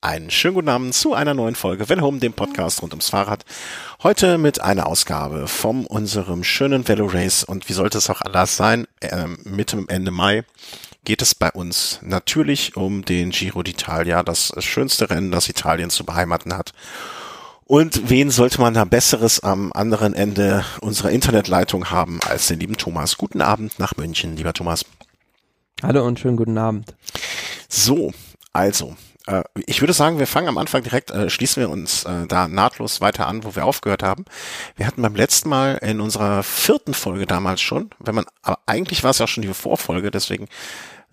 Einen 0.00 0.30
schönen 0.30 0.54
guten 0.54 0.68
Abend 0.68 0.94
zu 0.94 1.12
einer 1.12 1.34
neuen 1.34 1.56
Folge 1.56 1.88
Well 1.88 2.02
Home, 2.02 2.20
dem 2.20 2.32
Podcast 2.32 2.82
rund 2.82 2.92
ums 2.92 3.10
Fahrrad. 3.10 3.44
Heute 4.00 4.38
mit 4.38 4.60
einer 4.60 4.86
Ausgabe 4.86 5.48
von 5.48 5.86
unserem 5.86 6.44
schönen 6.44 6.86
Velo 6.86 7.06
Race 7.06 7.42
und 7.42 7.68
wie 7.68 7.72
sollte 7.72 7.98
es 7.98 8.08
auch 8.08 8.20
anders 8.20 8.56
sein, 8.56 8.86
äh, 9.00 9.26
Mitte 9.42 9.84
Ende 9.88 10.12
Mai 10.12 10.44
geht 11.04 11.20
es 11.20 11.34
bei 11.34 11.50
uns 11.50 11.98
natürlich 12.00 12.76
um 12.76 13.04
den 13.04 13.30
Giro 13.30 13.58
d'Italia, 13.58 14.22
das 14.22 14.52
schönste 14.60 15.10
Rennen, 15.10 15.32
das 15.32 15.48
Italien 15.48 15.90
zu 15.90 16.04
beheimaten 16.04 16.56
hat. 16.56 16.74
Und 17.64 18.08
wen 18.08 18.30
sollte 18.30 18.60
man 18.60 18.74
da 18.74 18.84
Besseres 18.84 19.40
am 19.40 19.72
anderen 19.72 20.14
Ende 20.14 20.64
unserer 20.80 21.10
Internetleitung 21.10 21.90
haben 21.90 22.20
als 22.24 22.46
den 22.46 22.60
lieben 22.60 22.76
Thomas? 22.76 23.18
Guten 23.18 23.42
Abend 23.42 23.80
nach 23.80 23.96
München, 23.96 24.36
lieber 24.36 24.52
Thomas. 24.52 24.84
Hallo 25.82 26.06
und 26.06 26.20
schönen 26.20 26.36
guten 26.36 26.56
Abend. 26.56 26.94
So, 27.68 28.12
also, 28.52 28.96
äh, 29.28 29.42
ich 29.66 29.82
würde 29.82 29.92
sagen, 29.92 30.18
wir 30.18 30.26
fangen 30.26 30.48
am 30.48 30.58
Anfang 30.58 30.82
direkt, 30.82 31.10
äh, 31.10 31.28
schließen 31.28 31.60
wir 31.60 31.70
uns 31.70 32.04
äh, 32.04 32.26
da 32.26 32.48
nahtlos 32.48 33.00
weiter 33.00 33.26
an, 33.26 33.44
wo 33.44 33.54
wir 33.54 33.64
aufgehört 33.64 34.02
haben. 34.02 34.24
Wir 34.76 34.86
hatten 34.86 35.02
beim 35.02 35.14
letzten 35.14 35.48
Mal 35.48 35.76
in 35.76 36.00
unserer 36.00 36.42
vierten 36.42 36.94
Folge 36.94 37.26
damals 37.26 37.60
schon, 37.60 37.90
wenn 37.98 38.14
man, 38.14 38.24
aber 38.42 38.58
eigentlich 38.66 39.04
war 39.04 39.10
es 39.10 39.18
ja 39.18 39.24
auch 39.24 39.28
schon 39.28 39.42
die 39.42 39.52
Vorfolge, 39.52 40.10
deswegen 40.10 40.48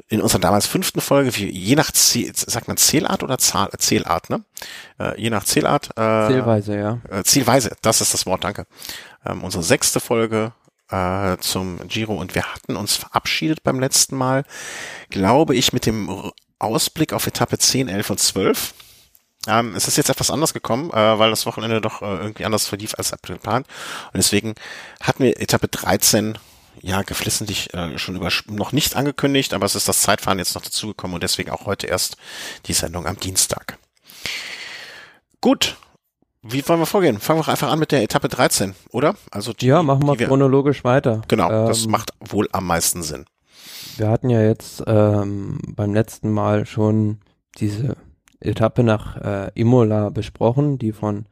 in 0.07 0.21
unserer 0.21 0.39
damals 0.39 0.67
fünften 0.67 1.01
Folge, 1.01 1.35
wie, 1.35 1.49
je 1.49 1.75
nach, 1.75 1.91
Ziel, 1.91 2.31
sagt 2.35 2.67
man 2.67 2.77
Zählart 2.77 3.23
oder 3.23 3.37
Zahl, 3.37 3.69
Zählart, 3.77 4.29
ne? 4.29 4.43
Äh, 4.99 5.19
je 5.19 5.29
nach 5.29 5.45
Zählart. 5.45 5.89
Äh, 5.97 6.27
Zählweise, 6.27 6.77
ja. 6.77 6.99
Äh, 7.09 7.23
Zielweise, 7.23 7.75
das 7.81 8.01
ist 8.01 8.13
das 8.13 8.25
Wort, 8.25 8.43
danke. 8.43 8.65
Ähm, 9.25 9.43
unsere 9.43 9.63
sechste 9.63 9.99
Folge 9.99 10.51
äh, 10.89 11.37
zum 11.37 11.79
Giro 11.87 12.13
und 12.15 12.35
wir 12.35 12.43
hatten 12.43 12.75
uns 12.75 12.95
verabschiedet 12.95 13.63
beim 13.63 13.79
letzten 13.79 14.15
Mal, 14.15 14.43
glaube 15.09 15.55
ich, 15.55 15.73
mit 15.73 15.85
dem 15.85 16.31
Ausblick 16.65 17.13
auf 17.13 17.27
Etappe 17.27 17.57
10, 17.57 17.87
11 17.87 18.09
und 18.09 18.19
12. 18.19 18.73
Ähm, 19.47 19.75
es 19.75 19.87
ist 19.87 19.97
jetzt 19.97 20.09
etwas 20.09 20.31
anders 20.31 20.53
gekommen, 20.53 20.89
äh, 20.91 21.19
weil 21.19 21.29
das 21.29 21.45
Wochenende 21.45 21.81
doch 21.81 22.01
äh, 22.01 22.05
irgendwie 22.05 22.45
anders 22.45 22.67
verlief 22.67 22.95
als 22.97 23.11
geplant. 23.11 23.67
Und 24.07 24.17
deswegen 24.17 24.55
hatten 25.01 25.23
wir 25.23 25.39
Etappe 25.39 25.67
13 25.67 26.37
ja 26.81 27.01
geflissentlich 27.03 27.73
äh, 27.73 27.97
schon 27.97 28.15
über 28.15 28.29
noch 28.47 28.71
nicht 28.71 28.95
angekündigt, 28.95 29.53
aber 29.53 29.65
es 29.65 29.75
ist 29.75 29.87
das 29.87 30.01
Zeitfahren 30.01 30.39
jetzt 30.39 30.55
noch 30.55 30.61
dazugekommen 30.61 31.15
und 31.15 31.23
deswegen 31.23 31.51
auch 31.51 31.65
heute 31.65 31.87
erst 31.87 32.17
die 32.65 32.73
Sendung 32.73 33.07
am 33.07 33.17
Dienstag. 33.17 33.77
Gut. 35.41 35.77
Wie 36.47 36.67
wollen 36.67 36.79
wir 36.79 36.85
vorgehen? 36.85 37.19
Fangen 37.19 37.39
wir 37.39 37.47
einfach 37.47 37.71
an 37.71 37.79
mit 37.79 37.91
der 37.91 38.03
Etappe 38.03 38.29
13, 38.29 38.75
oder? 38.91 39.15
Also 39.31 39.51
die, 39.51 39.65
ja, 39.65 39.81
machen 39.81 40.05
wir, 40.05 40.19
wir 40.19 40.27
chronologisch 40.27 40.83
weiter. 40.83 41.23
Genau, 41.27 41.49
ähm, 41.49 41.67
das 41.67 41.87
macht 41.87 42.11
wohl 42.19 42.47
am 42.51 42.67
meisten 42.67 43.01
Sinn. 43.01 43.25
Wir 43.97 44.09
hatten 44.09 44.29
ja 44.29 44.41
jetzt 44.41 44.83
ähm, 44.87 45.59
beim 45.73 45.93
letzten 45.93 46.29
Mal 46.29 46.65
schon 46.65 47.19
diese 47.57 47.95
Etappe 48.41 48.83
nach 48.83 49.15
äh, 49.17 49.51
Imola 49.55 50.09
besprochen, 50.09 50.77
die 50.77 50.91
von 50.91 51.25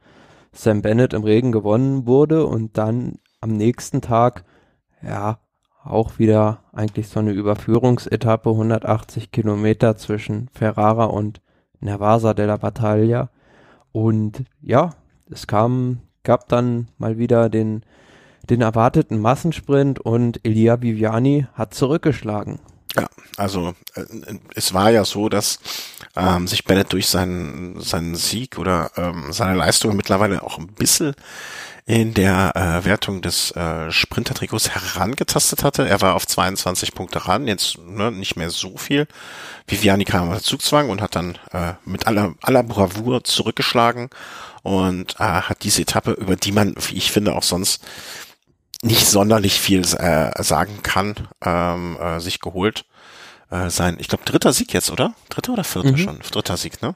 Sam 0.52 0.80
Bennett 0.80 1.12
im 1.12 1.24
Regen 1.24 1.52
gewonnen 1.52 2.06
wurde 2.06 2.46
und 2.46 2.78
dann 2.78 3.18
am 3.40 3.56
nächsten 3.56 4.00
Tag, 4.00 4.44
ja, 5.02 5.40
auch 5.84 6.18
wieder 6.18 6.62
eigentlich 6.72 7.08
so 7.08 7.20
eine 7.20 7.32
Überführungsetappe, 7.32 8.48
180 8.48 9.30
Kilometer 9.30 9.96
zwischen 9.96 10.48
Ferrara 10.48 11.04
und 11.04 11.42
Nervasa 11.80 12.32
della 12.32 12.56
Battaglia. 12.56 13.28
Und 13.92 14.44
ja, 14.62 14.94
es 15.30 15.46
kam, 15.46 16.00
gab 16.22 16.48
dann 16.48 16.88
mal 16.96 17.18
wieder 17.18 17.50
den 17.50 17.84
den 18.50 18.60
erwarteten 18.60 19.18
Massensprint 19.18 20.00
und 20.00 20.40
Elia 20.44 20.80
Viviani 20.82 21.46
hat 21.54 21.74
zurückgeschlagen. 21.74 22.60
Ja, 22.96 23.06
also 23.36 23.74
äh, 23.94 24.04
es 24.54 24.72
war 24.72 24.90
ja 24.90 25.04
so, 25.04 25.28
dass 25.28 25.58
ähm, 26.16 26.46
sich 26.46 26.64
Bennett 26.64 26.92
durch 26.92 27.08
seinen, 27.08 27.80
seinen 27.80 28.14
Sieg 28.14 28.58
oder 28.58 28.90
ähm, 28.96 29.32
seine 29.32 29.56
Leistung 29.56 29.96
mittlerweile 29.96 30.42
auch 30.42 30.58
ein 30.58 30.68
bisschen 30.68 31.14
in 31.86 32.14
der 32.14 32.52
äh, 32.54 32.84
Wertung 32.86 33.20
des 33.20 33.50
äh, 33.50 33.90
Sprintertrikots 33.90 34.70
herangetastet 34.70 35.64
hatte. 35.64 35.86
Er 35.86 36.00
war 36.00 36.14
auf 36.14 36.26
22 36.26 36.94
Punkte 36.94 37.28
ran, 37.28 37.46
jetzt 37.46 37.78
ne, 37.78 38.10
nicht 38.10 38.36
mehr 38.36 38.48
so 38.48 38.78
viel. 38.78 39.06
Viviani 39.66 40.04
kam 40.06 40.28
unter 40.28 40.42
Zugzwang 40.42 40.88
und 40.88 41.02
hat 41.02 41.14
dann 41.14 41.36
äh, 41.52 41.74
mit 41.84 42.06
aller, 42.06 42.34
aller 42.40 42.62
Bravour 42.62 43.24
zurückgeschlagen 43.24 44.08
und 44.62 45.16
äh, 45.18 45.24
hat 45.24 45.62
diese 45.62 45.82
Etappe, 45.82 46.12
über 46.12 46.36
die 46.36 46.52
man, 46.52 46.74
wie 46.88 46.96
ich 46.96 47.12
finde, 47.12 47.34
auch 47.34 47.42
sonst 47.42 47.84
nicht 48.84 49.06
sonderlich 49.06 49.60
viel 49.60 49.80
äh, 49.80 50.42
sagen 50.42 50.82
kann, 50.82 51.14
ähm, 51.44 51.96
äh, 52.00 52.20
sich 52.20 52.40
geholt. 52.40 52.84
Äh, 53.50 53.70
sein, 53.70 53.96
ich 53.98 54.08
glaube, 54.08 54.24
dritter 54.24 54.52
Sieg 54.52 54.72
jetzt, 54.72 54.90
oder? 54.90 55.14
Dritter 55.28 55.52
oder 55.52 55.64
vierter 55.64 55.92
mhm. 55.92 55.96
schon? 55.96 56.18
Dritter 56.18 56.56
Sieg, 56.56 56.82
ne? 56.82 56.94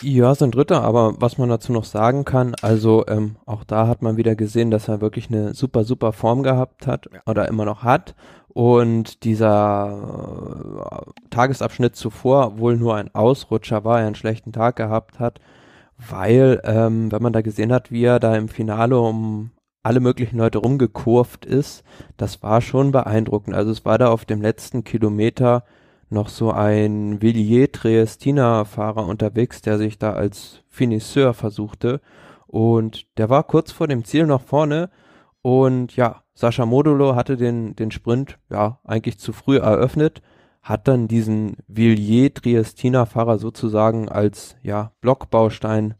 Ja, 0.00 0.34
sein 0.34 0.50
dritter, 0.50 0.82
aber 0.82 1.20
was 1.20 1.38
man 1.38 1.48
dazu 1.48 1.72
noch 1.72 1.84
sagen 1.84 2.24
kann, 2.24 2.54
also 2.62 3.06
ähm, 3.08 3.36
auch 3.46 3.64
da 3.64 3.86
hat 3.86 4.02
man 4.02 4.16
wieder 4.16 4.34
gesehen, 4.36 4.70
dass 4.70 4.88
er 4.88 5.00
wirklich 5.00 5.28
eine 5.28 5.54
super, 5.54 5.84
super 5.84 6.12
Form 6.12 6.42
gehabt 6.42 6.86
hat 6.86 7.08
ja. 7.12 7.20
oder 7.26 7.48
immer 7.48 7.64
noch 7.64 7.82
hat. 7.82 8.14
Und 8.48 9.24
dieser 9.24 11.04
äh, 11.04 11.28
Tagesabschnitt 11.30 11.96
zuvor 11.96 12.58
wohl 12.58 12.76
nur 12.76 12.96
ein 12.96 13.14
Ausrutscher 13.14 13.84
war, 13.84 14.00
er 14.00 14.06
einen 14.06 14.14
schlechten 14.14 14.52
Tag 14.52 14.76
gehabt 14.76 15.20
hat, 15.20 15.40
weil, 15.96 16.60
ähm, 16.64 17.10
wenn 17.12 17.22
man 17.22 17.32
da 17.32 17.40
gesehen 17.40 17.72
hat, 17.72 17.90
wie 17.90 18.04
er 18.04 18.20
da 18.20 18.36
im 18.36 18.48
Finale 18.48 18.98
um 18.98 19.50
alle 19.88 20.00
möglichen 20.00 20.36
Leute 20.36 20.58
rumgekurvt 20.58 21.46
ist, 21.46 21.82
das 22.18 22.42
war 22.42 22.60
schon 22.60 22.92
beeindruckend. 22.92 23.56
Also 23.56 23.70
es 23.70 23.86
war 23.86 23.96
da 23.96 24.10
auf 24.10 24.26
dem 24.26 24.42
letzten 24.42 24.84
Kilometer 24.84 25.64
noch 26.10 26.28
so 26.28 26.52
ein 26.52 27.22
Villiers 27.22 27.72
Triestina 27.72 28.66
Fahrer 28.66 29.06
unterwegs, 29.06 29.62
der 29.62 29.78
sich 29.78 29.96
da 29.98 30.12
als 30.12 30.62
Finisseur 30.68 31.32
versuchte. 31.32 32.02
Und 32.46 33.06
der 33.16 33.30
war 33.30 33.44
kurz 33.44 33.72
vor 33.72 33.88
dem 33.88 34.04
Ziel 34.04 34.26
noch 34.26 34.42
vorne. 34.42 34.90
Und 35.40 35.96
ja, 35.96 36.22
Sascha 36.34 36.66
Modulo 36.66 37.14
hatte 37.16 37.38
den, 37.38 37.74
den 37.74 37.90
Sprint 37.90 38.38
ja 38.50 38.80
eigentlich 38.84 39.18
zu 39.18 39.32
früh 39.32 39.56
eröffnet, 39.56 40.20
hat 40.60 40.86
dann 40.86 41.08
diesen 41.08 41.56
Villiers 41.66 42.34
Triestina 42.34 43.06
Fahrer 43.06 43.38
sozusagen 43.38 44.10
als 44.10 44.56
ja 44.62 44.92
Blockbaustein 45.00 45.94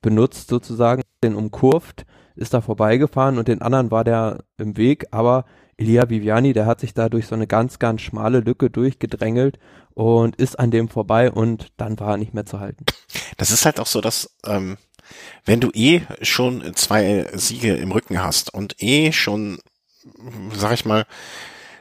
benutzt 0.00 0.48
sozusagen, 0.48 1.02
den 1.22 1.34
umkurvt 1.34 2.06
ist 2.36 2.54
da 2.54 2.60
vorbeigefahren 2.60 3.38
und 3.38 3.48
den 3.48 3.62
anderen 3.62 3.90
war 3.90 4.04
der 4.04 4.44
im 4.58 4.76
Weg, 4.76 5.06
aber 5.10 5.44
Elia 5.76 6.08
Viviani, 6.08 6.52
der 6.52 6.66
hat 6.66 6.80
sich 6.80 6.94
da 6.94 7.08
durch 7.08 7.26
so 7.26 7.34
eine 7.34 7.46
ganz, 7.46 7.78
ganz 7.78 8.00
schmale 8.00 8.40
Lücke 8.40 8.70
durchgedrängelt 8.70 9.58
und 9.94 10.36
ist 10.36 10.58
an 10.58 10.70
dem 10.70 10.88
vorbei 10.88 11.30
und 11.30 11.72
dann 11.76 11.98
war 11.98 12.12
er 12.12 12.16
nicht 12.16 12.34
mehr 12.34 12.46
zu 12.46 12.60
halten. 12.60 12.84
Das 13.36 13.50
ist 13.50 13.64
halt 13.64 13.80
auch 13.80 13.86
so, 13.86 14.00
dass 14.00 14.30
ähm, 14.46 14.76
wenn 15.44 15.60
du 15.60 15.70
eh 15.74 16.02
schon 16.22 16.74
zwei 16.74 17.26
Siege 17.34 17.74
im 17.74 17.92
Rücken 17.92 18.22
hast 18.22 18.52
und 18.54 18.80
eh 18.82 19.12
schon, 19.12 19.58
sag 20.54 20.72
ich 20.72 20.84
mal, 20.84 21.06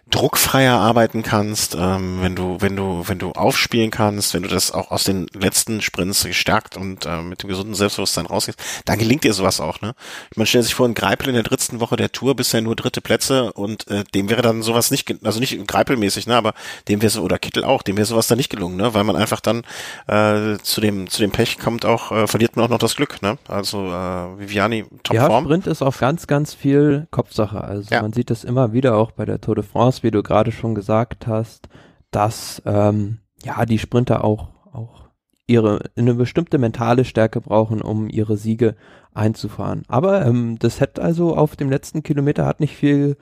druckfreier 0.09 0.77
arbeiten 0.77 1.23
kannst, 1.23 1.75
ähm, 1.75 2.21
wenn 2.21 2.35
du, 2.35 2.57
wenn 2.59 2.75
du, 2.75 3.03
wenn 3.07 3.19
du 3.19 3.31
aufspielen 3.31 3.89
kannst, 3.89 4.33
wenn 4.33 4.43
du 4.43 4.49
das 4.49 4.71
auch 4.71 4.91
aus 4.91 5.05
den 5.05 5.27
letzten 5.33 5.81
Sprints 5.81 6.23
gestärkt 6.23 6.77
und 6.77 7.05
äh, 7.05 7.21
mit 7.21 7.41
dem 7.41 7.49
gesunden 7.49 7.73
Selbstbewusstsein 7.73 8.25
rausgehst, 8.25 8.61
dann 8.85 8.99
gelingt 8.99 9.23
dir 9.23 9.33
sowas 9.33 9.59
auch, 9.59 9.81
ne? 9.81 9.95
Man 10.35 10.45
stellt 10.45 10.65
sich 10.65 10.75
vor, 10.75 10.87
ein 10.87 10.93
Greipel 10.93 11.29
in 11.29 11.35
der 11.35 11.43
dritten 11.43 11.79
Woche 11.79 11.95
der 11.95 12.11
Tour 12.11 12.35
bisher 12.35 12.61
nur 12.61 12.75
dritte 12.75 13.01
Plätze 13.01 13.53
und 13.53 13.87
äh, 13.89 14.03
dem 14.13 14.29
wäre 14.29 14.41
dann 14.41 14.61
sowas 14.61 14.91
nicht, 14.91 15.13
also 15.23 15.39
nicht 15.39 15.67
Greipelmäßig, 15.67 16.27
ne, 16.27 16.35
aber 16.35 16.53
dem 16.87 17.01
wäre 17.01 17.09
so, 17.09 17.23
oder 17.23 17.39
Kittel 17.39 17.63
auch, 17.63 17.81
dem 17.81 17.97
wäre 17.97 18.05
sowas 18.05 18.27
dann 18.27 18.37
nicht 18.37 18.49
gelungen, 18.49 18.75
ne? 18.75 18.93
Weil 18.93 19.05
man 19.05 19.15
einfach 19.15 19.39
dann 19.39 19.63
äh, 20.07 20.57
zu 20.61 20.81
dem, 20.81 21.09
zu 21.09 21.21
dem 21.21 21.31
Pech 21.31 21.59
kommt 21.59 21.85
auch, 21.85 22.11
äh, 22.11 22.27
verliert 22.27 22.55
man 22.55 22.65
auch 22.65 22.69
noch 22.69 22.77
das 22.77 22.95
Glück, 22.95 23.21
ne? 23.21 23.37
Also 23.47 23.87
äh, 23.87 24.39
Viviani 24.39 24.85
top 25.03 25.15
ja, 25.15 25.27
Form. 25.27 25.45
Sprint 25.45 25.67
ist 25.67 25.81
auch 25.81 25.97
ganz, 25.97 26.27
ganz 26.27 26.53
viel 26.53 27.07
Kopfsache. 27.09 27.63
Also 27.63 27.89
ja. 27.89 28.01
man 28.01 28.13
sieht 28.13 28.29
das 28.29 28.43
immer 28.43 28.73
wieder 28.73 28.95
auch 28.95 29.11
bei 29.11 29.25
der 29.25 29.39
Tour 29.39 29.55
de 29.55 29.63
France 29.63 29.92
wie 30.01 30.09
du 30.09 30.23
gerade 30.23 30.51
schon 30.51 30.73
gesagt 30.73 31.27
hast, 31.27 31.69
dass 32.09 32.61
ähm, 32.65 33.19
ja 33.43 33.65
die 33.65 33.77
Sprinter 33.77 34.23
auch 34.23 34.47
auch 34.71 35.09
ihre 35.45 35.81
eine 35.95 36.15
bestimmte 36.15 36.57
mentale 36.57 37.05
Stärke 37.05 37.41
brauchen, 37.41 37.81
um 37.81 38.09
ihre 38.09 38.37
Siege 38.37 38.75
einzufahren. 39.13 39.83
Aber 39.87 40.25
ähm, 40.25 40.57
das 40.57 40.79
hätte 40.79 41.03
also 41.03 41.35
auf 41.35 41.55
dem 41.55 41.69
letzten 41.69 42.01
Kilometer 42.01 42.45
hat 42.45 42.59
nicht 42.59 42.75
viel 42.75 43.17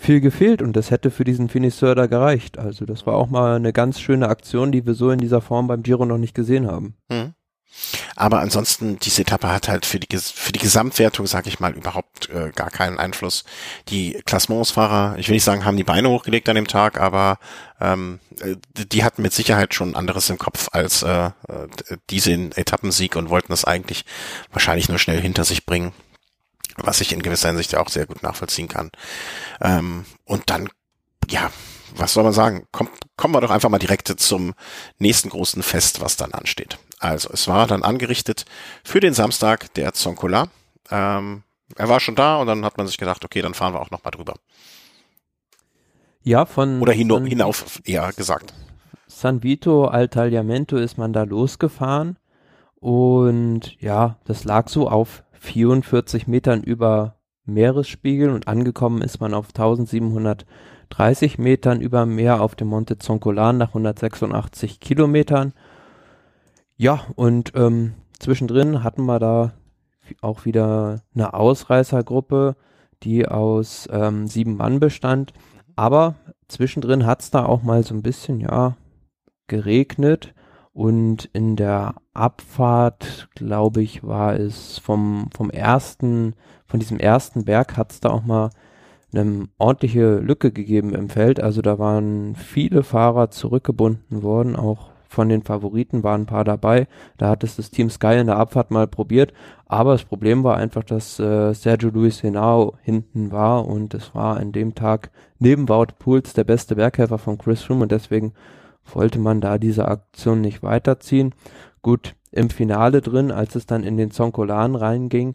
viel 0.00 0.20
gefehlt 0.20 0.62
und 0.62 0.76
das 0.76 0.92
hätte 0.92 1.10
für 1.10 1.24
diesen 1.24 1.48
Finisseur 1.48 1.96
da 1.96 2.06
gereicht. 2.06 2.56
Also 2.56 2.86
das 2.86 3.04
war 3.04 3.14
auch 3.14 3.28
mal 3.28 3.56
eine 3.56 3.72
ganz 3.72 3.98
schöne 3.98 4.28
Aktion, 4.28 4.70
die 4.70 4.86
wir 4.86 4.94
so 4.94 5.10
in 5.10 5.18
dieser 5.18 5.40
Form 5.40 5.66
beim 5.66 5.82
Giro 5.82 6.06
noch 6.06 6.18
nicht 6.18 6.34
gesehen 6.34 6.68
haben. 6.68 6.94
Mhm. 7.10 7.34
Aber 8.16 8.40
ansonsten, 8.40 8.98
diese 8.98 9.22
Etappe 9.22 9.48
hat 9.48 9.68
halt 9.68 9.86
für 9.86 10.00
die, 10.00 10.18
für 10.18 10.52
die 10.52 10.58
Gesamtwertung, 10.58 11.26
sag 11.26 11.46
ich 11.46 11.60
mal, 11.60 11.72
überhaupt 11.72 12.28
äh, 12.30 12.50
gar 12.54 12.70
keinen 12.70 12.98
Einfluss. 12.98 13.44
Die 13.88 14.20
Klassementsfahrer, 14.24 15.16
ich 15.18 15.28
will 15.28 15.34
nicht 15.34 15.44
sagen, 15.44 15.64
haben 15.64 15.76
die 15.76 15.84
Beine 15.84 16.10
hochgelegt 16.10 16.48
an 16.48 16.56
dem 16.56 16.66
Tag, 16.66 17.00
aber 17.00 17.38
ähm, 17.80 18.18
äh, 18.40 18.56
die 18.74 19.04
hatten 19.04 19.22
mit 19.22 19.32
Sicherheit 19.32 19.74
schon 19.74 19.94
anderes 19.94 20.28
im 20.30 20.38
Kopf 20.38 20.68
als 20.72 21.02
äh, 21.02 21.26
äh 21.26 21.30
diesen 22.10 22.52
Etappensieg 22.52 23.16
und 23.16 23.30
wollten 23.30 23.52
das 23.52 23.64
eigentlich 23.64 24.04
wahrscheinlich 24.52 24.88
nur 24.88 24.98
schnell 24.98 25.20
hinter 25.20 25.44
sich 25.44 25.64
bringen, 25.64 25.92
was 26.76 27.00
ich 27.00 27.12
in 27.12 27.22
gewisser 27.22 27.48
Hinsicht 27.48 27.72
ja 27.72 27.80
auch 27.80 27.88
sehr 27.88 28.06
gut 28.06 28.22
nachvollziehen 28.22 28.68
kann. 28.68 28.90
Ähm, 29.60 30.04
und 30.24 30.50
dann, 30.50 30.68
ja, 31.30 31.50
was 31.94 32.12
soll 32.12 32.24
man 32.24 32.32
sagen? 32.32 32.66
Komm, 32.72 32.88
kommen 33.16 33.34
wir 33.34 33.40
doch 33.40 33.50
einfach 33.50 33.70
mal 33.70 33.78
direkt 33.78 34.08
zum 34.08 34.54
nächsten 34.98 35.30
großen 35.30 35.62
Fest, 35.62 36.00
was 36.00 36.16
dann 36.16 36.32
ansteht. 36.32 36.78
Also, 36.98 37.30
es 37.32 37.46
war 37.48 37.66
dann 37.66 37.82
angerichtet 37.82 38.44
für 38.84 39.00
den 39.00 39.14
Samstag 39.14 39.72
der 39.74 39.92
Zonkola. 39.92 40.48
Ähm, 40.90 41.42
er 41.76 41.88
war 41.88 42.00
schon 42.00 42.16
da 42.16 42.38
und 42.38 42.46
dann 42.46 42.64
hat 42.64 42.76
man 42.76 42.86
sich 42.86 42.98
gedacht, 42.98 43.24
okay, 43.24 43.42
dann 43.42 43.54
fahren 43.54 43.74
wir 43.74 43.80
auch 43.80 43.90
nochmal 43.90 44.10
drüber. 44.10 44.34
Ja, 46.22 46.46
von. 46.46 46.80
Oder 46.80 46.92
hinauf, 46.92 47.24
hinauf 47.24 47.80
eher 47.84 48.12
gesagt. 48.12 48.52
San 49.06 49.42
Vito 49.42 49.86
al 49.86 50.08
Tagliamento 50.08 50.76
ist 50.76 50.98
man 50.98 51.12
da 51.12 51.22
losgefahren 51.22 52.18
und 52.76 53.80
ja, 53.80 54.18
das 54.24 54.44
lag 54.44 54.68
so 54.68 54.88
auf 54.88 55.24
44 55.32 56.26
Metern 56.26 56.62
über 56.62 57.16
Meeresspiegel 57.44 58.30
und 58.30 58.46
angekommen 58.46 59.02
ist 59.02 59.20
man 59.20 59.34
auf 59.34 59.48
1730 59.48 61.38
Metern 61.38 61.80
über 61.80 62.06
Meer 62.06 62.40
auf 62.40 62.54
dem 62.54 62.68
Monte 62.68 62.98
Zoncolan 62.98 63.56
nach 63.56 63.68
186 63.68 64.78
Kilometern. 64.80 65.54
Ja, 66.80 67.00
und 67.16 67.52
ähm, 67.56 67.94
zwischendrin 68.20 68.84
hatten 68.84 69.04
wir 69.04 69.18
da 69.18 69.52
auch 70.20 70.44
wieder 70.44 71.02
eine 71.12 71.34
Ausreißergruppe, 71.34 72.54
die 73.02 73.26
aus 73.26 73.88
ähm, 73.90 74.28
sieben 74.28 74.56
Mann 74.56 74.78
bestand. 74.78 75.32
Aber 75.74 76.14
zwischendrin 76.46 77.04
hat 77.04 77.20
es 77.22 77.32
da 77.32 77.44
auch 77.44 77.64
mal 77.64 77.82
so 77.82 77.94
ein 77.94 78.02
bisschen, 78.02 78.38
ja, 78.38 78.76
geregnet. 79.48 80.34
Und 80.72 81.24
in 81.32 81.56
der 81.56 81.96
Abfahrt, 82.14 83.28
glaube 83.34 83.82
ich, 83.82 84.04
war 84.04 84.36
es 84.36 84.78
vom, 84.78 85.30
vom 85.36 85.50
ersten, 85.50 86.34
von 86.66 86.78
diesem 86.78 87.00
ersten 87.00 87.44
Berg 87.44 87.76
hat 87.76 87.90
es 87.90 87.98
da 87.98 88.10
auch 88.10 88.24
mal 88.24 88.50
eine 89.12 89.48
ordentliche 89.58 90.18
Lücke 90.18 90.52
gegeben 90.52 90.94
im 90.94 91.08
Feld. 91.08 91.40
Also 91.40 91.60
da 91.60 91.80
waren 91.80 92.36
viele 92.36 92.84
Fahrer 92.84 93.30
zurückgebunden 93.30 94.22
worden, 94.22 94.54
auch 94.54 94.87
von 95.08 95.28
den 95.28 95.42
Favoriten 95.42 96.02
waren 96.02 96.22
ein 96.22 96.26
paar 96.26 96.44
dabei. 96.44 96.86
Da 97.16 97.28
hat 97.28 97.42
es 97.42 97.56
das 97.56 97.70
Team 97.70 97.90
Sky 97.90 98.18
in 98.18 98.26
der 98.26 98.36
Abfahrt 98.36 98.70
mal 98.70 98.86
probiert. 98.86 99.32
Aber 99.66 99.92
das 99.92 100.04
Problem 100.04 100.44
war 100.44 100.56
einfach, 100.56 100.84
dass 100.84 101.18
äh, 101.18 101.52
Sergio 101.54 101.90
Luis 101.90 102.22
Henao 102.22 102.76
hinten 102.82 103.32
war 103.32 103.66
und 103.66 103.94
es 103.94 104.14
war 104.14 104.36
an 104.36 104.52
dem 104.52 104.74
Tag 104.74 105.10
neben 105.38 105.68
Wout 105.68 105.94
Pools 105.98 106.34
der 106.34 106.44
beste 106.44 106.76
Berghelfer 106.76 107.18
von 107.18 107.38
Chris 107.38 107.62
Froome 107.62 107.82
und 107.82 107.92
deswegen 107.92 108.34
wollte 108.94 109.18
man 109.18 109.40
da 109.40 109.58
diese 109.58 109.88
Aktion 109.88 110.40
nicht 110.40 110.62
weiterziehen. 110.62 111.34
Gut, 111.82 112.14
im 112.30 112.50
Finale 112.50 113.00
drin, 113.00 113.30
als 113.30 113.54
es 113.54 113.66
dann 113.66 113.82
in 113.82 113.96
den 113.96 114.10
Zonkolan 114.10 114.74
reinging, 114.74 115.34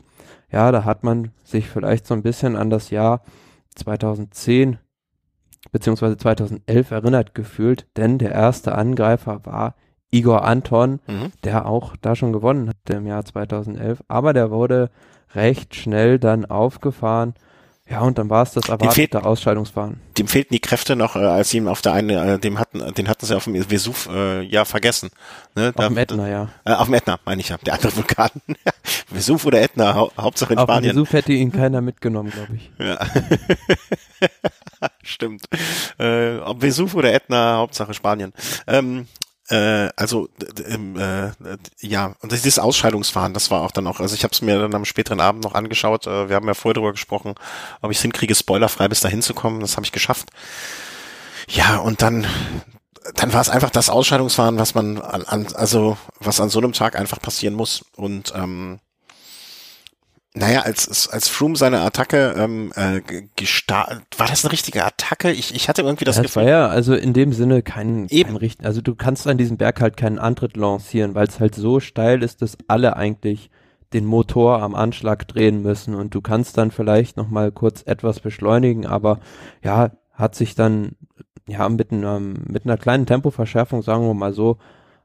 ja, 0.52 0.72
da 0.72 0.86
hat 0.86 1.04
man 1.04 1.32
sich 1.44 1.68
vielleicht 1.68 2.06
so 2.06 2.14
ein 2.14 2.22
bisschen 2.22 2.56
an 2.56 2.70
das 2.70 2.90
Jahr 2.92 3.22
2010 3.76 4.78
beziehungsweise 5.74 6.16
2011 6.16 6.92
erinnert 6.92 7.36
gefühlt, 7.36 7.88
denn 7.98 8.20
der 8.20 8.32
erste 8.32 8.76
Angreifer 8.76 9.46
war 9.46 9.76
Igor 10.12 10.46
Anton, 10.46 11.00
mhm. 11.08 11.32
der 11.44 11.66
auch 11.66 11.96
da 12.00 12.16
schon 12.16 12.32
gewonnen 12.32 12.70
hatte 12.70 12.94
im 12.94 13.08
Jahr 13.08 13.26
2011, 13.26 14.04
aber 14.08 14.32
der 14.32 14.52
wurde 14.52 14.92
recht 15.34 15.76
schnell 15.76 16.20
dann 16.20 16.46
aufgefahren 16.46 17.34
ja, 17.94 18.02
und 18.02 18.18
dann 18.18 18.32
war 18.32 18.42
es 18.42 18.54
das 18.54 18.70
erwartete 18.70 18.92
fehlt, 18.92 19.16
Ausscheidungsfahren. 19.16 20.00
Dem 20.18 20.28
fehlten 20.28 20.56
die 20.56 20.60
Kräfte 20.60 20.96
noch, 20.96 21.16
äh, 21.16 21.20
als 21.20 21.52
sie 21.52 21.58
ihm 21.58 21.68
auf 21.68 21.84
der 21.84 21.94
einen, 21.94 22.10
äh, 22.10 22.40
dem 22.40 22.58
hatten, 22.58 22.82
den 22.96 23.08
hatten 23.08 23.28
sie 23.28 23.36
auf 23.36 23.44
dem 23.44 23.70
Vesuv 23.70 24.10
äh, 24.12 24.42
ja 24.42 24.66
vergessen. 24.66 25.12
Ne? 25.54 25.72
Auf 25.76 25.88
dem 25.88 25.98
Ätna, 25.98 26.28
ja. 26.28 26.50
Äh, 26.66 26.74
auf 26.74 26.86
dem 26.86 26.96
Ätna, 26.96 27.20
meine 27.24 27.42
ich 27.42 27.50
ja, 27.50 27.58
der 27.58 27.76
andere 27.76 27.96
Vulkan. 27.96 28.32
Vesuv 29.12 29.46
oder 29.46 29.62
Ätna, 29.62 29.94
hau 29.94 30.12
Hauptsache 30.18 30.54
in 30.54 30.60
auf 30.60 30.66
Spanien. 30.66 30.90
Auf 30.90 30.96
Vesuv 30.96 31.14
hätte 31.14 31.34
ihn 31.34 31.52
keiner 31.52 31.82
mitgenommen, 31.82 32.32
glaube 32.32 32.56
ich. 32.56 32.72
Ja. 32.80 32.98
Stimmt. 35.04 35.46
Äh, 36.00 36.38
ob 36.38 36.64
Vesuv 36.64 36.96
oder 36.96 37.14
Ätna, 37.14 37.58
Hauptsache 37.58 37.94
Spanien. 37.94 38.34
Ähm, 38.66 39.08
äh, 39.54 39.90
also 39.96 40.30
äh, 40.40 41.30
ja, 41.80 42.16
und 42.22 42.32
dieses 42.32 42.60
Ausscheidungsfahren, 42.60 43.34
das 43.34 43.52
war 43.52 43.62
auch 43.62 43.72
dann 43.72 43.88
auch, 43.88 44.00
also 44.00 44.16
ich 44.16 44.24
habe 44.24 44.34
es 44.34 44.42
mir 44.42 44.60
dann 44.60 44.74
am 44.74 44.86
späteren 44.86 45.20
Abend 45.20 45.44
noch 45.44 45.54
angeschaut, 45.54 46.08
äh, 46.08 46.30
wir 46.30 46.36
haben 46.36 46.48
ja 46.48 46.56
vorher 46.56 46.74
darüber 46.74 46.92
gesprochen, 46.92 47.36
ob 47.82 47.92
ich 47.92 47.98
es 47.98 48.02
hinkriege, 48.02 48.34
spoilerfrei 48.34 48.88
bis 48.88 49.02
dahin 49.02 49.22
zu 49.22 49.34
kommen, 49.34 49.60
das 49.60 49.76
habe 49.76 49.86
ich 49.86 49.92
geschafft. 49.92 50.30
Ja, 51.48 51.78
und 51.78 52.02
dann 52.02 52.26
dann 53.16 53.34
war 53.34 53.42
es 53.42 53.50
einfach 53.50 53.70
das 53.70 53.90
Ausscheidungsfahren, 53.90 54.58
was 54.58 54.76
man 54.76 55.02
an, 55.02 55.48
also 55.56 55.98
was 56.20 56.40
an 56.40 56.50
so 56.50 56.60
einem 56.60 56.72
Tag 56.72 56.98
einfach 56.98 57.20
passieren 57.20 57.54
muss. 57.54 57.84
Und 57.98 58.32
ähm, 58.34 58.80
naja, 60.36 60.62
als, 60.62 61.10
als 61.10 61.30
Froome 61.30 61.56
seine 61.56 61.82
Attacke 61.82 62.34
ähm, 62.36 62.72
äh, 62.76 63.02
gestartet, 63.36 64.04
war 64.18 64.28
das 64.28 64.44
eine 64.44 64.52
richtige 64.52 64.84
Attacke? 64.84 65.32
Ich, 65.32 65.54
ich 65.54 65.70
hatte 65.70 65.84
irgendwie 65.84 66.06
das, 66.06 66.16
das 66.16 66.26
Gefühl. 66.26 66.44
war 66.44 66.50
ja 66.50 66.68
also 66.68 66.96
in 66.96 67.14
dem 67.14 67.34
Sinne 67.34 67.62
kein, 67.62 68.08
Eben. 68.10 68.30
kein 68.30 68.38
richtig, 68.38 68.66
also 68.66 68.82
du 68.82 68.96
kannst 68.96 69.28
an 69.28 69.38
diesem 69.38 69.58
Berg 69.58 69.80
halt 69.80 69.96
keinen 69.96 70.18
Antritt 70.18 70.58
lancieren, 70.58 71.14
weil 71.14 71.28
es 71.28 71.40
halt 71.40 71.54
so 71.54 71.80
steil 71.80 72.24
ist, 72.24 72.42
dass 72.42 72.58
alle 72.68 72.98
eigentlich 72.98 73.52
den 73.94 74.06
Motor 74.06 74.64
am 74.64 74.74
Anschlag 74.74 75.28
drehen 75.28 75.62
müssen 75.62 75.94
und 75.94 76.16
du 76.16 76.22
kannst 76.22 76.58
dann 76.58 76.72
vielleicht 76.72 77.16
noch 77.16 77.30
mal 77.30 77.52
kurz 77.52 77.84
etwas 77.86 78.20
beschleunigen, 78.20 78.88
aber 78.88 79.20
ja, 79.64 79.92
hat 80.14 80.34
sich 80.34 80.56
dann 80.56 80.96
ja 81.48 81.70
mit, 81.70 81.92
einem, 81.92 82.44
mit 82.48 82.66
einer 82.66 82.78
kleinen 82.78 83.06
Tempoverschärfung, 83.06 83.84
sagen 83.84 84.08
wir 84.08 84.16
mal 84.16 84.34
so, 84.34 84.58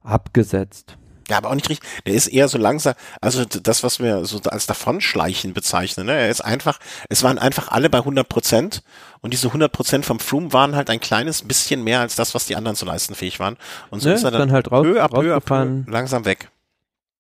abgesetzt. 0.03 0.97
Ja, 1.29 1.37
aber 1.37 1.51
auch 1.51 1.55
nicht 1.55 1.69
richtig. 1.69 1.89
Der 2.07 2.15
ist 2.15 2.29
eher 2.29 2.49
so 2.49 2.59
langsam, 2.59 2.95
also 3.21 3.45
das, 3.45 3.83
was 3.83 4.01
wir 4.01 4.25
so 4.25 4.41
als 4.49 4.67
Davonschleichen 4.67 5.53
bezeichnen. 5.53 6.07
Ne? 6.07 6.13
Er 6.13 6.31
ist 6.31 6.41
einfach, 6.41 6.79
es 7.09 7.23
waren 7.23 7.39
einfach 7.39 7.69
alle 7.69 7.91
bei 7.91 7.99
100 7.99 8.29
Prozent 8.29 8.83
und 9.21 9.33
diese 9.33 9.49
100 9.49 9.71
Prozent 9.71 10.07
vom 10.07 10.21
Froome 10.21 10.53
waren 10.53 10.75
halt 10.75 10.91
ein 10.91 11.01
kleines 11.01 11.43
bisschen 11.43 11.85
mehr 11.85 12.01
als 12.01 12.17
das, 12.17 12.35
was 12.35 12.47
die 12.47 12.57
anderen 12.57 12.77
zu 12.77 12.87
leisten 12.87 13.15
fähig 13.15 13.41
waren. 13.41 13.57
Und 13.91 14.01
so 14.01 14.09
ne, 14.09 14.15
ist 14.15 14.25
er 14.25 14.31
dann, 14.31 14.41
dann 14.41 14.53
halt 14.53 14.73
raus, 14.73 14.87
peu 14.87 15.03
à 15.03 15.09
peu, 15.09 15.41
peu 15.41 15.91
langsam 15.91 16.25
weg. 16.25 16.51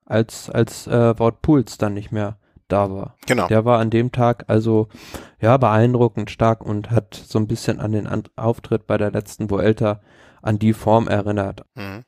Als, 0.07 0.49
als 0.49 0.87
äh, 0.87 1.19
Wout 1.19 1.43
Pools 1.43 1.77
dann 1.77 1.93
nicht 1.93 2.11
mehr 2.11 2.39
da 2.69 2.91
war. 2.91 3.17
Genau. 3.27 3.47
Der 3.49 3.65
war 3.65 3.79
an 3.79 3.91
dem 3.91 4.13
Tag 4.13 4.45
also 4.49 4.89
ja 5.41 5.57
beeindruckend 5.57 6.31
stark 6.31 6.65
und 6.65 6.91
hat 6.91 7.15
so 7.15 7.39
ein 7.39 7.47
bisschen 7.47 7.81
an 7.81 7.93
den 7.93 8.07
an 8.07 8.25
Auftritt 8.37 8.87
bei 8.87 8.97
der 8.97 9.11
letzten 9.11 9.51
Vuelta 9.51 10.01
an 10.41 10.59
die 10.59 10.73
Form 10.73 11.09
erinnert. 11.09 11.65
Mhm 11.75 12.05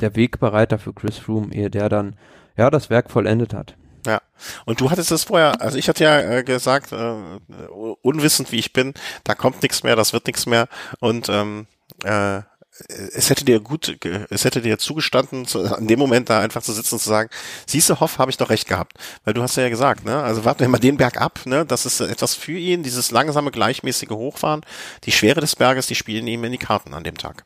der 0.00 0.16
Wegbereiter 0.16 0.78
für 0.78 0.92
Chris 0.92 1.18
Froome, 1.18 1.54
ehe 1.54 1.70
der 1.70 1.88
dann 1.88 2.16
ja 2.56 2.70
das 2.70 2.90
Werk 2.90 3.10
vollendet 3.10 3.54
hat. 3.54 3.76
Ja, 4.06 4.20
und 4.66 4.80
du 4.80 4.90
hattest 4.90 5.10
es 5.12 5.24
vorher, 5.24 5.62
also 5.62 5.78
ich 5.78 5.88
hatte 5.88 6.04
ja 6.04 6.20
äh, 6.20 6.44
gesagt, 6.44 6.92
äh, 6.92 7.14
unwissend 8.02 8.52
wie 8.52 8.58
ich 8.58 8.74
bin, 8.74 8.92
da 9.24 9.34
kommt 9.34 9.62
nichts 9.62 9.82
mehr, 9.82 9.96
das 9.96 10.12
wird 10.12 10.26
nichts 10.26 10.44
mehr 10.44 10.68
und 11.00 11.30
ähm, 11.30 11.66
äh, 12.04 12.42
es 12.88 13.30
hätte 13.30 13.44
dir 13.44 13.60
gut, 13.60 13.96
es 14.30 14.44
hätte 14.44 14.60
dir 14.60 14.78
zugestanden, 14.78 15.46
zu, 15.46 15.62
in 15.62 15.86
dem 15.86 15.98
Moment 15.98 16.28
da 16.28 16.40
einfach 16.40 16.62
zu 16.62 16.72
sitzen 16.72 16.96
und 16.96 17.00
zu 17.00 17.08
sagen, 17.08 17.30
siehste, 17.66 18.00
Hoff, 18.00 18.18
habe 18.18 18.32
ich 18.32 18.36
doch 18.36 18.50
recht 18.50 18.66
gehabt. 18.66 18.98
Weil 19.24 19.32
du 19.32 19.42
hast 19.42 19.56
ja 19.56 19.68
gesagt, 19.68 20.04
ne, 20.04 20.20
also 20.20 20.44
warten 20.44 20.60
wir 20.60 20.68
mal 20.68 20.78
den 20.78 20.96
Berg 20.96 21.20
ab, 21.20 21.40
ne, 21.44 21.64
das 21.64 21.86
ist 21.86 22.00
etwas 22.00 22.34
für 22.34 22.58
ihn, 22.58 22.82
dieses 22.82 23.12
langsame, 23.12 23.52
gleichmäßige 23.52 24.10
Hochfahren, 24.10 24.62
die 25.04 25.12
Schwere 25.12 25.40
des 25.40 25.54
Berges, 25.54 25.86
die 25.86 25.94
spielen 25.94 26.26
ihm 26.26 26.42
in 26.42 26.52
die 26.52 26.58
Karten 26.58 26.94
an 26.94 27.04
dem 27.04 27.16
Tag. 27.16 27.44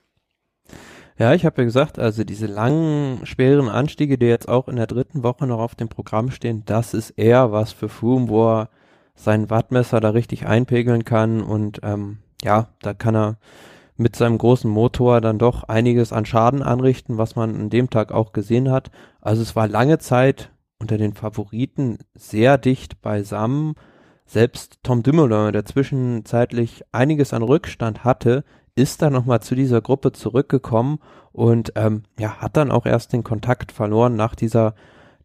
Ja, 1.18 1.34
ich 1.34 1.44
habe 1.44 1.62
ja 1.62 1.64
gesagt, 1.64 1.98
also 1.98 2.22
diese 2.22 2.46
langen, 2.46 3.26
schweren 3.26 3.68
Anstiege, 3.68 4.18
die 4.18 4.26
jetzt 4.26 4.48
auch 4.48 4.68
in 4.68 4.76
der 4.76 4.86
dritten 4.86 5.24
Woche 5.24 5.48
noch 5.48 5.58
auf 5.58 5.74
dem 5.74 5.88
Programm 5.88 6.30
stehen, 6.30 6.62
das 6.64 6.94
ist 6.94 7.10
eher 7.10 7.50
was 7.50 7.72
für 7.72 7.88
Froome, 7.88 8.28
wo 8.28 8.48
er 8.48 8.68
sein 9.16 9.50
Wattmesser 9.50 9.98
da 9.98 10.10
richtig 10.10 10.46
einpegeln 10.46 11.04
kann 11.04 11.42
und 11.42 11.80
ähm, 11.82 12.18
ja, 12.44 12.68
da 12.82 12.94
kann 12.94 13.16
er 13.16 13.38
mit 13.96 14.14
seinem 14.14 14.38
großen 14.38 14.70
Motor 14.70 15.20
dann 15.20 15.40
doch 15.40 15.64
einiges 15.64 16.12
an 16.12 16.24
Schaden 16.24 16.62
anrichten, 16.62 17.18
was 17.18 17.34
man 17.34 17.52
an 17.56 17.68
dem 17.68 17.90
Tag 17.90 18.12
auch 18.12 18.32
gesehen 18.32 18.70
hat. 18.70 18.92
Also 19.20 19.42
es 19.42 19.56
war 19.56 19.66
lange 19.66 19.98
Zeit 19.98 20.52
unter 20.78 20.98
den 20.98 21.14
Favoriten 21.14 21.98
sehr 22.14 22.58
dicht 22.58 23.02
beisammen. 23.02 23.74
Selbst 24.24 24.78
Tom 24.84 25.02
Dumoulin, 25.02 25.52
der 25.52 25.64
zwischenzeitlich 25.64 26.84
einiges 26.92 27.32
an 27.32 27.42
Rückstand 27.42 28.04
hatte, 28.04 28.44
ist 28.78 29.02
dann 29.02 29.12
nochmal 29.12 29.40
zu 29.40 29.54
dieser 29.54 29.80
Gruppe 29.80 30.12
zurückgekommen 30.12 31.00
und 31.32 31.72
ähm, 31.76 32.04
ja, 32.18 32.36
hat 32.38 32.56
dann 32.56 32.70
auch 32.70 32.86
erst 32.86 33.12
den 33.12 33.24
Kontakt 33.24 33.72
verloren 33.72 34.16
nach 34.16 34.34
dieser 34.34 34.74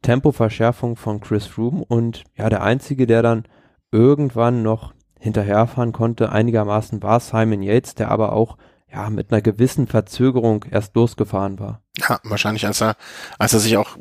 Tempoverschärfung 0.01 0.95
von 0.95 1.22
Chris 1.22 1.45
Froome 1.45 1.83
und 1.88 2.24
ja, 2.36 2.50
der 2.50 2.63
einzige, 2.63 3.07
der 3.07 3.22
dann 3.22 3.43
irgendwann 3.91 4.63
noch 4.63 4.93
hinterherfahren 5.19 5.93
konnte, 5.93 6.31
einigermaßen 6.31 7.01
war 7.01 7.19
Simon 7.19 7.62
Yates, 7.62 7.95
der 7.95 8.12
aber 8.12 8.33
auch 8.33 8.57
ja 8.93 9.10
mit 9.10 9.31
einer 9.31 9.41
gewissen 9.41 9.88
Verzögerung 9.88 10.65
erst 10.69 10.95
losgefahren 10.95 11.60
war. 11.60 11.81
Ja, 11.98 12.19
wahrscheinlich 12.24 12.65
als 12.65 12.81
er, 12.81 12.95
als 13.39 13.53
er 13.53 13.60
sich 13.60 13.77
auch, 13.77 13.98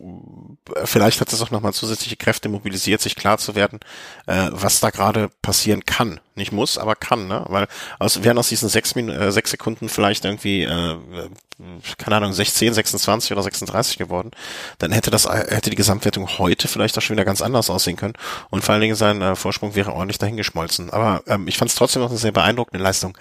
vielleicht 0.84 1.20
hat 1.20 1.32
es 1.32 1.40
auch 1.40 1.50
nochmal 1.50 1.72
zusätzliche 1.72 2.16
Kräfte 2.16 2.48
mobilisiert, 2.48 3.00
sich 3.00 3.16
klar 3.16 3.38
zu 3.38 3.54
werden, 3.54 3.80
äh, 4.26 4.48
was 4.50 4.80
da 4.80 4.90
gerade 4.90 5.30
passieren 5.40 5.84
kann. 5.84 6.20
Nicht 6.34 6.52
muss, 6.52 6.78
aber 6.78 6.94
kann, 6.96 7.28
ne? 7.28 7.44
Weil 7.48 7.66
aus, 7.98 8.24
wären 8.24 8.38
aus 8.38 8.48
diesen 8.48 8.68
sechs, 8.70 8.94
Min 8.94 9.10
äh, 9.10 9.30
sechs 9.30 9.50
Sekunden 9.50 9.90
vielleicht 9.90 10.24
irgendwie, 10.24 10.62
äh, 10.62 10.96
keine 11.98 12.16
Ahnung, 12.16 12.32
16, 12.32 12.72
26 12.72 13.32
oder 13.32 13.42
36 13.42 13.98
geworden, 13.98 14.30
dann 14.78 14.92
hätte 14.92 15.10
das, 15.10 15.28
hätte 15.28 15.68
die 15.68 15.76
Gesamtwertung 15.76 16.38
heute 16.38 16.68
vielleicht 16.68 16.96
auch 16.96 17.02
schon 17.02 17.16
wieder 17.16 17.26
ganz 17.26 17.42
anders 17.42 17.68
aussehen 17.68 17.96
können. 17.96 18.14
Und 18.48 18.64
vor 18.64 18.72
allen 18.72 18.80
Dingen 18.80 18.94
sein 18.94 19.20
äh, 19.20 19.36
Vorsprung 19.36 19.74
wäre 19.74 19.92
ordentlich 19.92 20.18
dahingeschmolzen. 20.18 20.90
Aber 20.90 21.22
ähm, 21.26 21.46
ich 21.48 21.58
fand 21.58 21.70
es 21.70 21.76
trotzdem 21.76 22.00
noch 22.00 22.08
eine 22.08 22.18
sehr 22.18 22.32
beeindruckende 22.32 22.82
Leistung 22.82 23.16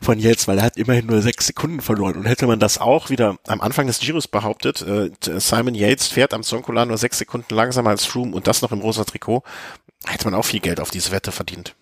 von 0.00 0.18
Yates, 0.18 0.46
weil 0.46 0.58
er 0.58 0.64
hat 0.64 0.76
immerhin 0.76 1.06
nur 1.06 1.22
sechs 1.22 1.46
Sekunden 1.46 1.80
verloren. 1.80 2.16
Und 2.16 2.26
hätte 2.26 2.46
man 2.46 2.60
das 2.60 2.78
auch 2.78 3.10
wieder 3.10 3.36
am 3.46 3.60
Anfang 3.60 3.86
des 3.86 3.98
Giros 4.00 4.28
behauptet, 4.28 4.82
äh, 4.82 5.10
Simon 5.40 5.74
Yates 5.74 6.06
fährt 6.06 6.34
am 6.34 6.42
Zonkolan 6.42 6.88
nur 6.88 6.98
sechs 6.98 7.18
Sekunden 7.18 7.54
langsamer 7.54 7.90
als 7.90 8.04
Froome 8.04 8.34
und 8.34 8.46
das 8.46 8.62
noch 8.62 8.72
im 8.72 8.80
rosa 8.80 9.04
Trikot, 9.04 9.42
hätte 10.06 10.24
man 10.24 10.34
auch 10.34 10.44
viel 10.44 10.60
Geld 10.60 10.80
auf 10.80 10.90
diese 10.90 11.10
Wette 11.10 11.32
verdient. 11.32 11.74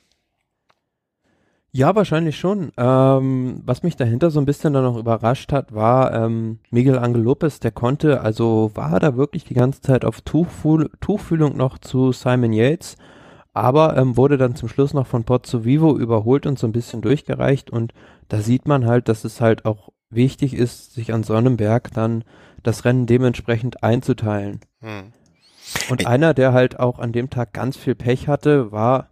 Ja, 1.76 1.94
wahrscheinlich 1.94 2.38
schon. 2.38 2.72
Ähm, 2.78 3.60
was 3.66 3.82
mich 3.82 3.96
dahinter 3.96 4.30
so 4.30 4.40
ein 4.40 4.46
bisschen 4.46 4.72
dann 4.72 4.84
noch 4.84 4.96
überrascht 4.96 5.52
hat, 5.52 5.74
war 5.74 6.10
ähm, 6.14 6.58
Miguel 6.70 6.98
Angel 6.98 7.20
Lopez, 7.20 7.60
der 7.60 7.70
konnte, 7.70 8.22
also 8.22 8.70
war 8.72 8.98
da 8.98 9.18
wirklich 9.18 9.44
die 9.44 9.52
ganze 9.52 9.82
Zeit 9.82 10.06
auf 10.06 10.22
Tuchfühl 10.22 10.88
Tuchfühlung 11.02 11.54
noch 11.54 11.76
zu 11.76 12.12
Simon 12.12 12.54
Yates, 12.54 12.96
aber 13.52 13.94
ähm, 13.98 14.16
wurde 14.16 14.38
dann 14.38 14.56
zum 14.56 14.70
Schluss 14.70 14.94
noch 14.94 15.06
von 15.06 15.24
Pozzo 15.24 15.66
Vivo 15.66 15.98
überholt 15.98 16.46
und 16.46 16.58
so 16.58 16.66
ein 16.66 16.72
bisschen 16.72 17.02
durchgereicht 17.02 17.68
und 17.68 17.92
da 18.28 18.38
sieht 18.38 18.66
man 18.66 18.86
halt, 18.86 19.10
dass 19.10 19.26
es 19.26 19.42
halt 19.42 19.66
auch 19.66 19.90
wichtig 20.08 20.54
ist, 20.54 20.94
sich 20.94 21.12
an 21.12 21.24
Sonnenberg 21.24 21.92
dann 21.92 22.24
das 22.62 22.86
Rennen 22.86 23.04
dementsprechend 23.04 23.82
einzuteilen. 23.82 24.60
Hm. 24.80 25.12
Und 25.90 26.06
einer, 26.06 26.32
der 26.32 26.54
halt 26.54 26.80
auch 26.80 27.00
an 27.00 27.12
dem 27.12 27.28
Tag 27.28 27.52
ganz 27.52 27.76
viel 27.76 27.94
Pech 27.94 28.28
hatte, 28.28 28.72
war 28.72 29.10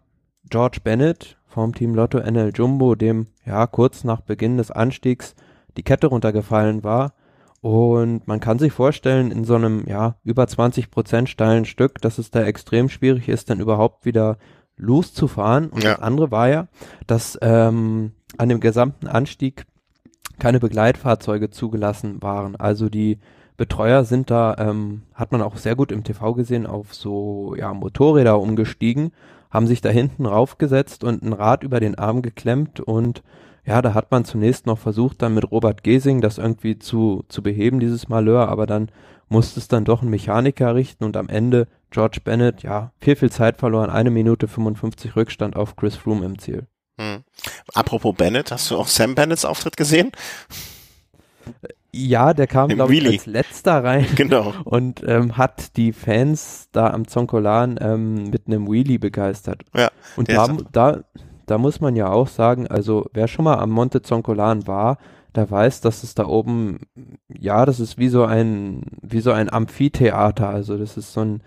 George 0.49 0.79
Bennett, 0.83 1.37
vom 1.55 1.73
Team 1.73 1.95
Lotto 1.95 2.19
NL 2.19 2.51
Jumbo, 2.53 2.97
dem 2.97 3.29
ja 3.47 3.67
kurz 3.69 4.03
nach 4.03 4.21
Beginn 4.21 4.57
des 4.57 4.73
Anstiegs 4.73 5.37
die 5.77 5.85
Kette 5.85 6.09
runtergefallen 6.09 6.83
war. 6.83 7.15
Und 7.61 8.27
man 8.27 8.41
kann 8.41 8.59
sich 8.59 8.73
vorstellen, 8.73 9.31
in 9.31 9.45
so 9.45 9.55
einem 9.55 9.85
ja 9.87 10.17
über 10.25 10.47
20 10.47 10.91
Prozent 10.91 11.29
steilen 11.29 11.65
Stück, 11.65 12.01
dass 12.03 12.19
es 12.19 12.31
da 12.31 12.43
extrem 12.43 12.89
schwierig 12.89 13.29
ist, 13.29 13.49
dann 13.49 13.61
überhaupt 13.61 14.05
wieder 14.05 14.37
loszufahren. 14.77 15.69
Und 15.71 15.83
ja. 15.83 15.93
das 15.93 16.03
andere 16.03 16.31
war 16.31 16.49
ja, 16.49 16.67
dass 17.07 17.39
ähm, 17.41 18.13
an 18.37 18.49
dem 18.49 18.61
gesamten 18.61 19.07
Anstieg 19.07 19.65
keine 20.41 20.59
Begleitfahrzeuge 20.59 21.51
zugelassen 21.51 22.21
waren. 22.21 22.57
Also 22.57 22.89
die 22.89 23.21
Betreuer 23.57 24.05
sind 24.05 24.31
da, 24.31 24.57
ähm, 24.59 25.03
hat 25.15 25.31
man 25.31 25.41
auch 25.41 25.57
sehr 25.57 25.77
gut 25.77 25.93
im 25.93 26.03
TV 26.03 26.35
gesehen, 26.35 26.67
auf 26.67 26.93
so 26.93 27.55
ja 27.57 27.73
Motorräder 27.73 28.41
umgestiegen 28.41 29.13
haben 29.55 29.69
sich 29.69 29.81
da 29.81 29.89
hinten 29.89 30.27
raufgesetzt 30.27 31.05
und 31.05 31.23
ein 31.23 31.33
Rad 31.33 31.63
über 31.63 31.79
den 31.79 31.95
Arm 31.95 32.23
geklemmt 32.23 32.81
und 32.81 33.23
ja, 33.65 33.81
da 33.81 33.95
hat 33.95 34.11
man 34.11 34.27
zunächst 34.27 34.67
noch 34.67 34.79
versucht, 34.79 35.23
dann 35.23 35.33
mit 35.33 35.51
Robert 35.51 35.85
Gesing 35.85 36.21
das 36.21 36.37
irgendwie 36.37 36.79
zu, 36.79 37.25
zu 37.29 37.43
beheben, 37.43 37.81
dieses 37.81 38.09
Malheur, 38.09 38.49
aber 38.49 38.67
dann 38.67 38.91
musste 39.29 39.59
es 39.61 39.69
dann 39.69 39.85
doch 39.87 40.03
ein 40.03 40.11
Mechaniker 40.11 40.75
richten 40.75 41.05
und 41.05 41.17
am 41.17 41.29
Ende 41.29 41.69
George 41.91 42.19
Bennett, 42.23 42.63
ja, 42.63 42.93
viel, 42.99 43.17
viel 43.17 43.31
Zeit 43.31 43.57
verloren, 43.57 43.89
eine 43.89 44.11
Minute 44.11 44.49
55 44.49 45.17
Rückstand 45.17 45.57
auf 45.57 45.77
Chris 45.77 45.95
Froome 45.95 46.27
im 46.27 46.39
Ziel. 46.39 46.67
Hm. 46.99 47.23
Apropos 47.73 48.15
Bennett, 48.17 48.51
hast 48.51 48.71
du 48.71 48.77
auch 48.77 48.89
Sam 48.89 49.15
Bennetts 49.15 49.45
Auftritt 49.45 49.77
gesehen? 49.77 50.11
Ja, 51.95 52.35
der 52.35 52.47
kam, 52.47 52.69
glaube 52.71 52.95
ich, 52.95 53.07
als 53.07 53.27
letzter 53.27 53.85
rein. 53.85 54.07
Genau. 54.17 54.53
Und 54.65 55.03
ähm, 55.07 55.37
hat 55.37 55.77
die 55.77 55.93
Fans 55.93 56.69
da 56.73 56.91
am 56.91 57.07
Zonkolan 57.07 57.79
ähm, 57.81 58.31
mit 58.31 58.47
einem 58.47 58.71
Wheelie 58.71 58.99
begeistert. 58.99 59.63
Ja. 59.75 59.91
Und 60.17 60.29
da, 60.29 60.49
da, 60.73 61.01
da 61.47 61.59
muss 61.59 61.81
man 61.81 61.95
ja 61.97 62.11
auch 62.11 62.29
sagen, 62.29 62.67
also 62.67 63.07
wer 63.13 63.29
schon 63.29 63.45
mal 63.45 63.59
am 63.59 63.71
Monte 63.71 64.03
Zonkolan 64.03 64.67
war, 64.67 64.99
der 65.35 65.51
weiß, 65.51 65.81
dass 65.81 66.03
es 66.03 66.15
da 66.15 66.27
oben, 66.27 66.81
ja, 67.29 67.67
das 67.67 67.81
ist 67.81 67.99
wie 67.99 68.09
so 68.09 68.25
ein, 68.25 68.83
wie 69.03 69.21
so 69.21 69.33
ein 69.33 69.53
Amphitheater. 69.53 70.49
Also 70.49 70.79
das 70.79 70.97
ist 70.97 71.13
so 71.13 71.21
ein, 71.21 71.43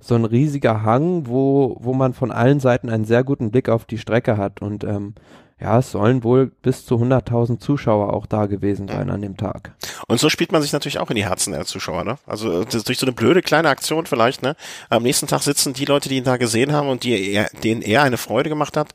so 0.00 0.14
ein 0.14 0.24
riesiger 0.24 0.82
Hang, 0.82 1.26
wo, 1.26 1.76
wo 1.80 1.94
man 1.94 2.12
von 2.12 2.30
allen 2.30 2.60
Seiten 2.60 2.90
einen 2.90 3.04
sehr 3.04 3.24
guten 3.24 3.50
Blick 3.50 3.68
auf 3.68 3.84
die 3.84 3.98
Strecke 3.98 4.36
hat. 4.36 4.60
Und 4.60 4.84
ähm, 4.84 5.14
ja, 5.62 5.78
es 5.78 5.92
sollen 5.92 6.24
wohl 6.24 6.46
bis 6.46 6.84
zu 6.86 6.96
100.000 6.96 7.60
Zuschauer 7.60 8.12
auch 8.12 8.26
da 8.26 8.46
gewesen 8.46 8.88
sein 8.88 9.10
an 9.10 9.22
dem 9.22 9.36
Tag. 9.36 9.72
Und 10.08 10.18
so 10.18 10.28
spielt 10.28 10.50
man 10.50 10.60
sich 10.60 10.72
natürlich 10.72 10.98
auch 10.98 11.08
in 11.10 11.14
die 11.14 11.24
Herzen 11.24 11.52
der 11.52 11.64
Zuschauer, 11.64 12.02
ne? 12.02 12.16
Also 12.26 12.64
durch 12.64 12.98
so 12.98 13.06
eine 13.06 13.12
blöde 13.12 13.42
kleine 13.42 13.68
Aktion 13.68 14.06
vielleicht, 14.06 14.42
ne? 14.42 14.56
Am 14.90 15.04
nächsten 15.04 15.28
Tag 15.28 15.42
sitzen 15.42 15.72
die 15.72 15.84
Leute, 15.84 16.08
die 16.08 16.16
ihn 16.16 16.24
da 16.24 16.36
gesehen 16.36 16.72
haben 16.72 16.88
und 16.88 17.04
die 17.04 17.32
er, 17.32 17.48
denen 17.62 17.80
er 17.80 18.02
eine 18.02 18.16
Freude 18.16 18.48
gemacht 18.48 18.76
hat, 18.76 18.88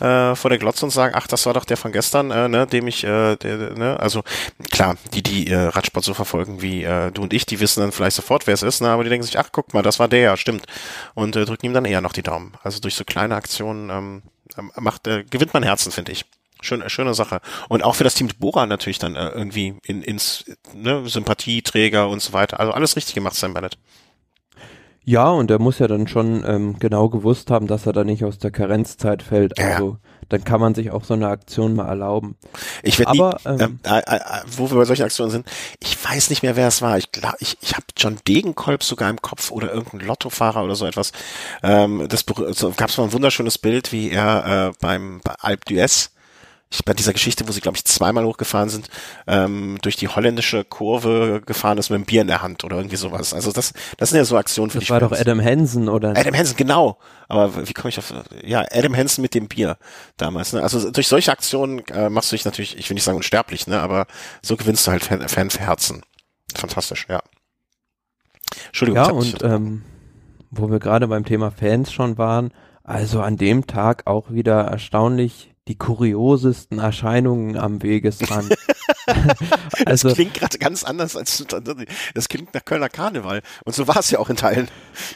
äh, 0.00 0.36
vor 0.36 0.48
der 0.48 0.58
Glotze 0.58 0.84
und 0.84 0.90
sagen, 0.90 1.14
ach, 1.16 1.26
das 1.26 1.44
war 1.46 1.54
doch 1.54 1.64
der 1.64 1.76
von 1.76 1.90
gestern, 1.90 2.30
äh, 2.30 2.48
ne, 2.48 2.68
dem 2.68 2.86
ich, 2.86 3.02
äh, 3.02 3.34
der, 3.34 3.76
ne? 3.76 3.98
Also 3.98 4.22
klar, 4.70 4.96
die, 5.14 5.24
die 5.24 5.48
äh, 5.48 5.56
Radsport 5.56 6.04
so 6.04 6.14
verfolgen 6.14 6.62
wie 6.62 6.84
äh, 6.84 7.10
du 7.10 7.22
und 7.22 7.32
ich, 7.32 7.46
die 7.46 7.58
wissen 7.58 7.80
dann 7.80 7.90
vielleicht 7.90 8.16
sofort, 8.16 8.46
wer 8.46 8.54
es 8.54 8.62
ist, 8.62 8.80
ne? 8.80 8.90
Aber 8.90 9.02
die 9.02 9.10
denken 9.10 9.26
sich, 9.26 9.40
ach, 9.40 9.48
guck 9.50 9.74
mal, 9.74 9.82
das 9.82 9.98
war 9.98 10.06
der, 10.06 10.36
stimmt. 10.36 10.66
Und 11.14 11.34
äh, 11.34 11.44
drücken 11.44 11.66
ihm 11.66 11.74
dann 11.74 11.84
eher 11.84 12.00
noch 12.00 12.12
die 12.12 12.22
Daumen. 12.22 12.52
Also 12.62 12.78
durch 12.78 12.94
so 12.94 13.04
kleine 13.04 13.34
Aktionen 13.34 13.90
ähm, 13.90 14.22
macht, 14.76 15.06
äh, 15.06 15.24
gewinnt 15.24 15.54
man 15.54 15.62
Herzen, 15.62 15.92
finde 15.92 16.12
ich. 16.12 16.24
Schöne, 16.60 16.88
schöne 16.90 17.14
Sache. 17.14 17.40
Und 17.68 17.82
auch 17.82 17.96
für 17.96 18.04
das 18.04 18.14
Team 18.14 18.28
Bora 18.38 18.66
natürlich 18.66 18.98
dann 18.98 19.16
äh, 19.16 19.30
irgendwie 19.30 19.74
in, 19.84 20.02
ins 20.02 20.44
ne, 20.72 21.08
Sympathieträger 21.08 22.08
und 22.08 22.22
so 22.22 22.32
weiter. 22.32 22.60
Also 22.60 22.72
alles 22.72 22.96
richtig 22.96 23.14
gemacht, 23.14 23.34
Sam 23.34 23.54
Bennett. 23.54 23.78
Ja, 25.04 25.30
und 25.30 25.50
er 25.50 25.58
muss 25.58 25.80
ja 25.80 25.88
dann 25.88 26.06
schon 26.06 26.44
ähm, 26.46 26.78
genau 26.78 27.08
gewusst 27.08 27.50
haben, 27.50 27.66
dass 27.66 27.86
er 27.86 27.92
da 27.92 28.04
nicht 28.04 28.24
aus 28.24 28.38
der 28.38 28.52
Karenzzeit 28.52 29.22
fällt. 29.22 29.58
Also 29.58 29.88
ja. 29.90 29.96
dann 30.28 30.44
kann 30.44 30.60
man 30.60 30.74
sich 30.76 30.92
auch 30.92 31.02
so 31.02 31.14
eine 31.14 31.26
Aktion 31.28 31.74
mal 31.74 31.88
erlauben. 31.88 32.36
Ich 32.84 33.00
werde 33.00 33.12
nie, 33.12 33.34
ähm, 33.44 33.80
äh, 33.84 33.98
äh, 33.98 34.16
äh, 34.16 34.20
wo 34.56 34.70
wir 34.70 34.76
bei 34.76 34.84
solchen 34.84 35.02
Aktionen 35.02 35.32
sind, 35.32 35.46
ich 35.80 35.96
weiß 36.04 36.30
nicht 36.30 36.44
mehr, 36.44 36.54
wer 36.54 36.68
es 36.68 36.82
war. 36.82 36.98
Ich 36.98 37.10
glaube, 37.10 37.36
ich, 37.40 37.58
ich 37.62 37.74
habe 37.74 37.86
John 37.96 38.18
Degenkolb 38.28 38.84
sogar 38.84 39.10
im 39.10 39.20
Kopf 39.20 39.50
oder 39.50 39.72
irgendein 39.72 40.06
Lottofahrer 40.06 40.62
oder 40.62 40.76
so 40.76 40.86
etwas. 40.86 41.10
Ähm, 41.64 42.06
das 42.08 42.24
so, 42.52 42.70
gab 42.70 42.90
es 42.90 42.96
mal 42.96 43.04
ein 43.04 43.12
wunderschönes 43.12 43.58
Bild, 43.58 43.90
wie 43.90 44.10
er 44.10 44.68
äh, 44.68 44.72
beim 44.80 45.20
bei 45.24 45.34
Alp 45.40 45.64
d'Huez 45.64 46.11
ich, 46.72 46.84
bei 46.84 46.94
dieser 46.94 47.12
Geschichte, 47.12 47.46
wo 47.46 47.52
sie, 47.52 47.60
glaube 47.60 47.76
ich, 47.76 47.84
zweimal 47.84 48.24
hochgefahren 48.24 48.68
sind, 48.68 48.88
ähm, 49.26 49.78
durch 49.82 49.96
die 49.96 50.08
holländische 50.08 50.64
Kurve 50.64 51.42
gefahren 51.44 51.78
ist 51.78 51.90
mit 51.90 51.96
einem 51.96 52.06
Bier 52.06 52.22
in 52.22 52.26
der 52.26 52.42
Hand 52.42 52.64
oder 52.64 52.76
irgendwie 52.76 52.96
sowas. 52.96 53.34
Also 53.34 53.52
das, 53.52 53.72
das 53.98 54.10
sind 54.10 54.18
ja 54.18 54.24
so 54.24 54.36
Aktionen 54.36 54.70
für 54.70 54.78
Das 54.80 54.90
war 54.90 55.00
doch 55.00 55.12
Adam 55.12 55.40
Hansen, 55.40 55.88
oder? 55.88 56.10
Adam 56.16 56.34
Hansen, 56.34 56.56
genau. 56.56 56.98
Aber 57.28 57.68
wie 57.68 57.72
komme 57.72 57.90
ich 57.90 57.98
auf, 57.98 58.12
ja, 58.42 58.64
Adam 58.70 58.96
Hansen 58.96 59.22
mit 59.22 59.34
dem 59.34 59.48
Bier 59.48 59.76
damals. 60.16 60.52
Ne? 60.52 60.62
Also 60.62 60.90
durch 60.90 61.08
solche 61.08 61.30
Aktionen 61.30 61.80
äh, 61.88 62.08
machst 62.08 62.32
du 62.32 62.36
dich 62.36 62.44
natürlich, 62.44 62.78
ich 62.78 62.88
will 62.88 62.94
nicht 62.94 63.04
sagen 63.04 63.16
unsterblich, 63.16 63.66
ne, 63.66 63.80
aber 63.80 64.06
so 64.42 64.56
gewinnst 64.56 64.86
du 64.86 64.90
halt 64.90 65.04
Fan, 65.04 65.28
Fan 65.28 65.50
für 65.50 65.60
Herzen. 65.60 66.02
Fantastisch, 66.54 67.06
ja. 67.08 67.22
Entschuldigung. 68.66 69.02
Ja, 69.02 69.10
und 69.10 69.42
ähm, 69.42 69.82
wo 70.50 70.70
wir 70.70 70.78
gerade 70.78 71.08
beim 71.08 71.24
Thema 71.24 71.50
Fans 71.50 71.92
schon 71.92 72.18
waren, 72.18 72.52
also 72.84 73.20
an 73.22 73.36
dem 73.36 73.66
Tag 73.66 74.06
auch 74.06 74.30
wieder 74.30 74.62
erstaunlich 74.62 75.51
die 75.68 75.76
kuriosesten 75.76 76.78
Erscheinungen 76.78 77.56
am 77.56 77.82
Wegesrand. 77.82 78.54
also, 79.86 80.08
das 80.08 80.16
klingt 80.16 80.34
gerade 80.34 80.58
ganz 80.58 80.84
anders 80.84 81.16
als 81.16 81.44
das 82.14 82.28
klingt 82.28 82.54
nach 82.54 82.64
Kölner 82.64 82.88
Karneval 82.88 83.42
und 83.64 83.74
so 83.74 83.88
war 83.88 83.98
es 83.98 84.10
ja 84.10 84.18
auch 84.18 84.30
in 84.30 84.36
Teilen. 84.36 84.68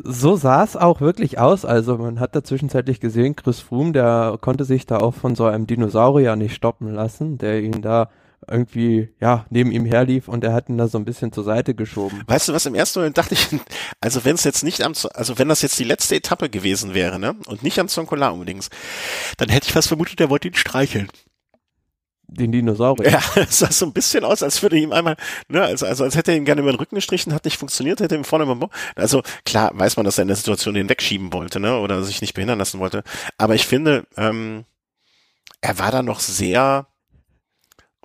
So 0.02 0.36
sah 0.36 0.64
es 0.64 0.76
auch 0.76 1.00
wirklich 1.00 1.38
aus. 1.38 1.64
Also 1.64 1.96
man 1.98 2.20
hat 2.20 2.34
da 2.34 2.42
zwischenzeitlich 2.42 3.00
gesehen, 3.00 3.36
Chris 3.36 3.60
Froome, 3.60 3.92
der 3.92 4.38
konnte 4.40 4.64
sich 4.64 4.86
da 4.86 4.98
auch 4.98 5.14
von 5.14 5.34
so 5.34 5.44
einem 5.44 5.66
Dinosaurier 5.66 6.36
nicht 6.36 6.54
stoppen 6.54 6.92
lassen, 6.92 7.38
der 7.38 7.62
ihn 7.62 7.82
da 7.82 8.10
irgendwie, 8.48 9.08
ja, 9.20 9.46
neben 9.50 9.70
ihm 9.72 9.84
herlief 9.84 10.28
und 10.28 10.44
er 10.44 10.52
hat 10.52 10.68
ihn 10.68 10.78
da 10.78 10.88
so 10.88 10.98
ein 10.98 11.04
bisschen 11.04 11.32
zur 11.32 11.44
Seite 11.44 11.74
geschoben. 11.74 12.22
Weißt 12.26 12.48
du 12.48 12.52
was, 12.52 12.66
im 12.66 12.74
ersten 12.74 13.00
Moment 13.00 13.18
dachte 13.18 13.34
ich, 13.34 13.48
also 14.00 14.24
wenn 14.24 14.34
es 14.34 14.44
jetzt 14.44 14.62
nicht 14.62 14.82
am, 14.82 14.92
also 15.14 15.38
wenn 15.38 15.48
das 15.48 15.62
jetzt 15.62 15.78
die 15.78 15.84
letzte 15.84 16.16
Etappe 16.16 16.48
gewesen 16.48 16.94
wäre, 16.94 17.18
ne, 17.18 17.34
und 17.46 17.62
nicht 17.62 17.78
am 17.78 17.88
Zonkola 17.88 18.28
unbedingt, 18.28 18.68
dann 19.38 19.48
hätte 19.48 19.66
ich 19.66 19.72
fast 19.72 19.88
vermutet, 19.88 20.20
er 20.20 20.30
wollte 20.30 20.48
ihn 20.48 20.54
streicheln. 20.54 21.08
Den 22.28 22.50
Dinosaurier. 22.50 23.10
Ja, 23.10 23.22
es 23.36 23.60
sah 23.60 23.70
so 23.70 23.86
ein 23.86 23.92
bisschen 23.92 24.24
aus, 24.24 24.42
als 24.42 24.60
würde 24.62 24.78
ihm 24.78 24.92
einmal, 24.92 25.16
ne, 25.48 25.62
also, 25.62 25.86
also 25.86 26.04
als 26.04 26.16
hätte 26.16 26.32
er 26.32 26.36
ihm 26.36 26.44
gerne 26.44 26.60
über 26.60 26.72
den 26.72 26.78
Rücken 26.78 26.96
gestrichen, 26.96 27.32
hat 27.32 27.44
nicht 27.44 27.58
funktioniert, 27.58 28.00
hätte 28.00 28.16
ihm 28.16 28.24
vorne 28.24 28.44
immer, 28.44 28.68
also 28.96 29.22
klar 29.44 29.70
weiß 29.74 29.96
man, 29.96 30.04
dass 30.04 30.18
er 30.18 30.22
in 30.22 30.28
der 30.28 30.36
Situation 30.36 30.74
den 30.74 30.88
wegschieben 30.88 31.32
wollte, 31.32 31.60
ne, 31.60 31.78
oder 31.78 32.02
sich 32.02 32.20
nicht 32.20 32.34
behindern 32.34 32.58
lassen 32.58 32.80
wollte, 32.80 33.02
aber 33.38 33.54
ich 33.54 33.66
finde, 33.66 34.06
ähm, 34.16 34.64
er 35.60 35.78
war 35.78 35.90
da 35.90 36.02
noch 36.02 36.20
sehr, 36.20 36.88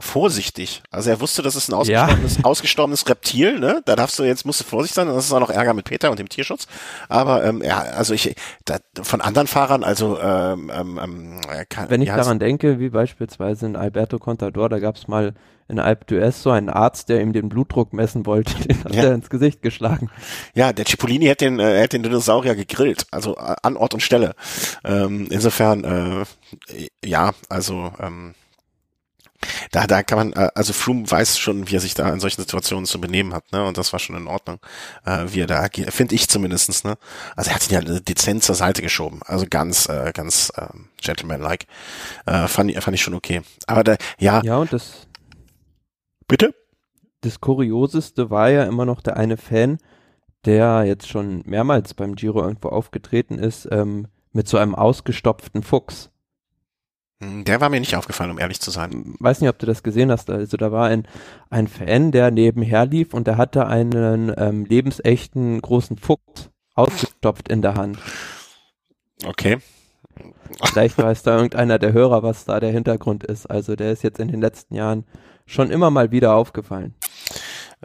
vorsichtig. 0.01 0.83
Also 0.91 1.09
er 1.09 1.19
wusste, 1.19 1.41
das 1.41 1.55
ist 1.55 1.69
ein 1.69 1.73
ausgestorbenes, 1.73 2.37
ja. 2.37 2.43
ausgestorbenes 2.43 3.07
Reptil, 3.09 3.59
ne? 3.59 3.81
Da 3.85 3.95
darfst 3.95 4.19
du 4.19 4.23
jetzt 4.23 4.45
musst 4.45 4.59
du 4.59 4.63
vorsichtig 4.63 4.95
sein, 4.95 5.07
das 5.07 5.25
ist 5.25 5.33
auch 5.33 5.39
noch 5.39 5.49
Ärger 5.49 5.73
mit 5.73 5.85
Peter 5.85 6.11
und 6.11 6.19
dem 6.19 6.29
Tierschutz. 6.29 6.67
Aber 7.09 7.43
ähm, 7.43 7.61
ja, 7.63 7.79
also 7.79 8.13
ich 8.13 8.35
da, 8.65 8.77
von 9.01 9.21
anderen 9.21 9.47
Fahrern, 9.47 9.83
also 9.83 10.19
ähm, 10.19 10.71
ähm, 10.73 10.99
ähm 11.01 11.41
kann, 11.69 11.89
wenn 11.89 12.01
ich 12.01 12.09
daran 12.09 12.39
denke, 12.39 12.79
wie 12.79 12.89
beispielsweise 12.89 13.65
in 13.65 13.75
Alberto 13.75 14.19
Contador, 14.19 14.69
da 14.69 14.79
gab 14.79 14.95
es 14.95 15.07
mal 15.07 15.33
in 15.71 15.79
Alp 15.79 16.05
d'Huez 16.09 16.33
so 16.33 16.51
einen 16.51 16.69
Arzt, 16.69 17.09
der 17.09 17.21
ihm 17.21 17.33
den 17.33 17.49
Blutdruck 17.49 17.93
messen 17.93 18.25
wollte, 18.25 18.53
den 18.67 18.83
hat 18.83 18.93
ja. 18.93 19.03
er 19.03 19.13
ins 19.13 19.29
Gesicht 19.29 19.61
geschlagen. 19.61 20.09
Ja, 20.53 20.73
der 20.73 20.85
Cipollini 20.85 21.25
hätte 21.25 21.45
den, 21.45 21.59
äh, 21.59 21.79
hätte 21.79 21.97
den 21.97 22.03
Dinosaurier 22.03 22.55
gegrillt, 22.55 23.05
also 23.11 23.37
äh, 23.37 23.55
an 23.63 23.77
Ort 23.77 23.93
und 23.93 24.01
Stelle. 24.01 24.35
Ähm, 24.83 25.27
insofern, 25.31 25.83
äh, 25.83 26.87
ja, 27.03 27.31
also 27.49 27.91
ähm, 27.99 28.35
da, 29.71 29.87
da 29.87 30.03
kann 30.03 30.17
man, 30.17 30.33
äh, 30.33 30.49
also 30.55 30.73
Froome 30.73 31.09
weiß 31.09 31.37
schon, 31.37 31.69
wie 31.69 31.75
er 31.75 31.79
sich 31.79 31.93
da 31.93 32.09
in 32.09 32.19
solchen 32.19 32.41
Situationen 32.41 32.85
zu 32.85 32.99
benehmen 32.99 33.33
hat, 33.33 33.51
ne? 33.51 33.65
Und 33.65 33.77
das 33.77 33.93
war 33.93 33.99
schon 33.99 34.15
in 34.15 34.27
Ordnung, 34.27 34.59
äh, 35.05 35.25
wie 35.27 35.41
er 35.41 35.47
da 35.47 35.61
agiert, 35.61 35.93
finde 35.93 36.15
ich 36.15 36.29
zumindestens, 36.29 36.83
ne? 36.83 36.97
Also 37.35 37.49
er 37.49 37.55
hat 37.55 37.69
ihn 37.69 37.73
ja 37.73 37.99
dezent 37.99 38.43
zur 38.43 38.55
Seite 38.55 38.81
geschoben, 38.81 39.21
also 39.25 39.45
ganz, 39.49 39.87
äh, 39.89 40.11
ganz 40.13 40.51
äh, 40.55 40.67
gentleman-like. 41.01 41.65
Äh, 42.25 42.47
fand, 42.47 42.71
fand 42.83 42.95
ich 42.95 43.01
schon 43.01 43.13
okay. 43.13 43.41
Aber 43.67 43.83
da, 43.83 43.95
ja. 44.19 44.41
Ja, 44.43 44.57
und 44.57 44.71
das. 44.73 45.07
Bitte? 46.27 46.53
Das 47.21 47.39
Kurioseste 47.39 48.29
war 48.29 48.49
ja 48.49 48.63
immer 48.63 48.85
noch 48.85 49.01
der 49.01 49.17
eine 49.17 49.37
Fan, 49.37 49.77
der 50.45 50.83
jetzt 50.85 51.07
schon 51.07 51.43
mehrmals 51.45 51.93
beim 51.93 52.15
Giro 52.15 52.41
irgendwo 52.41 52.69
aufgetreten 52.69 53.37
ist, 53.37 53.67
ähm, 53.71 54.07
mit 54.33 54.47
so 54.47 54.57
einem 54.57 54.75
ausgestopften 54.75 55.61
Fuchs. 55.61 56.09
Hm, 57.21 57.45
der 57.45 57.61
war 57.61 57.69
mir 57.69 57.79
nicht 57.79 57.95
aufgefallen, 57.95 58.31
um 58.31 58.39
ehrlich 58.39 58.59
zu 58.59 58.71
sein. 58.71 59.15
Weiß 59.19 59.41
nicht, 59.41 59.49
ob 59.49 59.59
du 59.59 59.65
das 59.65 59.83
gesehen 59.83 60.11
hast. 60.11 60.29
Also 60.29 60.57
da 60.57 60.71
war 60.71 60.87
ein, 60.87 61.07
ein 61.49 61.67
Fan, 61.67 62.11
der 62.11 62.31
nebenher 62.31 62.85
lief 62.85 63.13
und 63.13 63.27
der 63.27 63.37
hatte 63.37 63.67
einen 63.67 64.33
ähm, 64.37 64.65
lebensechten 64.65 65.61
großen 65.61 65.97
Fuchs 65.97 66.49
ausgestopft 66.73 67.49
in 67.49 67.61
der 67.61 67.75
Hand. 67.75 67.99
Okay. 69.25 69.59
Vielleicht 70.63 70.97
weiß 70.97 71.23
da 71.23 71.35
irgendeiner 71.35 71.79
der 71.79 71.93
Hörer, 71.93 72.23
was 72.23 72.45
da 72.45 72.59
der 72.59 72.71
Hintergrund 72.71 73.23
ist. 73.23 73.45
Also 73.45 73.75
der 73.75 73.91
ist 73.91 74.03
jetzt 74.03 74.19
in 74.19 74.27
den 74.27 74.41
letzten 74.41 74.75
Jahren 74.75 75.05
schon 75.45 75.71
immer 75.71 75.91
mal 75.91 76.11
wieder 76.11 76.33
aufgefallen. 76.33 76.95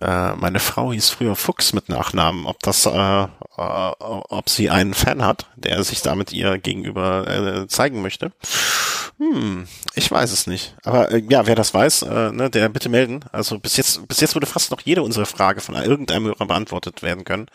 Äh, 0.01 0.35
meine 0.37 0.61
Frau 0.61 0.93
hieß 0.93 1.11
früher 1.11 1.37
Fuchs 1.37 1.73
mit 1.73 1.89
Nachnamen. 1.89 2.47
Ob 2.47 2.59
das, 2.61 2.87
äh, 2.87 3.23
äh, 3.23 3.27
ob 3.57 4.49
sie 4.49 4.71
einen 4.71 4.95
Fan 4.95 5.25
hat, 5.25 5.47
der 5.57 5.83
sich 5.85 6.03
damit 6.03 6.33
ihr 6.33 6.59
gegenüber 6.59 7.27
äh, 7.29 7.69
zeigen 7.69 8.03
möchte. 8.03 8.33
Hm, 9.19 9.67
ich 9.95 10.11
weiß 10.11 10.31
es 10.31 10.47
nicht. 10.47 10.77
Aber 10.85 11.11
äh, 11.11 11.23
ja, 11.31 11.47
wer 11.47 11.55
das 11.55 11.73
weiß, 11.73 12.03
äh, 12.03 12.33
ne, 12.33 12.51
der 12.51 12.69
bitte 12.69 12.89
melden. 12.89 13.25
Also 13.33 13.59
bis 13.59 13.77
jetzt, 13.77 14.07
bis 14.09 14.21
jetzt 14.21 14.35
würde 14.35 14.47
fast 14.47 14.71
noch 14.71 14.83
jede 14.83 15.03
unserer 15.03 15.27
Frage 15.27 15.61
von 15.61 15.75
irgendeinem 15.75 16.27
Hörer 16.27 16.47
beantwortet 16.47 17.03
werden 17.03 17.25
können. 17.25 17.47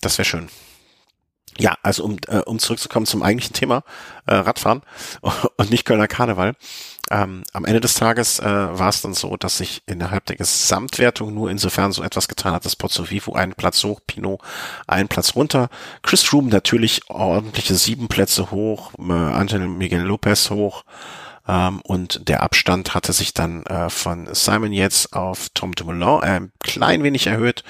Das 0.00 0.18
wäre 0.18 0.26
schön. 0.26 0.48
Ja, 1.58 1.76
also 1.82 2.04
um, 2.04 2.16
äh, 2.28 2.38
um 2.38 2.58
zurückzukommen 2.58 3.06
zum 3.06 3.22
eigentlichen 3.22 3.54
Thema, 3.54 3.84
äh, 4.26 4.34
Radfahren 4.34 4.82
und 5.56 5.70
nicht 5.70 5.84
Kölner 5.84 6.08
Karneval. 6.08 6.54
Ähm, 7.12 7.44
am 7.52 7.66
Ende 7.66 7.80
des 7.80 7.92
Tages 7.92 8.38
äh, 8.38 8.44
war 8.44 8.88
es 8.88 9.02
dann 9.02 9.12
so, 9.12 9.36
dass 9.36 9.58
sich 9.58 9.82
innerhalb 9.84 10.24
der 10.24 10.36
Gesamtwertung 10.36 11.34
nur 11.34 11.50
insofern 11.50 11.92
so 11.92 12.02
etwas 12.02 12.26
getan 12.26 12.54
hat, 12.54 12.64
dass 12.64 12.74
Pozzo 12.74 13.10
Vivo 13.10 13.34
einen 13.34 13.52
Platz 13.52 13.84
hoch, 13.84 14.00
Pinot 14.06 14.40
einen 14.86 15.08
Platz 15.08 15.36
runter, 15.36 15.68
Chris 16.02 16.22
Froome 16.22 16.48
natürlich 16.48 17.02
ordentliche 17.10 17.74
sieben 17.74 18.08
Plätze 18.08 18.50
hoch, 18.50 18.92
äh, 18.98 19.12
Angel 19.12 19.68
Miguel 19.68 20.00
Lopez 20.00 20.48
hoch, 20.48 20.84
ähm, 21.46 21.82
und 21.82 22.28
der 22.28 22.42
Abstand 22.42 22.94
hatte 22.94 23.12
sich 23.12 23.34
dann 23.34 23.64
äh, 23.66 23.90
von 23.90 24.28
Simon 24.32 24.72
jetzt 24.72 25.12
auf 25.12 25.48
Tom 25.52 25.74
Dumoulin 25.74 26.22
ein 26.22 26.52
klein 26.60 27.02
wenig 27.02 27.26
erhöht, 27.26 27.62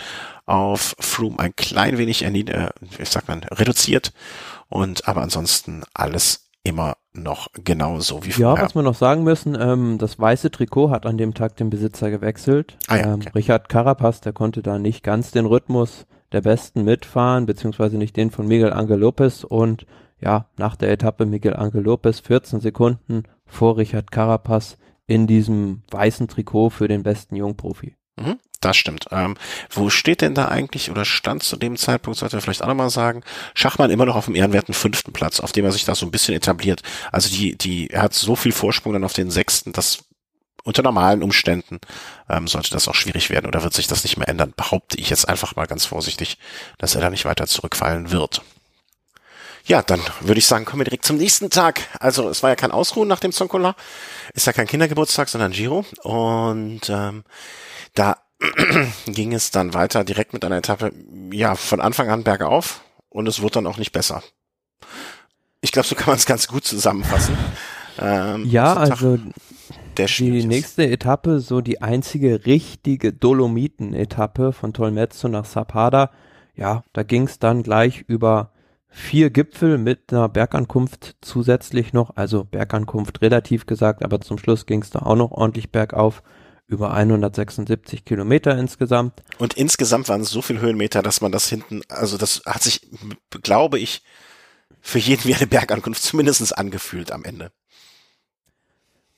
auf 0.47 0.95
Froome 1.01 1.39
ein 1.41 1.57
klein 1.57 1.99
wenig, 1.99 2.23
äh, 2.23 2.71
wie 2.81 3.05
sagt 3.05 3.27
man, 3.27 3.43
reduziert. 3.45 4.13
Und 4.69 5.09
aber 5.09 5.23
ansonsten 5.23 5.83
alles 5.95 6.45
immer 6.65 6.97
noch 7.13 7.49
genauso 7.65 8.25
wie 8.25 8.33
vorher. 8.33 8.57
Ja, 8.57 8.63
was 8.63 8.75
wir 8.75 8.83
noch 8.83 8.95
sagen 8.95 9.25
müssen, 9.25 9.57
ähm, 9.61 9.99
das 9.99 10.19
weiße 10.19 10.51
Trikot 10.51 10.91
hat 10.91 11.07
an 11.07 11.19
dem 11.19 11.35
Tag 11.35 11.57
den 11.57 11.71
Besitzer 11.71 12.11
gewechselt. 12.11 12.79
Ah, 12.87 12.97
ja, 12.97 13.07
ähm, 13.07 13.21
okay. 13.21 13.31
Richard 13.35 13.69
Carapaz, 13.69 14.21
der 14.21 14.33
konnte 14.33 14.63
da 14.63 14.79
nicht 14.79 15.03
ganz 15.03 15.31
den 15.31 15.47
Rhythmus 15.47 16.07
der 16.33 16.41
Besten 16.41 16.85
mitfahren, 16.85 17.47
beziehungsweise 17.47 17.99
nicht 17.99 18.17
den 18.17 18.31
von 18.31 18.47
Miguel 18.47 18.73
Angel 18.73 18.99
Lopez 18.99 19.45
und 19.45 19.87
ja, 20.21 20.47
nach 20.57 20.77
der 20.77 20.91
Etappe 20.91 21.27
Miguel 21.27 21.57
Angel 21.57 21.83
Lopez 21.83 22.21
14 22.21 22.61
Sekunden 22.61 23.25
vor 23.45 23.77
Richard 23.77 24.11
Carapaz 24.11 24.79
in 25.07 25.27
diesem 25.27 25.83
weißen 25.91 26.29
Trikot 26.29 26.71
für 26.71 26.89
den 26.89 27.03
besten 27.03 27.37
Jungprofi. 27.37 27.97
Mhm, 28.19 28.39
das 28.65 28.77
stimmt. 28.77 29.07
Ähm, 29.11 29.37
wo 29.71 29.91
steht 29.91 30.21
denn 30.21 30.35
da 30.35 30.49
eigentlich 30.49 30.91
oder 30.91 31.05
stand 31.05 31.43
zu 31.43 31.57
dem 31.57 31.77
Zeitpunkt, 31.77 32.19
sollte 32.19 32.37
er 32.37 32.43
vielleicht 32.43 32.63
auch 32.63 32.69
nochmal 32.69 32.91
sagen, 32.91 33.23
Schachmann 33.55 33.91
immer 33.91 34.07
noch 34.07 34.17
auf 34.17 34.27
dem 34.27 34.35
ehrenwerten 34.35 34.75
fünften 34.75 35.13
Platz, 35.13 35.41
auf 35.41 35.53
dem 35.53 35.65
er 35.65 35.73
sich 35.73 35.85
da 35.85 35.95
so 35.95 36.07
ein 36.07 36.11
bisschen 36.11 36.35
etabliert. 36.35 36.83
Also 37.11 37.29
die, 37.29 37.57
die, 37.57 37.91
er 37.91 38.03
hat 38.03 38.15
so 38.15 38.37
viel 38.37 38.53
Vorsprung 38.53 38.93
dann 38.93 39.05
auf 39.05 39.13
den 39.13 39.31
sechsten, 39.31 39.73
dass 39.73 40.05
unter 40.65 40.83
normalen 40.83 41.23
Umständen 41.23 41.81
ähm, 42.29 42.47
sollte 42.47 42.71
das 42.71 42.89
auch 42.89 42.95
schwierig 42.95 43.31
werden 43.31 43.47
oder 43.47 43.63
wird 43.63 43.75
sich 43.75 43.89
das 43.89 44.05
nicht 44.05 44.17
mehr 44.17 44.29
ändern, 44.29 44.55
behaupte 44.57 44.97
ich 44.99 45.11
jetzt 45.11 45.29
einfach 45.29 45.57
mal 45.57 45.67
ganz 45.67 45.85
vorsichtig, 45.85 46.39
dass 46.79 46.95
er 46.95 47.01
da 47.01 47.11
nicht 47.11 47.25
weiter 47.25 47.47
zurückfallen 47.47 48.13
wird. 48.13 48.43
Ja, 49.65 49.81
dann 49.81 50.01
würde 50.21 50.39
ich 50.39 50.47
sagen, 50.47 50.65
kommen 50.65 50.81
wir 50.81 50.85
direkt 50.85 51.07
zum 51.07 51.19
nächsten 51.19 51.49
Tag. 51.49 51.83
Also 52.01 52.29
es 52.29 52.43
war 52.43 52.51
ja 52.51 52.57
kein 52.57 52.73
Ausruhen 52.73 53.07
nach 53.07 53.21
dem 53.21 53.33
Zonkola, 53.33 53.77
ist 54.35 54.47
ja 54.47 54.53
kein 54.53 54.67
Kindergeburtstag, 54.67 55.29
sondern 55.29 55.53
Giro. 55.53 55.85
Und 56.03 56.89
ähm, 56.89 57.23
da 57.95 58.17
ging 59.07 59.33
es 59.33 59.51
dann 59.51 59.75
weiter 59.75 60.05
direkt 60.05 60.33
mit 60.33 60.45
einer 60.45 60.57
Etappe, 60.57 60.93
ja, 61.33 61.55
von 61.55 61.81
Anfang 61.81 62.11
an 62.11 62.25
bergauf 62.25 62.83
und 63.09 63.27
es 63.29 63.43
wurde 63.43 63.55
dann 63.55 63.67
auch 63.67 63.79
nicht 63.79 63.93
besser. 63.93 64.23
Ich 65.61 65.73
glaube, 65.73 65.87
so 65.87 65.95
kann 65.95 66.09
man 66.09 66.17
es 66.17 66.27
ganz 66.27 66.49
gut 66.49 66.65
zusammenfassen. 66.65 67.37
Ähm, 67.99 68.45
ja, 68.47 68.75
also 68.75 69.19
die 69.97 70.47
nächste 70.47 70.89
Etappe, 70.89 71.41
so 71.41 71.61
die 71.61 71.83
einzige 71.83 72.47
richtige 72.47 73.13
Dolomiten-Etappe 73.13 74.53
von 74.53 74.73
Tolmezzo 74.73 75.29
nach 75.29 75.45
Sapada, 75.45 76.11
ja, 76.55 76.83
da 76.93 77.03
ging 77.03 77.25
es 77.25 77.39
dann 77.39 77.63
gleich 77.63 78.05
über 78.09 78.53
vier 78.89 79.31
Gipfel 79.31 79.79
mit 79.79 80.13
einer 80.13 80.29
Bergankunft 80.29 81.17
zusätzlich 81.21 81.93
noch, 81.93 82.17
also 82.17 82.45
Bergankunft 82.45 83.23
relativ 83.23 83.67
gesagt, 83.67 84.05
aber 84.05 84.21
zum 84.21 84.39
Schluss 84.39 84.67
ging 84.67 84.83
es 84.83 84.91
da 84.91 85.01
auch 85.01 85.17
noch 85.17 85.31
ordentlich 85.31 85.71
bergauf, 85.71 86.23
über 86.73 86.93
176 86.93 88.05
Kilometer 88.05 88.59
insgesamt. 88.59 89.23
Und 89.39 89.55
insgesamt 89.55 90.09
waren 90.09 90.23
es 90.23 90.31
so 90.31 90.43
viel 90.43 90.61
Höhenmeter, 90.61 91.03
dass 91.03 91.21
man 91.21 91.31
das 91.31 91.49
hinten, 91.49 91.83
also 91.89 92.19
das 92.19 92.43
hat 92.47 92.63
sich, 92.63 92.91
glaube 93.43 93.79
ich, 93.79 94.03
für 94.81 94.99
jeden 94.99 95.25
wie 95.25 95.35
eine 95.35 95.47
Bergankunft 95.47 96.03
zumindest 96.03 96.57
angefühlt 96.59 97.13
am 97.13 97.25
Ende. 97.25 97.53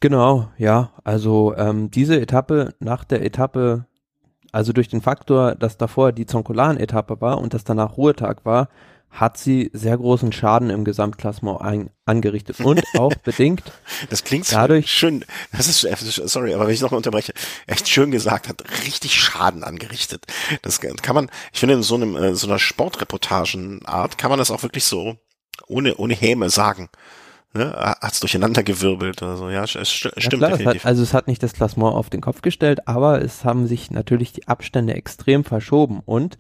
Genau, 0.00 0.50
ja, 0.58 0.92
also 1.04 1.54
ähm, 1.56 1.90
diese 1.90 2.20
Etappe 2.20 2.74
nach 2.80 3.04
der 3.04 3.24
Etappe 3.24 3.86
also 4.54 4.72
durch 4.72 4.88
den 4.88 5.00
Faktor, 5.00 5.56
dass 5.56 5.78
davor 5.78 6.12
die 6.12 6.26
Zonkolan-Etappe 6.26 7.20
war 7.20 7.38
und 7.38 7.54
dass 7.54 7.64
danach 7.64 7.96
Ruhetag 7.96 8.44
war, 8.44 8.68
hat 9.14 9.38
sie 9.38 9.70
sehr 9.72 9.96
großen 9.96 10.32
Schaden 10.32 10.70
im 10.70 10.84
Gesamtklassement 10.84 11.60
ein, 11.60 11.90
angerichtet 12.04 12.60
und 12.60 12.82
auch 12.98 13.14
bedingt. 13.24 13.62
Das 14.10 14.24
klingt 14.24 14.50
dadurch 14.52 14.90
schön. 14.90 15.24
Das 15.52 15.68
ist 15.68 15.86
sorry, 16.26 16.52
aber 16.52 16.66
wenn 16.66 16.74
ich 16.74 16.80
noch 16.80 16.90
mal 16.90 16.96
unterbreche, 16.96 17.32
echt 17.68 17.88
schön 17.88 18.10
gesagt, 18.10 18.48
hat 18.48 18.64
richtig 18.84 19.14
Schaden 19.14 19.62
angerichtet. 19.62 20.26
Das 20.62 20.80
kann 20.80 21.14
man, 21.14 21.30
ich 21.52 21.60
finde 21.60 21.76
in 21.76 21.82
so 21.82 21.94
einem 21.94 22.16
äh, 22.16 22.34
so 22.34 22.48
einer 22.48 22.58
Sportreportagenart 22.58 24.18
kann 24.18 24.30
man 24.30 24.38
das 24.38 24.50
auch 24.50 24.64
wirklich 24.64 24.84
so 24.84 25.16
ohne 25.68 25.96
ohne 25.96 26.14
Häme 26.14 26.50
sagen 26.50 26.88
ne, 27.54 27.72
hat's 28.00 28.20
durcheinander 28.20 28.62
gewirbelt 28.62 29.22
oder 29.22 29.36
so. 29.36 29.48
Ja, 29.48 29.64
es 29.64 29.70
st 29.70 30.04
ja, 30.04 30.12
stimmt 30.18 30.40
klar, 30.40 30.50
definitiv. 30.50 30.84
Hat, 30.84 30.88
also 30.88 31.02
es 31.02 31.14
hat 31.14 31.28
nicht 31.28 31.42
das 31.42 31.54
Klassement 31.54 31.94
auf 31.94 32.10
den 32.10 32.20
Kopf 32.20 32.42
gestellt, 32.42 32.86
aber 32.86 33.22
es 33.22 33.44
haben 33.44 33.66
sich 33.66 33.90
natürlich 33.90 34.32
die 34.32 34.48
Abstände 34.48 34.94
extrem 34.94 35.44
verschoben 35.44 36.00
und 36.04 36.36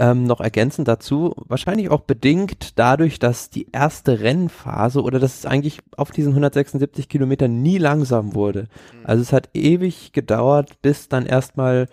ähm, 0.00 0.24
noch 0.24 0.40
ergänzend 0.40 0.88
dazu, 0.88 1.34
wahrscheinlich 1.46 1.90
auch 1.90 2.00
bedingt 2.00 2.78
dadurch, 2.78 3.18
dass 3.18 3.50
die 3.50 3.66
erste 3.70 4.20
Rennphase 4.20 5.02
oder 5.02 5.18
dass 5.20 5.38
es 5.38 5.46
eigentlich 5.46 5.80
auf 5.96 6.10
diesen 6.10 6.30
176 6.30 7.08
Kilometern 7.08 7.60
nie 7.60 7.76
langsam 7.76 8.34
wurde. 8.34 8.62
Mhm. 8.62 9.00
Also 9.04 9.22
es 9.22 9.32
hat 9.32 9.50
ewig 9.52 10.12
gedauert, 10.12 10.80
bis 10.80 11.08
dann 11.08 11.26
erstmal 11.26 11.86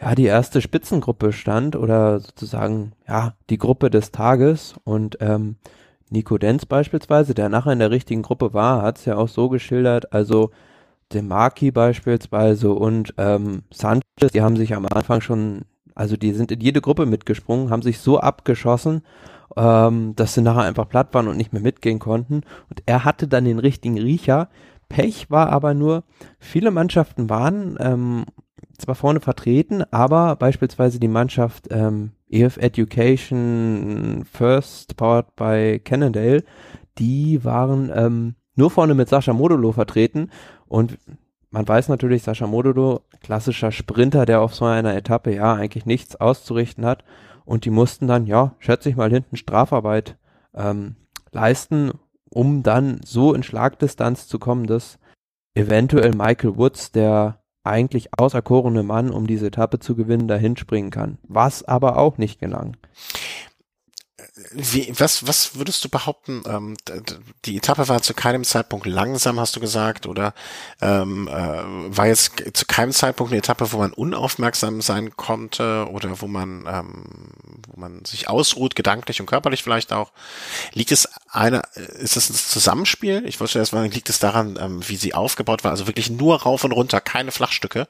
ja 0.00 0.14
die 0.14 0.26
erste 0.26 0.60
Spitzengruppe 0.60 1.32
stand 1.32 1.74
oder 1.74 2.20
sozusagen 2.20 2.92
ja 3.08 3.34
die 3.50 3.58
Gruppe 3.58 3.90
des 3.90 4.12
Tages 4.12 4.76
und 4.84 5.18
ähm, 5.20 5.56
Nico 6.08 6.38
Denz 6.38 6.66
beispielsweise, 6.66 7.34
der 7.34 7.48
nachher 7.48 7.72
in 7.72 7.80
der 7.80 7.90
richtigen 7.90 8.22
Gruppe 8.22 8.54
war, 8.54 8.82
hat 8.82 8.98
es 8.98 9.04
ja 9.04 9.16
auch 9.16 9.28
so 9.28 9.48
geschildert, 9.48 10.12
also 10.12 10.50
Demarki 11.12 11.72
beispielsweise 11.72 12.70
und 12.70 13.14
ähm, 13.18 13.62
Sanchez, 13.72 14.32
die 14.32 14.42
haben 14.42 14.56
sich 14.56 14.74
am 14.74 14.86
Anfang 14.86 15.20
schon, 15.20 15.62
also 15.94 16.16
die 16.16 16.32
sind 16.32 16.52
in 16.52 16.60
jede 16.60 16.80
Gruppe 16.80 17.06
mitgesprungen, 17.06 17.70
haben 17.70 17.82
sich 17.82 17.98
so 17.98 18.18
abgeschossen, 18.18 19.02
ähm, 19.56 20.14
dass 20.16 20.34
sie 20.34 20.42
nachher 20.42 20.62
einfach 20.62 20.88
platt 20.88 21.12
waren 21.14 21.28
und 21.28 21.36
nicht 21.36 21.52
mehr 21.52 21.62
mitgehen 21.62 21.98
konnten. 21.98 22.42
Und 22.68 22.82
er 22.86 23.04
hatte 23.04 23.28
dann 23.28 23.44
den 23.44 23.58
richtigen 23.58 23.98
Riecher. 23.98 24.48
Pech 24.88 25.30
war 25.30 25.50
aber 25.50 25.74
nur, 25.74 26.04
viele 26.38 26.70
Mannschaften 26.70 27.30
waren 27.30 27.76
ähm, 27.80 28.24
zwar 28.78 28.94
vorne 28.94 29.20
vertreten, 29.20 29.84
aber 29.90 30.36
beispielsweise 30.36 30.98
die 30.98 31.08
Mannschaft 31.08 31.68
ähm, 31.70 32.12
EF 32.28 32.56
Education 32.56 34.24
First, 34.30 34.96
powered 34.96 35.34
by 35.36 35.80
Cannondale, 35.84 36.42
die 36.98 37.44
waren 37.44 37.90
ähm, 37.94 38.34
nur 38.56 38.70
vorne 38.70 38.94
mit 38.94 39.08
Sascha 39.08 39.32
Modulo 39.32 39.72
vertreten 39.72 40.30
und 40.66 40.98
man 41.50 41.66
weiß 41.66 41.88
natürlich, 41.88 42.22
Sascha 42.22 42.46
Modulo, 42.46 43.02
klassischer 43.20 43.72
Sprinter, 43.72 44.26
der 44.26 44.40
auf 44.40 44.54
so 44.54 44.64
einer 44.64 44.96
Etappe 44.96 45.34
ja 45.34 45.54
eigentlich 45.54 45.86
nichts 45.86 46.16
auszurichten 46.16 46.84
hat 46.86 47.04
und 47.44 47.64
die 47.64 47.70
mussten 47.70 48.06
dann, 48.06 48.26
ja, 48.26 48.54
schätze 48.58 48.88
ich 48.88 48.96
mal, 48.96 49.10
hinten 49.10 49.36
Strafarbeit 49.36 50.16
ähm, 50.54 50.96
leisten, 51.32 51.92
um 52.30 52.62
dann 52.62 53.00
so 53.04 53.34
in 53.34 53.42
Schlagdistanz 53.42 54.28
zu 54.28 54.38
kommen, 54.38 54.66
dass 54.66 54.98
eventuell 55.54 56.12
Michael 56.14 56.56
Woods, 56.56 56.92
der 56.92 57.40
eigentlich 57.64 58.08
auserkorene 58.16 58.82
Mann, 58.82 59.10
um 59.10 59.26
diese 59.26 59.48
Etappe 59.48 59.80
zu 59.80 59.94
gewinnen, 59.94 60.28
dahin 60.28 60.56
springen 60.56 60.90
kann. 60.90 61.18
Was 61.24 61.62
aber 61.64 61.98
auch 61.98 62.18
nicht 62.18 62.40
gelang. 62.40 62.76
Wie, 64.52 64.92
was, 64.98 65.26
was 65.26 65.56
würdest 65.56 65.84
du 65.84 65.88
behaupten? 65.88 66.42
Ähm, 66.46 66.76
die 67.44 67.56
Etappe 67.56 67.88
war 67.88 68.02
zu 68.02 68.14
keinem 68.14 68.44
Zeitpunkt 68.44 68.86
langsam, 68.86 69.38
hast 69.38 69.56
du 69.56 69.60
gesagt, 69.60 70.06
oder 70.06 70.34
ähm, 70.80 71.28
äh, 71.28 71.32
war 71.32 72.06
jetzt 72.06 72.32
zu 72.54 72.64
keinem 72.66 72.92
Zeitpunkt 72.92 73.32
eine 73.32 73.38
Etappe, 73.38 73.72
wo 73.72 73.78
man 73.78 73.92
unaufmerksam 73.92 74.80
sein 74.80 75.16
konnte 75.16 75.88
oder 75.90 76.20
wo 76.20 76.26
man, 76.26 76.66
ähm, 76.66 77.04
wo 77.68 77.80
man 77.80 78.04
sich 78.04 78.28
ausruht, 78.28 78.76
gedanklich 78.76 79.20
und 79.20 79.26
körperlich 79.26 79.62
vielleicht 79.62 79.92
auch. 79.92 80.12
Liegt 80.72 80.92
es 80.92 81.08
eine, 81.32 81.62
ist 81.74 82.16
es 82.16 82.28
ein 82.30 82.34
Zusammenspiel? 82.34 83.24
Ich 83.26 83.40
wollte 83.40 83.58
erst 83.58 83.72
mal, 83.72 83.86
liegt 83.86 84.10
es 84.10 84.18
daran, 84.18 84.58
ähm, 84.60 84.88
wie 84.88 84.96
sie 84.96 85.14
aufgebaut 85.14 85.64
war? 85.64 85.70
Also 85.70 85.86
wirklich 85.86 86.10
nur 86.10 86.42
rauf 86.42 86.64
und 86.64 86.72
runter, 86.72 87.00
keine 87.00 87.30
Flachstücke 87.30 87.86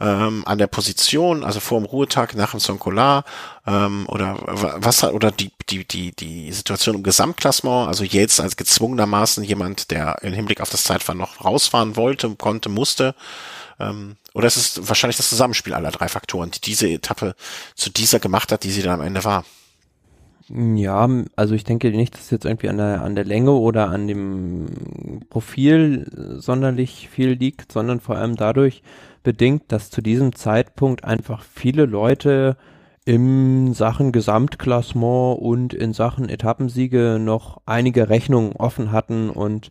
ähm, 0.00 0.42
an 0.46 0.58
der 0.58 0.66
Position, 0.66 1.44
also 1.44 1.60
vor 1.60 1.78
dem 1.78 1.84
Ruhetag, 1.84 2.34
nach 2.34 2.52
dem 2.52 2.60
Sonkolar 2.60 3.24
ähm, 3.66 4.06
oder 4.08 4.38
was 4.46 5.04
oder 5.04 5.30
die 5.30 5.52
die 5.68 5.84
die 5.84 6.12
die 6.12 6.52
Situation 6.52 6.96
im 6.96 7.02
Gesamtklassement, 7.02 7.86
also 7.86 8.02
jetzt 8.04 8.40
als 8.40 8.56
gezwungenermaßen 8.56 9.44
jemand, 9.44 9.90
der 9.90 10.16
im 10.22 10.32
Hinblick 10.32 10.60
auf 10.60 10.70
das 10.70 10.84
Zeitfahren 10.84 11.18
noch 11.18 11.44
rausfahren 11.44 11.96
wollte, 11.96 12.34
konnte, 12.36 12.70
musste. 12.70 13.14
Ähm, 13.78 14.16
oder 14.32 14.46
es 14.46 14.56
ist 14.56 14.88
wahrscheinlich 14.88 15.16
das 15.16 15.28
Zusammenspiel 15.28 15.74
aller 15.74 15.90
drei 15.90 16.08
Faktoren, 16.08 16.50
die 16.50 16.60
diese 16.60 16.88
Etappe 16.88 17.34
zu 17.74 17.90
dieser 17.90 18.20
gemacht 18.20 18.52
hat, 18.52 18.64
die 18.64 18.70
sie 18.70 18.82
dann 18.82 19.00
am 19.00 19.06
Ende 19.06 19.24
war. 19.24 19.44
Ja, 20.52 21.08
also 21.36 21.54
ich 21.54 21.64
denke 21.64 21.90
nicht, 21.90 22.14
dass 22.14 22.30
jetzt 22.30 22.44
irgendwie 22.44 22.68
an 22.68 22.78
der, 22.78 23.02
an 23.02 23.14
der 23.14 23.24
Länge 23.24 23.52
oder 23.52 23.88
an 23.88 24.08
dem 24.08 25.20
Profil 25.30 26.38
sonderlich 26.38 27.08
viel 27.08 27.32
liegt, 27.32 27.70
sondern 27.70 28.00
vor 28.00 28.16
allem 28.16 28.34
dadurch, 28.34 28.82
bedingt, 29.22 29.64
dass 29.68 29.90
zu 29.90 30.00
diesem 30.00 30.34
Zeitpunkt 30.34 31.04
einfach 31.04 31.42
viele 31.42 31.84
Leute 31.84 32.56
in 33.04 33.74
Sachen 33.74 34.12
Gesamtklassement 34.12 35.38
und 35.40 35.74
in 35.74 35.92
Sachen 35.92 36.28
Etappensiege 36.28 37.18
noch 37.20 37.60
einige 37.66 38.08
Rechnungen 38.08 38.52
offen 38.52 38.92
hatten 38.92 39.30
und 39.30 39.70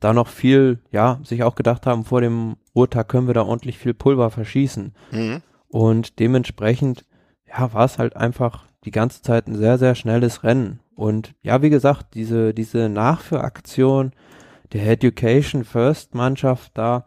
da 0.00 0.12
noch 0.12 0.28
viel, 0.28 0.78
ja, 0.90 1.20
sich 1.24 1.42
auch 1.42 1.54
gedacht 1.54 1.86
haben, 1.86 2.04
vor 2.04 2.20
dem 2.20 2.56
Urtag 2.72 3.08
können 3.08 3.26
wir 3.26 3.34
da 3.34 3.42
ordentlich 3.42 3.78
viel 3.78 3.94
Pulver 3.94 4.30
verschießen. 4.30 4.94
Mhm. 5.10 5.42
Und 5.68 6.18
dementsprechend, 6.18 7.04
ja, 7.46 7.72
war 7.74 7.84
es 7.84 7.98
halt 7.98 8.16
einfach 8.16 8.69
die 8.84 8.90
ganze 8.90 9.22
Zeit 9.22 9.46
ein 9.46 9.56
sehr, 9.56 9.78
sehr 9.78 9.94
schnelles 9.94 10.42
Rennen. 10.44 10.80
Und 10.94 11.34
ja, 11.42 11.62
wie 11.62 11.70
gesagt, 11.70 12.14
diese, 12.14 12.54
diese 12.54 12.88
Nachführaktion 12.88 14.12
der 14.72 14.86
Education 14.86 15.64
First 15.64 16.14
Mannschaft 16.14 16.72
da, 16.74 17.04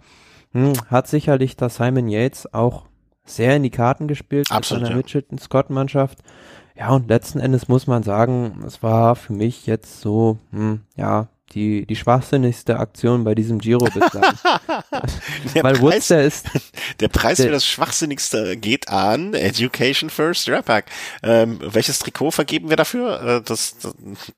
hm, 0.51 0.73
hat 0.89 1.07
sicherlich 1.07 1.55
da 1.55 1.69
Simon 1.69 2.07
Yates 2.07 2.53
auch 2.53 2.85
sehr 3.25 3.55
in 3.55 3.63
die 3.63 3.69
Karten 3.69 4.07
gespielt 4.07 4.51
Absolut, 4.51 4.81
mit 4.81 4.87
seiner 4.87 4.95
ja. 4.95 4.97
Mitchelton 4.97 5.37
Scott 5.37 5.69
Mannschaft. 5.69 6.19
Ja, 6.75 6.89
und 6.89 7.07
letzten 7.07 7.39
Endes 7.39 7.67
muss 7.67 7.87
man 7.87 8.03
sagen, 8.03 8.63
es 8.65 8.81
war 8.81 9.15
für 9.15 9.33
mich 9.33 9.67
jetzt 9.67 10.01
so, 10.01 10.39
hm, 10.51 10.81
ja, 10.95 11.29
die, 11.53 11.85
die 11.85 11.95
schwachsinnigste 11.95 12.79
Aktion 12.79 13.23
bei 13.23 13.35
diesem 13.35 13.59
Giro 13.59 13.85
bislang. 13.85 14.33
Weil 15.61 15.81
Woods, 15.81 16.07
der 16.07 16.23
ist. 16.23 16.47
Der 16.99 17.07
Preis 17.07 17.37
der, 17.37 17.47
für 17.47 17.51
das 17.51 17.65
Schwachsinnigste 17.65 18.57
geht 18.57 18.89
an 18.89 19.33
Education 19.33 20.09
First 20.09 20.49
Rapak. 20.49 20.85
Ähm, 21.21 21.59
welches 21.61 21.99
Trikot 21.99 22.31
vergeben 22.31 22.69
wir 22.69 22.77
dafür? 22.77 23.21
Äh, 23.21 23.41
das, 23.41 23.75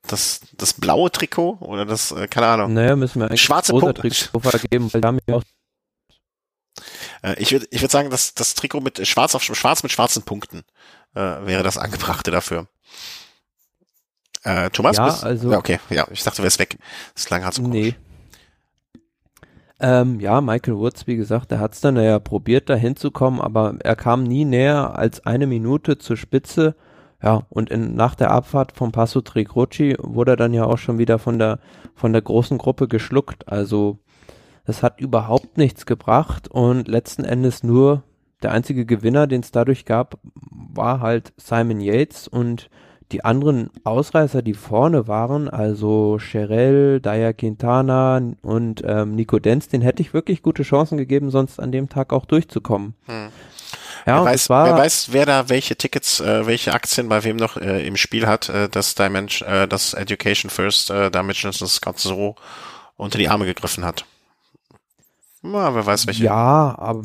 das, 0.07 0.41
das 0.57 0.73
blaue 0.73 1.11
Trikot 1.11 1.57
oder 1.61 1.85
das, 1.85 2.11
äh, 2.11 2.27
keine 2.27 2.47
Ahnung. 2.47 2.73
Naja, 2.73 2.95
müssen 2.95 3.19
wir 3.19 3.27
eigentlich 3.27 3.41
Schwarze 3.41 3.71
rosa 3.71 3.93
Trikot 3.93 4.39
vergeben, 4.39 4.93
weil 4.93 5.01
da 5.01 5.07
haben 5.09 5.19
wir 5.25 5.37
auch 5.37 5.43
äh, 7.23 7.35
ich 7.39 7.51
würde 7.51 7.67
ich 7.71 7.81
würd 7.81 7.91
sagen, 7.91 8.09
dass 8.09 8.33
das 8.33 8.53
Trikot 8.53 8.81
mit 8.81 9.05
schwarz 9.07 9.35
auf 9.35 9.43
schwarz 9.43 9.83
mit 9.83 9.91
schwarzen 9.91 10.23
Punkten 10.23 10.63
äh, 11.13 11.19
wäre 11.19 11.63
das 11.63 11.77
angebrachte 11.77 12.31
dafür. 12.31 12.67
Äh, 14.45 14.69
Thomas? 14.69 14.97
Ja, 14.97 15.05
bist? 15.05 15.23
also. 15.23 15.51
Ja, 15.51 15.57
okay, 15.57 15.79
ja, 15.89 16.07
ich 16.11 16.23
dachte, 16.23 16.37
du 16.37 16.43
wärst 16.43 16.59
weg. 16.59 16.77
Das 17.13 17.25
klang 17.25 17.43
halt 17.43 17.55
so 17.55 17.63
Nee. 17.63 17.95
Ähm, 19.79 20.21
ja, 20.21 20.39
Michael 20.39 20.77
Woods, 20.77 21.05
wie 21.05 21.17
gesagt, 21.17 21.51
der 21.51 21.59
hat 21.59 21.73
es 21.73 21.81
dann 21.81 21.97
ja 21.97 22.19
probiert, 22.19 22.69
da 22.69 22.75
hinzukommen, 22.75 23.41
aber 23.41 23.75
er 23.83 23.97
kam 23.97 24.23
nie 24.23 24.45
näher 24.45 24.97
als 24.97 25.25
eine 25.25 25.47
Minute 25.47 25.97
zur 25.97 26.15
Spitze. 26.15 26.75
Ja, 27.21 27.41
und 27.49 27.71
in, 27.71 27.95
nach 27.95 28.15
der 28.15 28.31
Abfahrt 28.31 28.71
vom 28.71 28.91
Passo 28.91 29.21
Tricroci 29.21 29.95
wurde 29.99 30.33
er 30.33 30.37
dann 30.37 30.53
ja 30.53 30.65
auch 30.65 30.77
schon 30.77 30.97
wieder 30.97 31.19
von 31.19 31.39
der, 31.39 31.59
von 31.93 32.13
der 32.13 32.21
großen 32.21 32.57
Gruppe 32.57 32.87
geschluckt. 32.87 33.49
Also 33.49 33.97
das 34.65 34.83
hat 34.83 35.01
überhaupt 35.01 35.57
nichts 35.57 35.85
gebracht 35.85 36.47
und 36.47 36.87
letzten 36.87 37.25
Endes 37.25 37.63
nur 37.63 38.03
der 38.43 38.51
einzige 38.51 38.85
Gewinner, 38.85 39.27
den 39.27 39.41
es 39.41 39.51
dadurch 39.51 39.85
gab, 39.85 40.19
war 40.51 40.99
halt 40.99 41.33
Simon 41.37 41.81
Yates 41.81 42.27
und 42.27 42.69
die 43.11 43.23
anderen 43.23 43.69
Ausreißer, 43.83 44.41
die 44.41 44.53
vorne 44.53 45.07
waren, 45.07 45.49
also 45.49 46.17
Cherel, 46.19 46.99
Daya 46.99 47.33
Quintana 47.33 48.21
und 48.41 48.83
ähm, 48.85 49.15
Nico 49.15 49.39
Denz, 49.39 49.67
den 49.67 49.81
hätte 49.81 50.01
ich 50.01 50.13
wirklich 50.13 50.41
gute 50.41 50.63
Chancen 50.63 50.97
gegeben, 50.97 51.29
sonst 51.29 51.59
an 51.59 51.71
dem 51.71 51.89
Tag 51.89 52.13
auch 52.13 52.25
durchzukommen. 52.25 52.95
Hm. 53.05 53.29
Ja, 54.05 54.23
wer, 54.23 54.25
weiß, 54.25 54.49
war, 54.49 54.65
wer 54.65 54.77
weiß, 54.77 55.07
wer 55.11 55.25
da 55.25 55.49
welche 55.49 55.75
Tickets, 55.75 56.19
äh, 56.19 56.45
welche 56.45 56.73
Aktien 56.73 57.09
bei 57.09 57.23
wem 57.23 57.37
noch 57.37 57.57
äh, 57.57 57.85
im 57.85 57.97
Spiel 57.97 58.27
hat, 58.27 58.49
äh, 58.49 58.69
dass 58.69 58.93
Dimension, 58.95 59.49
äh, 59.49 59.67
das 59.67 59.93
Education 59.93 60.49
First 60.49 60.91
äh, 60.91 61.09
Dimension 61.09 61.51
Scott 61.53 61.99
so 61.99 62.35
unter 62.97 63.17
die 63.17 63.29
Arme 63.29 63.45
gegriffen 63.45 63.83
hat. 63.83 64.05
Ja, 65.53 65.75
wer 65.75 65.85
weiß 65.85 66.07
welche. 66.07 66.23
Ja, 66.23 66.75
aber 66.77 67.03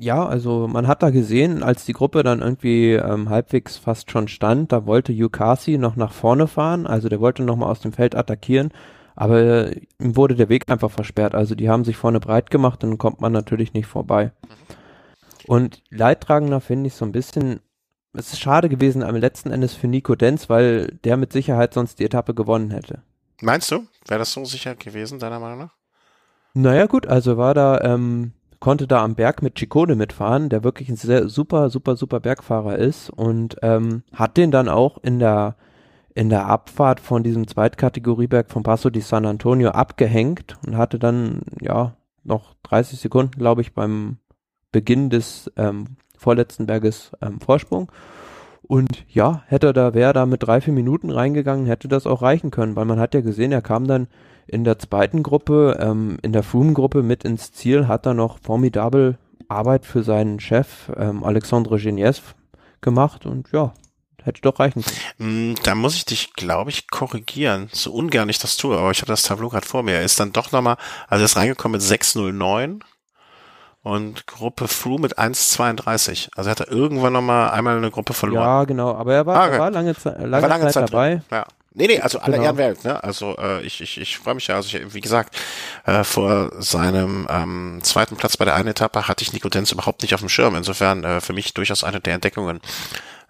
ja, 0.00 0.26
also 0.26 0.66
man 0.68 0.86
hat 0.86 1.02
da 1.02 1.10
gesehen, 1.10 1.62
als 1.62 1.84
die 1.84 1.92
Gruppe 1.92 2.22
dann 2.22 2.40
irgendwie 2.40 2.92
ähm, 2.92 3.28
halbwegs 3.28 3.76
fast 3.76 4.10
schon 4.10 4.28
stand, 4.28 4.72
da 4.72 4.86
wollte 4.86 5.12
Yukasi 5.12 5.78
noch 5.78 5.96
nach 5.96 6.12
vorne 6.12 6.48
fahren, 6.48 6.86
also 6.86 7.08
der 7.08 7.20
wollte 7.20 7.42
noch 7.42 7.56
mal 7.56 7.70
aus 7.70 7.80
dem 7.80 7.92
Feld 7.92 8.14
attackieren, 8.14 8.72
aber 9.14 9.70
ihm 9.98 10.16
wurde 10.16 10.34
der 10.34 10.48
Weg 10.48 10.70
einfach 10.70 10.90
versperrt. 10.90 11.34
Also 11.34 11.54
die 11.54 11.68
haben 11.68 11.84
sich 11.84 11.96
vorne 11.96 12.20
breit 12.20 12.50
gemacht, 12.50 12.82
dann 12.82 12.98
kommt 12.98 13.20
man 13.20 13.32
natürlich 13.32 13.72
nicht 13.72 13.86
vorbei. 13.86 14.32
Und 15.46 15.82
Leidtragender 15.90 16.60
finde 16.60 16.88
ich 16.88 16.94
so 16.94 17.04
ein 17.04 17.12
bisschen, 17.12 17.60
es 18.12 18.32
ist 18.32 18.40
schade 18.40 18.68
gewesen 18.68 19.02
am 19.02 19.14
letzten 19.14 19.50
Endes 19.50 19.74
für 19.74 19.86
Nico 19.86 20.16
Denz, 20.16 20.50
weil 20.50 20.98
der 21.04 21.16
mit 21.16 21.32
Sicherheit 21.32 21.74
sonst 21.74 21.98
die 22.00 22.04
Etappe 22.04 22.34
gewonnen 22.34 22.70
hätte. 22.70 23.02
Meinst 23.40 23.70
du? 23.70 23.86
Wäre 24.06 24.18
das 24.18 24.32
so 24.32 24.44
sicher 24.44 24.74
gewesen, 24.74 25.18
deiner 25.18 25.38
Meinung 25.38 25.58
nach? 25.58 25.75
Naja 26.58 26.86
gut, 26.86 27.06
also 27.06 27.36
war 27.36 27.52
da, 27.52 27.82
ähm, 27.82 28.32
konnte 28.60 28.86
da 28.86 29.04
am 29.04 29.14
Berg 29.14 29.42
mit 29.42 29.56
Chicone 29.56 29.94
mitfahren, 29.94 30.48
der 30.48 30.64
wirklich 30.64 30.88
ein 30.88 30.96
sehr 30.96 31.28
super, 31.28 31.68
super, 31.68 31.96
super 31.96 32.18
Bergfahrer 32.18 32.78
ist 32.78 33.10
und 33.10 33.58
ähm, 33.60 34.04
hat 34.14 34.38
den 34.38 34.50
dann 34.50 34.70
auch 34.70 34.96
in 35.02 35.18
der 35.18 35.56
in 36.14 36.30
der 36.30 36.46
Abfahrt 36.46 36.98
von 36.98 37.22
diesem 37.22 37.46
Zweitkategorieberg 37.46 38.50
von 38.50 38.62
Paso 38.62 38.88
di 38.88 39.02
San 39.02 39.26
Antonio 39.26 39.68
abgehängt 39.72 40.56
und 40.66 40.78
hatte 40.78 40.98
dann 40.98 41.42
ja 41.60 41.94
noch 42.24 42.54
30 42.62 43.00
Sekunden, 43.00 43.38
glaube 43.38 43.60
ich, 43.60 43.74
beim 43.74 44.16
Beginn 44.72 45.10
des 45.10 45.52
ähm, 45.58 45.98
vorletzten 46.16 46.64
Berges 46.64 47.12
ähm, 47.20 47.38
Vorsprung. 47.38 47.92
Und 48.62 49.04
ja, 49.10 49.42
hätte 49.46 49.66
er 49.66 49.72
da, 49.74 49.92
wäre 49.92 50.14
da 50.14 50.24
mit 50.24 50.42
drei, 50.42 50.62
vier 50.62 50.72
Minuten 50.72 51.10
reingegangen, 51.10 51.66
hätte 51.66 51.86
das 51.86 52.06
auch 52.06 52.22
reichen 52.22 52.50
können, 52.50 52.76
weil 52.76 52.86
man 52.86 52.98
hat 52.98 53.12
ja 53.12 53.20
gesehen, 53.20 53.52
er 53.52 53.60
kam 53.60 53.86
dann 53.86 54.08
in 54.46 54.64
der 54.64 54.78
zweiten 54.78 55.22
Gruppe, 55.22 55.78
ähm, 55.80 56.18
in 56.22 56.32
der 56.32 56.42
Froome-Gruppe 56.42 57.02
mit 57.02 57.24
ins 57.24 57.52
Ziel, 57.52 57.88
hat 57.88 58.06
er 58.06 58.14
noch 58.14 58.38
formidabel 58.38 59.18
Arbeit 59.48 59.86
für 59.86 60.02
seinen 60.02 60.40
Chef 60.40 60.90
ähm, 60.96 61.24
Alexandre 61.24 61.78
Genies 61.78 62.22
gemacht 62.80 63.26
und 63.26 63.50
ja, 63.52 63.72
hätte 64.22 64.40
doch 64.42 64.58
reichen 64.58 64.84
können. 65.18 65.52
Mm, 65.52 65.54
da 65.62 65.74
muss 65.74 65.94
ich 65.94 66.04
dich, 66.04 66.34
glaube 66.34 66.70
ich, 66.70 66.88
korrigieren. 66.88 67.68
So 67.72 67.92
ungern 67.92 68.28
ich 68.28 68.38
das 68.38 68.56
tue, 68.56 68.76
aber 68.76 68.90
ich 68.90 69.00
habe 69.00 69.08
das 69.08 69.22
Tableau 69.22 69.48
gerade 69.48 69.66
vor 69.66 69.82
mir. 69.82 69.94
Er 69.94 70.02
ist 70.02 70.20
dann 70.20 70.32
doch 70.32 70.52
nochmal, 70.52 70.76
also 71.08 71.22
er 71.22 71.26
ist 71.26 71.36
reingekommen 71.36 71.78
mit 71.78 71.82
609 71.82 72.80
und 73.82 74.26
Gruppe 74.26 74.66
Froome 74.68 75.02
mit 75.02 75.18
1,32. 75.18 76.30
Also 76.36 76.50
hat 76.50 76.60
er 76.60 76.70
irgendwann 76.70 77.12
nochmal 77.12 77.50
einmal 77.50 77.76
eine 77.76 77.90
Gruppe 77.90 78.14
verloren. 78.14 78.44
Ja, 78.44 78.64
genau, 78.64 78.94
aber 78.94 79.14
er 79.14 79.26
war, 79.26 79.36
ah, 79.36 79.46
okay. 79.46 79.54
er 79.54 79.60
war 79.60 79.70
lange, 79.70 79.94
lange, 80.04 80.32
war 80.42 80.48
lange 80.48 80.64
Zeit, 80.64 80.72
Zeit 80.72 80.92
dabei. 80.92 81.22
Ja. 81.30 81.46
Nee, 81.78 81.88
nee, 81.88 82.00
also 82.00 82.20
aller 82.20 82.38
genau. 82.38 82.44
Ehren 82.44 82.56
wert, 82.56 82.84
ne? 82.84 83.04
Also 83.04 83.36
äh, 83.36 83.60
ich, 83.60 83.82
ich, 83.82 84.00
ich 84.00 84.16
freue 84.16 84.34
mich 84.34 84.46
ja, 84.46 84.54
also 84.54 84.74
ich, 84.74 84.94
wie 84.94 85.02
gesagt, 85.02 85.36
äh, 85.84 86.04
vor 86.04 86.50
seinem 86.58 87.28
ähm, 87.30 87.80
zweiten 87.82 88.16
Platz 88.16 88.38
bei 88.38 88.46
der 88.46 88.54
einen 88.54 88.68
Etappe 88.68 89.06
hatte 89.06 89.22
ich 89.22 89.34
Nico 89.34 89.50
Denz 89.50 89.72
überhaupt 89.72 90.00
nicht 90.00 90.14
auf 90.14 90.20
dem 90.20 90.30
Schirm. 90.30 90.56
Insofern 90.56 91.04
äh, 91.04 91.20
für 91.20 91.34
mich 91.34 91.52
durchaus 91.52 91.84
eine 91.84 92.00
der 92.00 92.14
Entdeckungen 92.14 92.60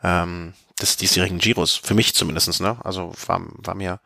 ähm, 0.05 0.53
des 0.81 0.97
diesjährigen 0.97 1.39
Giros. 1.39 1.75
Für 1.75 1.95
mich 1.95 2.15
zumindestens, 2.15 2.61
ne? 2.61 2.77
Also 2.85 3.13
war, 3.27 3.41
war 3.65 3.75
mir. 3.75 3.99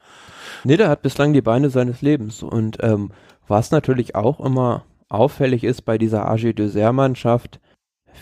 Nee, 0.65 0.79
der 0.79 0.89
hat 0.89 1.03
bislang 1.03 1.35
die 1.35 1.43
Beine 1.43 1.69
seines 1.69 2.01
Lebens. 2.01 2.43
Und 2.43 2.79
ähm, 2.81 3.13
was 3.47 3.71
natürlich 3.71 4.15
auch 4.15 4.41
immer 4.41 4.87
auffällig 5.11 5.65
ist 5.65 5.83
bei 5.83 5.99
dieser 5.99 6.27
AG 6.27 6.55
Dessert-Mannschaft, 6.55 7.61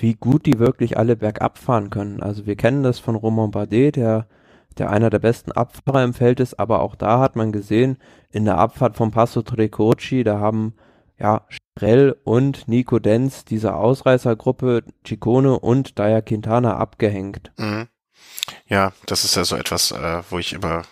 wie 0.00 0.14
gut 0.14 0.46
die 0.46 0.58
wirklich 0.58 0.98
alle 0.98 1.14
bergab 1.14 1.58
fahren 1.58 1.90
können. 1.90 2.20
Also 2.20 2.44
wir 2.44 2.56
kennen 2.56 2.82
das 2.82 2.98
von 2.98 3.14
Romain 3.14 3.52
Bardet, 3.52 3.94
der 3.94 4.26
der 4.78 4.90
einer 4.90 5.10
der 5.10 5.18
besten 5.18 5.52
Abfahrer 5.52 6.04
im 6.04 6.14
Feld 6.14 6.40
ist, 6.40 6.58
aber 6.58 6.80
auch 6.80 6.94
da 6.94 7.20
hat 7.20 7.36
man 7.36 7.52
gesehen, 7.52 7.98
in 8.30 8.44
der 8.44 8.58
Abfahrt 8.58 8.96
vom 8.96 9.10
Passo 9.10 9.42
Trecoci, 9.42 10.24
da 10.24 10.38
haben 10.38 10.74
ja 11.18 11.46
Rell 11.78 12.16
und 12.24 12.68
Nico 12.68 12.98
Denz, 12.98 13.44
diese 13.44 13.74
Ausreißergruppe 13.74 14.84
Ciccone 15.06 15.58
und 15.58 15.98
Daya 15.98 16.20
Quintana 16.20 16.76
abgehängt. 16.76 17.52
Mhm. 17.56 17.88
Ja, 18.66 18.92
das 19.06 19.24
ist 19.24 19.36
ja 19.36 19.44
so 19.44 19.56
etwas, 19.56 19.90
äh, 19.90 20.22
wo 20.30 20.38
ich 20.38 20.52
über 20.52 20.84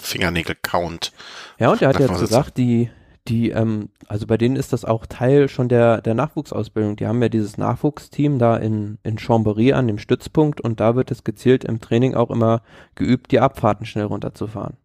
Fingernägel 0.00 0.56
count. 0.60 1.12
Ja, 1.58 1.70
und 1.70 1.82
er 1.82 1.88
hat 1.88 2.00
ja 2.00 2.06
gesagt, 2.06 2.56
die, 2.56 2.90
die, 3.30 3.50
ähm, 3.50 3.88
also 4.08 4.26
bei 4.26 4.36
denen 4.36 4.56
ist 4.56 4.72
das 4.72 4.84
auch 4.84 5.06
Teil 5.06 5.48
schon 5.48 5.68
der, 5.68 6.02
der 6.02 6.14
Nachwuchsausbildung. 6.14 6.96
Die 6.96 7.06
haben 7.06 7.22
ja 7.22 7.28
dieses 7.28 7.56
Nachwuchsteam 7.56 8.38
da 8.38 8.56
in, 8.56 8.98
in 9.04 9.18
Chambéry 9.18 9.72
an 9.72 9.86
dem 9.86 9.98
Stützpunkt 9.98 10.60
und 10.60 10.80
da 10.80 10.96
wird 10.96 11.10
es 11.10 11.24
gezielt 11.24 11.64
im 11.64 11.80
Training 11.80 12.14
auch 12.14 12.30
immer 12.30 12.62
geübt, 12.96 13.30
die 13.30 13.40
Abfahrten 13.40 13.86
schnell 13.86 14.06
runterzufahren. 14.06 14.76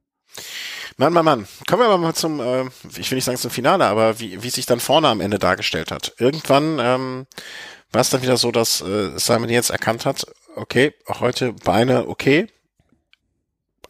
Mann, 0.97 1.11
Mann, 1.11 1.25
Mann. 1.25 1.47
Kommen 1.67 1.81
wir 1.81 1.87
aber 1.87 1.97
mal 1.97 2.13
zum, 2.13 2.39
äh, 2.39 2.65
ich 2.97 3.09
will 3.09 3.17
nicht 3.17 3.25
sagen 3.25 3.37
zum 3.37 3.51
Finale, 3.51 3.85
aber 3.85 4.19
wie, 4.19 4.43
wie 4.43 4.49
sich 4.49 4.65
dann 4.65 4.79
vorne 4.79 5.07
am 5.07 5.21
Ende 5.21 5.39
dargestellt 5.39 5.91
hat. 5.91 6.13
Irgendwann 6.19 6.77
ähm, 6.79 7.25
war 7.91 8.01
es 8.01 8.11
dann 8.11 8.21
wieder 8.21 8.37
so, 8.37 8.51
dass 8.51 8.81
äh, 8.81 9.17
Simon 9.17 9.49
jetzt 9.49 9.71
erkannt 9.71 10.05
hat, 10.05 10.25
okay, 10.55 10.93
auch 11.07 11.19
heute 11.19 11.53
Beine 11.53 12.07
okay, 12.07 12.47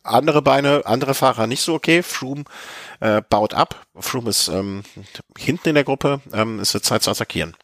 andere 0.06 0.42
Beine, 0.42 0.84
andere 0.86 1.14
Fahrer 1.14 1.48
nicht 1.48 1.62
so 1.62 1.74
okay. 1.74 2.04
Froome 2.04 2.44
äh, 3.00 3.22
baut 3.22 3.54
ab. 3.54 3.86
Froome 3.96 4.30
ist 4.30 4.48
ähm, 4.48 4.84
hinten 5.38 5.70
in 5.70 5.76
der 5.76 5.84
Gruppe. 5.84 6.22
Ähm, 6.34 6.60
es 6.60 6.74
wird 6.74 6.86
Zeit 6.86 7.04
zu 7.04 7.12
attackieren. 7.12 7.56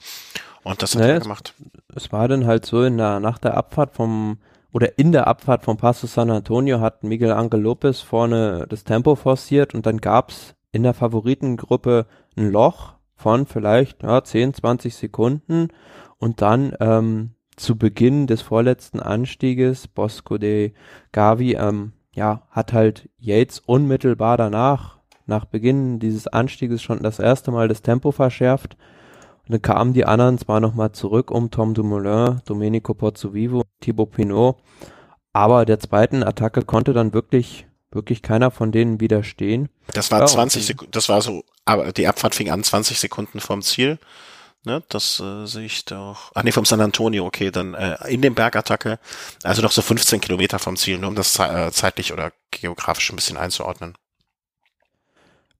Und 0.63 0.81
das 0.81 0.93
hat 0.93 1.01
naja, 1.01 1.15
er 1.15 1.19
gemacht. 1.21 1.55
Es, 1.95 2.05
es, 2.05 2.11
war 2.11 2.27
dann 2.27 2.45
halt 2.45 2.65
so 2.65 2.83
in 2.83 2.97
der, 2.97 3.19
nach 3.19 3.37
der 3.37 3.57
Abfahrt 3.57 3.95
vom 3.95 4.37
oder 4.71 4.97
in 4.97 5.11
der 5.11 5.27
Abfahrt 5.27 5.63
vom 5.63 5.77
Passo 5.77 6.07
San 6.07 6.29
Antonio 6.29 6.79
hat 6.79 7.03
Miguel 7.03 7.31
Angel 7.31 7.59
Lopez 7.59 7.99
vorne 7.99 8.65
das 8.69 8.85
Tempo 8.85 9.15
forciert 9.15 9.73
und 9.73 9.85
dann 9.85 9.99
gab's 9.99 10.55
in 10.71 10.83
der 10.83 10.93
Favoritengruppe 10.93 12.05
ein 12.37 12.51
Loch 12.51 12.93
von 13.15 13.45
vielleicht 13.45 14.03
ja, 14.03 14.23
10, 14.23 14.53
20 14.53 14.95
Sekunden 14.95 15.67
und 16.17 16.41
dann 16.41 16.73
ähm, 16.79 17.31
zu 17.57 17.77
Beginn 17.77 18.27
des 18.27 18.41
vorletzten 18.41 19.01
Anstieges 19.01 19.87
Bosco 19.87 20.37
de 20.37 20.73
Gavi 21.11 21.55
ähm, 21.55 21.91
ja, 22.13 22.47
hat 22.49 22.73
halt 22.73 23.09
Yates 23.17 23.59
unmittelbar 23.59 24.37
danach, 24.37 24.99
nach 25.31 25.45
Beginn 25.45 25.97
dieses 25.97 26.27
Anstieges 26.27 26.83
schon 26.83 27.01
das 27.01 27.17
erste 27.17 27.49
Mal 27.49 27.67
das 27.67 27.81
Tempo 27.81 28.11
verschärft. 28.11 28.75
Und 29.47 29.53
dann 29.53 29.61
kamen 29.63 29.93
die 29.93 30.05
anderen 30.05 30.37
zwar 30.37 30.59
nochmal 30.59 30.91
zurück 30.91 31.31
um 31.31 31.49
Tom 31.49 31.73
Dumoulin, 31.73 32.41
Domenico 32.45 32.93
Pozzovivo, 32.93 33.63
Thibaut 33.79 34.11
Pinot, 34.11 34.57
aber 35.33 35.65
der 35.65 35.79
zweiten 35.79 36.23
Attacke 36.23 36.61
konnte 36.61 36.93
dann 36.93 37.13
wirklich, 37.13 37.65
wirklich 37.91 38.21
keiner 38.21 38.51
von 38.51 38.71
denen 38.71 38.99
widerstehen. 38.99 39.69
Das 39.93 40.11
war 40.11 40.19
ja, 40.19 40.27
20 40.27 40.65
Sekunden, 40.65 40.91
das 40.91 41.09
war 41.09 41.21
so, 41.21 41.43
aber 41.65 41.91
die 41.91 42.07
Abfahrt 42.07 42.35
fing 42.35 42.51
an 42.51 42.63
20 42.63 42.99
Sekunden 42.99 43.39
vom 43.39 43.63
Ziel. 43.63 43.97
Ne, 44.63 44.83
das 44.89 45.19
äh, 45.19 45.47
sehe 45.47 45.65
ich 45.65 45.85
doch. 45.85 46.31
Ah 46.35 46.43
nee, 46.43 46.51
vom 46.51 46.65
San 46.65 46.81
Antonio, 46.81 47.25
okay, 47.25 47.49
dann 47.49 47.73
äh, 47.73 47.97
in 48.09 48.21
dem 48.21 48.35
Bergattacke, 48.35 48.99
also 49.41 49.63
noch 49.63 49.71
so 49.71 49.81
15 49.81 50.21
Kilometer 50.21 50.59
vom 50.59 50.77
Ziel, 50.77 50.99
nur 50.99 51.09
um 51.09 51.15
das 51.15 51.39
äh, 51.39 51.71
zeitlich 51.71 52.13
oder 52.13 52.31
geografisch 52.51 53.11
ein 53.11 53.15
bisschen 53.15 53.37
einzuordnen. 53.37 53.95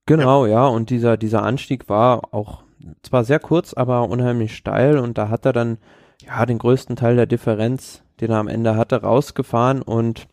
Genau, 0.06 0.46
ja. 0.46 0.52
ja, 0.52 0.66
und 0.66 0.90
dieser, 0.90 1.16
dieser 1.16 1.42
Anstieg 1.42 1.88
war 1.88 2.34
auch 2.34 2.62
zwar 3.02 3.24
sehr 3.24 3.38
kurz, 3.38 3.74
aber 3.74 4.08
unheimlich 4.08 4.56
steil 4.56 4.98
und 4.98 5.18
da 5.18 5.28
hat 5.28 5.46
er 5.46 5.52
dann 5.52 5.78
ja 6.24 6.44
den 6.46 6.58
größten 6.58 6.96
Teil 6.96 7.16
der 7.16 7.26
Differenz, 7.26 8.02
den 8.20 8.30
er 8.30 8.38
am 8.38 8.48
Ende 8.48 8.76
hatte, 8.76 9.02
rausgefahren 9.02 9.82
und 9.82 10.28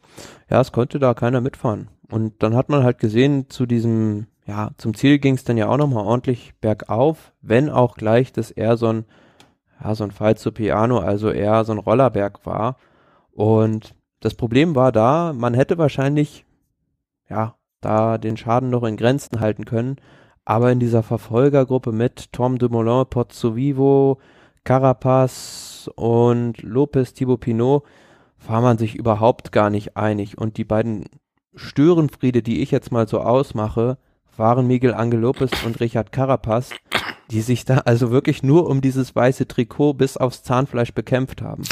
ja, 0.50 0.60
es 0.60 0.72
konnte 0.72 1.00
da 1.00 1.14
keiner 1.14 1.42
mitfahren. 1.42 1.90
Und 2.10 2.42
dann 2.42 2.56
hat 2.56 2.70
man 2.70 2.84
halt 2.84 2.98
gesehen, 2.98 3.50
zu 3.50 3.68
diesem 3.68 4.26
ja, 4.50 4.72
zum 4.78 4.96
Ziel 4.96 5.20
ging 5.20 5.36
es 5.36 5.44
dann 5.44 5.58
ja 5.58 5.68
auch 5.68 5.78
nochmal 5.78 6.06
ordentlich 6.06 6.56
bergauf, 6.60 7.34
wenn 7.40 7.70
auch 7.70 7.96
gleich 7.96 8.34
das 8.34 8.50
eher 8.50 8.78
so 8.78 8.88
ein, 8.88 9.06
ja, 9.80 9.94
so 9.94 10.04
ein 10.04 10.10
Fall 10.10 10.38
zu 10.38 10.52
Piano, 10.52 10.98
also 10.98 11.30
eher 11.30 11.64
so 11.66 11.72
ein 11.72 11.78
Rollerberg 11.78 12.48
war. 12.48 12.78
Und 13.32 13.94
das 14.22 14.34
Problem 14.34 14.76
war 14.76 14.92
da, 14.92 15.34
man 15.34 15.54
hätte 15.54 15.78
wahrscheinlich, 15.78 16.46
ja, 17.30 17.54
da 17.82 18.18
den 18.18 18.38
Schaden 18.38 18.70
noch 18.70 18.84
in 18.84 18.98
Grenzen 18.98 19.40
halten 19.40 19.66
können, 19.66 19.98
aber 20.46 20.72
in 20.72 20.80
dieser 20.80 21.04
Verfolgergruppe 21.04 21.92
mit 21.92 22.32
Tom 22.34 22.58
Dumoulin, 22.58 23.06
Pozzovivo, 23.10 24.20
Carapaz 24.64 25.90
und 25.96 26.62
Lopez 26.62 27.14
Thibaut 27.14 27.42
Pinot 27.42 27.84
war 28.48 28.62
man 28.62 28.78
sich 28.78 28.96
überhaupt 28.96 29.52
gar 29.52 29.70
nicht 29.70 29.98
einig. 29.98 30.38
Und 30.38 30.58
die 30.58 30.64
beiden 30.64 31.06
Störenfriede, 31.56 32.42
die 32.42 32.62
ich 32.62 32.72
jetzt 32.72 32.92
mal 32.92 33.08
so 33.08 33.20
ausmache, 33.20 33.98
waren 34.38 34.68
Miguel 34.68 34.94
Angel 34.94 35.20
Lopez 35.20 35.52
und 35.66 35.80
Richard 35.80 36.12
Carapaz, 36.12 36.72
die 37.30 37.42
sich 37.42 37.66
da 37.66 37.80
also 37.80 38.12
wirklich 38.12 38.44
nur 38.44 38.68
um 38.68 38.82
dieses 38.82 39.16
weiße 39.16 39.48
Trikot 39.48 39.94
bis 39.96 40.18
aufs 40.18 40.44
Zahnfleisch 40.44 40.94
bekämpft 40.94 41.42
haben. 41.42 41.64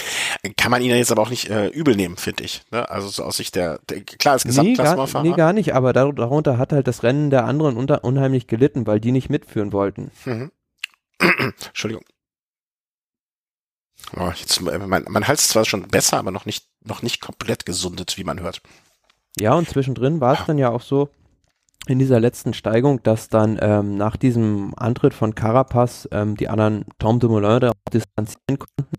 Kann 0.58 0.72
man 0.72 0.82
ihnen 0.82 0.98
jetzt 0.98 1.12
aber 1.12 1.22
auch 1.22 1.30
nicht 1.30 1.50
äh, 1.50 1.68
übel 1.68 1.96
nehmen, 1.96 2.18
finde 2.18 2.44
ich. 2.44 2.64
Ne? 2.72 2.90
Also 2.90 3.08
so 3.08 3.24
aus 3.24 3.38
Sicht 3.38 3.56
der, 3.56 3.80
der 3.90 4.04
klar, 4.04 4.34
als 4.34 4.44
Gesamtklassenfahrer. 4.44 5.24
Nee, 5.24 5.30
nee, 5.30 5.36
gar 5.36 5.54
nicht, 5.54 5.74
aber 5.74 5.94
darunter 5.94 6.58
hat 6.58 6.74
halt 6.74 6.88
das 6.88 7.04
Rennen 7.04 7.30
der 7.30 7.46
anderen 7.46 7.78
unter, 7.78 8.04
unheimlich 8.04 8.48
gelitten, 8.48 8.88
weil 8.88 9.00
die 9.00 9.12
nicht 9.12 9.30
mitführen 9.30 9.74
wollten. 9.74 10.12
Mhm. 10.26 10.52
Entschuldigung. 11.68 12.04
Oh, 14.16 14.32
jetzt, 14.36 14.62
mein, 14.62 15.06
mein 15.08 15.28
Hals 15.28 15.42
ist 15.42 15.50
zwar 15.50 15.66
schon 15.66 15.88
besser, 15.88 16.18
aber 16.18 16.32
noch 16.32 16.46
nicht, 16.46 16.68
noch 16.84 17.02
nicht 17.02 17.20
komplett 17.20 17.66
gesundet, 17.66 18.18
wie 18.18 18.24
man 18.24 18.40
hört. 18.40 18.62
Ja, 19.40 19.54
und 19.54 19.70
zwischendrin 19.70 20.22
war 20.22 20.40
es 20.40 20.46
dann 20.46 20.58
ja 20.58 20.70
auch 20.70 20.82
so, 20.82 21.10
in 21.88 22.00
dieser 22.00 22.20
letzten 22.20 22.54
Steigung, 22.54 23.02
dass 23.04 23.30
dann 23.30 23.58
ähm, 23.62 23.96
nach 23.96 24.18
diesem 24.18 24.74
Antritt 24.76 25.14
von 25.14 25.36
Carapaz 25.36 26.08
ähm, 26.12 26.36
die 26.36 26.50
anderen 26.50 26.86
Tom 27.00 27.20
Dumoulin 27.20 27.62
da 27.62 27.72
distanzieren 27.92 28.60
konnten. 28.60 28.92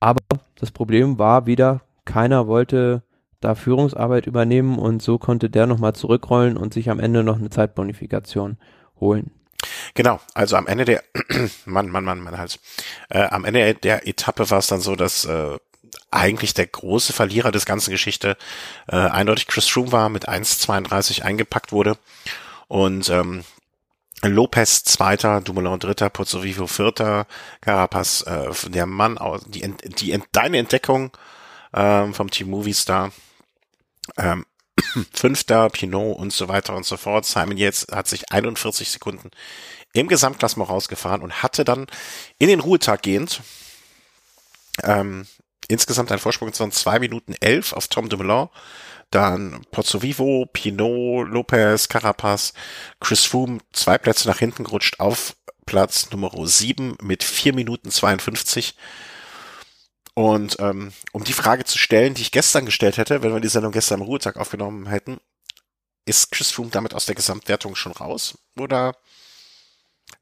Aber 0.00 0.22
das 0.64 0.72
Problem 0.72 1.18
war 1.18 1.44
wieder, 1.44 1.82
keiner 2.06 2.46
wollte 2.46 3.02
da 3.42 3.54
Führungsarbeit 3.54 4.26
übernehmen 4.26 4.78
und 4.78 5.02
so 5.02 5.18
konnte 5.18 5.50
der 5.50 5.66
nochmal 5.66 5.94
zurückrollen 5.94 6.56
und 6.56 6.72
sich 6.72 6.88
am 6.88 7.00
Ende 7.00 7.22
noch 7.22 7.36
eine 7.36 7.50
Zeitbonifikation 7.50 8.56
holen. 8.98 9.30
Genau, 9.92 10.20
also 10.32 10.56
am 10.56 10.66
Ende 10.66 10.86
der, 10.86 11.02
Mann, 11.66 11.90
Mann, 11.90 12.04
Mann, 12.04 12.20
mein 12.20 12.38
Hals, 12.38 12.58
äh, 13.10 13.24
am 13.24 13.44
Ende 13.44 13.74
der 13.74 14.08
Etappe 14.08 14.48
war 14.48 14.58
es 14.58 14.68
dann 14.68 14.80
so, 14.80 14.96
dass 14.96 15.26
äh, 15.26 15.58
eigentlich 16.10 16.54
der 16.54 16.66
große 16.66 17.12
Verlierer 17.12 17.52
des 17.52 17.66
ganzen 17.66 17.90
Geschichte 17.90 18.38
äh, 18.88 18.96
eindeutig 18.96 19.46
Chris 19.46 19.68
Froome 19.68 19.92
war, 19.92 20.08
mit 20.08 20.30
1,32 20.30 21.20
eingepackt 21.20 21.72
wurde. 21.72 21.98
Und 22.68 23.10
ähm, 23.10 23.44
Lopez 24.32 24.84
Zweiter, 24.84 25.40
Dumoulin 25.40 25.78
Dritter, 25.78 26.10
Pozzovivo 26.10 26.66
Vierter, 26.66 27.26
Carapaz, 27.60 28.22
äh, 28.22 28.50
der 28.70 28.86
Mann, 28.86 29.18
die, 29.46 29.60
die, 29.98 30.22
deine 30.32 30.58
Entdeckung 30.58 31.10
ähm, 31.72 32.14
vom 32.14 32.30
Team 32.30 32.50
Movistar, 32.50 33.12
ähm, 34.16 34.46
Fünfter, 35.12 35.68
Pinot 35.70 36.16
und 36.18 36.32
so 36.32 36.48
weiter 36.48 36.74
und 36.74 36.86
so 36.86 36.96
fort. 36.96 37.24
Simon 37.24 37.56
jetzt 37.56 37.92
hat 37.92 38.08
sich 38.08 38.30
41 38.32 38.90
Sekunden 38.90 39.30
im 39.92 40.08
Gesamtklassement 40.08 40.70
rausgefahren 40.70 41.22
und 41.22 41.42
hatte 41.42 41.64
dann 41.64 41.86
in 42.38 42.48
den 42.48 42.60
Ruhetag 42.60 43.02
gehend 43.02 43.40
ähm, 44.82 45.26
insgesamt 45.68 46.10
ein 46.12 46.18
Vorsprung 46.18 46.52
von 46.52 46.72
zwei 46.72 46.98
Minuten 46.98 47.34
elf 47.40 47.72
auf 47.72 47.88
Tom 47.88 48.08
Dumoulin. 48.08 48.48
Dann 49.10 49.64
Pozzovivo, 49.70 50.46
Pinot, 50.52 51.28
Lopez, 51.28 51.88
Carapaz, 51.88 52.52
Chris 53.00 53.24
Froome 53.24 53.58
zwei 53.72 53.98
Plätze 53.98 54.28
nach 54.28 54.38
hinten 54.38 54.64
gerutscht 54.64 55.00
auf 55.00 55.36
Platz 55.66 56.10
Nummer 56.10 56.30
sieben 56.46 56.96
mit 57.02 57.22
vier 57.24 57.54
Minuten 57.54 57.90
52. 57.90 58.76
Und 60.14 60.56
ähm, 60.60 60.92
um 61.12 61.24
die 61.24 61.32
Frage 61.32 61.64
zu 61.64 61.78
stellen, 61.78 62.14
die 62.14 62.22
ich 62.22 62.30
gestern 62.32 62.66
gestellt 62.66 62.98
hätte, 62.98 63.22
wenn 63.22 63.32
wir 63.32 63.40
die 63.40 63.48
Sendung 63.48 63.72
gestern 63.72 64.00
am 64.00 64.06
Ruhetag 64.06 64.36
aufgenommen 64.36 64.86
hätten, 64.86 65.18
ist 66.06 66.30
Chris 66.30 66.50
Froome 66.52 66.70
damit 66.70 66.94
aus 66.94 67.06
der 67.06 67.14
Gesamtwertung 67.14 67.74
schon 67.74 67.92
raus? 67.92 68.38
Oder 68.58 68.94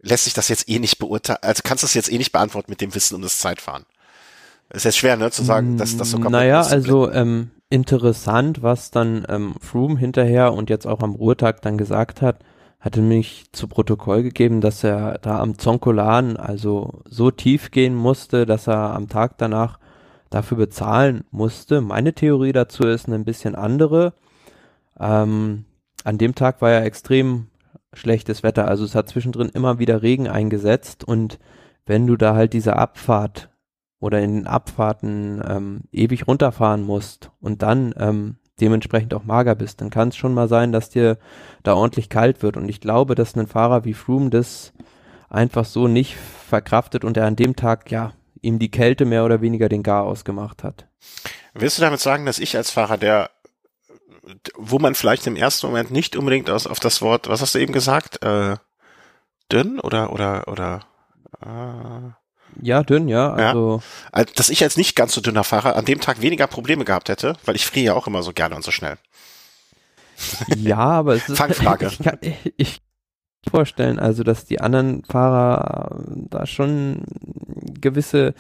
lässt 0.01 0.25
sich 0.25 0.35
das 0.35 0.49
jetzt 0.49 0.69
eh 0.69 0.79
nicht 0.79 0.99
beurteilen? 0.99 1.41
Also 1.43 1.63
kannst 1.65 1.83
du 1.83 1.87
das 1.87 1.95
jetzt 1.95 2.11
eh 2.11 2.19
nicht 2.19 2.33
beantworten 2.33 2.71
mit 2.71 2.81
dem 2.81 2.95
Wissen 2.95 3.15
um 3.15 3.23
das 3.23 3.39
Zeitfahren? 3.39 3.85
ist 4.71 4.85
jetzt 4.85 4.97
schwer, 4.97 5.19
ne, 5.19 5.31
zu 5.31 5.45
sagen, 5.45 5.77
dass 5.77 5.99
das 5.99 6.11
so 6.13 6.17
kaputt 6.17 6.33
Naja, 6.33 6.63
ist. 6.63 6.73
also 6.73 7.11
ähm, 7.13 7.51
interessant, 7.73 8.63
was 8.63 8.91
dann 8.91 9.25
ähm, 9.31 9.55
Froome 9.59 9.99
hinterher 9.99 10.53
und 10.53 10.69
jetzt 10.69 10.87
auch 10.87 11.01
am 11.01 11.15
Ruhetag 11.15 11.63
dann 11.63 11.79
gesagt 11.79 12.21
hat, 12.21 12.41
hatte 12.81 13.01
mich 13.01 13.47
zu 13.53 13.67
Protokoll 13.67 14.23
gegeben, 14.23 14.61
dass 14.61 14.85
er 14.85 15.19
da 15.23 15.41
am 15.41 15.57
Zonkolan 15.57 16.37
also 16.37 17.01
so 17.07 17.31
tief 17.31 17.71
gehen 17.71 17.95
musste, 17.95 18.45
dass 18.45 18.67
er 18.67 18.95
am 18.95 19.09
Tag 19.09 19.39
danach 19.39 19.79
dafür 20.29 20.59
bezahlen 20.59 21.25
musste. 21.31 21.81
Meine 21.81 22.13
Theorie 22.13 22.53
dazu 22.53 22.83
ist 22.83 23.09
ein 23.09 23.25
bisschen 23.25 23.55
andere. 23.55 24.13
Ähm, 25.01 25.65
an 26.05 26.19
dem 26.19 26.35
Tag 26.35 26.61
war 26.61 26.71
ja 26.71 26.81
extrem 26.81 27.47
schlechtes 27.95 28.43
Wetter, 28.43 28.69
also 28.69 28.85
es 28.85 28.95
hat 28.95 29.09
zwischendrin 29.09 29.49
immer 29.49 29.79
wieder 29.79 30.03
Regen 30.03 30.29
eingesetzt 30.29 31.05
und 31.05 31.39
wenn 31.87 32.07
du 32.07 32.17
da 32.17 32.35
halt 32.35 32.53
diese 32.53 32.77
Abfahrt 32.77 33.49
oder 34.03 34.21
in 34.21 34.35
den 34.35 34.47
Abfahrten 34.49 35.41
ähm, 35.49 35.81
ewig 35.93 36.27
runterfahren 36.27 36.83
musst 36.83 37.31
und 37.41 37.63
dann 37.63 37.95
ähm, 37.97 38.37
dementsprechend 38.61 39.15
auch 39.15 39.23
mager 39.23 39.55
bist, 39.55 39.81
dann 39.81 39.91
kann 39.91 40.09
es 40.09 40.17
schon 40.17 40.35
mal 40.35 40.49
sein, 40.49 40.73
dass 40.73 40.91
dir 40.91 41.19
da 41.63 41.75
ordentlich 41.75 42.09
kalt 42.09 42.43
wird. 42.43 42.57
Und 42.57 42.69
ich 42.69 42.81
glaube, 42.81 43.15
dass 43.15 43.37
ein 43.37 43.47
Fahrer 43.47 43.85
wie 43.85 43.95
Froome 43.95 44.31
das 44.31 44.73
einfach 45.31 45.65
so 45.65 45.87
nicht 45.87 46.17
verkraftet 46.17 47.05
und 47.05 47.17
er 47.17 47.27
an 47.27 47.37
dem 47.37 47.55
Tag, 47.55 47.93
ja, 47.93 48.13
ihm 48.41 48.59
die 48.59 48.73
Kälte 48.73 49.05
mehr 49.05 49.25
oder 49.25 49.41
weniger 49.41 49.69
den 49.69 49.85
Gar 49.85 50.03
ausgemacht 50.03 50.65
hat. 50.65 50.89
Willst 51.55 51.79
du 51.79 51.83
damit 51.83 52.01
sagen, 52.01 52.27
dass 52.27 52.41
ich 52.41 52.57
als 52.57 52.73
Fahrer, 52.73 52.99
der, 52.99 53.31
wo 54.57 54.81
man 54.81 54.97
vielleicht 54.97 55.29
im 55.29 55.37
ersten 55.37 55.69
Moment 55.69 55.93
nicht 55.93 56.17
unbedingt 56.17 56.51
aus, 56.51 56.67
auf 56.67 56.81
das 56.81 57.03
Wort, 57.03 57.29
was 57.29 57.41
hast 57.41 57.55
du 57.55 57.61
eben 57.61 57.73
gesagt, 57.73 58.21
äh, 58.25 58.57
dünn 59.53 59.79
oder, 59.79 60.13
oder, 60.13 60.49
oder, 60.49 60.81
äh, 61.41 62.22
ja, 62.61 62.83
dünn, 62.83 63.09
ja. 63.09 63.33
Also 63.33 63.83
ja. 64.15 64.25
Dass 64.35 64.51
ich 64.51 64.63
als 64.63 64.77
nicht 64.77 64.97
ganz 64.97 65.15
so 65.15 65.21
dünner 65.21 65.45
Fahrer 65.45 65.77
an 65.77 65.85
dem 65.85 66.01
Tag 66.01 66.21
weniger 66.21 66.47
Probleme 66.47 66.85
gehabt 66.85 67.09
hätte, 67.09 67.37
weil 67.45 67.57
ich 67.57 67.67
friere 67.67 67.87
ja 67.87 67.95
auch 67.95 68.07
immer 68.07 68.23
so 68.23 68.33
gerne 68.33 68.57
und 68.57 68.65
so 68.65 68.71
schnell. 68.71 68.97
Ja, 70.57 70.79
aber 70.79 71.15
es 71.15 71.29
ist. 71.29 71.39
Fangfrage. 71.39 71.87
Ich 71.91 71.99
kann, 71.99 72.19
ich, 72.21 72.53
ich 72.57 72.81
vorstellen, 73.51 73.99
also 73.99 74.23
dass 74.23 74.45
die 74.45 74.61
anderen 74.61 75.05
Fahrer 75.05 76.01
da 76.07 76.47
schon 76.47 77.03
gewisse 77.81 78.35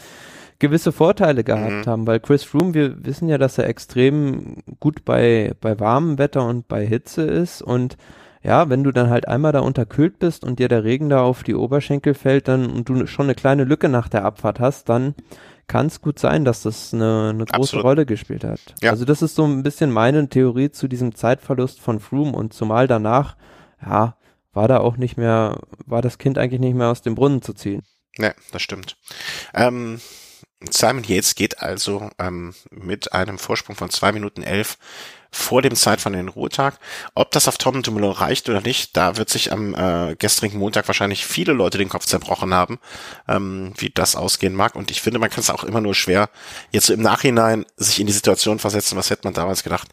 gewisse 0.59 0.92
Vorteile 0.92 1.42
gehabt 1.42 1.87
mhm. 1.87 1.90
haben, 1.90 2.07
weil 2.07 2.20
Chris 2.20 2.44
Froome, 2.44 2.72
wir 2.72 3.05
wissen 3.05 3.29
ja, 3.29 3.37
dass 3.37 3.59
er 3.59 3.66
extrem 3.66 4.59
gut 4.79 5.05
bei 5.05 5.55
bei 5.61 5.81
warmem 5.81 6.18
Wetter 6.18 6.46
und 6.46 6.68
bei 6.68 6.87
Hitze 6.87 7.22
ist 7.22 7.62
und 7.62 7.96
ja, 8.42 8.68
wenn 8.68 8.83
du 8.83 8.92
dann 8.92 9.11
halt 9.11 9.28
einmal 9.28 9.52
da 9.52 9.61
unterkühlt 9.61 10.18
bist 10.18 10.44
und 10.44 10.59
dir 10.59 10.68
der 10.68 10.85
Regen 10.85 11.09
da 11.09 11.22
auf 11.22 11.42
die 11.42 11.55
Oberschenkel 11.55 12.14
fällt, 12.14 12.48
dann 12.48 12.70
und 12.70 12.88
du 12.88 13.07
schon 13.07 13.26
eine 13.26 13.35
kleine 13.35 13.64
Lücke 13.64 13.88
nach 13.88 14.09
der 14.09 14.24
Abfahrt 14.24 14.59
hast, 14.61 14.88
dann 14.88 15.14
kann 15.68 15.87
es 15.87 16.00
gut 16.00 16.18
sein, 16.18 16.44
dass 16.44 16.62
das 16.62 16.92
eine, 16.92 17.31
eine 17.31 17.44
große 17.44 17.55
Absolut. 17.55 17.85
Rolle 17.85 18.07
gespielt 18.07 18.44
hat. 18.44 18.61
Ja. 18.83 18.90
Also 18.90 19.05
das 19.05 19.22
ist 19.22 19.37
so 19.37 19.44
ein 19.44 19.62
bisschen 19.62 19.90
meine 19.90 20.28
Theorie 20.28 20.70
zu 20.70 20.88
diesem 20.88 21.14
Zeitverlust 21.14 21.81
von 21.81 22.00
Froome 22.00 22.33
und 22.33 22.52
zumal 22.52 22.88
danach, 22.88 23.37
ja, 23.81 24.16
war 24.52 24.68
da 24.68 24.78
auch 24.81 24.96
nicht 24.96 25.16
mehr, 25.16 25.61
war 25.87 26.02
das 26.02 26.18
Kind 26.18 26.37
eigentlich 26.37 26.61
nicht 26.61 26.74
mehr 26.74 26.88
aus 26.88 27.02
dem 27.02 27.14
Brunnen 27.14 27.42
zu 27.42 27.55
ziehen. 27.55 27.83
Ja, 28.18 28.35
das 28.50 28.61
stimmt. 28.61 28.96
Ähm, 29.55 30.00
Simon 30.70 31.05
Yates 31.05 31.35
geht 31.35 31.61
also 31.61 32.11
ähm, 32.18 32.55
mit 32.70 33.12
einem 33.12 33.38
Vorsprung 33.38 33.76
von 33.76 33.90
zwei 33.90 34.12
Minuten 34.12 34.42
elf 34.42 34.78
vor 35.35 35.62
dem 35.62 35.75
Zeit 35.75 36.01
von 36.01 36.12
den 36.12 36.29
Ruhetag. 36.29 36.79
Ob 37.14 37.31
das 37.33 37.49
auf 37.49 37.57
Tom 37.57 37.83
Dumoulin 37.83 38.11
reicht 38.11 38.51
oder 38.51 38.61
nicht, 38.61 38.97
da 38.97 39.16
wird 39.16 39.31
sich 39.31 39.51
am 39.51 39.75
äh, 39.75 40.14
gestrigen 40.16 40.59
Montag 40.59 40.87
wahrscheinlich 40.88 41.25
viele 41.25 41.55
Leute 41.55 41.79
den 41.79 41.88
Kopf 41.88 42.05
zerbrochen 42.05 42.53
haben, 42.53 42.79
ähm, 43.27 43.73
wie 43.79 43.88
das 43.88 44.14
ausgehen 44.14 44.55
mag. 44.55 44.77
Und 44.77 44.90
ich 44.90 45.01
finde, 45.01 45.18
man 45.18 45.31
kann 45.31 45.40
es 45.40 45.49
auch 45.49 45.64
immer 45.64 45.81
nur 45.81 45.95
schwer 45.95 46.29
jetzt 46.71 46.87
so 46.87 46.92
im 46.92 47.01
Nachhinein 47.01 47.64
sich 47.77 47.99
in 47.99 48.07
die 48.07 48.12
Situation 48.12 48.59
versetzen, 48.59 48.97
was 48.99 49.09
hätte 49.09 49.25
man 49.25 49.33
damals 49.33 49.64
gedacht. 49.64 49.88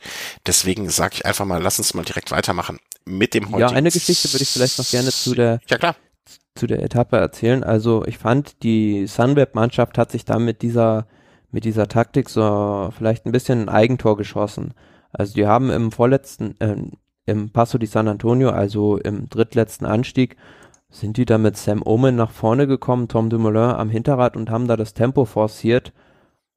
Deswegen 0.45 0.89
sage 0.89 1.15
ich 1.15 1.25
einfach 1.25 1.45
mal, 1.45 1.61
lass 1.61 1.79
uns 1.79 1.93
mal 1.93 2.03
direkt 2.03 2.31
weitermachen 2.31 2.79
mit 3.05 3.33
dem 3.33 3.45
heutigen. 3.45 3.61
Ja, 3.61 3.69
eine 3.69 3.91
Geschichte 3.91 4.31
würde 4.33 4.43
ich 4.43 4.49
vielleicht 4.49 4.77
noch 4.77 4.89
gerne 4.89 5.09
zu 5.09 5.35
der 5.35 5.61
ja, 5.69 5.77
klar. 5.77 5.95
zu 6.55 6.67
der 6.67 6.83
Etappe 6.83 7.15
erzählen. 7.15 7.63
Also 7.63 8.05
ich 8.05 8.17
fand, 8.17 8.61
die 8.63 9.07
Sunweb-Mannschaft 9.07 9.97
hat 9.97 10.11
sich 10.11 10.25
da 10.25 10.37
mit 10.37 10.61
dieser 10.61 11.07
mit 11.51 11.63
dieser 11.63 11.87
Taktik 11.87 12.29
so 12.29 12.93
vielleicht 12.95 13.25
ein 13.25 13.31
bisschen 13.31 13.61
ein 13.61 13.69
Eigentor 13.69 14.17
geschossen. 14.17 14.73
Also 15.11 15.33
die 15.33 15.47
haben 15.47 15.69
im 15.69 15.91
vorletzten, 15.91 16.59
äh, 16.59 16.75
im 17.25 17.49
Passo 17.51 17.77
di 17.77 17.85
San 17.85 18.07
Antonio, 18.07 18.49
also 18.49 18.97
im 18.97 19.29
drittletzten 19.29 19.85
Anstieg, 19.85 20.35
sind 20.89 21.17
die 21.17 21.25
da 21.25 21.37
mit 21.37 21.57
Sam 21.57 21.81
Omen 21.85 22.15
nach 22.15 22.31
vorne 22.31 22.67
gekommen, 22.67 23.07
Tom 23.07 23.29
Dumoulin 23.29 23.75
am 23.75 23.89
Hinterrad 23.89 24.35
und 24.35 24.49
haben 24.49 24.67
da 24.67 24.75
das 24.75 24.93
Tempo 24.93 25.25
forciert. 25.25 25.93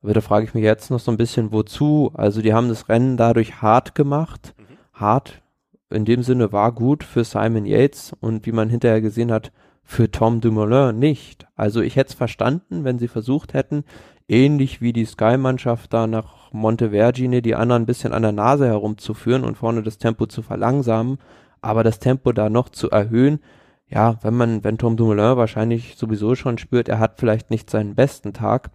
Aber 0.03 0.15
da 0.15 0.21
frage 0.21 0.47
ich 0.47 0.55
mich 0.55 0.65
jetzt 0.65 0.91
noch 0.91 1.01
so 1.01 1.11
ein 1.11 1.19
bisschen, 1.19 1.53
wozu? 1.53 2.11
Also 2.15 2.43
die 2.43 2.55
haben 2.55 2.69
das 2.69 2.89
Rennen 2.89 3.17
dadurch 3.17 3.61
hart 3.61 3.95
gemacht. 3.95 4.55
Mhm. 4.59 4.77
Hart 4.95 5.43
in 5.91 6.05
dem 6.05 6.23
Sinne 6.23 6.53
war 6.53 6.73
gut 6.73 7.05
für 7.05 7.25
Simon 7.25 7.67
Yates 7.67 8.13
und 8.21 8.47
wie 8.47 8.53
man 8.53 8.69
hinterher 8.69 9.01
gesehen 9.01 9.31
hat, 9.31 9.53
für 9.85 10.11
Tom 10.11 10.41
Dumoulin 10.41 10.99
nicht. 10.99 11.47
Also 11.55 11.81
ich 11.81 11.97
hätte 11.97 12.11
es 12.11 12.15
verstanden, 12.15 12.85
wenn 12.85 12.99
sie 12.99 13.09
versucht 13.09 13.53
hätten, 13.53 13.85
ähnlich 14.29 14.81
wie 14.81 14.93
die 14.93 15.05
Sky-Mannschaft 15.05 15.93
da 15.93 16.07
nach 16.07 16.42
Montevergine 16.53 17.43
die 17.43 17.55
anderen 17.55 17.83
ein 17.83 17.87
bisschen 17.87 18.13
an 18.13 18.23
der 18.23 18.33
Nase 18.33 18.67
herumzuführen 18.67 19.45
und 19.45 19.57
vorne 19.57 19.83
das 19.83 19.99
Tempo 19.99 20.27
zu 20.27 20.43
verlangsamen, 20.43 21.19
aber 21.61 21.85
das 21.85 21.99
Tempo 21.99 22.33
da 22.33 22.51
noch 22.51 22.69
zu 22.69 22.91
erhöhen, 22.91 23.41
ja, 23.89 24.19
wenn 24.23 24.35
man, 24.35 24.65
wenn 24.65 24.79
Tom 24.79 24.97
Dumoulin 24.97 25.37
wahrscheinlich 25.37 25.97
sowieso 25.97 26.35
schon 26.35 26.57
spürt, 26.57 26.89
er 26.89 26.99
hat 26.99 27.19
vielleicht 27.19 27.51
nicht 27.51 27.69
seinen 27.69 27.95
besten 27.95 28.33
Tag, 28.33 28.71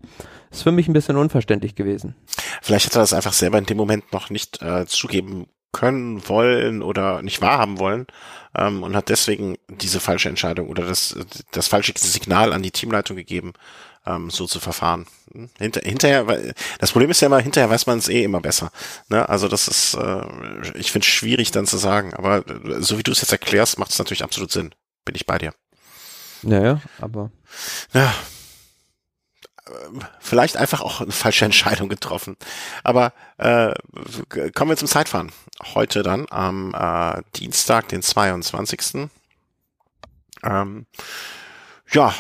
ist 0.52 0.64
für 0.64 0.72
mich 0.72 0.88
ein 0.88 0.94
bisschen 0.94 1.18
unverständlich 1.18 1.74
gewesen. 1.74 2.16
Vielleicht 2.62 2.86
hat 2.86 2.96
er 2.96 3.02
das 3.02 3.14
einfach 3.14 3.34
selber 3.34 3.58
in 3.58 3.66
dem 3.66 3.78
Moment 3.78 4.14
noch 4.14 4.30
nicht 4.30 4.62
äh, 4.62 4.86
zugeben 4.86 5.48
können, 5.72 6.28
wollen 6.28 6.82
oder 6.82 7.22
nicht 7.22 7.42
wahrhaben 7.42 7.80
wollen 7.80 8.08
ähm, 8.56 8.84
und 8.84 8.96
hat 8.96 9.10
deswegen 9.10 9.58
diese 9.68 10.00
falsche 10.00 10.30
Entscheidung 10.30 10.70
oder 10.70 10.86
das, 10.86 11.18
das 11.52 11.68
falsche 11.68 11.94
Signal 11.96 12.54
an 12.54 12.64
die 12.64 12.72
Teamleitung 12.72 13.16
gegeben, 13.16 13.54
ähm, 14.08 14.30
so 14.30 14.48
zu 14.48 14.60
verfahren. 14.60 15.06
Hinter, 15.58 15.82
hinterher, 15.82 16.28
weil 16.28 16.54
das 16.80 16.92
Problem 16.92 17.12
ist 17.12 17.22
ja 17.22 17.28
immer, 17.28 17.40
hinterher 17.40 17.70
weiß 17.70 17.86
man 17.86 18.00
es 18.00 18.10
eh 18.10 18.24
immer 18.24 18.42
besser. 18.42 18.72
Ne? 19.10 19.28
Also 19.28 19.48
das 19.48 19.68
ist, 19.68 19.94
äh, 19.96 20.22
ich 20.76 20.92
finde 20.92 21.06
es 21.06 21.14
schwierig 21.14 21.52
dann 21.52 21.68
zu 21.68 21.78
sagen, 21.78 22.14
aber 22.14 22.48
äh, 22.48 22.82
so 22.82 22.98
wie 22.98 23.04
du 23.04 23.12
es 23.12 23.22
jetzt 23.22 23.32
erklärst, 23.32 23.78
macht 23.78 23.92
es 23.92 24.00
natürlich 24.00 24.24
absolut 24.24 24.52
Sinn. 24.52 24.74
Bin 25.06 25.16
ich 25.16 25.26
bei 25.26 25.38
dir. 25.38 25.54
Naja, 26.42 26.82
aber. 27.00 27.32
Ja, 27.94 28.14
vielleicht 30.20 30.58
einfach 30.58 30.82
auch 30.82 31.02
eine 31.02 31.12
falsche 31.12 31.46
Entscheidung 31.46 31.90
getroffen. 31.90 32.38
Aber 32.84 33.14
äh, 33.38 33.74
kommen 34.54 34.72
wir 34.72 34.78
zum 34.78 34.88
Zeitfahren. 34.88 35.32
Heute 35.74 36.04
dann 36.04 36.26
am 36.30 36.74
äh, 36.74 37.22
Dienstag, 37.36 37.90
den 37.90 38.02
22. 38.02 39.10
Ähm, 40.44 40.86
ja, 41.92 42.14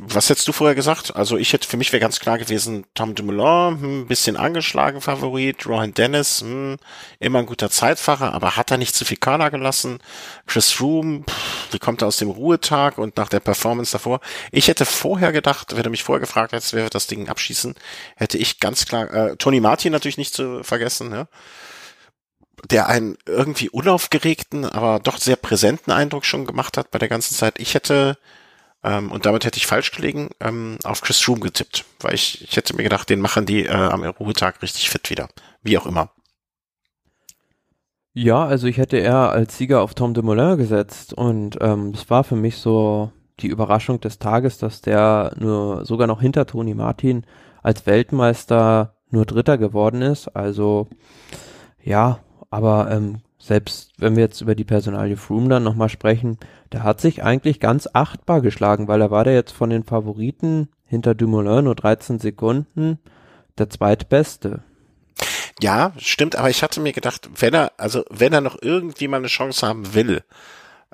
was 0.00 0.28
hättest 0.28 0.48
du 0.48 0.52
vorher 0.52 0.74
gesagt? 0.74 1.14
Also 1.14 1.36
ich 1.36 1.52
hätte, 1.52 1.68
für 1.68 1.76
mich 1.76 1.92
wäre 1.92 2.00
ganz 2.00 2.18
klar 2.18 2.38
gewesen, 2.38 2.86
Tom 2.94 3.14
Dumoulin, 3.14 3.80
hm, 3.80 4.00
ein 4.02 4.06
bisschen 4.06 4.36
angeschlagen 4.36 5.00
Favorit, 5.00 5.66
Rohan 5.66 5.94
Dennis, 5.94 6.40
hm, 6.40 6.76
immer 7.20 7.40
ein 7.40 7.46
guter 7.46 7.70
Zeitfahrer, 7.70 8.34
aber 8.34 8.56
hat 8.56 8.72
er 8.72 8.78
nicht 8.78 8.96
zu 8.96 9.04
viel 9.04 9.16
Körner 9.16 9.50
gelassen? 9.50 10.00
Chris 10.46 10.72
Froome, 10.72 11.24
wie 11.70 11.78
kommt 11.78 12.02
er 12.02 12.08
aus 12.08 12.16
dem 12.16 12.30
Ruhetag 12.30 12.98
und 12.98 13.16
nach 13.16 13.28
der 13.28 13.40
Performance 13.40 13.92
davor? 13.92 14.20
Ich 14.50 14.66
hätte 14.66 14.84
vorher 14.84 15.30
gedacht, 15.30 15.76
wenn 15.76 15.84
du 15.84 15.90
mich 15.90 16.02
vorher 16.02 16.20
gefragt 16.20 16.52
hättest, 16.52 16.72
wer 16.72 16.82
wird 16.82 16.94
das 16.94 17.06
Ding 17.06 17.28
abschießen, 17.28 17.74
hätte 18.16 18.38
ich 18.38 18.58
ganz 18.58 18.86
klar, 18.86 19.12
äh, 19.12 19.36
Tony 19.36 19.60
Martin 19.60 19.92
natürlich 19.92 20.18
nicht 20.18 20.34
zu 20.34 20.64
vergessen, 20.64 21.12
ja? 21.12 21.28
der 22.70 22.88
einen 22.88 23.16
irgendwie 23.26 23.68
unaufgeregten, 23.68 24.64
aber 24.64 25.00
doch 25.00 25.18
sehr 25.18 25.36
präsenten 25.36 25.92
Eindruck 25.92 26.24
schon 26.24 26.44
gemacht 26.44 26.76
hat 26.76 26.90
bei 26.90 26.98
der 26.98 27.08
ganzen 27.08 27.34
Zeit. 27.34 27.58
Ich 27.58 27.74
hätte 27.74 28.16
ähm, 28.84 29.12
und 29.12 29.26
damit 29.26 29.44
hätte 29.44 29.58
ich 29.58 29.66
falsch 29.66 29.92
gelegen, 29.92 30.30
ähm, 30.40 30.78
auf 30.84 31.00
Chris 31.00 31.20
Froome 31.20 31.40
getippt, 31.40 31.84
weil 32.00 32.14
ich, 32.14 32.42
ich 32.42 32.56
hätte 32.56 32.74
mir 32.76 32.82
gedacht, 32.82 33.08
den 33.10 33.20
machen 33.20 33.46
die 33.46 33.66
äh, 33.66 33.70
am 33.70 34.02
Ruhetag 34.02 34.62
richtig 34.62 34.90
fit 34.90 35.10
wieder. 35.10 35.28
Wie 35.62 35.78
auch 35.78 35.86
immer. 35.86 36.10
Ja, 38.14 38.44
also 38.44 38.66
ich 38.66 38.76
hätte 38.76 38.98
eher 38.98 39.30
als 39.30 39.56
Sieger 39.56 39.80
auf 39.80 39.94
Tom 39.94 40.12
Dumoulin 40.12 40.58
gesetzt 40.58 41.14
und 41.14 41.56
ähm, 41.60 41.92
es 41.94 42.10
war 42.10 42.24
für 42.24 42.36
mich 42.36 42.58
so 42.58 43.10
die 43.40 43.46
Überraschung 43.46 44.00
des 44.00 44.18
Tages, 44.18 44.58
dass 44.58 44.82
der 44.82 45.34
nur 45.38 45.86
sogar 45.86 46.06
noch 46.06 46.20
hinter 46.20 46.46
Toni 46.46 46.74
Martin 46.74 47.24
als 47.62 47.86
Weltmeister 47.86 48.96
nur 49.08 49.24
Dritter 49.24 49.56
geworden 49.56 50.02
ist. 50.02 50.28
Also 50.28 50.88
ja, 51.82 52.20
aber 52.50 52.90
ähm, 52.90 53.22
selbst 53.42 53.90
wenn 53.98 54.14
wir 54.14 54.22
jetzt 54.22 54.40
über 54.40 54.54
die 54.54 54.64
Personalie 54.64 55.16
Froome 55.16 55.48
dann 55.48 55.64
nochmal 55.64 55.88
sprechen, 55.88 56.38
der 56.70 56.84
hat 56.84 57.00
sich 57.00 57.24
eigentlich 57.24 57.58
ganz 57.58 57.88
achtbar 57.92 58.40
geschlagen, 58.40 58.86
weil 58.86 59.00
er 59.00 59.10
war 59.10 59.24
der 59.24 59.34
jetzt 59.34 59.50
von 59.50 59.68
den 59.68 59.82
Favoriten 59.82 60.68
hinter 60.86 61.16
Dumoulin 61.16 61.64
nur 61.64 61.74
13 61.74 62.20
Sekunden 62.20 63.00
der 63.58 63.68
zweitbeste. 63.68 64.62
Ja, 65.60 65.92
stimmt, 65.98 66.36
aber 66.36 66.50
ich 66.50 66.62
hatte 66.62 66.80
mir 66.80 66.92
gedacht, 66.92 67.28
wenn 67.36 67.52
er, 67.52 67.72
also 67.78 68.04
wenn 68.10 68.32
er 68.32 68.40
noch 68.40 68.56
irgendwie 68.62 69.08
mal 69.08 69.16
eine 69.16 69.26
Chance 69.26 69.66
haben 69.66 69.92
will, 69.92 70.22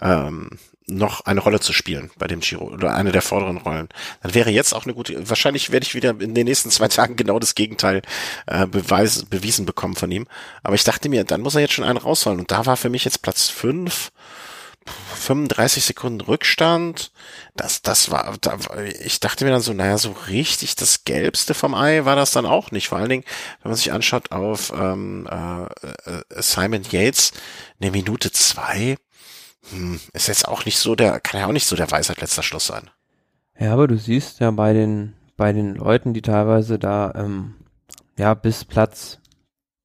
ähm, 0.01 0.51
noch 0.89 1.23
eine 1.27 1.41
Rolle 1.41 1.61
zu 1.61 1.73
spielen 1.73 2.11
bei 2.19 2.27
dem 2.27 2.41
Giro 2.41 2.65
oder 2.65 2.95
eine 2.95 3.13
der 3.13 3.23
vorderen 3.23 3.59
Rollen. 3.59 3.89
Dann 4.23 4.35
wäre 4.35 4.51
jetzt 4.51 4.75
auch 4.75 4.85
eine 4.85 4.95
gute, 4.95 5.29
wahrscheinlich 5.29 5.71
werde 5.71 5.85
ich 5.85 5.95
wieder 5.95 6.11
in 6.21 6.35
den 6.35 6.47
nächsten 6.47 6.71
zwei 6.71 6.89
Tagen 6.89 7.17
genau 7.17 7.39
das 7.39 7.55
Gegenteil 7.55 8.03
äh, 8.47 8.67
beweis, 8.67 9.25
bewiesen 9.25 9.67
bekommen 9.67 9.97
von 9.97 10.11
ihm. 10.11 10.27
Aber 10.63 10.75
ich 10.75 10.85
dachte 10.85 11.09
mir, 11.09 11.25
dann 11.25 11.43
muss 11.43 11.55
er 11.55 11.61
jetzt 11.61 11.75
schon 11.75 11.85
einen 11.85 11.99
rausholen. 11.99 12.41
Und 12.41 12.51
da 12.51 12.67
war 12.67 12.77
für 12.77 12.91
mich 12.91 13.05
jetzt 13.05 13.23
Platz 13.23 13.49
fünf 13.49 14.11
35 15.15 15.85
Sekunden 15.85 16.21
Rückstand. 16.21 17.13
Das, 17.57 17.83
das 17.83 18.11
war, 18.11 18.37
da, 18.41 18.57
ich 19.01 19.21
dachte 19.21 19.45
mir 19.45 19.51
dann 19.51 19.61
so, 19.61 19.73
naja, 19.73 19.99
so 19.99 20.13
richtig 20.29 20.77
das 20.77 21.05
Gelbste 21.05 21.55
vom 21.55 21.75
Ei 21.75 22.05
war 22.05 22.17
das 22.17 22.31
dann 22.31 22.47
auch 22.47 22.71
nicht. 22.71 22.89
Vor 22.89 22.99
allen 22.99 23.09
Dingen, 23.09 23.25
wenn 23.63 23.71
man 23.71 23.77
sich 23.77 23.93
anschaut 23.93 24.33
auf 24.33 24.73
ähm, 24.73 25.29
äh, 25.31 25.65
äh 25.65 26.43
Simon 26.43 26.83
Yates, 26.91 27.33
eine 27.81 27.91
Minute 27.91 28.33
zwei, 28.33 28.97
hm, 29.71 30.01
ist 30.13 30.29
jetzt 30.29 30.49
auch 30.49 30.65
nicht 30.65 30.79
so 30.79 30.95
der, 30.95 31.21
kann 31.21 31.41
ja 31.41 31.47
auch 31.47 31.53
nicht 31.53 31.67
so 31.67 31.77
der 31.77 31.91
Weisheit 31.91 32.21
letzter 32.21 32.43
Schluss 32.43 32.67
sein. 32.67 32.91
Ja, 33.59 33.73
aber 33.73 33.89
du 33.89 33.97
siehst 33.97 34.41
ja 34.41 34.51
bei 34.51 34.73
den, 34.73 35.15
bei 35.37 35.53
den 35.53 35.75
Leuten, 35.75 36.15
die 36.15 36.23
teilweise 36.23 36.79
da, 36.79 37.13
ähm, 37.17 37.55
ja, 38.17 38.35
bis 38.35 38.65
Platz 38.65 39.19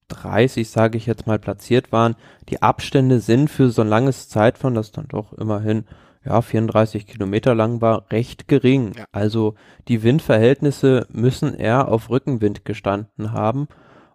30, 0.10 0.70
sage 0.70 0.98
ich 0.98 1.06
jetzt 1.06 1.28
mal, 1.28 1.40
platziert 1.40 1.92
waren, 1.92 2.16
die 2.50 2.62
Abstände 2.62 3.20
sind 3.20 3.50
für 3.50 3.70
so 3.70 3.82
ein 3.82 3.88
langes 3.88 4.30
Zeitfahren, 4.30 4.76
das 4.76 4.92
dann 4.92 5.08
doch 5.08 5.34
immerhin, 5.34 5.86
ja, 6.26 6.42
34 6.42 7.06
Kilometer 7.06 7.56
lang 7.56 7.82
war, 7.82 8.06
recht 8.12 8.48
gering. 8.48 8.94
Ja. 8.98 9.06
Also 9.12 9.56
die 9.88 10.04
Windverhältnisse 10.04 11.08
müssen 11.12 11.54
eher 11.54 11.90
auf 11.90 12.10
Rückenwind 12.10 12.64
gestanden 12.66 13.32
haben. 13.32 13.68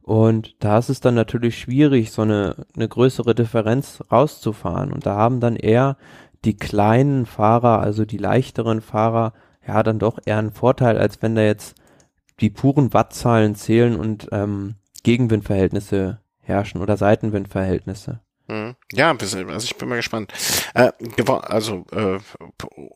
Und 0.09 0.57
da 0.61 0.79
ist 0.79 0.89
es 0.89 1.01
dann 1.01 1.15
natürlich 1.15 1.59
schwierig, 1.59 2.13
so 2.13 2.23
eine, 2.23 2.65
eine 2.75 2.89
größere 2.89 3.35
Differenz 3.35 4.03
rauszufahren. 4.11 4.91
Und 4.91 5.05
da 5.05 5.17
haben 5.17 5.39
dann 5.39 5.55
eher 5.55 5.99
die 6.47 6.57
kleinen 6.57 7.27
Fahrer, 7.27 7.81
also 7.81 8.07
die 8.07 8.17
leichteren 8.17 8.81
Fahrer, 8.81 9.35
ja, 9.67 9.83
dann 9.83 9.99
doch 9.99 10.19
eher 10.25 10.39
einen 10.39 10.53
Vorteil, 10.53 10.97
als 10.97 11.21
wenn 11.21 11.35
da 11.35 11.43
jetzt 11.43 11.75
die 12.41 12.49
puren 12.49 12.95
Wattzahlen 12.95 13.55
zählen 13.55 14.01
und 14.01 14.29
ähm, 14.33 14.77
Gegenwindverhältnisse 15.03 16.21
herrschen 16.41 16.81
oder 16.81 16.97
Seitenwindverhältnisse. 16.97 18.21
Mhm. 18.49 18.76
Ja, 18.92 19.11
also 19.11 19.38
ich 19.59 19.76
bin 19.76 19.88
mal 19.90 19.96
gespannt. 19.96 20.32
Äh, 20.72 20.90
also, 21.42 21.84
äh, 21.92 22.18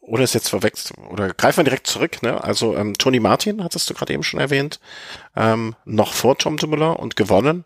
oder 0.01 0.25
ist 0.25 0.33
jetzt 0.33 0.49
verwechselt, 0.49 0.99
oder 1.11 1.29
greifen 1.35 1.59
wir 1.59 1.65
direkt 1.65 1.87
zurück, 1.87 2.23
ne? 2.23 2.43
Also 2.43 2.75
ähm, 2.75 2.95
Tony 2.95 3.21
Martin, 3.21 3.63
hattest 3.63 3.89
du 3.89 3.95
gerade 3.95 4.15
eben 4.15 4.23
schon 4.23 4.41
erwähnt, 4.41 4.81
ähm, 5.37 5.77
noch 5.85 6.15
vor 6.15 6.39
Tom 6.39 6.57
Dumoulin 6.57 6.97
und 6.97 7.17
gewonnen. 7.17 7.65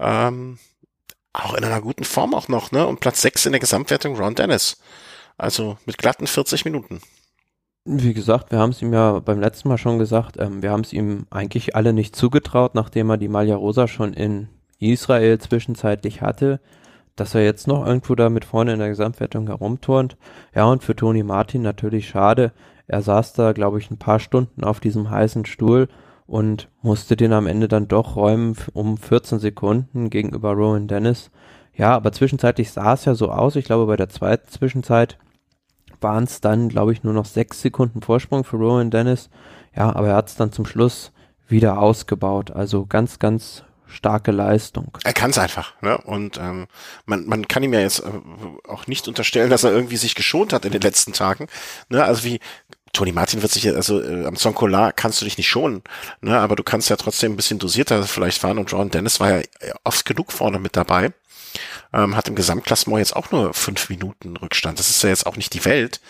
Ähm, 0.00 0.58
auch 1.32 1.54
in 1.54 1.64
einer 1.64 1.80
guten 1.80 2.04
Form 2.04 2.34
auch 2.34 2.48
noch, 2.48 2.72
ne? 2.72 2.84
Und 2.86 2.98
Platz 2.98 3.22
6 3.22 3.46
in 3.46 3.52
der 3.52 3.60
Gesamtwertung 3.60 4.16
Ron 4.16 4.34
Dennis. 4.34 4.78
Also 5.36 5.78
mit 5.86 5.96
glatten 5.96 6.26
40 6.26 6.64
Minuten. 6.64 7.00
Wie 7.84 8.14
gesagt, 8.14 8.50
wir 8.50 8.58
haben 8.58 8.70
es 8.70 8.82
ihm 8.82 8.92
ja 8.92 9.20
beim 9.20 9.38
letzten 9.38 9.68
Mal 9.68 9.78
schon 9.78 10.00
gesagt, 10.00 10.36
ähm, 10.40 10.60
wir 10.60 10.72
haben 10.72 10.80
es 10.80 10.92
ihm 10.92 11.26
eigentlich 11.30 11.76
alle 11.76 11.92
nicht 11.92 12.16
zugetraut, 12.16 12.74
nachdem 12.74 13.10
er 13.10 13.16
die 13.16 13.28
Malia 13.28 13.54
Rosa 13.54 13.86
schon 13.86 14.12
in 14.12 14.48
Israel 14.80 15.38
zwischenzeitlich 15.38 16.20
hatte 16.20 16.60
dass 17.20 17.34
er 17.34 17.44
jetzt 17.44 17.66
noch 17.66 17.86
irgendwo 17.86 18.14
da 18.14 18.30
mit 18.30 18.44
vorne 18.44 18.72
in 18.72 18.78
der 18.78 18.88
Gesamtwertung 18.88 19.46
herumturnt. 19.46 20.16
Ja, 20.54 20.66
und 20.66 20.82
für 20.82 20.96
Toni 20.96 21.22
Martin 21.22 21.62
natürlich 21.62 22.08
schade. 22.08 22.52
Er 22.86 23.02
saß 23.02 23.34
da, 23.34 23.52
glaube 23.52 23.78
ich, 23.78 23.90
ein 23.90 23.98
paar 23.98 24.20
Stunden 24.20 24.64
auf 24.64 24.80
diesem 24.80 25.10
heißen 25.10 25.44
Stuhl 25.46 25.88
und 26.26 26.68
musste 26.82 27.16
den 27.16 27.32
am 27.32 27.46
Ende 27.46 27.68
dann 27.68 27.88
doch 27.88 28.16
räumen 28.16 28.56
um 28.72 28.96
14 28.96 29.38
Sekunden 29.38 30.10
gegenüber 30.10 30.52
Rowan 30.52 30.88
Dennis. 30.88 31.30
Ja, 31.74 31.94
aber 31.94 32.12
zwischenzeitlich 32.12 32.70
sah 32.70 32.94
es 32.94 33.04
ja 33.04 33.14
so 33.14 33.30
aus. 33.30 33.56
Ich 33.56 33.64
glaube, 33.64 33.86
bei 33.86 33.96
der 33.96 34.08
zweiten 34.08 34.48
Zwischenzeit 34.48 35.18
waren 36.00 36.24
es 36.24 36.40
dann, 36.40 36.68
glaube 36.68 36.92
ich, 36.92 37.02
nur 37.02 37.12
noch 37.12 37.24
sechs 37.24 37.62
Sekunden 37.62 38.02
Vorsprung 38.02 38.44
für 38.44 38.56
Rowan 38.56 38.90
Dennis. 38.90 39.30
Ja, 39.74 39.94
aber 39.94 40.08
er 40.08 40.16
hat 40.16 40.28
es 40.28 40.36
dann 40.36 40.52
zum 40.52 40.66
Schluss 40.66 41.12
wieder 41.46 41.78
ausgebaut. 41.78 42.50
Also 42.50 42.86
ganz, 42.86 43.18
ganz 43.18 43.64
starke 43.88 44.30
Leistung. 44.30 44.96
Er 45.04 45.12
kann 45.12 45.30
es 45.30 45.38
einfach, 45.38 45.74
ne? 45.82 45.98
Und 45.98 46.38
ähm, 46.38 46.66
man, 47.06 47.26
man 47.26 47.48
kann 47.48 47.62
ihm 47.62 47.72
ja 47.72 47.80
jetzt 47.80 48.00
äh, 48.00 48.68
auch 48.68 48.86
nicht 48.86 49.08
unterstellen, 49.08 49.50
dass 49.50 49.64
er 49.64 49.72
irgendwie 49.72 49.96
sich 49.96 50.14
geschont 50.14 50.52
hat 50.52 50.64
in 50.64 50.72
den 50.72 50.82
letzten 50.82 51.12
Tagen. 51.12 51.48
Ne? 51.88 52.04
Also 52.04 52.24
wie 52.24 52.40
Tony 52.92 53.12
Martin 53.12 53.42
wird 53.42 53.52
sich 53.52 53.68
also 53.68 54.02
äh, 54.02 54.26
am 54.26 54.36
Zonkola 54.36 54.92
kannst 54.92 55.20
du 55.20 55.24
dich 55.24 55.38
nicht 55.38 55.48
schonen, 55.48 55.82
ne? 56.20 56.38
Aber 56.38 56.56
du 56.56 56.62
kannst 56.62 56.90
ja 56.90 56.96
trotzdem 56.96 57.32
ein 57.32 57.36
bisschen 57.36 57.58
dosierter 57.58 58.02
vielleicht 58.04 58.40
fahren 58.40 58.58
und 58.58 58.70
John 58.70 58.90
Dennis 58.90 59.20
war 59.20 59.30
ja 59.30 59.42
oft 59.84 60.04
genug 60.04 60.32
vorne 60.32 60.58
mit 60.58 60.76
dabei. 60.76 61.12
Ähm, 61.92 62.16
hat 62.16 62.28
im 62.28 62.34
Gesamtklassement 62.34 62.98
jetzt 62.98 63.16
auch 63.16 63.30
nur 63.30 63.54
fünf 63.54 63.88
Minuten 63.88 64.36
Rückstand. 64.36 64.78
Das 64.78 64.90
ist 64.90 65.02
ja 65.02 65.08
jetzt 65.08 65.26
auch 65.26 65.36
nicht 65.36 65.54
die 65.54 65.64
Welt, 65.64 66.00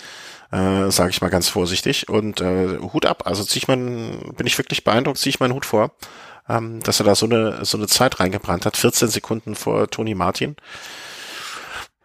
äh, 0.51 0.91
sage 0.91 1.11
ich 1.11 1.21
mal 1.21 1.29
ganz 1.29 1.49
vorsichtig. 1.49 2.09
Und 2.09 2.41
äh, 2.41 2.79
Hut 2.79 3.07
ab, 3.07 3.23
also 3.27 3.45
zieh 3.45 3.59
ich 3.59 3.69
meinen, 3.69 4.35
bin 4.37 4.47
ich 4.47 4.59
wirklich 4.59 4.83
beeindruckt, 4.83 5.19
ziehe 5.19 5.31
ich 5.31 5.41
meinen 5.41 5.55
Hut 5.55 5.67
vor 5.67 5.93
ähm, 6.49 6.81
dass 6.81 7.01
er 7.01 7.07
da 7.07 7.15
so 7.15 7.27
eine, 7.27 7.65
so 7.65 7.77
eine 7.77 7.87
Zeit 7.87 8.21
reingebrannt 8.21 8.67
hat, 8.67 8.77
14 8.77 9.09
Sekunden 9.09 9.55
vor 9.55 9.89
Toni 9.89 10.15
Martin. 10.15 10.57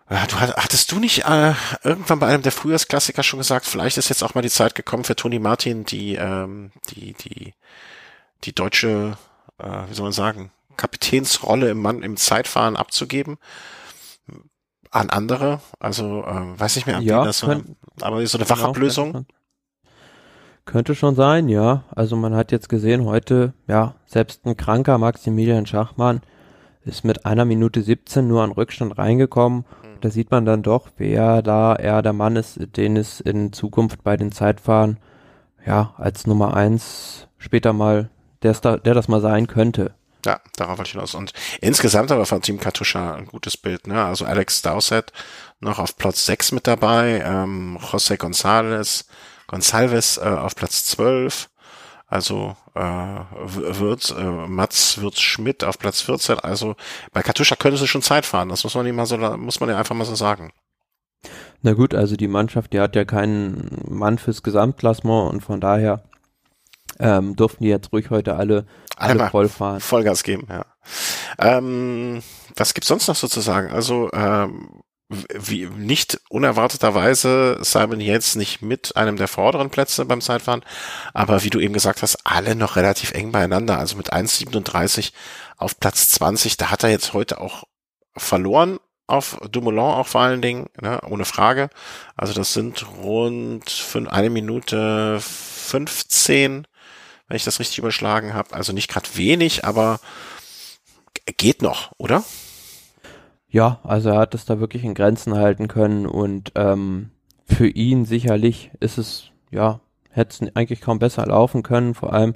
Ja, 0.10 0.28
du 0.28 0.40
hattest 0.40 0.92
du 0.92 1.00
nicht 1.00 1.26
äh, 1.26 1.54
irgendwann 1.84 2.20
bei 2.20 2.28
einem 2.28 2.44
der 2.44 2.52
Frühjahrsklassiker 2.52 3.24
schon 3.24 3.40
gesagt, 3.40 3.66
vielleicht 3.66 3.98
ist 3.98 4.10
jetzt 4.10 4.24
auch 4.24 4.36
mal 4.36 4.42
die 4.42 4.50
Zeit 4.50 4.76
gekommen 4.76 5.06
für 5.06 5.16
Toni 5.16 5.40
Martin, 5.40 5.86
die, 5.86 6.16
ähm, 6.16 6.72
die, 6.90 7.14
die, 7.14 7.54
die 8.44 8.54
deutsche, 8.54 9.18
äh, 9.58 9.90
wie 9.90 9.94
soll 9.94 10.04
man 10.04 10.14
sagen, 10.14 10.52
Kapitänsrolle 10.78 11.70
im 11.70 11.82
Mann 11.82 12.04
im 12.04 12.18
Zeitfahren 12.18 12.76
abzugeben 12.76 13.38
an 14.92 15.10
andere. 15.10 15.62
Also 15.80 16.24
äh, 16.26 16.60
weiß 16.60 16.76
nicht 16.76 16.86
mehr, 16.86 16.98
an 16.98 17.04
ja, 17.04 17.24
das 17.24 17.40
so, 17.40 17.64
aber 18.02 18.26
so 18.28 18.38
eine 18.38 18.50
Wachablösung. 18.50 19.26
Könnte 20.66 20.96
schon 20.96 21.16
sein, 21.16 21.50
ja. 21.50 21.84
Also 21.94 22.16
man 22.16 22.36
hat 22.36 22.52
jetzt 22.52 22.70
gesehen, 22.70 23.06
heute, 23.06 23.54
ja, 23.68 23.96
selbst 24.06 24.46
ein 24.46 24.56
kranker 24.56 24.98
Maximilian 24.98 25.66
Schachmann 25.66 26.22
ist 26.86 27.04
mit 27.04 27.26
einer 27.26 27.46
Minute 27.46 27.82
17 27.82 28.28
nur 28.28 28.44
an 28.44 28.52
Rückstand 28.52 28.98
reingekommen. 28.98 29.60
Mhm. 29.60 30.02
Da 30.02 30.10
sieht 30.10 30.32
man 30.32 30.46
dann 30.46 30.64
doch, 30.64 30.90
wer 30.98 31.42
da 31.42 31.76
eher 31.76 32.02
der 32.02 32.14
Mann 32.14 32.36
ist, 32.36 32.60
den 32.78 32.98
es 32.98 33.20
in 33.20 33.54
Zukunft 33.54 34.04
bei 34.04 34.18
den 34.18 34.32
Zeitfahren, 34.32 34.98
ja, 35.66 35.94
als 35.98 36.28
Nummer 36.28 36.56
eins 36.56 37.28
später 37.38 37.74
mal, 37.74 38.10
der, 38.42 38.54
da, 38.54 38.78
der 38.78 38.94
das 38.94 39.08
mal 39.08 39.22
sein 39.22 39.48
könnte. 39.48 39.94
Ja, 40.26 40.40
darauf 40.56 40.78
wollte 40.78 40.90
ich 40.90 40.94
hinaus. 40.94 41.16
Und 41.16 41.34
insgesamt 41.60 42.12
aber 42.12 42.26
von 42.26 42.42
Team 42.42 42.60
Katusha 42.60 43.16
ein 43.16 43.26
gutes 43.26 43.58
Bild, 43.58 43.88
ne? 43.88 44.04
Also 44.04 44.26
Alex 44.26 44.62
Dowsett 44.62 45.12
noch 45.60 45.80
auf 45.80 45.98
Platz 45.98 46.26
6 46.26 46.54
mit 46.54 46.68
dabei, 46.68 47.22
ähm, 47.26 47.78
José 47.82 48.18
González, 48.18 49.06
Gonsalves 49.48 50.18
äh, 50.18 50.22
auf 50.22 50.56
Platz 50.56 50.86
12. 50.86 51.50
Also 52.08 52.56
äh, 52.76 52.80
wird 52.80 54.16
äh, 54.18 54.24
Mats 54.24 55.02
Wirtz 55.02 55.20
Schmidt 55.20 55.64
auf 55.64 55.80
Platz 55.80 56.02
14. 56.02 56.40
Also 56.40 56.76
bei 57.12 57.24
Katusha 57.24 57.56
könnte 57.56 57.78
sie 57.78 57.88
schon 57.88 58.04
Zeit 58.04 58.26
fahren. 58.26 58.50
Das 58.50 58.64
muss 58.64 58.76
man 58.76 58.86
nicht 58.86 58.96
mal 58.96 59.06
so, 59.06 59.18
muss 59.18 59.60
man 59.60 59.70
ja 59.70 59.78
einfach 59.78 59.96
mal 59.96 60.06
so 60.06 60.16
sagen. 60.16 60.52
Na 61.62 61.74
gut, 61.74 61.96
also 61.96 62.16
die 62.16 62.28
Mannschaft, 62.28 62.74
die 62.74 62.80
hat 62.80 62.96
ja 62.96 63.06
keinen 63.06 63.82
Mann 63.88 64.18
fürs 64.18 64.44
Gesamtklassement 64.44 65.32
und 65.34 65.42
von 65.42 65.62
daher 65.62 66.04
ähm, 67.00 67.36
durften 67.36 67.64
die 67.64 67.70
jetzt 67.70 67.92
ruhig 67.94 68.10
heute 68.10 68.36
alle, 68.36 68.68
alle 68.98 69.30
voll 69.30 69.50
fahren. 69.50 69.80
Vollgas 69.80 70.24
geben, 70.24 70.48
ja. 70.50 70.66
Ähm, 71.40 72.22
was 72.56 72.74
gibt's 72.74 72.90
sonst 72.90 73.08
noch 73.08 73.16
sozusagen? 73.16 73.72
Also 73.72 74.12
ähm, 74.14 74.83
wie 75.34 75.66
nicht 75.66 76.20
unerwarteterweise 76.30 77.58
Simon 77.62 78.02
Yates 78.02 78.36
nicht 78.36 78.62
mit 78.62 78.96
einem 78.96 79.18
der 79.18 79.28
vorderen 79.28 79.70
Plätze 79.70 80.06
beim 80.06 80.22
Zeitfahren, 80.22 80.64
aber 81.14 81.44
wie 81.44 81.50
du 81.50 81.60
eben 81.60 81.74
gesagt 81.74 82.02
hast, 82.02 82.18
alle 82.24 82.56
noch 82.56 82.76
relativ 82.76 83.12
eng 83.12 83.32
beieinander, 83.32 83.78
also 83.80 83.98
mit 83.98 84.14
1,37 84.14 85.12
auf 85.58 85.80
Platz 85.80 86.10
20, 86.10 86.58
da 86.58 86.72
hat 86.72 86.84
er 86.84 86.90
jetzt 86.90 87.14
heute 87.14 87.40
auch 87.40 87.64
verloren 88.16 88.80
auf 89.08 89.38
Dumoulin 89.52 89.80
auch 89.80 90.08
vor 90.08 90.22
allen 90.22 90.42
Dingen, 90.42 90.68
ne, 90.82 91.00
ohne 91.08 91.26
Frage. 91.26 91.70
Also 92.16 92.34
das 92.34 92.54
sind 92.54 92.86
rund 92.98 93.70
fünf, 93.70 94.10
eine 94.10 94.30
Minute 94.30 95.20
15, 95.20 96.68
wenn 97.28 97.36
ich 97.36 97.44
das 97.44 97.60
richtig 97.60 97.80
überschlagen 97.80 98.34
habe. 98.34 98.54
Also 98.54 98.74
nicht 98.74 98.90
gerade 98.90 99.10
wenig, 99.16 99.66
aber 99.66 100.00
geht 101.38 101.62
noch, 101.62 101.92
oder? 101.98 102.24
Ja, 103.54 103.80
also 103.84 104.10
er 104.10 104.18
hat 104.18 104.34
es 104.34 104.46
da 104.46 104.60
wirklich 104.60 104.84
in 104.84 104.96
Grenzen 104.96 105.36
halten 105.36 105.68
können 105.68 106.08
und 106.08 106.52
ähm, 106.56 107.12
für 107.46 107.68
ihn 107.68 108.04
sicherlich 108.04 108.72
ist 108.80 108.98
es, 108.98 109.26
ja, 109.52 109.80
hätte 110.10 110.46
es 110.46 110.56
eigentlich 110.56 110.82
kaum 110.82 110.98
besser 110.98 111.24
laufen 111.28 111.62
können, 111.62 111.94
vor 111.94 112.14
allem 112.14 112.34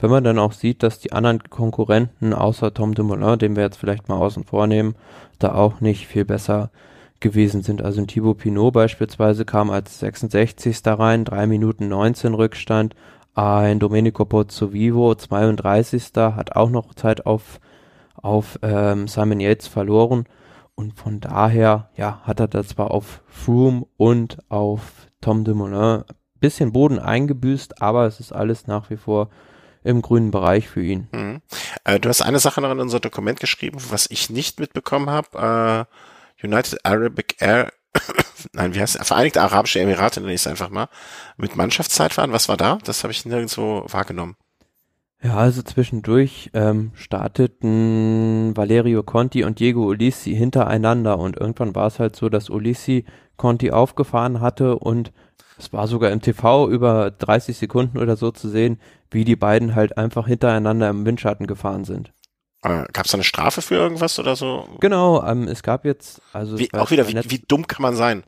wenn 0.00 0.10
man 0.10 0.24
dann 0.24 0.40
auch 0.40 0.50
sieht, 0.50 0.82
dass 0.82 0.98
die 0.98 1.12
anderen 1.12 1.38
Konkurrenten 1.50 2.34
außer 2.34 2.74
Tom 2.74 2.94
Dumoulin, 2.94 3.38
den 3.38 3.54
wir 3.54 3.62
jetzt 3.62 3.78
vielleicht 3.78 4.08
mal 4.08 4.16
außen 4.16 4.42
vor 4.42 4.66
nehmen, 4.66 4.96
da 5.38 5.54
auch 5.54 5.80
nicht 5.80 6.08
viel 6.08 6.24
besser 6.24 6.70
gewesen 7.20 7.62
sind. 7.62 7.80
Also 7.80 8.00
ein 8.00 8.08
Thibaut 8.08 8.38
Pinot 8.38 8.74
beispielsweise 8.74 9.44
kam 9.44 9.70
als 9.70 10.00
66. 10.00 10.82
da 10.82 10.94
rein, 10.94 11.24
3 11.24 11.46
Minuten 11.46 11.88
19 11.88 12.34
Rückstand. 12.34 12.96
Ein 13.36 13.78
Domenico 13.78 14.24
Pozzovivo, 14.24 15.14
32. 15.14 16.10
hat 16.16 16.56
auch 16.56 16.70
noch 16.70 16.92
Zeit 16.94 17.24
auf, 17.24 17.60
auf 18.16 18.58
ähm, 18.62 19.06
Simon 19.06 19.40
Yates 19.40 19.68
verloren. 19.68 20.26
Und 20.76 20.92
von 20.92 21.20
daher, 21.20 21.90
ja, 21.96 22.20
hat 22.24 22.38
er 22.38 22.48
da 22.48 22.62
zwar 22.62 22.90
auf 22.90 23.22
Froome 23.26 23.86
und 23.96 24.38
auf 24.50 25.08
Tom 25.20 25.42
Dumoulin 25.42 26.04
bisschen 26.38 26.72
Boden 26.72 26.98
eingebüßt, 26.98 27.82
aber 27.82 28.06
es 28.06 28.20
ist 28.20 28.32
alles 28.32 28.66
nach 28.66 28.90
wie 28.90 28.96
vor 28.96 29.30
im 29.82 30.02
grünen 30.02 30.30
Bereich 30.30 30.68
für 30.68 30.82
ihn. 30.82 31.08
Mhm. 31.12 31.40
Äh, 31.84 31.98
du 31.98 32.08
hast 32.08 32.20
eine 32.20 32.40
Sache 32.40 32.60
noch 32.60 32.70
in 32.70 32.80
unser 32.80 33.00
Dokument 33.00 33.40
geschrieben, 33.40 33.78
was 33.90 34.10
ich 34.10 34.30
nicht 34.30 34.60
mitbekommen 34.60 35.08
habe. 35.08 35.86
Äh, 36.42 36.46
United 36.46 36.84
Arabic 36.84 37.36
Air, 37.40 37.72
nein, 38.52 38.74
wie 38.74 38.80
heißt 38.80 38.96
es? 38.96 39.06
Vereinigte 39.06 39.40
Arabische 39.40 39.80
Emirate 39.80 40.20
nenne 40.20 40.34
ich 40.34 40.42
es 40.42 40.46
einfach 40.46 40.68
mal. 40.68 40.88
Mit 41.36 41.56
Mannschaftszeitfahren, 41.56 42.32
was 42.32 42.48
war 42.48 42.56
da? 42.56 42.78
Das 42.84 43.02
habe 43.02 43.12
ich 43.12 43.24
nirgendwo 43.24 43.86
wahrgenommen. 43.88 44.36
Ja, 45.26 45.38
also 45.38 45.60
zwischendurch 45.62 46.50
ähm, 46.54 46.92
starteten 46.94 48.56
Valerio 48.56 49.02
Conti 49.02 49.42
und 49.42 49.58
Diego 49.58 49.84
Ulissi 49.86 50.32
hintereinander 50.36 51.18
und 51.18 51.36
irgendwann 51.36 51.74
war 51.74 51.88
es 51.88 51.98
halt 51.98 52.14
so, 52.14 52.28
dass 52.28 52.48
Ulissi 52.48 53.04
Conti 53.36 53.72
aufgefahren 53.72 54.40
hatte 54.40 54.78
und 54.78 55.10
es 55.58 55.72
war 55.72 55.88
sogar 55.88 56.12
im 56.12 56.20
TV 56.20 56.68
über 56.68 57.10
30 57.10 57.56
Sekunden 57.56 57.98
oder 57.98 58.16
so 58.16 58.30
zu 58.30 58.48
sehen, 58.48 58.80
wie 59.10 59.24
die 59.24 59.34
beiden 59.34 59.74
halt 59.74 59.98
einfach 59.98 60.28
hintereinander 60.28 60.88
im 60.90 61.04
Windschatten 61.04 61.48
gefahren 61.48 61.82
sind. 61.82 62.12
Äh, 62.62 62.84
gab 62.92 63.06
es 63.06 63.10
da 63.10 63.16
eine 63.16 63.24
Strafe 63.24 63.62
für 63.62 63.74
irgendwas 63.74 64.20
oder 64.20 64.36
so? 64.36 64.68
Genau, 64.78 65.26
ähm, 65.26 65.48
es 65.48 65.64
gab 65.64 65.84
jetzt, 65.84 66.22
also 66.32 66.56
wie, 66.56 66.72
auch 66.72 66.92
wieder, 66.92 67.08
wie, 67.08 67.18
wie 67.28 67.42
dumm 67.48 67.66
kann 67.66 67.82
man 67.82 67.96
sein? 67.96 68.22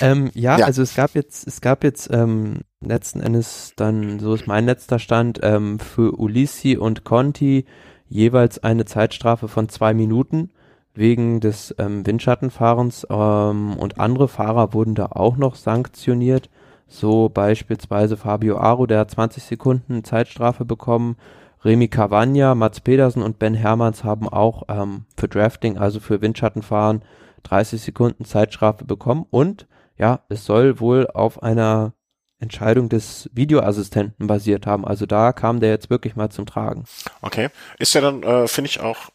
Ähm, 0.00 0.30
ja, 0.34 0.58
ja, 0.58 0.66
also 0.66 0.82
es 0.82 0.94
gab 0.94 1.14
jetzt, 1.14 1.46
es 1.46 1.60
gab 1.60 1.84
jetzt 1.84 2.10
ähm, 2.12 2.60
letzten 2.80 3.20
Endes 3.20 3.72
dann, 3.76 4.18
so 4.18 4.34
ist 4.34 4.46
mein 4.46 4.66
letzter 4.66 4.98
Stand, 4.98 5.40
ähm, 5.42 5.78
für 5.78 6.18
Ulissi 6.18 6.76
und 6.76 7.04
Conti 7.04 7.64
jeweils 8.08 8.62
eine 8.62 8.84
Zeitstrafe 8.84 9.48
von 9.48 9.68
zwei 9.68 9.94
Minuten 9.94 10.50
wegen 10.94 11.40
des 11.40 11.74
ähm, 11.78 12.06
Windschattenfahrens 12.06 13.06
ähm, 13.10 13.76
und 13.76 14.00
andere 14.00 14.28
Fahrer 14.28 14.72
wurden 14.72 14.94
da 14.94 15.06
auch 15.10 15.36
noch 15.36 15.54
sanktioniert. 15.54 16.48
So 16.88 17.28
beispielsweise 17.28 18.16
Fabio 18.16 18.58
Aru, 18.58 18.86
der 18.86 19.00
hat 19.00 19.10
20 19.10 19.42
Sekunden 19.42 20.04
Zeitstrafe 20.04 20.64
bekommen. 20.64 21.16
Remy 21.64 21.88
Cavagna, 21.88 22.54
Mats 22.54 22.80
Pedersen 22.80 23.22
und 23.22 23.38
Ben 23.38 23.54
Hermanns 23.54 24.04
haben 24.04 24.28
auch 24.28 24.62
ähm, 24.68 25.04
für 25.16 25.28
Drafting, 25.28 25.78
also 25.78 25.98
für 26.00 26.22
Windschattenfahren, 26.22 27.02
30 27.42 27.80
Sekunden 27.82 28.24
Zeitstrafe 28.24 28.84
bekommen. 28.84 29.26
Und 29.30 29.66
ja, 29.98 30.24
es 30.28 30.44
soll 30.44 30.80
wohl 30.80 31.06
auf 31.08 31.42
einer 31.42 31.94
Entscheidung 32.38 32.88
des 32.88 33.30
Videoassistenten 33.32 34.26
basiert 34.26 34.66
haben. 34.66 34.84
Also 34.84 35.06
da 35.06 35.32
kam 35.32 35.60
der 35.60 35.70
jetzt 35.70 35.90
wirklich 35.90 36.16
mal 36.16 36.30
zum 36.30 36.46
Tragen. 36.46 36.84
Okay. 37.22 37.48
Ist 37.78 37.94
ja 37.94 38.00
dann, 38.00 38.22
äh, 38.22 38.46
finde 38.46 38.68
ich 38.68 38.80
auch, 38.80 39.10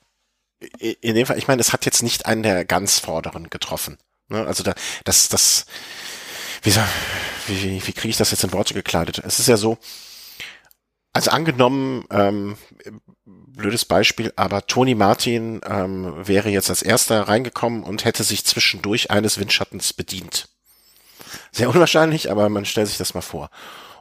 in 0.79 1.15
dem 1.15 1.25
Fall, 1.25 1.37
ich 1.37 1.47
meine, 1.47 1.59
es 1.59 1.73
hat 1.73 1.85
jetzt 1.85 2.03
nicht 2.03 2.25
einen 2.25 2.43
der 2.43 2.65
ganz 2.65 2.99
Vorderen 2.99 3.49
getroffen. 3.49 3.97
Ne? 4.27 4.45
Also 4.45 4.63
da, 4.63 4.73
das, 5.03 5.29
das, 5.29 5.65
wie, 6.61 6.73
wie, 7.47 7.87
wie 7.87 7.93
kriege 7.93 8.09
ich 8.09 8.17
das 8.17 8.31
jetzt 8.31 8.43
in 8.43 8.53
Worte 8.53 8.73
gekleidet? 8.73 9.19
Es 9.23 9.39
ist 9.39 9.47
ja 9.47 9.57
so, 9.57 9.77
also 11.13 11.31
angenommen, 11.31 12.05
ähm, 12.09 12.57
blödes 13.25 13.85
Beispiel, 13.85 14.31
aber 14.35 14.65
Tony 14.65 14.95
Martin 14.95 15.61
ähm, 15.65 16.13
wäre 16.25 16.49
jetzt 16.49 16.69
als 16.69 16.81
erster 16.81 17.27
reingekommen 17.27 17.83
und 17.83 18.05
hätte 18.05 18.23
sich 18.23 18.45
zwischendurch 18.45 19.11
eines 19.11 19.39
Windschattens 19.39 19.93
bedient. 19.93 20.47
Sehr 21.51 21.69
unwahrscheinlich, 21.69 22.31
aber 22.31 22.49
man 22.49 22.65
stellt 22.65 22.87
sich 22.87 22.97
das 22.97 23.13
mal 23.13 23.21
vor. 23.21 23.49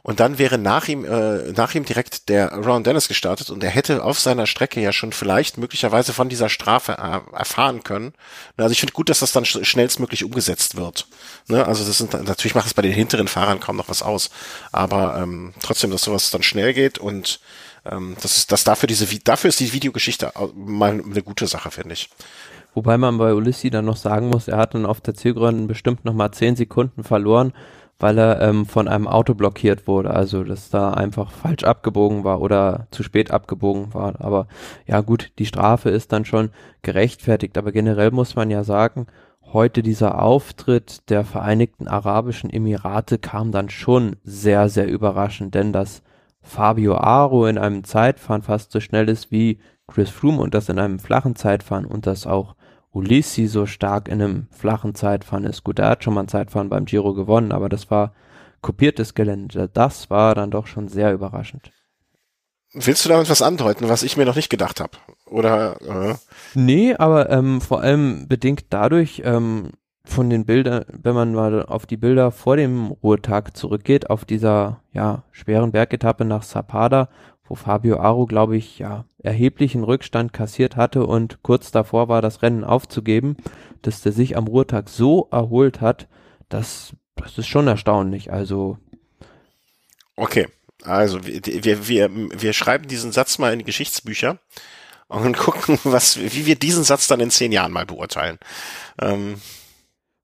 Und 0.03 0.19
dann 0.19 0.39
wäre 0.39 0.57
nach 0.57 0.87
ihm, 0.87 1.05
äh, 1.05 1.51
nach 1.51 1.75
ihm 1.75 1.85
direkt 1.85 2.27
der 2.29 2.51
Ron 2.53 2.83
Dennis 2.83 3.07
gestartet 3.07 3.51
und 3.51 3.63
er 3.63 3.69
hätte 3.69 4.03
auf 4.03 4.19
seiner 4.19 4.47
Strecke 4.47 4.81
ja 4.81 4.91
schon 4.91 5.11
vielleicht 5.11 5.59
möglicherweise 5.59 6.11
von 6.11 6.27
dieser 6.27 6.49
Strafe 6.49 6.93
äh, 6.93 7.37
erfahren 7.37 7.83
können. 7.83 8.13
Also 8.57 8.71
ich 8.71 8.79
finde 8.79 8.93
gut, 8.93 9.09
dass 9.09 9.19
das 9.19 9.31
dann 9.31 9.45
sch 9.45 9.59
schnellstmöglich 9.61 10.23
umgesetzt 10.23 10.75
wird. 10.75 11.07
Ne? 11.47 11.67
Also 11.67 11.85
das 11.85 11.99
sind 11.99 12.13
natürlich 12.13 12.55
macht 12.55 12.65
es 12.65 12.73
bei 12.73 12.81
den 12.81 12.93
hinteren 12.93 13.27
Fahrern 13.27 13.59
kaum 13.59 13.75
noch 13.75 13.89
was 13.89 14.01
aus, 14.01 14.31
aber 14.71 15.19
ähm, 15.21 15.53
trotzdem, 15.61 15.91
dass 15.91 16.01
sowas 16.01 16.31
dann 16.31 16.41
schnell 16.41 16.73
geht 16.73 16.97
und 16.97 17.39
ähm, 17.85 18.15
das 18.21 18.37
ist, 18.37 18.51
das 18.51 18.63
dafür 18.63 18.87
diese, 18.87 19.05
dafür 19.19 19.49
ist 19.49 19.59
die 19.59 19.73
Videogeschichte 19.73 20.31
mal 20.55 20.91
eine 20.91 21.21
gute 21.21 21.45
Sache, 21.45 21.69
finde 21.69 21.93
ich. 21.93 22.09
Wobei 22.73 22.97
man 22.97 23.17
bei 23.17 23.33
Ulissi 23.33 23.69
dann 23.69 23.85
noch 23.85 23.97
sagen 23.97 24.29
muss, 24.29 24.47
er 24.47 24.57
hat 24.57 24.73
dann 24.73 24.85
auf 24.85 25.01
der 25.01 25.13
Zielgerade 25.13 25.65
bestimmt 25.65 26.05
noch 26.05 26.13
mal 26.13 26.31
zehn 26.31 26.55
Sekunden 26.55 27.03
verloren 27.03 27.53
weil 28.01 28.17
er 28.17 28.41
ähm, 28.41 28.65
von 28.65 28.87
einem 28.87 29.07
Auto 29.07 29.35
blockiert 29.35 29.87
wurde, 29.87 30.11
also 30.11 30.43
dass 30.43 30.69
da 30.69 30.91
einfach 30.91 31.31
falsch 31.31 31.63
abgebogen 31.63 32.23
war 32.23 32.41
oder 32.41 32.87
zu 32.89 33.03
spät 33.03 33.31
abgebogen 33.31 33.93
war. 33.93 34.19
Aber 34.19 34.47
ja 34.87 35.01
gut, 35.01 35.31
die 35.37 35.45
Strafe 35.45 35.89
ist 35.89 36.11
dann 36.11 36.25
schon 36.25 36.49
gerechtfertigt, 36.81 37.57
aber 37.57 37.71
generell 37.71 38.11
muss 38.11 38.35
man 38.35 38.49
ja 38.49 38.63
sagen, 38.63 39.05
heute 39.53 39.83
dieser 39.83 40.21
Auftritt 40.21 41.09
der 41.09 41.23
Vereinigten 41.23 41.87
Arabischen 41.87 42.49
Emirate 42.49 43.19
kam 43.19 43.51
dann 43.51 43.69
schon 43.69 44.15
sehr, 44.23 44.69
sehr 44.69 44.87
überraschend, 44.87 45.53
denn 45.53 45.71
dass 45.71 46.01
Fabio 46.41 46.95
Aro 46.95 47.45
in 47.45 47.59
einem 47.59 47.83
Zeitfahren 47.83 48.41
fast 48.41 48.71
so 48.71 48.79
schnell 48.79 49.09
ist 49.09 49.31
wie 49.31 49.59
Chris 49.87 50.09
Froome 50.09 50.41
und 50.41 50.55
das 50.55 50.69
in 50.69 50.79
einem 50.79 50.97
flachen 50.97 51.35
Zeitfahren 51.35 51.85
und 51.85 52.07
das 52.07 52.25
auch 52.25 52.55
Ulissi 52.93 53.47
so 53.47 53.65
stark 53.65 54.07
in 54.07 54.21
einem 54.21 54.47
flachen 54.51 54.95
Zeitfahren 54.95 55.45
ist. 55.45 55.63
Gut, 55.63 55.79
er 55.79 55.89
hat 55.89 56.03
schon 56.03 56.13
mal 56.13 56.21
ein 56.21 56.27
Zeitfahren 56.27 56.69
beim 56.69 56.85
Giro 56.85 57.13
gewonnen, 57.13 57.51
aber 57.51 57.69
das 57.69 57.89
war 57.89 58.13
kopiertes 58.61 59.13
Gelände. 59.13 59.69
Das 59.73 60.09
war 60.09 60.35
dann 60.35 60.51
doch 60.51 60.67
schon 60.67 60.87
sehr 60.87 61.13
überraschend. 61.13 61.71
Willst 62.73 63.03
du 63.03 63.09
damit 63.09 63.29
was 63.29 63.41
andeuten, 63.41 63.89
was 63.89 64.03
ich 64.03 64.15
mir 64.15 64.25
noch 64.25 64.35
nicht 64.35 64.49
gedacht 64.49 64.79
habe? 64.79 64.97
Oder? 65.25 65.81
Äh? 65.81 66.15
Nee, 66.53 66.95
aber 66.95 67.29
ähm, 67.29 67.59
vor 67.59 67.81
allem 67.81 68.27
bedingt 68.29 68.65
dadurch 68.69 69.21
ähm, 69.25 69.71
von 70.05 70.29
den 70.29 70.45
Bildern, 70.45 70.85
wenn 70.87 71.13
man 71.13 71.33
mal 71.33 71.65
auf 71.65 71.85
die 71.85 71.97
Bilder 71.97 72.31
vor 72.31 72.55
dem 72.55 72.87
Ruhetag 72.87 73.55
zurückgeht, 73.57 74.09
auf 74.09 74.23
dieser 74.23 74.81
ja 74.93 75.23
schweren 75.31 75.71
Bergetappe 75.71 76.23
nach 76.23 76.43
Zapada, 76.43 77.09
wo 77.51 77.55
Fabio 77.55 77.99
Aru, 77.99 78.27
glaube 78.27 78.55
ich, 78.55 78.79
ja, 78.79 79.03
erheblichen 79.17 79.83
Rückstand 79.83 80.31
kassiert 80.31 80.77
hatte 80.77 81.05
und 81.05 81.43
kurz 81.43 81.69
davor 81.69 82.07
war, 82.07 82.21
das 82.21 82.41
Rennen 82.41 82.63
aufzugeben, 82.63 83.35
dass 83.81 84.01
der 84.01 84.13
sich 84.13 84.37
am 84.37 84.47
Ruhetag 84.47 84.87
so 84.87 85.27
erholt 85.31 85.81
hat, 85.81 86.07
das, 86.47 86.93
das 87.17 87.37
ist 87.37 87.47
schon 87.47 87.67
erstaunlich. 87.67 88.31
Also. 88.31 88.77
Okay. 90.15 90.47
Also 90.83 91.25
wir, 91.25 91.43
wir, 91.43 91.87
wir, 91.89 92.09
wir 92.09 92.53
schreiben 92.53 92.87
diesen 92.87 93.11
Satz 93.11 93.37
mal 93.37 93.51
in 93.51 93.59
die 93.59 93.65
Geschichtsbücher 93.65 94.39
und 95.09 95.37
gucken, 95.37 95.77
was, 95.83 96.17
wie 96.17 96.45
wir 96.45 96.55
diesen 96.55 96.85
Satz 96.85 97.07
dann 97.07 97.19
in 97.19 97.31
zehn 97.31 97.51
Jahren 97.51 97.73
mal 97.73 97.85
beurteilen. 97.85 98.39
Ähm. 98.99 99.41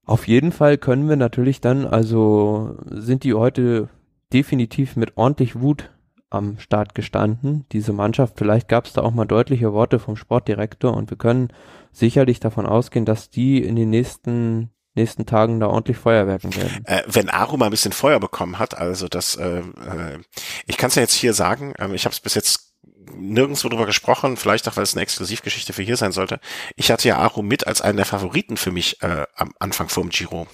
Auf 0.06 0.26
jeden 0.26 0.50
Fall 0.50 0.78
können 0.78 1.10
wir 1.10 1.16
natürlich 1.16 1.60
dann, 1.60 1.86
also 1.86 2.78
sind 2.86 3.22
die 3.22 3.34
heute 3.34 3.90
definitiv 4.32 4.96
mit 4.96 5.18
ordentlich 5.18 5.60
Wut 5.60 5.90
am 6.30 6.58
Start 6.58 6.94
gestanden, 6.94 7.64
diese 7.72 7.92
Mannschaft. 7.92 8.34
Vielleicht 8.36 8.68
gab 8.68 8.86
es 8.86 8.92
da 8.92 9.02
auch 9.02 9.12
mal 9.12 9.24
deutliche 9.24 9.72
Worte 9.72 9.98
vom 9.98 10.16
Sportdirektor 10.16 10.94
und 10.94 11.10
wir 11.10 11.16
können 11.16 11.52
sicherlich 11.92 12.40
davon 12.40 12.66
ausgehen, 12.66 13.04
dass 13.04 13.30
die 13.30 13.62
in 13.62 13.76
den 13.76 13.90
nächsten 13.90 14.70
nächsten 14.94 15.26
Tagen 15.26 15.60
da 15.60 15.68
ordentlich 15.68 15.96
Feuerwerken 15.96 16.54
werden. 16.56 16.84
Äh, 16.84 17.02
wenn 17.06 17.30
Aru 17.30 17.56
mal 17.56 17.66
ein 17.66 17.70
bisschen 17.70 17.92
Feuer 17.92 18.18
bekommen 18.18 18.58
hat, 18.58 18.76
also 18.76 19.06
das, 19.06 19.36
äh, 19.36 19.60
äh, 19.60 20.18
ich 20.66 20.76
kann 20.76 20.88
es 20.88 20.96
ja 20.96 21.02
jetzt 21.02 21.14
hier 21.14 21.34
sagen, 21.34 21.72
äh, 21.78 21.94
ich 21.94 22.04
habe 22.04 22.12
es 22.12 22.20
bis 22.20 22.34
jetzt 22.34 22.74
nirgendwo 23.14 23.68
drüber 23.68 23.86
gesprochen, 23.86 24.36
vielleicht 24.36 24.68
auch, 24.68 24.76
weil 24.76 24.82
es 24.82 24.94
eine 24.94 25.02
Exklusivgeschichte 25.02 25.72
für 25.72 25.82
hier 25.82 25.96
sein 25.96 26.12
sollte. 26.12 26.40
Ich 26.76 26.90
hatte 26.90 27.08
ja 27.08 27.16
Aru 27.18 27.42
mit 27.42 27.66
als 27.66 27.80
einen 27.80 27.96
der 27.96 28.06
Favoriten 28.06 28.56
für 28.56 28.72
mich 28.72 29.02
äh, 29.02 29.24
am 29.34 29.54
Anfang 29.58 29.88
vom 29.88 30.10
Giro 30.10 30.46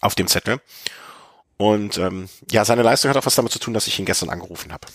auf 0.00 0.14
dem 0.14 0.26
Zettel. 0.26 0.60
Und 1.62 1.96
ähm, 1.96 2.28
ja, 2.50 2.64
seine 2.64 2.82
Leistung 2.82 3.08
hat 3.08 3.16
auch 3.16 3.24
was 3.24 3.36
damit 3.36 3.52
zu 3.52 3.60
tun, 3.60 3.72
dass 3.72 3.86
ich 3.86 3.96
ihn 3.96 4.04
gestern 4.04 4.30
angerufen 4.30 4.72
habe. 4.72 4.88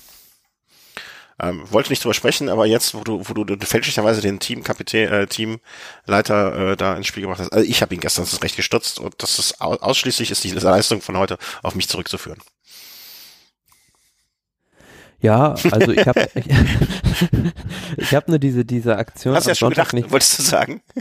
Ähm, 1.40 1.64
wollte 1.72 1.92
nicht 1.92 2.04
drüber 2.04 2.14
sprechen, 2.14 2.50
aber 2.50 2.66
jetzt, 2.66 2.94
wo 2.94 3.06
du, 3.06 3.22
wo 3.24 3.34
du 3.34 3.66
fälschlicherweise 3.66 4.20
den 4.20 4.42
Teamkapitän, 4.42 5.10
äh, 5.10 5.28
Teamleiter 5.28 6.72
äh, 6.72 6.76
da 6.76 6.98
ins 6.98 7.08
Spiel 7.08 7.22
gebracht 7.22 7.40
hast, 7.40 7.54
also 7.54 7.66
ich 7.66 7.82
habe 7.82 7.96
ihn 7.96 8.02
gestern 8.02 8.26
das 8.26 8.44
recht 8.44 8.58
gestutzt 8.58 9.00
und 9.00 9.16
das 9.20 9.40
ist 9.40 9.62
ausschließlich 9.62 10.30
ist 10.30 10.44
die 10.44 10.52
Leistung 10.52 11.02
von 11.02 11.16
heute 11.16 11.38
auf 11.64 11.74
mich 11.74 11.88
zurückzuführen. 11.88 12.42
Ja, 15.22 15.56
also 15.72 15.94
ich 15.94 16.06
habe 16.06 16.28
ich, 16.36 16.46
ich 17.98 18.14
habe 18.14 18.30
nur 18.30 18.40
diese 18.40 18.66
diese 18.66 18.98
Aktion. 18.98 19.36
Hast 19.36 19.46
du 19.46 19.52
ja 19.52 19.56
schon 19.56 19.68
Sonntag 19.68 19.92
gedacht, 19.92 19.94
nicht, 19.94 20.12
wolltest 20.12 20.40
du 20.40 20.44
sagen? 20.44 20.82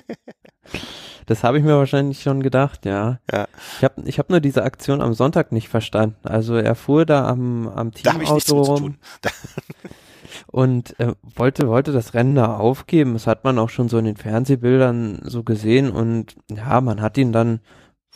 Das 1.27 1.43
habe 1.43 1.59
ich 1.59 1.65
mir 1.65 1.77
wahrscheinlich 1.77 2.23
schon 2.23 2.43
gedacht, 2.43 2.87
ja. 2.87 3.19
ja. 3.33 3.47
Ich 3.79 3.85
habe 3.85 4.03
ich 4.05 4.19
hab 4.19 4.31
nur 4.31 4.41
diese 4.41 4.63
Aktion 4.63 5.01
am 5.01 5.13
Sonntag 5.13 5.51
nicht 5.53 5.69
verstanden. 5.69 6.17
Also 6.23 6.55
er 6.55 6.77
fuhr 6.77 7.05
da 7.05 7.29
am, 7.29 7.69
am 7.69 7.93
Teamauto 7.93 8.63
rum 8.63 8.95
und 10.47 10.99
äh, 11.01 11.15
wollte, 11.35 11.69
wollte 11.69 11.93
das 11.93 12.15
Rennen 12.15 12.37
da 12.37 12.57
aufgeben. 12.57 13.15
Das 13.15 13.27
hat 13.27 13.43
man 13.43 13.59
auch 13.59 13.71
schon 13.71 13.89
so 13.89 13.99
in 13.99 14.05
den 14.05 14.17
Fernsehbildern 14.17 15.21
so 15.25 15.43
gesehen 15.43 15.91
und 15.91 16.37
ja, 16.49 16.81
man 16.81 17.01
hat 17.01 17.19
ihn 17.19 17.33
dann 17.33 17.61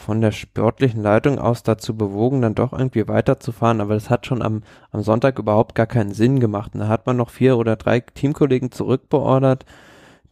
von 0.00 0.20
der 0.22 0.32
sportlichen 0.32 1.02
Leitung 1.02 1.38
aus 1.38 1.62
dazu 1.62 1.94
bewogen, 1.94 2.40
dann 2.40 2.54
doch 2.54 2.72
irgendwie 2.72 3.06
weiterzufahren, 3.06 3.82
aber 3.82 3.94
das 3.94 4.08
hat 4.08 4.24
schon 4.24 4.40
am, 4.40 4.62
am 4.92 5.02
Sonntag 5.02 5.38
überhaupt 5.38 5.74
gar 5.74 5.86
keinen 5.86 6.12
Sinn 6.12 6.40
gemacht. 6.40 6.72
Und 6.72 6.80
da 6.80 6.88
hat 6.88 7.06
man 7.06 7.18
noch 7.18 7.28
vier 7.28 7.58
oder 7.58 7.76
drei 7.76 8.00
Teamkollegen 8.00 8.72
zurückbeordert, 8.72 9.66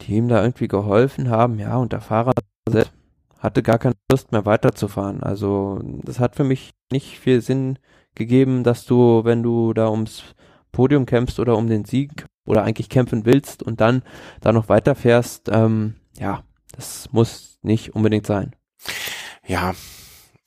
die 0.01 0.15
ihm 0.15 0.29
da 0.29 0.41
irgendwie 0.41 0.69
geholfen 0.69 1.29
haben, 1.29 1.59
ja, 1.59 1.77
und 1.77 1.93
der 1.93 2.01
Fahrer 2.01 2.33
hatte 3.39 3.63
gar 3.63 3.79
keine 3.79 3.95
Lust 4.11 4.33
mehr 4.33 4.45
weiterzufahren. 4.45 5.23
Also 5.23 5.81
das 6.03 6.19
hat 6.19 6.37
für 6.37 6.45
mich 6.45 6.73
nicht 6.91 7.19
viel 7.19 7.41
Sinn 7.41 7.79
gegeben, 8.15 8.65
dass 8.65 8.85
du, 8.85 9.25
wenn 9.25 9.43
du 9.43 9.73
da 9.73 9.89
ums 9.89 10.23
Podium 10.73 11.07
kämpfst 11.07 11.39
oder 11.39 11.57
um 11.57 11.69
den 11.69 11.85
Sieg 11.85 12.27
oder 12.45 12.65
eigentlich 12.65 12.89
kämpfen 12.89 13.25
willst 13.25 13.63
und 13.63 13.81
dann 13.81 14.03
da 14.41 14.53
noch 14.53 14.69
weiterfährst, 14.69 15.49
ähm, 15.51 15.95
ja, 16.19 16.43
das 16.73 17.13
muss 17.13 17.59
nicht 17.63 17.95
unbedingt 17.95 18.27
sein. 18.27 18.55
Ja, 19.47 19.75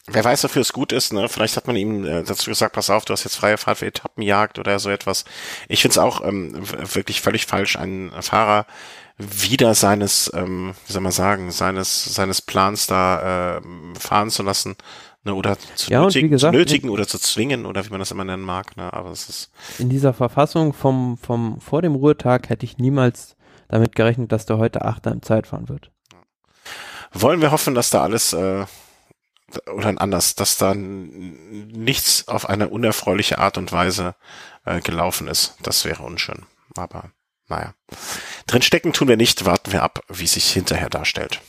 wer 0.08 0.24
weiß, 0.24 0.44
wofür 0.44 0.62
es 0.62 0.74
gut 0.74 0.92
ist, 0.92 1.14
ne? 1.14 1.28
Vielleicht 1.30 1.58
hat 1.58 1.68
man 1.68 1.76
ihm 1.76 2.06
äh, 2.06 2.24
dazu 2.24 2.50
gesagt, 2.50 2.76
pass 2.76 2.90
auf, 2.90 3.06
du 3.06 3.14
hast 3.14 3.24
jetzt 3.24 3.36
freie 3.36 3.58
Fahrt 3.58 3.80
für 3.80 3.88
Etappenjagd 3.88 4.60
oder 4.60 4.80
so 4.80 4.90
etwas. 4.90 5.26
Ich 5.68 5.82
finde 5.82 5.94
es 5.94 5.98
auch 5.98 6.24
ähm, 6.24 6.54
wirklich 6.94 7.22
völlig 7.22 7.46
falsch, 7.46 7.78
einen 7.78 8.12
Fahrer 8.22 8.66
wieder 9.22 9.74
seines, 9.76 10.32
ähm, 10.34 10.74
wie 10.88 10.94
soll 10.94 11.02
man 11.02 11.12
sagen, 11.12 11.52
seines, 11.52 12.14
seines 12.14 12.42
Plans 12.42 12.88
da 12.88 13.58
äh, 13.58 13.62
fahren 13.98 14.30
zu 14.30 14.44
lassen. 14.44 14.76
Ne, 15.24 15.36
oder 15.36 15.56
zu, 15.76 15.92
ja, 15.92 16.02
nötigen, 16.02 16.32
gesagt, 16.32 16.54
zu 16.54 16.58
nötigen 16.58 16.90
oder 16.90 17.08
zu 17.08 17.20
zwingen 17.20 17.68
oder 17.68 17.86
wie 17.86 17.92
man 17.92 18.00
das 18.00 18.10
immer 18.10 18.24
nennen 18.24 18.42
mag. 18.42 18.76
Ne, 18.76 18.92
aber 18.92 19.12
es 19.12 19.30
ist 19.30 19.52
in 19.78 19.88
dieser 19.88 20.14
Verfassung 20.14 20.74
vom, 20.74 21.18
vom 21.18 21.62
vor 21.62 21.84
dem 21.84 21.94
Ruhetag 21.94 22.50
hätte 22.50 22.66
ich 22.66 22.80
niemals 22.80 23.36
damit 23.68 23.96
gerechnet, 23.96 24.32
dass 24.32 24.48
der 24.48 24.58
heute 24.58 24.84
Achter 24.84 25.12
im 25.12 25.22
Zeitfahren 25.22 25.70
wird. 25.70 25.92
Wollen 27.14 27.42
wir 27.42 27.52
hoffen, 27.52 27.76
dass 27.76 27.92
da 27.92 28.02
alles 28.02 28.34
äh, 28.34 28.66
oder 29.72 30.02
anders, 30.02 30.36
dass 30.36 30.58
dann 30.58 31.10
nichts 31.68 32.28
auf 32.28 32.50
eine 32.50 32.70
unerfreuliche 32.70 33.38
Art 33.38 33.58
und 33.58 33.72
Weise 33.72 34.16
äh, 34.66 34.82
gelaufen 34.82 35.28
ist. 35.28 35.56
Das 35.62 35.86
wäre 35.86 36.04
unschön. 36.04 36.46
Aber 36.76 37.12
naja. 37.52 37.74
Drinstecken 38.48 38.94
tun 38.94 39.08
wir 39.08 39.18
nicht, 39.18 39.46
warten 39.46 39.72
wir 39.72 39.84
ab, 39.84 40.04
wie 40.10 40.28
sich 40.28 40.52
hinterher 40.52 40.90
darstellt. 40.90 41.42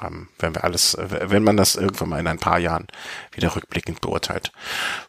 Ähm, 0.00 0.28
wenn 0.38 0.54
wir 0.54 0.64
alles, 0.64 0.96
wenn 0.98 1.42
man 1.42 1.56
das 1.56 1.74
irgendwann 1.74 2.08
mal 2.08 2.20
in 2.20 2.26
ein 2.26 2.38
paar 2.38 2.58
Jahren 2.58 2.86
wieder 3.32 3.54
rückblickend 3.54 4.00
beurteilt. 4.00 4.52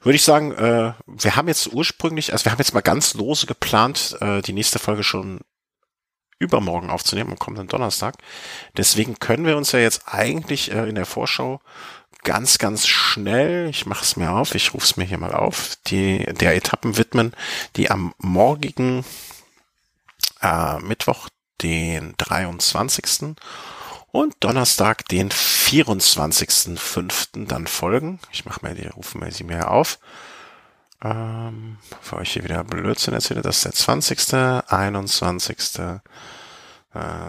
Würde 0.02 0.16
ich 0.16 0.24
sagen, 0.24 0.52
äh, 0.52 0.94
wir 1.08 1.36
haben 1.36 1.48
jetzt 1.48 1.72
ursprünglich, 1.72 2.34
also 2.34 2.46
wir 2.46 2.52
haben 2.52 2.60
jetzt 2.60 2.74
mal 2.74 2.82
ganz 2.82 3.14
lose 3.14 3.46
geplant, 3.46 4.18
äh, 4.20 4.42
die 4.42 4.54
nächste 4.54 4.80
Folge 4.80 5.04
schon 5.04 5.40
übermorgen 6.40 6.90
aufzunehmen, 6.90 7.32
am 7.32 7.40
kommenden 7.40 7.68
Donnerstag. 7.68 8.16
Deswegen 8.76 9.20
können 9.20 9.46
wir 9.46 9.56
uns 9.56 9.72
ja 9.72 9.80
jetzt 9.80 10.04
eigentlich 10.08 10.72
äh, 10.72 10.90
in 10.90 10.96
der 10.96 11.06
Vorschau 11.06 11.62
ganz, 12.24 12.58
ganz 12.58 12.88
schnell, 12.88 13.70
ich 13.70 13.86
mache 13.86 14.04
es 14.04 14.16
mir 14.16 14.32
auf, 14.32 14.56
ich 14.56 14.74
rufe 14.74 14.86
es 14.86 14.98
mir 14.98 15.06
hier 15.06 15.18
mal 15.18 15.34
auf, 15.34 15.78
die 15.88 16.26
der 16.26 16.56
Etappen 16.56 16.98
widmen, 16.98 17.34
die 17.76 17.90
am 17.90 18.14
morgigen 18.18 19.06
äh, 20.42 20.80
Mittwoch, 20.80 21.30
den 21.62 22.16
23. 22.18 23.36
und 24.12 24.36
Donnerstag, 24.40 25.08
den 25.08 25.30
24.05. 25.30 27.48
dann 27.48 27.68
folgen. 27.68 28.20
Ich 28.32 28.46
mache 28.46 28.66
mir 28.66 28.76
die, 28.76 28.88
rufe 28.88 29.18
mir 29.18 29.32
sie 29.32 29.44
mir 29.44 29.70
auf. 29.70 30.00
Ähm, 31.04 31.78
bevor 31.90 32.22
ich 32.22 32.34
hier 32.34 32.44
wieder 32.44 32.64
Blödsinn 32.64 33.14
erzähle, 33.14 33.42
das 33.42 33.58
ist 33.58 33.66
der 33.66 33.74
20., 33.74 34.34
21. 34.68 35.58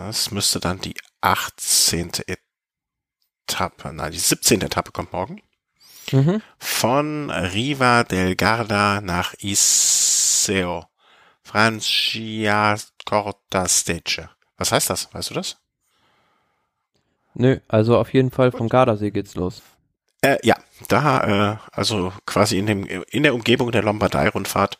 Es 0.09 0.31
müsste 0.31 0.61
dann 0.61 0.81
die 0.81 0.95
18. 1.21 2.13
Etappe, 3.47 3.93
nein, 3.93 4.13
die 4.13 4.19
17. 4.19 4.61
Etappe 4.61 4.93
kommt 4.93 5.13
morgen. 5.13 5.43
Mhm. 6.11 6.43
Von 6.59 7.31
Riva 7.31 8.05
del 8.05 8.37
Garda 8.37 9.01
nach 9.01 9.35
Iseo. 9.39 10.87
Francia 11.45 12.77
Corta 13.05 13.69
Stage. 13.69 14.29
Was 14.57 14.73
heißt 14.73 14.91
das? 14.91 15.13
Weißt 15.13 15.31
du 15.31 15.35
das? 15.35 15.57
Nö, 17.35 17.59
also 17.69 17.99
auf 17.99 18.13
jeden 18.13 18.31
Fall 18.31 18.53
vom 18.53 18.69
Gardasee 18.69 19.11
geht's 19.11 19.35
los. 19.35 19.63
Äh, 20.21 20.39
ja, 20.45 20.57
da, 20.89 21.53
äh, 21.53 21.57
also 21.73 22.13
quasi 22.27 22.59
in 22.59 22.67
dem, 22.67 22.85
in 22.85 23.23
der 23.23 23.35
Umgebung 23.35 23.73
der 23.73 23.83
Lombardei-Rundfahrt. 23.83 24.79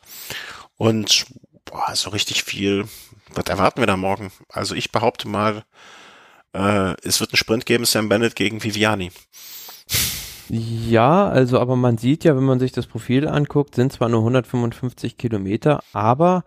Und 0.77 1.25
boah, 1.65 1.95
so 1.95 2.11
richtig 2.11 2.43
viel. 2.43 2.85
Was 3.33 3.45
erwarten 3.45 3.81
wir 3.81 3.87
da 3.87 3.97
morgen? 3.97 4.31
Also 4.49 4.75
ich 4.75 4.91
behaupte 4.91 5.27
mal, 5.27 5.63
äh, 6.53 6.95
es 7.01 7.19
wird 7.19 7.31
einen 7.31 7.37
Sprint 7.37 7.65
geben, 7.65 7.85
Sam 7.85 8.09
Bennett 8.09 8.35
gegen 8.35 8.63
Viviani. 8.63 9.11
Ja, 10.49 11.27
also 11.29 11.59
aber 11.59 11.75
man 11.75 11.97
sieht 11.97 12.23
ja, 12.23 12.35
wenn 12.35 12.43
man 12.43 12.59
sich 12.59 12.71
das 12.71 12.85
Profil 12.85 13.27
anguckt, 13.27 13.75
sind 13.75 13.91
zwar 13.91 14.09
nur 14.09 14.19
155 14.19 15.17
Kilometer, 15.17 15.83
aber 15.93 16.43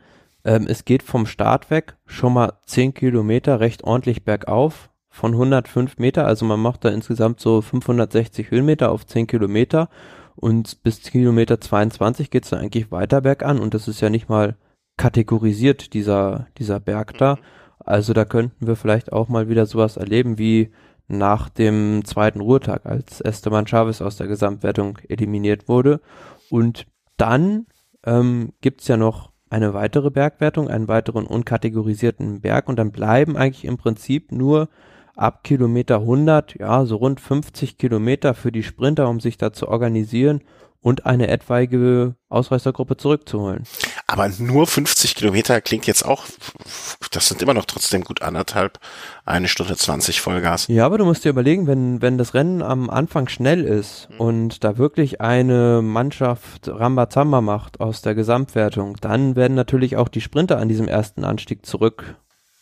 ähm, 0.47 0.67
es 0.69 0.85
geht 0.85 1.03
vom 1.03 1.27
Start 1.27 1.71
weg 1.71 1.97
schon 2.07 2.33
mal 2.33 2.55
10 2.67 2.95
Kilometer 2.95 3.61
recht 3.61 3.85
ordentlich 3.85 4.25
bergauf 4.25 4.91
von 5.11 5.33
105 5.33 5.99
Meter. 5.99 6.27
Also 6.27 6.47
man 6.47 6.61
macht 6.61 6.85
da 6.85 6.91
insgesamt 6.91 7.41
so 7.41 7.61
560 7.61 8.51
Höhenmeter 8.51 8.93
auf 8.93 9.05
10 9.05 9.27
Kilometer 9.27 9.89
und 10.37 10.83
bis 10.85 11.03
Kilometer 11.03 11.61
22 11.61 12.31
geht 12.31 12.45
es 12.45 12.51
dann 12.51 12.61
eigentlich 12.61 12.93
weiter 12.93 13.23
bergan 13.23 13.59
und 13.59 13.75
das 13.75 13.89
ist 13.89 14.01
ja 14.01 14.09
nicht 14.09 14.29
mal 14.29 14.57
kategorisiert, 14.97 15.93
dieser, 15.95 16.47
dieser 16.59 16.79
Berg 16.79 17.19
da. 17.19 17.35
Mhm. 17.35 17.41
Also 17.81 18.13
da 18.13 18.25
könnten 18.25 18.67
wir 18.67 18.77
vielleicht 18.77 19.13
auch 19.13 19.29
mal 19.29 19.49
wieder 19.49 19.67
sowas 19.67 19.97
erleben 19.97 20.39
wie 20.39 20.73
nach 21.09 21.49
dem 21.49 22.05
zweiten 22.05 22.41
Ruhetag, 22.41 22.87
als 22.87 23.21
Esteban 23.21 23.67
Chavez 23.67 24.01
aus 24.01 24.17
der 24.17 24.27
Gesamtwertung 24.27 24.99
eliminiert 25.09 25.69
wurde. 25.69 26.01
Und 26.51 26.87
dann 27.17 27.67
ähm, 28.05 28.53
gibt's 28.61 28.89
ja 28.89 28.97
noch 28.97 29.31
eine 29.49 29.75
weitere 29.75 30.11
Bergwertung, 30.11 30.69
einen 30.69 30.89
weiteren 30.89 31.27
unkategorisierten 31.27 32.41
Berg 32.41 32.69
und 32.69 32.77
dann 32.77 32.91
bleiben 32.91 33.37
eigentlich 33.37 33.65
im 33.65 33.77
Prinzip 33.77 34.33
nur 34.33 34.69
ab 35.15 35.45
Kilometer 35.45 36.01
100, 36.01 36.59
ja, 36.59 36.85
so 36.85 36.97
rund 36.97 37.21
50 37.21 37.79
Kilometer 37.79 38.35
für 38.35 38.53
die 38.53 38.63
Sprinter, 38.63 39.09
um 39.09 39.21
sich 39.21 39.39
da 39.39 39.53
zu 39.53 39.69
organisieren 39.69 40.43
und 40.81 41.07
eine 41.07 41.29
etwaige 41.29 42.14
Ausreißergruppe 42.29 42.97
zurückzuholen. 42.97 43.64
Aber 44.07 44.29
nur 44.39 44.66
50 44.66 45.14
Kilometer 45.14 45.61
klingt 45.61 45.87
jetzt 45.87 46.05
auch, 46.05 46.24
das 47.11 47.29
sind 47.29 47.43
immer 47.43 47.55
noch 47.55 47.64
trotzdem 47.64 48.03
gut 48.03 48.22
anderthalb, 48.22 48.79
eine 49.24 49.49
Stunde 49.49 49.77
20 49.77 50.20
Vollgas. 50.20 50.68
Ja, 50.68 50.87
aber 50.87 50.99
du 50.99 51.05
musst 51.05 51.24
dir 51.24 51.31
überlegen, 51.31 51.66
wenn, 51.66 52.03
wenn 52.03 52.18
das 52.18 52.35
Rennen 52.35 52.62
am 52.62 52.91
Anfang 52.91 53.29
schnell 53.29 53.64
ist 53.64 54.09
mhm. 54.11 54.20
und 54.20 54.64
da 54.64 54.79
wirklich 54.79 55.20
eine 55.20 55.83
Mannschaft 55.83 56.68
Rambazamba 56.68 57.41
macht 57.41 57.81
aus 57.81 58.03
der 58.03 58.14
Gesamtwertung, 58.14 58.97
dann 59.01 59.37
werden 59.37 59.55
natürlich 59.55 59.97
auch 59.97 60.09
die 60.09 60.20
Sprinter 60.20 60.59
an 60.59 60.68
diesem 60.68 60.89
ersten 60.89 61.24
Anstieg 61.24 61.64
zurück 61.66 62.16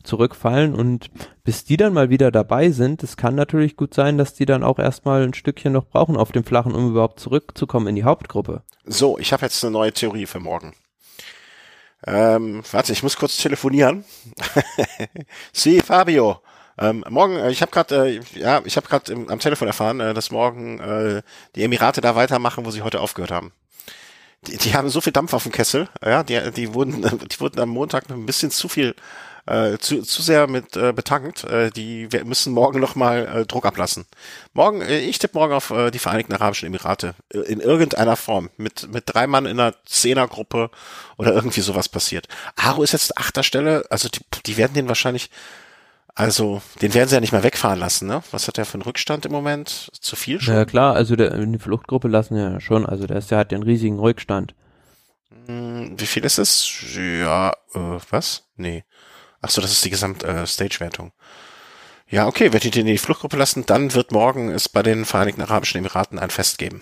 zurückfallen 0.04 0.74
und 0.74 1.10
bis 1.42 1.64
die 1.64 1.76
dann 1.76 1.92
mal 1.92 2.10
wieder 2.10 2.30
dabei 2.30 2.70
sind, 2.70 3.02
es 3.02 3.16
kann 3.16 3.34
natürlich 3.34 3.76
gut 3.76 3.94
sein, 3.94 4.18
dass 4.18 4.34
die 4.34 4.46
dann 4.46 4.62
auch 4.62 4.78
erstmal 4.78 5.22
ein 5.22 5.34
Stückchen 5.34 5.72
noch 5.72 5.86
brauchen 5.86 6.16
auf 6.16 6.32
dem 6.32 6.44
Flachen, 6.44 6.74
um 6.74 6.90
überhaupt 6.90 7.20
zurückzukommen 7.20 7.88
in 7.88 7.96
die 7.96 8.04
Hauptgruppe. 8.04 8.62
So, 8.84 9.18
ich 9.18 9.32
habe 9.32 9.44
jetzt 9.44 9.64
eine 9.64 9.72
neue 9.72 9.92
Theorie 9.92 10.26
für 10.26 10.40
morgen. 10.40 10.74
Ähm, 12.06 12.62
warte, 12.70 12.92
ich 12.92 13.02
muss 13.02 13.16
kurz 13.16 13.36
telefonieren. 13.36 14.04
Sie, 15.52 15.80
Fabio. 15.80 16.40
Ähm, 16.76 17.04
morgen, 17.08 17.36
äh, 17.36 17.50
ich 17.50 17.62
habe 17.62 17.70
gerade, 17.70 18.08
äh, 18.08 18.20
ja, 18.34 18.60
ich 18.64 18.76
habe 18.76 18.88
gerade 18.88 19.14
am 19.28 19.38
Telefon 19.38 19.68
erfahren, 19.68 20.00
äh, 20.00 20.12
dass 20.12 20.30
morgen 20.30 20.80
äh, 20.80 21.22
die 21.54 21.62
Emirate 21.62 22.00
da 22.00 22.16
weitermachen, 22.16 22.66
wo 22.66 22.70
sie 22.70 22.82
heute 22.82 23.00
aufgehört 23.00 23.30
haben. 23.30 23.52
Die, 24.48 24.58
die 24.58 24.74
haben 24.74 24.90
so 24.90 25.00
viel 25.00 25.12
Dampf 25.12 25.32
auf 25.32 25.44
dem 25.44 25.52
Kessel, 25.52 25.88
ja, 26.04 26.22
die, 26.22 26.50
die 26.50 26.74
wurden, 26.74 27.02
die 27.28 27.40
wurden 27.40 27.60
am 27.60 27.68
Montag 27.70 28.08
mit 28.10 28.18
ein 28.18 28.26
bisschen 28.26 28.50
zu 28.50 28.68
viel 28.68 28.94
äh, 29.46 29.78
zu, 29.78 30.02
zu 30.02 30.22
sehr 30.22 30.46
mit 30.46 30.76
äh, 30.76 30.92
betankt. 30.92 31.44
Äh, 31.44 31.70
die 31.70 32.10
wir 32.12 32.24
müssen 32.24 32.52
morgen 32.52 32.80
nochmal 32.80 33.26
äh, 33.26 33.46
Druck 33.46 33.66
ablassen. 33.66 34.06
Morgen, 34.52 34.80
äh, 34.80 35.00
ich 35.00 35.18
tippe 35.18 35.38
morgen 35.38 35.52
auf 35.52 35.70
äh, 35.70 35.90
die 35.90 35.98
Vereinigten 35.98 36.32
Arabischen 36.32 36.66
Emirate 36.66 37.14
äh, 37.32 37.38
in 37.38 37.60
irgendeiner 37.60 38.16
Form 38.16 38.50
mit 38.56 38.92
mit 38.92 39.04
drei 39.06 39.26
Mann 39.26 39.46
in 39.46 39.60
einer 39.60 39.74
Zehnergruppe 39.84 40.70
oder 41.16 41.32
irgendwie 41.32 41.60
sowas 41.60 41.88
passiert. 41.88 42.28
Aro 42.56 42.82
ist 42.82 42.92
jetzt 42.92 43.18
achter 43.18 43.42
Stelle, 43.42 43.84
also 43.90 44.08
die, 44.08 44.20
die 44.46 44.56
werden 44.56 44.74
den 44.74 44.88
wahrscheinlich 44.88 45.30
also, 46.16 46.62
den 46.80 46.94
werden 46.94 47.08
sie 47.08 47.16
ja 47.16 47.20
nicht 47.20 47.32
mehr 47.32 47.42
wegfahren 47.42 47.80
lassen, 47.80 48.06
ne? 48.06 48.22
Was 48.30 48.46
hat 48.46 48.56
der 48.56 48.66
für 48.66 48.74
einen 48.74 48.82
Rückstand 48.82 49.26
im 49.26 49.32
Moment? 49.32 49.90
Zu 50.00 50.14
viel 50.14 50.40
schon? 50.40 50.54
Ja 50.54 50.64
klar, 50.64 50.94
also 50.94 51.16
der, 51.16 51.36
die 51.36 51.58
Fluchtgruppe 51.58 52.06
lassen 52.06 52.36
ja 52.36 52.60
schon, 52.60 52.86
also 52.86 53.08
der 53.08 53.16
ist 53.16 53.32
ja 53.32 53.38
hat 53.38 53.50
den 53.50 53.64
riesigen 53.64 53.98
Rückstand. 53.98 54.54
Hm, 55.46 55.94
wie 55.98 56.06
viel 56.06 56.24
ist 56.24 56.38
es? 56.38 56.72
Ja, 56.94 57.50
äh, 57.74 57.98
was? 58.10 58.44
Nee. 58.56 58.84
Ach 59.44 59.50
so, 59.50 59.60
das 59.60 59.72
ist 59.72 59.84
die 59.84 59.90
Gesamt-Stage-Wertung. 59.90 61.08
Äh, 61.08 62.16
ja, 62.16 62.26
okay, 62.26 62.52
wenn 62.52 62.60
die 62.60 62.70
den 62.70 62.86
in 62.86 62.92
die 62.92 62.98
Fluchtgruppe 62.98 63.36
lassen, 63.36 63.66
dann 63.66 63.92
wird 63.92 64.10
morgen 64.10 64.48
es 64.48 64.70
bei 64.70 64.82
den 64.82 65.04
Vereinigten 65.04 65.42
Arabischen 65.42 65.78
Emiraten 65.78 66.18
ein 66.18 66.30
Fest 66.30 66.56
geben. 66.56 66.80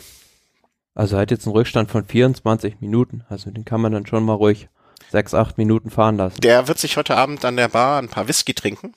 Also 0.95 1.17
er 1.17 1.23
hat 1.23 1.33
jetzt 1.33 1.47
einen 1.47 1.57
Rückstand 1.57 1.91
von 1.91 2.05
24 2.05 2.81
Minuten. 2.81 3.25
Also 3.29 3.51
den 3.51 3.65
kann 3.65 3.81
man 3.81 3.91
dann 3.91 4.07
schon 4.07 4.23
mal 4.25 4.35
ruhig 4.35 4.69
sechs, 5.11 5.35
acht 5.35 5.59
Minuten 5.59 5.91
fahren 5.91 6.17
lassen. 6.19 6.41
Der 6.41 6.69
wird 6.69 6.79
sich 6.79 6.97
heute 6.97 7.17
Abend 7.17 7.45
an 7.45 7.57
der 7.57 7.69
Bar 7.69 8.01
ein 8.01 8.09
paar 8.09 8.29
Whisky 8.29 8.55
trinken. 8.55 8.95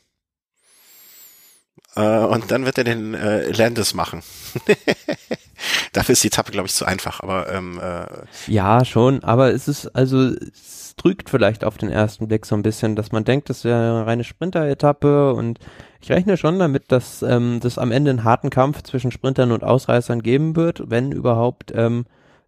Äh, 1.96 2.20
und 2.20 2.52
dann 2.52 2.66
wird 2.66 2.78
er 2.78 2.84
den 2.84 3.16
äh, 3.16 3.50
Landis 3.52 3.96
machen. 3.96 4.22
Dafür 5.94 6.14
ist 6.14 6.24
die 6.24 6.28
Etappe, 6.28 6.52
glaube 6.52 6.68
ich, 6.68 6.74
zu 6.76 6.86
einfach. 6.86 7.22
Aber 7.22 7.52
ähm, 7.52 7.80
äh, 7.80 8.06
ja, 8.46 8.86
schon. 8.86 9.24
Aber 9.24 9.52
es 9.52 9.68
ist 9.68 9.88
also 9.96 10.22
es 10.22 10.85
trügt 10.98 11.30
vielleicht 11.30 11.64
auf 11.64 11.78
den 11.78 11.90
ersten 11.90 12.28
Blick 12.28 12.46
so 12.46 12.56
ein 12.56 12.62
bisschen, 12.62 12.96
dass 12.96 13.12
man 13.12 13.26
denkt, 13.26 13.50
das 13.50 13.64
wäre 13.64 13.80
eine 13.80 14.06
reine 14.06 14.24
Sprinter-Etappe 14.24 15.34
und 15.34 15.60
ich 16.02 16.12
rechne 16.12 16.38
schon 16.38 16.58
damit, 16.58 16.92
dass 16.92 17.22
ähm, 17.22 17.60
das 17.62 17.78
am 17.78 17.92
Ende 17.92 18.12
einen 18.12 18.24
harten 18.24 18.50
Kampf 18.50 18.84
zwischen 18.84 19.12
Sprintern 19.12 19.52
und 19.52 19.64
Ausreißern 19.64 20.22
geben 20.22 20.56
wird, 20.56 20.90
wenn 20.90 21.12
überhaupt 21.12 21.74
ähm, 21.76 22.06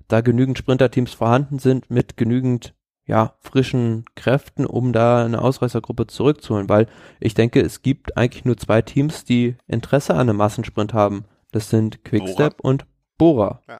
da 0.07 0.21
genügend 0.21 0.57
Sprinterteams 0.57 1.13
vorhanden 1.13 1.59
sind 1.59 1.89
mit 1.89 2.17
genügend 2.17 2.73
ja, 3.05 3.35
frischen 3.39 4.05
Kräften, 4.15 4.65
um 4.65 4.91
da 4.91 5.23
eine 5.23 5.41
Ausreißergruppe 5.41 6.07
zurückzuholen, 6.07 6.67
weil 6.67 6.87
ich 7.19 7.33
denke, 7.33 7.61
es 7.61 7.81
gibt 7.81 8.17
eigentlich 8.17 8.43
nur 8.43 8.57
zwei 8.57 8.81
Teams, 8.81 9.23
die 9.23 9.55
Interesse 9.65 10.13
an 10.13 10.29
einem 10.29 10.37
Massensprint 10.37 10.93
haben. 10.93 11.25
Das 11.51 11.69
sind 11.69 12.03
Quickstep 12.03 12.57
Bora. 12.57 12.69
und 12.69 12.85
Bora. 13.17 13.61
Ja. 13.67 13.79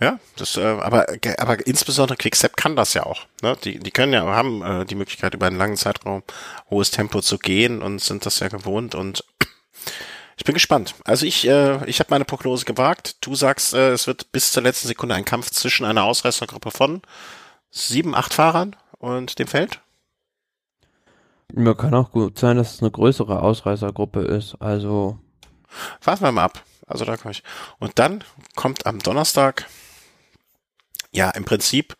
Ja, 0.00 0.18
das, 0.36 0.56
äh, 0.56 0.62
aber, 0.62 1.06
aber 1.38 1.66
insbesondere 1.66 2.16
Quickstep 2.16 2.56
kann 2.56 2.76
das 2.76 2.94
ja 2.94 3.04
auch. 3.04 3.26
Ne? 3.42 3.56
Die, 3.64 3.78
die 3.78 3.90
können 3.90 4.12
ja, 4.12 4.24
haben 4.24 4.62
äh, 4.62 4.84
die 4.84 4.94
Möglichkeit, 4.94 5.34
über 5.34 5.46
einen 5.46 5.58
langen 5.58 5.76
Zeitraum 5.76 6.22
hohes 6.70 6.90
Tempo 6.90 7.20
zu 7.20 7.38
gehen 7.38 7.82
und 7.82 8.00
sind 8.00 8.26
das 8.26 8.40
ja 8.40 8.48
gewohnt 8.48 8.94
und 8.94 9.24
ich 10.36 10.44
bin 10.44 10.54
gespannt. 10.54 10.94
Also 11.04 11.26
ich, 11.26 11.46
äh, 11.46 11.84
ich 11.86 12.00
habe 12.00 12.10
meine 12.10 12.24
Prognose 12.24 12.64
gewagt. 12.64 13.16
Du 13.20 13.34
sagst, 13.34 13.74
äh, 13.74 13.92
es 13.92 14.06
wird 14.06 14.32
bis 14.32 14.52
zur 14.52 14.62
letzten 14.62 14.88
Sekunde 14.88 15.14
ein 15.14 15.24
Kampf 15.24 15.50
zwischen 15.50 15.84
einer 15.84 16.04
Ausreißergruppe 16.04 16.70
von 16.70 17.02
sieben, 17.70 18.14
acht 18.14 18.34
Fahrern 18.34 18.76
und 18.98 19.38
dem 19.38 19.46
Feld? 19.46 19.80
Mir 21.54 21.74
kann 21.74 21.94
auch 21.94 22.10
gut 22.10 22.38
sein, 22.38 22.56
dass 22.56 22.74
es 22.74 22.80
eine 22.80 22.90
größere 22.90 23.42
Ausreißergruppe 23.42 24.20
ist. 24.22 24.56
Also 24.60 25.18
Warten 26.02 26.24
wir 26.24 26.32
mal 26.32 26.44
ab. 26.44 26.62
Also 26.86 27.04
da 27.04 27.16
kann 27.16 27.32
ich. 27.32 27.42
Und 27.78 27.98
dann 27.98 28.24
kommt 28.54 28.86
am 28.86 28.98
Donnerstag, 28.98 29.66
ja, 31.12 31.30
im 31.30 31.44
Prinzip 31.44 31.96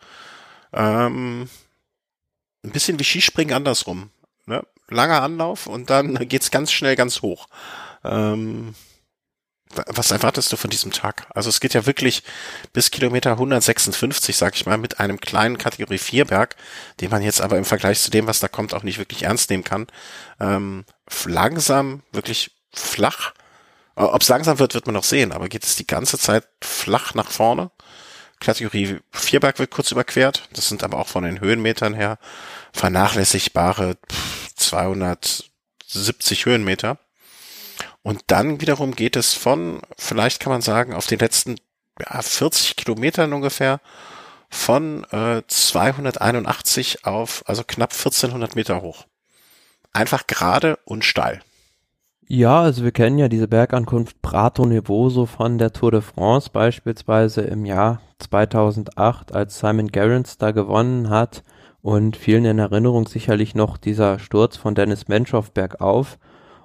ähm, 0.72 1.48
ein 2.64 2.70
bisschen 2.70 2.98
wie 2.98 3.04
Skispringen 3.04 3.54
andersrum. 3.54 4.10
Ne? 4.46 4.66
Langer 4.88 5.22
Anlauf 5.22 5.66
und 5.66 5.90
dann 5.90 6.28
geht's 6.28 6.50
ganz 6.50 6.72
schnell 6.72 6.96
ganz 6.96 7.22
hoch. 7.22 7.48
Ähm, 8.04 8.74
was 9.74 10.10
erwartest 10.10 10.52
du 10.52 10.56
von 10.56 10.70
diesem 10.70 10.92
Tag? 10.92 11.26
Also 11.30 11.48
es 11.48 11.60
geht 11.60 11.74
ja 11.74 11.86
wirklich 11.86 12.22
bis 12.72 12.90
Kilometer 12.90 13.32
156, 13.32 14.36
sag 14.36 14.54
ich 14.54 14.66
mal, 14.66 14.76
mit 14.76 15.00
einem 15.00 15.18
kleinen 15.18 15.56
Kategorie 15.58 15.98
4 15.98 16.26
Berg, 16.26 16.56
den 17.00 17.10
man 17.10 17.22
jetzt 17.22 17.40
aber 17.40 17.56
im 17.56 17.64
Vergleich 17.64 18.00
zu 18.00 18.10
dem, 18.10 18.26
was 18.26 18.40
da 18.40 18.48
kommt, 18.48 18.74
auch 18.74 18.82
nicht 18.82 18.98
wirklich 18.98 19.22
ernst 19.22 19.50
nehmen 19.50 19.64
kann. 19.64 19.86
Ähm, 20.40 20.84
langsam, 21.24 22.02
wirklich 22.12 22.50
flach. 22.72 23.32
Äh, 23.96 24.02
Ob 24.02 24.22
es 24.22 24.28
langsam 24.28 24.58
wird, 24.58 24.74
wird 24.74 24.86
man 24.86 24.94
noch 24.94 25.04
sehen, 25.04 25.32
aber 25.32 25.48
geht 25.48 25.64
es 25.64 25.76
die 25.76 25.86
ganze 25.86 26.18
Zeit 26.18 26.46
flach 26.62 27.14
nach 27.14 27.30
vorne. 27.30 27.70
Kategorie 28.40 28.98
4 29.12 29.40
Berg 29.40 29.58
wird 29.58 29.70
kurz 29.70 29.90
überquert. 29.92 30.48
Das 30.52 30.68
sind 30.68 30.82
aber 30.82 30.98
auch 30.98 31.08
von 31.08 31.24
den 31.24 31.40
Höhenmetern 31.40 31.94
her 31.94 32.18
vernachlässigbare 32.72 33.96
270 34.56 36.46
Höhenmeter. 36.46 36.98
Und 38.02 38.22
dann 38.26 38.60
wiederum 38.60 38.96
geht 38.96 39.14
es 39.16 39.34
von, 39.34 39.80
vielleicht 39.96 40.40
kann 40.40 40.52
man 40.52 40.62
sagen, 40.62 40.92
auf 40.92 41.06
den 41.06 41.20
letzten 41.20 41.56
ja, 42.00 42.20
40 42.20 42.76
Kilometern 42.76 43.32
ungefähr 43.32 43.80
von 44.50 45.04
äh, 45.12 45.42
281 45.46 47.04
auf, 47.06 47.44
also 47.46 47.62
knapp 47.64 47.92
1400 47.92 48.56
Meter 48.56 48.82
hoch. 48.82 49.06
Einfach 49.92 50.26
gerade 50.26 50.78
und 50.84 51.04
steil. 51.04 51.42
Ja, 52.34 52.62
also 52.62 52.82
wir 52.82 52.92
kennen 52.92 53.18
ja 53.18 53.28
diese 53.28 53.46
Bergankunft 53.46 54.22
Prato 54.22 54.64
Nevoso 54.64 55.26
von 55.26 55.58
der 55.58 55.74
Tour 55.74 55.90
de 55.90 56.00
France 56.00 56.48
beispielsweise 56.50 57.42
im 57.42 57.66
Jahr 57.66 58.00
2008, 58.20 59.34
als 59.34 59.58
Simon 59.58 59.88
Gerrans 59.88 60.38
da 60.38 60.50
gewonnen 60.52 61.10
hat 61.10 61.44
und 61.82 62.16
vielen 62.16 62.46
in 62.46 62.58
Erinnerung 62.58 63.06
sicherlich 63.06 63.54
noch 63.54 63.76
dieser 63.76 64.18
Sturz 64.18 64.56
von 64.56 64.74
Dennis 64.74 65.08
Menschow 65.08 65.50
bergauf. 65.52 66.18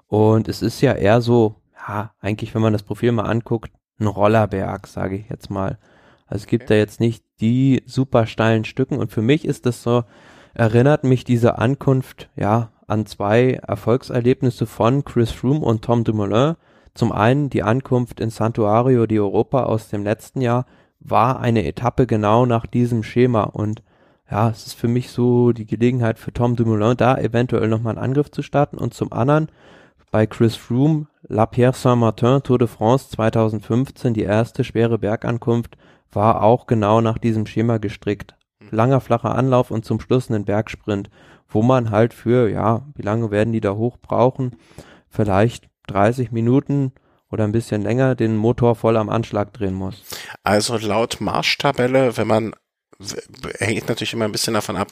Und 0.07 0.47
es 0.47 0.61
ist 0.61 0.80
ja 0.80 0.93
eher 0.93 1.20
so, 1.20 1.55
ja, 1.86 2.13
eigentlich, 2.22 2.55
wenn 2.55 2.61
man 2.61 2.72
das 2.72 2.84
Profil 2.84 3.11
mal 3.11 3.26
anguckt, 3.26 3.74
ein 3.99 4.07
Rollerberg, 4.07 4.88
sage 4.88 5.18
ich 5.18 5.30
jetzt 5.30 5.49
mal. 5.49 5.80
Also 6.28 6.43
es 6.43 6.47
gibt 6.47 6.63
okay. 6.63 6.76
da 6.76 6.78
jetzt 6.78 7.01
nicht 7.01 7.26
die 7.41 7.84
super 7.86 8.26
steilen 8.26 8.63
Stücken 8.63 8.99
und 8.99 9.11
für 9.11 9.22
mich 9.22 9.43
ist 9.43 9.65
das 9.65 9.84
so, 9.84 10.05
erinnert 10.53 11.03
mich 11.03 11.26
diese 11.26 11.57
Ankunft, 11.57 12.30
ja, 12.38 12.72
an 12.88 13.06
zwei 13.06 13.60
Erfolgserlebnisse 13.68 14.66
von 14.66 15.04
Chris 15.04 15.32
Froome 15.32 15.60
und 15.60 15.84
Tom 15.84 16.04
Dumoulin. 16.04 16.56
Zum 16.94 17.12
einen 17.12 17.50
die 17.50 17.62
Ankunft 17.62 18.20
in 18.20 18.30
Santuario 18.30 19.06
di 19.06 19.20
Europa 19.20 19.64
aus 19.64 19.90
dem 19.90 20.04
letzten 20.04 20.42
Jahr 20.42 20.66
war 21.00 21.40
eine 21.40 21.66
Etappe 21.66 22.08
genau 22.08 22.46
nach 22.46 22.66
diesem 22.66 23.04
Schema 23.04 23.44
und 23.44 23.84
ja, 24.30 24.50
es 24.50 24.68
ist 24.68 24.74
für 24.74 24.88
mich 24.88 25.10
so 25.10 25.52
die 25.52 25.66
Gelegenheit 25.66 26.20
für 26.20 26.34
Tom 26.34 26.56
Dumoulin, 26.56 26.98
da 26.98 27.18
eventuell 27.18 27.68
nochmal 27.68 27.96
einen 27.96 28.04
Angriff 28.04 28.32
zu 28.32 28.42
starten 28.42 28.78
und 28.78 28.94
zum 28.94 29.14
anderen 29.14 29.50
bei 30.12 30.26
Chris 30.26 30.56
Froome 30.56 31.08
La 31.28 31.46
Pierre 31.46 31.74
Saint-Martin 31.74 32.42
Tour 32.42 32.58
de 32.58 32.68
France 32.68 33.10
2015 33.10 34.14
die 34.14 34.24
erste 34.24 34.64
schwere 34.64 34.98
Bergankunft 34.98 35.78
war 36.12 36.42
auch 36.42 36.68
genau 36.68 37.02
nach 37.02 37.18
diesem 37.18 37.46
Schema 37.46 37.78
gestrickt. 37.78 38.36
Hm. 38.60 38.70
Langer 38.72 39.02
flacher 39.02 39.36
Anlauf 39.36 39.72
und 39.72 39.86
zum 39.86 40.00
Schluss 40.00 40.30
einen 40.30 40.46
Bergsprint, 40.46 41.10
wo 41.58 41.64
man 41.64 41.89
halt 41.89 42.14
für, 42.14 42.51
ja, 42.51 42.86
wie 42.93 43.01
lange 43.01 43.32
werden 43.32 43.51
die 43.51 43.62
da 43.62 43.74
hoch 43.74 43.97
brauchen? 43.97 44.55
Vielleicht 45.10 45.68
30 45.88 46.32
Minuten 46.32 46.91
oder 47.32 47.45
ein 47.45 47.51
bisschen 47.51 47.82
länger 47.82 48.14
den 48.14 48.38
Motor 48.38 48.76
voll 48.76 48.95
am 48.95 49.10
Anschlag 49.10 49.53
drehen 49.53 49.74
muss. 49.74 50.03
Also 50.43 50.78
laut 50.78 51.20
Marschtabelle, 51.20 52.16
wenn 52.16 52.28
man 52.28 52.53
hängt 53.58 53.89
natürlich 53.89 54.14
immer 54.14 54.26
ein 54.26 54.32
bisschen 54.32 54.53
davon 54.53 54.78
ab, 54.78 54.89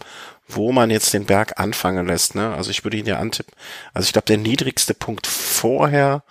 wo 0.48 0.72
man 0.72 0.90
jetzt 0.90 1.14
den 1.14 1.26
Berg 1.26 1.60
anfangen 1.60 2.08
lässt. 2.08 2.34
Ne? 2.34 2.52
Also 2.56 2.72
ich 2.72 2.84
würde 2.84 2.98
ihn 2.98 3.06
ja 3.06 3.20
antippen. 3.20 3.54
Also 3.94 4.08
ich 4.08 4.14
glaube, 4.14 4.26
der 4.26 4.40
niedrigste 4.40 4.96
Punkt 4.96 5.28
vorher 5.28 6.24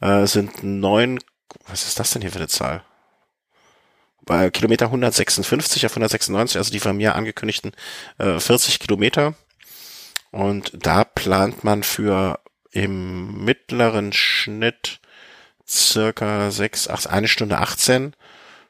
äh, 0.00 0.24
sind 0.26 0.62
neun, 0.62 1.18
was 1.66 1.82
ist 1.82 1.98
das 1.98 2.12
denn 2.12 2.22
hier 2.22 2.30
für 2.30 2.38
eine 2.38 2.46
Zahl? 2.46 2.84
Bei 4.24 4.50
Kilometer 4.50 4.86
156 4.86 5.84
auf 5.84 5.92
196, 5.92 6.58
also 6.58 6.70
die 6.70 6.78
von 6.78 6.96
mir 6.96 7.16
angekündigten 7.16 7.72
äh, 8.18 8.38
40 8.38 8.78
Kilometer. 8.78 9.34
Und 10.30 10.72
da 10.74 11.04
plant 11.04 11.64
man 11.64 11.82
für 11.82 12.38
im 12.72 13.44
mittleren 13.44 14.12
Schnitt 14.12 15.00
circa 15.66 16.50
sechs, 16.50 16.88
acht, 16.88 17.08
eine 17.08 17.28
Stunde 17.28 17.58
18 17.58 18.14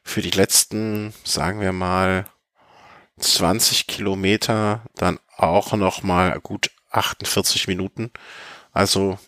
für 0.03 0.21
die 0.21 0.31
letzten, 0.31 1.13
sagen 1.23 1.61
wir 1.61 1.71
mal, 1.71 2.25
20 3.19 3.87
Kilometer 3.87 4.81
dann 4.95 5.19
auch 5.37 5.73
noch 5.73 6.01
mal 6.03 6.39
gut 6.39 6.71
48 6.89 7.67
Minuten. 7.67 8.11
Also 8.71 9.19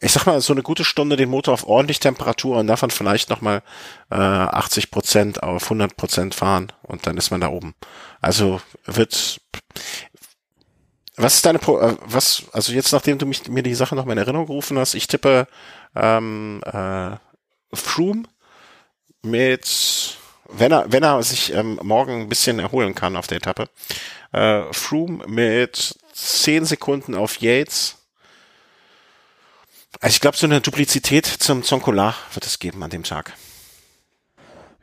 ich 0.00 0.12
sag 0.12 0.26
mal, 0.26 0.40
so 0.40 0.52
eine 0.52 0.62
gute 0.62 0.84
Stunde 0.84 1.16
den 1.16 1.28
Motor 1.28 1.54
auf 1.54 1.66
ordentlich 1.66 2.00
Temperatur 2.00 2.56
und 2.56 2.66
davon 2.66 2.90
vielleicht 2.90 3.30
nochmal 3.30 3.62
äh, 4.10 4.14
80 4.14 4.90
Prozent 4.90 5.42
auf 5.42 5.64
100 5.64 5.96
Prozent 5.96 6.34
fahren 6.34 6.72
und 6.82 7.06
dann 7.06 7.16
ist 7.16 7.30
man 7.30 7.40
da 7.40 7.48
oben. 7.48 7.74
Also 8.20 8.60
wird, 8.84 9.40
was 11.18 11.34
ist 11.34 11.46
deine, 11.46 11.58
Pro 11.58 11.78
äh, 11.78 11.96
was, 12.06 12.44
also 12.52 12.72
jetzt 12.72 12.92
nachdem 12.92 13.18
du 13.18 13.26
mich, 13.26 13.48
mir 13.48 13.62
die 13.62 13.74
Sache 13.74 13.94
nochmal 13.94 14.14
in 14.14 14.22
Erinnerung 14.22 14.46
gerufen 14.46 14.78
hast, 14.78 14.94
ich 14.94 15.06
tippe 15.06 15.46
ähm, 15.94 16.60
äh, 16.64 17.16
Froome 17.74 18.24
mit 19.22 20.16
wenn 20.48 20.72
er, 20.72 20.90
wenn 20.90 21.02
er 21.02 21.22
sich 21.22 21.52
ähm, 21.52 21.78
morgen 21.82 22.22
ein 22.22 22.28
bisschen 22.28 22.58
erholen 22.58 22.94
kann 22.94 23.16
auf 23.16 23.26
der 23.26 23.36
Etappe. 23.36 23.68
Äh, 24.32 24.62
Froome 24.72 25.26
mit 25.26 25.98
10 26.14 26.64
Sekunden 26.64 27.14
auf 27.14 27.36
Yates. 27.40 27.96
Also 30.00 30.14
ich 30.14 30.20
glaube, 30.20 30.36
so 30.36 30.46
eine 30.46 30.60
Duplizität 30.60 31.26
zum 31.26 31.62
Zonkola 31.62 32.14
wird 32.32 32.46
es 32.46 32.58
geben 32.58 32.82
an 32.82 32.90
dem 32.90 33.04
Tag. 33.04 33.34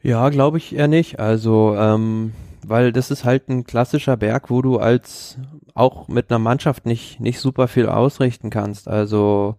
Ja, 0.03 0.29
glaube 0.29 0.57
ich 0.59 0.75
eher 0.75 0.87
nicht. 0.87 1.19
Also, 1.19 1.75
ähm, 1.75 2.33
weil 2.67 2.91
das 2.91 3.11
ist 3.11 3.25
halt 3.25 3.49
ein 3.49 3.63
klassischer 3.63 4.17
Berg, 4.17 4.49
wo 4.49 4.61
du 4.61 4.77
als 4.77 5.37
auch 5.73 6.07
mit 6.07 6.29
einer 6.29 6.39
Mannschaft 6.39 6.85
nicht, 6.85 7.19
nicht 7.19 7.39
super 7.39 7.67
viel 7.67 7.87
ausrichten 7.87 8.49
kannst. 8.49 8.87
Also 8.87 9.57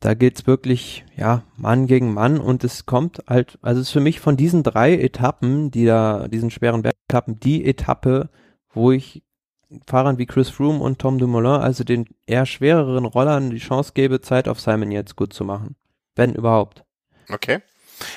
da 0.00 0.14
geht's 0.14 0.46
wirklich, 0.46 1.04
ja, 1.16 1.42
Mann 1.56 1.86
gegen 1.86 2.14
Mann 2.14 2.38
und 2.38 2.62
es 2.64 2.86
kommt 2.86 3.22
halt, 3.28 3.58
also 3.62 3.80
es 3.80 3.88
ist 3.88 3.92
für 3.92 4.00
mich 4.00 4.20
von 4.20 4.36
diesen 4.36 4.62
drei 4.62 4.94
Etappen, 4.94 5.70
die 5.70 5.86
da, 5.86 6.28
diesen 6.28 6.50
schweren 6.50 6.82
Bergetappen, 6.82 7.40
die 7.40 7.64
Etappe, 7.64 8.30
wo 8.72 8.92
ich 8.92 9.24
Fahrern 9.86 10.18
wie 10.18 10.26
Chris 10.26 10.48
Froome 10.48 10.80
und 10.80 10.98
Tom 10.98 11.18
Dumoulin, 11.18 11.60
also 11.60 11.84
den 11.84 12.06
eher 12.26 12.46
schwereren 12.46 13.04
Rollern, 13.04 13.50
die 13.50 13.58
Chance 13.58 13.92
gebe, 13.94 14.20
Zeit 14.20 14.48
auf 14.48 14.60
Simon 14.60 14.92
jetzt 14.92 15.16
gut 15.16 15.32
zu 15.32 15.44
machen. 15.44 15.76
Wenn 16.14 16.34
überhaupt. 16.34 16.84
Okay. 17.28 17.60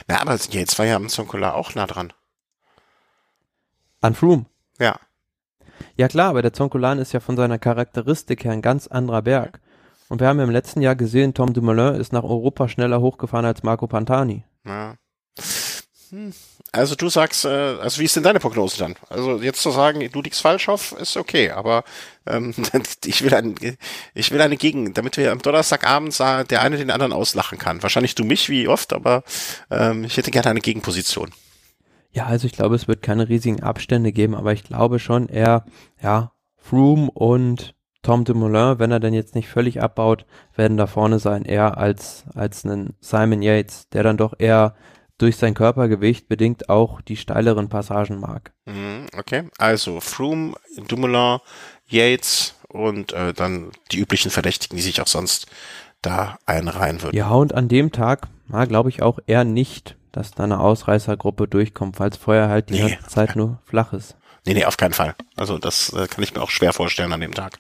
Na, 0.08 0.22
aber 0.22 0.36
jetzt 0.36 0.80
war 0.80 0.86
ja 0.86 0.96
am 0.96 1.10
Zonkola 1.10 1.54
auch 1.54 1.76
nah 1.76 1.88
dran. 1.88 2.14
An 4.02 4.16
Froome? 4.16 4.46
Ja. 4.80 5.00
Ja 5.96 6.08
klar, 6.08 6.30
aber 6.30 6.42
der 6.42 6.54
Zonkolan 6.54 7.00
ist 7.00 7.14
ja 7.14 7.20
von 7.20 7.38
seiner 7.38 7.60
Charakteristik 7.60 8.44
her 8.44 8.52
ein 8.52 8.62
ganz 8.62 8.88
anderer 8.88 9.22
Berg. 9.22 9.62
Und 10.10 10.20
wir 10.20 10.28
haben 10.28 10.40
ja 10.40 10.44
im 10.44 10.52
letzten 10.52 10.82
Jahr 10.82 10.96
gesehen, 10.96 11.34
Tom 11.34 11.54
Dumoulin 11.54 11.96
ist 11.96 12.12
nach 12.12 12.24
Europa 12.24 12.68
schneller 12.68 13.00
hochgefahren 13.00 13.46
als 13.46 13.64
Marco 13.64 13.88
Pantani. 13.88 14.44
Ja. 14.66 14.96
Hm. 16.10 16.34
Also 16.74 16.96
du 16.96 17.10
sagst, 17.10 17.46
äh, 17.46 17.48
also 17.48 18.00
wie 18.00 18.06
ist 18.06 18.16
denn 18.16 18.24
deine 18.24 18.40
Prognose 18.40 18.78
dann? 18.78 18.96
Also 19.10 19.42
jetzt 19.42 19.62
zu 19.62 19.72
sagen, 19.72 20.10
du 20.12 20.22
liegst 20.22 20.42
falsch 20.42 20.70
auf, 20.70 20.94
ist 20.94 21.18
okay, 21.18 21.52
aber 21.52 21.84
ähm, 22.26 22.54
ich 23.06 23.24
will 23.24 23.34
ein, 23.34 23.56
ich 24.14 24.32
will 24.32 24.42
eine 24.42 24.58
Gegen, 24.58 24.94
damit 24.94 25.18
wir 25.18 25.32
am 25.32 25.42
Donnerstagabend 25.42 26.18
der 26.20 26.62
eine 26.62 26.78
den 26.78 26.92
anderen 26.92 27.14
auslachen 27.14 27.58
kann. 27.58 27.84
Wahrscheinlich 27.84 28.16
du 28.16 28.24
mich 28.24 28.50
wie 28.50 28.68
oft, 28.68 28.94
aber 28.94 29.24
ähm, 29.70 30.06
ich 30.06 30.18
hätte 30.18 30.32
gerne 30.32 30.50
eine 30.50 30.62
Gegenposition. 30.62 31.32
Ja, 32.12 32.26
also 32.26 32.46
ich 32.46 32.54
glaube, 32.54 32.76
es 32.76 32.88
wird 32.88 33.02
keine 33.02 33.30
riesigen 33.30 33.64
Abstände 33.64 34.12
geben, 34.12 34.36
aber 34.36 34.54
ich 34.54 34.64
glaube 34.64 35.00
schon 35.00 35.28
eher, 35.28 35.66
ja, 36.02 36.34
Froome 36.58 37.10
und 37.12 37.74
Tom 38.04 38.26
Dumoulin, 38.26 38.80
wenn 38.80 38.92
er 38.92 39.00
denn 39.00 39.14
jetzt 39.14 39.36
nicht 39.36 39.48
völlig 39.48 39.82
abbaut, 39.82 40.26
werden 40.56 40.78
da 40.78 40.88
vorne 40.88 41.20
sein, 41.20 41.46
eher 41.46 41.78
als, 41.78 42.26
als 42.34 42.66
einen 42.66 42.96
Simon 43.00 43.42
Yates, 43.42 43.90
der 43.90 44.04
dann 44.04 44.18
doch 44.18 44.34
eher 44.38 44.76
durch 45.18 45.38
sein 45.38 45.54
Körpergewicht 45.54 46.28
bedingt 46.28 46.68
auch 46.68 47.00
die 47.02 47.16
steileren 47.16 47.70
Passagen 47.70 48.20
mag. 48.20 48.54
Mhm, 48.66 49.06
okay, 49.16 49.50
also 49.60 50.00
Froome, 50.00 50.56
Dumoulin, 50.88 51.40
Yates 51.88 52.56
und 52.70 53.14
äh, 53.14 53.34
dann 53.34 53.72
die 53.92 54.00
üblichen 54.00 54.32
Verdächtigen, 54.32 54.78
die 54.78 54.84
sich 54.84 55.00
auch 55.00 55.08
sonst 55.08 55.46
da 56.02 56.40
einreihen 56.48 57.04
würden. 57.04 57.16
Ja, 57.16 57.30
und 57.30 57.54
an 57.54 57.68
dem 57.68 57.92
Tag, 57.92 58.30
glaube 58.68 58.90
ich 58.90 59.04
auch 59.04 59.20
eher 59.28 59.44
nicht, 59.44 59.96
dass 60.12 60.32
da 60.32 60.44
eine 60.44 60.60
Ausreißergruppe 60.60 61.48
durchkommt, 61.48 62.00
weil 62.00 62.10
es 62.10 62.18
vorher 62.18 62.50
halt 62.50 62.70
die 62.70 62.82
nee, 62.82 62.90
ganze 62.92 63.08
Zeit 63.08 63.36
nur 63.36 63.60
flach 63.66 63.94
ist. 63.94 64.16
Nee, 64.46 64.54
nee, 64.54 64.66
auf 64.66 64.78
keinen 64.78 64.94
Fall. 64.94 65.16
Also 65.36 65.58
das 65.58 65.94
äh, 65.94 66.08
kann 66.08 66.24
ich 66.24 66.34
mir 66.34 66.42
auch 66.42 66.50
schwer 66.50 66.74
vorstellen 66.74 67.14
an 67.14 67.22
dem 67.22 67.34
Tag. 67.34 67.60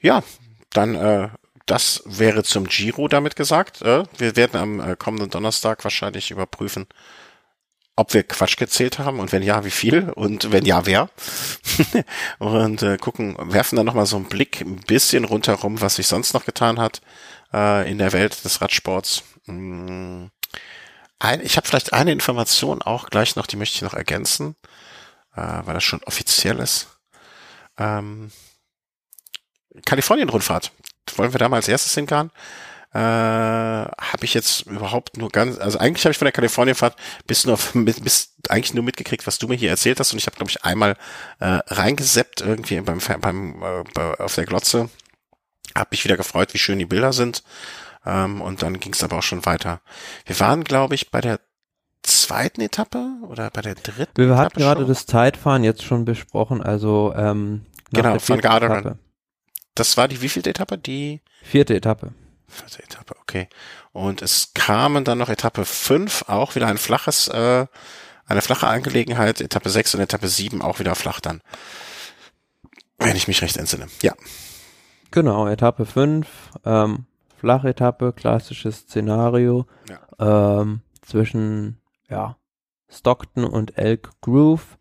Ja, 0.00 0.22
dann 0.70 0.94
äh, 0.94 1.28
das 1.68 2.02
wäre 2.06 2.44
zum 2.44 2.66
Giro 2.66 3.08
damit 3.08 3.36
gesagt. 3.36 3.82
Äh, 3.82 4.04
wir 4.16 4.36
werden 4.36 4.60
am 4.60 4.80
äh, 4.80 4.96
kommenden 4.96 5.30
Donnerstag 5.30 5.84
wahrscheinlich 5.84 6.30
überprüfen, 6.30 6.86
ob 7.96 8.14
wir 8.14 8.22
Quatsch 8.22 8.56
gezählt 8.56 8.98
haben 8.98 9.18
und 9.20 9.32
wenn 9.32 9.42
ja, 9.42 9.64
wie 9.64 9.70
viel 9.70 10.10
und 10.10 10.52
wenn 10.52 10.64
ja, 10.64 10.86
wer. 10.86 11.10
und 12.38 12.82
äh, 12.82 12.96
gucken, 12.96 13.36
werfen 13.38 13.76
dann 13.76 13.86
nochmal 13.86 14.06
so 14.06 14.16
einen 14.16 14.26
Blick 14.26 14.60
ein 14.60 14.76
bisschen 14.76 15.24
rundherum, 15.24 15.80
was 15.80 15.96
sich 15.96 16.06
sonst 16.06 16.32
noch 16.32 16.44
getan 16.44 16.78
hat 16.78 17.00
äh, 17.52 17.90
in 17.90 17.98
der 17.98 18.12
Welt 18.12 18.44
des 18.44 18.60
Radsports. 18.60 19.22
Mm. 19.46 20.26
Ein, 21.18 21.44
ich 21.44 21.56
habe 21.56 21.66
vielleicht 21.66 21.92
eine 21.92 22.12
Information 22.12 22.82
auch 22.82 23.10
gleich 23.10 23.36
noch, 23.36 23.46
die 23.46 23.56
möchte 23.56 23.76
ich 23.76 23.82
noch 23.82 23.94
ergänzen, 23.94 24.54
äh, 25.34 25.40
weil 25.40 25.74
das 25.74 25.84
schon 25.84 26.02
offiziell 26.04 26.58
ist. 26.60 26.88
Ähm, 27.76 28.30
Kalifornien-Rundfahrt. 29.84 30.72
Wollen 31.16 31.32
wir 31.32 31.38
da 31.38 31.48
mal 31.48 31.56
als 31.56 31.68
erstes 31.68 31.94
hinfahren? 31.94 32.30
Äh, 32.92 32.98
habe 32.98 34.24
ich 34.24 34.32
jetzt 34.32 34.62
überhaupt 34.62 35.16
nur 35.18 35.30
ganz, 35.30 35.58
also 35.58 35.78
eigentlich 35.78 36.04
habe 36.04 36.12
ich 36.12 36.18
von 36.18 36.24
der 36.24 36.32
Kalifornienfahrt 36.32 36.96
bis 37.26 37.44
nur 37.44 37.58
bis, 37.74 38.34
eigentlich 38.48 38.72
nur 38.72 38.84
mitgekriegt, 38.84 39.26
was 39.26 39.38
du 39.38 39.46
mir 39.46 39.56
hier 39.56 39.68
erzählt 39.68 40.00
hast 40.00 40.12
und 40.12 40.18
ich 40.18 40.26
habe 40.26 40.36
glaube 40.36 40.50
ich 40.50 40.64
einmal 40.64 40.96
äh, 41.38 41.60
reingeseppt 41.66 42.40
irgendwie 42.40 42.80
beim 42.80 42.98
beim 43.20 43.62
äh, 43.62 44.00
auf 44.22 44.34
der 44.36 44.46
Glotze, 44.46 44.88
habe 45.76 45.88
mich 45.90 46.02
wieder 46.04 46.16
gefreut, 46.16 46.54
wie 46.54 46.58
schön 46.58 46.78
die 46.78 46.86
Bilder 46.86 47.12
sind 47.12 47.42
ähm, 48.08 48.40
und 48.40 48.62
dann 48.62 48.80
ging 48.80 48.92
es 48.92 49.04
aber 49.04 49.18
auch 49.18 49.22
schon 49.22 49.46
weiter. 49.46 49.80
Wir 50.26 50.40
waren 50.40 50.64
glaube 50.64 50.94
ich 50.94 51.10
bei 51.10 51.20
der 51.20 51.40
zweiten 52.02 52.60
Etappe 52.60 53.06
oder 53.28 53.50
bei 53.50 53.60
der 53.60 53.74
dritten. 53.74 54.16
Wir 54.16 54.26
Etappe 54.26 54.40
hatten 54.42 54.58
gerade 54.58 54.86
das 54.86 55.06
Zeitfahren 55.06 55.62
jetzt 55.62 55.84
schon 55.84 56.04
besprochen, 56.04 56.62
also 56.62 57.12
ähm, 57.16 57.66
genau 57.92 58.18
von 58.18 58.40
Garderen. 58.40 58.98
Das 59.74 59.96
war 59.96 60.08
die 60.08 60.20
wievielte 60.20 60.50
Etappe? 60.50 60.78
Die 60.78 61.20
vierte 61.42 61.76
Etappe. 61.76 62.12
Vierte 62.48 62.82
Etappe, 62.82 63.14
okay. 63.20 63.48
Und 63.92 64.22
es 64.22 64.52
kamen 64.54 65.04
dann 65.04 65.18
noch 65.18 65.28
Etappe 65.28 65.64
5, 65.64 66.24
auch 66.28 66.54
wieder 66.54 66.66
ein 66.66 66.78
flaches, 66.78 67.28
äh, 67.28 67.66
eine 68.26 68.42
flache 68.42 68.66
Angelegenheit. 68.66 69.40
Etappe 69.40 69.68
6 69.68 69.94
und 69.94 70.00
Etappe 70.00 70.28
7 70.28 70.62
auch 70.62 70.78
wieder 70.78 70.94
flach 70.94 71.20
dann. 71.20 71.42
Wenn 72.98 73.16
ich 73.16 73.28
mich 73.28 73.42
recht 73.42 73.56
entsinne. 73.56 73.86
Ja. 74.02 74.14
Genau, 75.10 75.46
Etappe 75.46 75.86
5, 75.86 76.26
ähm, 76.64 77.06
Flachetappe, 77.38 78.12
klassisches 78.12 78.80
Szenario. 78.80 79.66
Ja. 79.88 80.60
Ähm, 80.60 80.80
zwischen, 81.02 81.78
ja, 82.08 82.36
Stockton 82.88 83.44
und 83.44 83.78
Elk 83.78 84.10
Groove. 84.20 84.78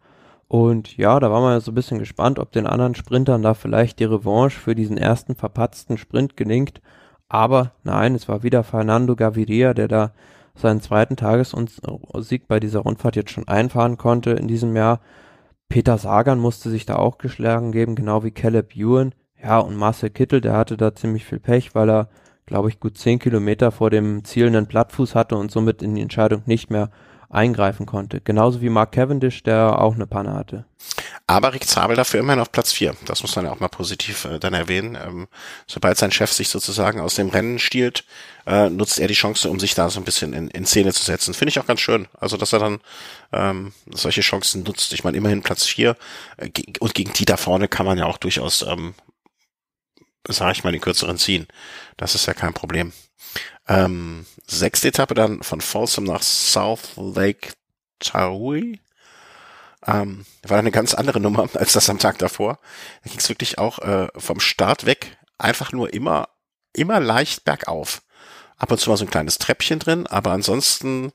Und 0.48 0.96
ja, 0.98 1.20
da 1.20 1.30
war 1.30 1.42
man 1.42 1.54
ja 1.54 1.60
so 1.60 1.72
ein 1.72 1.76
bisschen 1.76 2.00
gespannt, 2.00 2.40
ob 2.40 2.52
den 2.52 2.68
anderen 2.68 2.96
Sprintern 2.96 3.42
da 3.42 3.54
vielleicht 3.54 4.00
die 4.00 4.06
Revanche 4.06 4.60
für 4.60 4.76
diesen 4.76 4.98
ersten 4.98 5.36
verpatzten 5.36 5.98
Sprint 5.98 6.38
gelingt. 6.38 6.82
Aber 7.28 7.74
nein, 7.84 8.16
es 8.16 8.30
war 8.30 8.44
wieder 8.44 8.64
Fernando 8.64 9.16
Gaviria, 9.16 9.74
der 9.74 9.88
da 9.90 10.14
seinen 10.56 10.82
zweiten 10.82 11.18
Tagessieg 11.18 12.48
bei 12.48 12.60
dieser 12.60 12.80
Rundfahrt 12.80 13.16
jetzt 13.16 13.32
schon 13.32 13.48
einfahren 13.48 13.98
konnte 13.98 14.32
in 14.32 14.48
diesem 14.48 14.76
Jahr. 14.76 15.02
Peter 15.70 15.98
Sagan 15.98 16.40
musste 16.40 16.70
sich 16.70 16.86
da 16.86 16.96
auch 16.96 17.18
geschlagen 17.18 17.72
geben, 17.72 17.96
genau 17.96 18.24
wie 18.24 18.32
Caleb 18.32 18.76
Ewan. 18.76 19.14
Ja, 19.42 19.60
und 19.60 19.76
Marcel 19.76 20.10
Kittel, 20.10 20.42
der 20.42 20.54
hatte 20.54 20.78
da 20.78 20.96
ziemlich 20.96 21.26
viel 21.26 21.40
Pech, 21.40 21.76
weil 21.76 21.90
er, 21.90 22.10
glaube 22.48 22.70
ich, 22.70 22.80
gut 22.80 22.98
zehn 22.98 23.20
Kilometer 23.20 23.72
vor 23.72 23.92
dem 23.92 24.26
zielenden 24.26 24.66
Plattfuß 24.66 25.14
hatte 25.14 25.36
und 25.36 25.52
somit 25.52 25.84
in 25.84 25.94
die 25.94 26.02
Entscheidung 26.02 26.42
nicht 26.48 26.72
mehr 26.72 26.90
eingreifen 27.30 27.86
konnte. 27.86 28.22
Genauso 28.22 28.62
wie 28.62 28.70
Mark 28.70 28.94
Cavendish, 28.94 29.44
der 29.44 29.82
auch 29.82 29.96
eine 29.96 30.08
Panne 30.08 30.34
hatte. 30.34 30.66
Aber 31.28 31.54
Rick 31.54 31.66
Zabel 31.66 31.98
dafür 31.98 32.22
immerhin 32.22 32.40
auf 32.40 32.54
Platz 32.54 32.72
vier. 32.72 32.96
Das 33.06 33.22
muss 33.22 33.36
man 33.36 33.44
ja 33.44 33.52
auch 33.52 33.60
mal 33.60 33.68
positiv 33.68 34.24
äh, 34.24 34.40
dann 34.40 34.54
erwähnen. 34.54 34.96
Ähm, 34.96 35.28
sobald 35.66 35.98
sein 35.98 36.12
Chef 36.12 36.32
sich 36.32 36.48
sozusagen 36.48 37.02
aus 37.02 37.16
dem 37.16 37.28
Rennen 37.28 37.60
stiehlt, 37.60 38.06
äh, 38.46 38.70
nutzt 38.70 38.98
er 38.98 39.10
die 39.10 39.14
Chance, 39.14 39.50
um 39.50 39.60
sich 39.60 39.76
da 39.76 39.90
so 39.90 40.00
ein 40.00 40.06
bisschen 40.06 40.32
in, 40.32 40.48
in 40.48 40.66
Szene 40.66 40.94
zu 40.94 41.04
setzen. 41.04 41.34
Finde 41.34 41.50
ich 41.50 41.60
auch 41.60 41.66
ganz 41.66 41.82
schön. 41.82 42.08
Also, 42.18 42.38
dass 42.38 42.54
er 42.54 42.60
dann 42.60 42.80
ähm, 43.34 43.74
solche 43.92 44.22
Chancen 44.22 44.64
nutzt. 44.64 44.94
Ich 44.94 45.04
meine, 45.04 45.18
immerhin 45.18 45.42
Platz 45.42 45.66
vier 45.66 45.98
äh, 46.38 46.50
und 46.80 46.94
gegen 46.94 47.12
die 47.12 47.26
da 47.26 47.36
vorne 47.36 47.68
kann 47.68 47.86
man 47.86 47.98
ja 47.98 48.06
auch 48.06 48.18
durchaus, 48.18 48.62
ähm, 48.62 48.94
sage 50.28 50.52
ich 50.54 50.64
mal, 50.64 50.72
den 50.72 50.82
kürzeren 50.82 51.18
ziehen. 51.18 51.48
Das 51.98 52.16
ist 52.16 52.26
ja 52.26 52.34
kein 52.34 52.54
Problem. 52.54 52.94
Ähm, 53.68 54.26
sechste 54.46 54.90
Etappe 54.90 55.14
dann 55.14 55.44
von 55.44 55.62
Folsom 55.62 56.06
nach 56.06 56.22
South 56.22 56.96
Lake 56.96 57.54
Tahoe. 58.00 58.80
Ähm, 59.86 60.26
war 60.44 60.60
eine 60.60 60.72
ganz 60.72 60.94
andere 60.94 61.20
Nummer 61.20 61.50
als 61.54 61.74
das 61.74 61.90
am 61.90 62.00
Tag 62.00 62.18
davor. 62.18 62.60
Da 63.04 63.10
ging 63.10 63.20
es 63.20 63.30
wirklich 63.30 63.58
auch 63.58 63.80
äh, 63.80 64.08
vom 64.16 64.40
Start 64.40 64.86
weg 64.86 65.18
einfach 65.38 65.72
nur 65.72 65.94
immer, 65.94 66.30
immer 66.74 67.00
leicht 67.00 67.46
bergauf. 67.46 68.02
Ab 68.58 68.72
und 68.72 68.80
zu 68.80 68.90
mal 68.90 68.98
so 68.98 69.06
ein 69.06 69.12
kleines 69.12 69.38
Treppchen 69.38 69.80
drin, 69.80 70.08
aber 70.08 70.32
ansonsten 70.32 71.12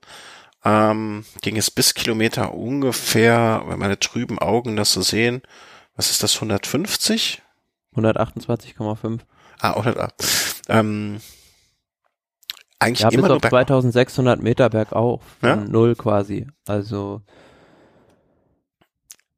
ähm, 0.64 1.24
ging 1.40 1.56
es 1.56 1.70
bis 1.72 1.94
Kilometer 1.94 2.54
ungefähr, 2.54 3.64
wenn 3.66 3.80
meine 3.80 3.98
trüben 3.98 4.38
Augen 4.38 4.76
das 4.76 4.92
so 4.92 5.02
sehen, 5.02 5.42
was 5.96 6.10
ist 6.10 6.22
das, 6.22 6.36
150? 6.36 7.42
128,5. 7.96 9.20
Ah, 9.60 9.72
100, 9.74 10.14
ähm, 10.68 11.20
eigentlich 12.78 13.00
ja, 13.00 13.10
immer 13.10 13.28
bis 13.28 13.30
auf 13.30 13.42
2600 13.42 14.42
Meter 14.42 14.68
bergauf, 14.70 15.22
von 15.40 15.48
ja? 15.48 15.56
null 15.56 15.94
quasi. 15.94 16.46
Also 16.66 17.22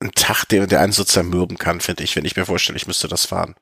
ein 0.01 0.13
Tag, 0.13 0.45
der, 0.47 0.67
der 0.67 0.81
einen 0.81 0.93
so 0.93 1.05
zermürben 1.05 1.57
kann, 1.59 1.81
finde 1.81 2.05
ich, 2.05 2.15
wenn 2.17 2.25
ich 2.25 2.37
mir 2.37 2.45
vorstelle, 2.45 2.77
ich 2.77 2.87
müsste 2.87 3.09
das 3.09 3.27
fahren. 3.27 3.55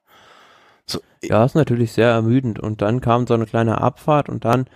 So, 0.86 1.00
ja, 1.22 1.44
ist 1.44 1.54
natürlich 1.54 1.92
sehr 1.92 2.08
ermüdend. 2.08 2.58
Und 2.58 2.82
dann 2.82 3.00
kam 3.00 3.26
so 3.26 3.34
eine 3.34 3.46
kleine 3.46 3.80
Abfahrt 3.80 4.28
und 4.28 4.44
dann 4.44 4.66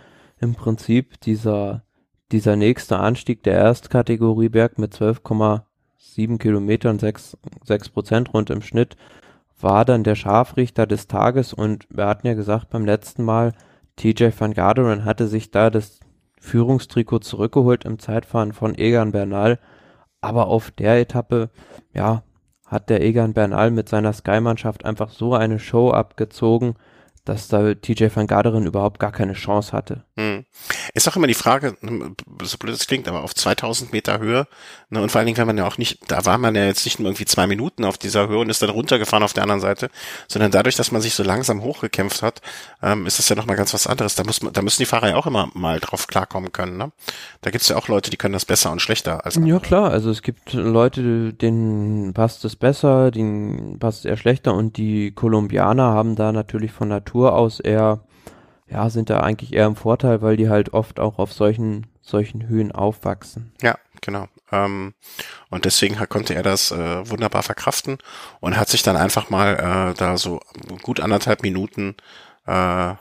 im 0.40 0.54
Prinzip 0.54 1.20
dieser, 1.20 1.82
dieser 2.30 2.56
nächste 2.56 2.98
Anstieg 2.98 3.42
der 3.42 3.54
Erstkategorie 3.54 4.48
Berg 4.48 4.78
mit 4.78 4.94
12,7 4.94 6.38
Kilometern, 6.38 6.98
6, 6.98 7.36
6 7.64 7.88
Prozent 7.88 8.32
rund 8.32 8.50
im 8.50 8.62
Schnitt, 8.62 8.96
war 9.60 9.84
dann 9.84 10.04
der 10.04 10.14
Scharfrichter 10.14 10.86
des 10.86 11.06
Tages 11.06 11.52
und 11.52 11.86
wir 11.90 12.06
hatten 12.06 12.26
ja 12.26 12.34
gesagt 12.34 12.70
beim 12.70 12.84
letzten 12.84 13.24
Mal, 13.24 13.52
TJ 13.96 14.28
van 14.38 14.52
Garderen 14.52 15.04
hatte 15.04 15.26
sich 15.26 15.50
da 15.50 15.70
das 15.70 16.00
Führungstrikot 16.38 17.20
zurückgeholt 17.20 17.84
im 17.84 17.98
Zeitfahren 17.98 18.52
von 18.52 18.76
Egan 18.76 19.12
Bernal. 19.12 19.58
Aber 20.20 20.48
auf 20.48 20.70
der 20.70 21.00
Etappe, 21.00 21.50
ja, 21.94 22.22
hat 22.66 22.90
der 22.90 23.02
Egan 23.02 23.32
Bernal 23.32 23.70
mit 23.70 23.88
seiner 23.88 24.12
Sky-Mannschaft 24.12 24.84
einfach 24.84 25.10
so 25.10 25.34
eine 25.34 25.58
Show 25.58 25.90
abgezogen, 25.90 26.74
dass 27.26 27.48
da 27.48 27.74
TJ 27.74 28.06
van 28.14 28.28
Garderen 28.28 28.66
überhaupt 28.66 29.00
gar 29.00 29.10
keine 29.10 29.32
Chance 29.32 29.72
hatte. 29.72 30.04
Hm. 30.16 30.44
Ist 30.94 31.08
auch 31.08 31.16
immer 31.16 31.26
die 31.26 31.34
Frage, 31.34 31.76
so 32.42 32.56
blöd 32.56 32.74
es 32.74 32.86
klingt, 32.86 33.08
aber 33.08 33.24
auf 33.24 33.34
2000 33.34 33.92
Meter 33.92 34.20
Höhe, 34.20 34.46
ne, 34.90 35.02
und 35.02 35.10
vor 35.10 35.18
allen 35.18 35.26
Dingen, 35.26 35.36
wenn 35.36 35.48
man 35.48 35.58
ja 35.58 35.66
auch 35.66 35.76
nicht, 35.76 35.98
da 36.08 36.24
war 36.24 36.38
man 36.38 36.54
ja 36.54 36.64
jetzt 36.64 36.84
nicht 36.84 37.00
nur 37.00 37.08
irgendwie 37.08 37.24
zwei 37.24 37.48
Minuten 37.48 37.84
auf 37.84 37.98
dieser 37.98 38.28
Höhe 38.28 38.38
und 38.38 38.48
ist 38.48 38.62
dann 38.62 38.70
runtergefahren 38.70 39.24
auf 39.24 39.32
der 39.32 39.42
anderen 39.42 39.60
Seite, 39.60 39.90
sondern 40.28 40.52
dadurch, 40.52 40.76
dass 40.76 40.92
man 40.92 41.02
sich 41.02 41.14
so 41.14 41.24
langsam 41.24 41.62
hochgekämpft 41.62 42.22
hat, 42.22 42.40
ähm, 42.80 43.06
ist 43.06 43.18
das 43.18 43.28
ja 43.28 43.34
nochmal 43.34 43.56
ganz 43.56 43.74
was 43.74 43.88
anderes. 43.88 44.14
Da 44.14 44.22
muss 44.22 44.40
man, 44.42 44.52
da 44.52 44.62
müssen 44.62 44.82
die 44.82 44.86
Fahrer 44.86 45.08
ja 45.08 45.16
auch 45.16 45.26
immer 45.26 45.50
mal 45.54 45.80
drauf 45.80 46.06
klarkommen 46.06 46.52
können, 46.52 46.76
ne? 46.76 46.92
Da 47.40 47.50
gibt's 47.50 47.68
ja 47.68 47.76
auch 47.76 47.88
Leute, 47.88 48.10
die 48.10 48.16
können 48.16 48.34
das 48.34 48.44
besser 48.44 48.70
und 48.70 48.80
schlechter 48.80 49.26
als 49.26 49.36
andere. 49.36 49.54
Ja 49.54 49.58
klar, 49.58 49.90
also 49.90 50.10
es 50.10 50.22
gibt 50.22 50.52
Leute, 50.52 51.32
denen 51.32 52.14
passt 52.14 52.44
es 52.44 52.54
besser, 52.54 53.10
denen 53.10 53.80
passt 53.80 54.00
es 54.00 54.04
eher 54.04 54.16
schlechter 54.16 54.54
und 54.54 54.76
die 54.76 55.10
Kolumbianer 55.10 55.90
haben 55.90 56.14
da 56.14 56.30
natürlich 56.30 56.70
von 56.70 56.88
Natur 56.88 57.15
Natur 57.16 57.34
aus 57.34 57.60
eher, 57.60 58.00
ja, 58.68 58.90
sind 58.90 59.08
da 59.08 59.20
eigentlich 59.20 59.54
eher 59.54 59.66
im 59.66 59.76
Vorteil, 59.76 60.20
weil 60.20 60.36
die 60.36 60.50
halt 60.50 60.74
oft 60.74 61.00
auch 61.00 61.18
auf 61.18 61.32
solchen, 61.32 61.86
solchen 62.02 62.46
Höhen 62.46 62.72
aufwachsen. 62.72 63.52
Ja, 63.62 63.78
genau. 64.02 64.28
Ähm, 64.52 64.94
und 65.50 65.64
deswegen 65.64 65.96
konnte 66.08 66.34
er 66.34 66.42
das 66.42 66.72
äh, 66.72 67.08
wunderbar 67.08 67.42
verkraften 67.42 67.98
und 68.40 68.56
hat 68.56 68.68
sich 68.68 68.82
dann 68.82 68.96
einfach 68.96 69.30
mal 69.30 69.54
äh, 69.54 69.94
da 69.94 70.18
so 70.18 70.40
gut 70.82 71.00
anderthalb 71.00 71.42
Minuten 71.42 71.96
äh, 72.46 72.94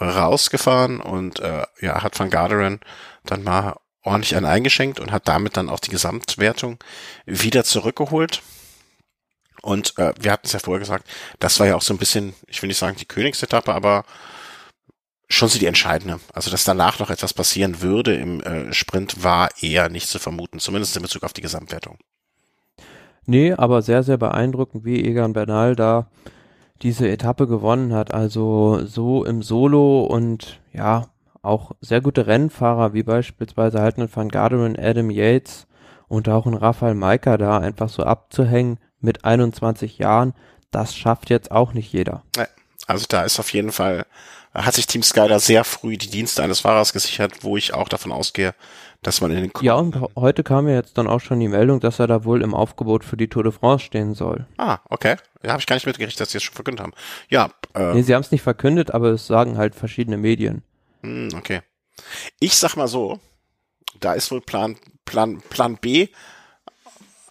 rausgefahren 0.00 1.00
und 1.00 1.40
äh, 1.40 1.64
ja, 1.80 2.02
hat 2.02 2.18
Van 2.18 2.30
Garderen 2.30 2.80
dann 3.24 3.42
mal 3.42 3.74
ordentlich 4.02 4.34
einen 4.34 4.46
eingeschenkt 4.46 4.98
und 4.98 5.12
hat 5.12 5.28
damit 5.28 5.56
dann 5.56 5.68
auch 5.68 5.80
die 5.80 5.90
Gesamtwertung 5.90 6.78
wieder 7.26 7.64
zurückgeholt. 7.64 8.42
Und 9.62 9.96
äh, 9.98 10.12
wir 10.20 10.32
hatten 10.32 10.46
es 10.46 10.52
ja 10.52 10.58
vorher 10.58 10.80
gesagt, 10.80 11.08
das 11.38 11.58
war 11.60 11.66
ja 11.66 11.76
auch 11.76 11.82
so 11.82 11.94
ein 11.94 11.98
bisschen, 11.98 12.34
ich 12.46 12.62
will 12.62 12.68
nicht 12.68 12.78
sagen 12.78 12.96
die 12.98 13.06
Königsetappe, 13.06 13.74
aber 13.74 14.04
schon 15.28 15.48
so 15.48 15.58
die 15.58 15.66
entscheidende. 15.66 16.20
Also 16.32 16.50
dass 16.50 16.64
danach 16.64 16.98
noch 16.98 17.10
etwas 17.10 17.34
passieren 17.34 17.82
würde 17.82 18.14
im 18.14 18.40
äh, 18.40 18.72
Sprint 18.72 19.22
war 19.22 19.50
eher 19.60 19.88
nicht 19.88 20.08
zu 20.08 20.18
vermuten, 20.18 20.58
zumindest 20.58 20.96
in 20.96 21.02
Bezug 21.02 21.22
auf 21.22 21.32
die 21.32 21.42
Gesamtwertung. 21.42 21.98
Nee, 23.26 23.52
aber 23.52 23.82
sehr, 23.82 24.02
sehr 24.02 24.16
beeindruckend, 24.16 24.84
wie 24.84 25.04
Egan 25.04 25.34
Bernal 25.34 25.76
da 25.76 26.08
diese 26.80 27.08
Etappe 27.08 27.46
gewonnen 27.46 27.92
hat. 27.92 28.14
Also 28.14 28.86
so 28.86 29.24
im 29.24 29.42
Solo 29.42 30.04
und 30.04 30.60
ja, 30.72 31.08
auch 31.42 31.72
sehr 31.80 32.00
gute 32.00 32.26
Rennfahrer, 32.26 32.94
wie 32.94 33.02
beispielsweise 33.02 33.80
halt 33.80 33.98
ein 33.98 34.08
Van 34.14 34.28
Garderen, 34.28 34.76
Adam 34.78 35.10
Yates 35.10 35.66
und 36.08 36.28
auch 36.28 36.46
ein 36.46 36.54
Rafael 36.54 36.94
Maika 36.94 37.36
da 37.36 37.58
einfach 37.58 37.88
so 37.88 38.02
abzuhängen, 38.02 38.78
mit 39.00 39.24
21 39.24 39.98
Jahren, 39.98 40.34
das 40.70 40.96
schafft 40.96 41.30
jetzt 41.30 41.50
auch 41.50 41.72
nicht 41.72 41.92
jeder. 41.92 42.22
Also 42.86 43.06
da 43.08 43.24
ist 43.24 43.38
auf 43.38 43.52
jeden 43.52 43.72
Fall 43.72 44.06
hat 44.54 44.74
sich 44.74 44.86
Team 44.86 45.02
Skyler 45.02 45.40
sehr 45.40 45.64
früh 45.64 45.96
die 45.96 46.10
Dienste 46.10 46.42
eines 46.42 46.60
Fahrers 46.60 46.92
gesichert, 46.92 47.42
wo 47.42 47.56
ich 47.56 47.74
auch 47.74 47.88
davon 47.88 48.12
ausgehe, 48.12 48.54
dass 49.02 49.20
man 49.20 49.30
in 49.30 49.42
den 49.42 49.52
Ja, 49.60 49.74
und 49.74 50.00
heute 50.16 50.42
kam 50.42 50.68
ja 50.68 50.74
jetzt 50.74 50.98
dann 50.98 51.06
auch 51.06 51.20
schon 51.20 51.38
die 51.38 51.48
Meldung, 51.48 51.80
dass 51.80 51.98
er 51.98 52.06
da 52.06 52.24
wohl 52.24 52.42
im 52.42 52.54
Aufgebot 52.54 53.04
für 53.04 53.16
die 53.16 53.28
Tour 53.28 53.44
de 53.44 53.52
France 53.52 53.84
stehen 53.84 54.14
soll. 54.14 54.46
Ah, 54.56 54.78
okay. 54.88 55.16
Ja, 55.42 55.50
habe 55.50 55.60
ich 55.60 55.66
gar 55.66 55.76
nicht 55.76 55.86
mitgekriegt, 55.86 56.18
dass 56.18 56.32
sie 56.32 56.38
es 56.38 56.42
schon 56.42 56.54
verkündet 56.54 56.82
haben. 56.82 56.92
Ja. 57.28 57.50
Äh, 57.74 57.94
nee, 57.94 58.02
sie 58.02 58.14
haben 58.14 58.22
es 58.22 58.32
nicht 58.32 58.42
verkündet, 58.42 58.90
aber 58.90 59.10
es 59.10 59.26
sagen 59.26 59.58
halt 59.58 59.74
verschiedene 59.74 60.16
Medien. 60.16 60.62
Hm, 61.02 61.28
okay. 61.36 61.60
Ich 62.40 62.56
sag 62.56 62.76
mal 62.76 62.88
so, 62.88 63.20
da 64.00 64.14
ist 64.14 64.30
wohl 64.30 64.40
Plan, 64.40 64.76
Plan, 65.04 65.40
Plan 65.50 65.76
B 65.76 66.08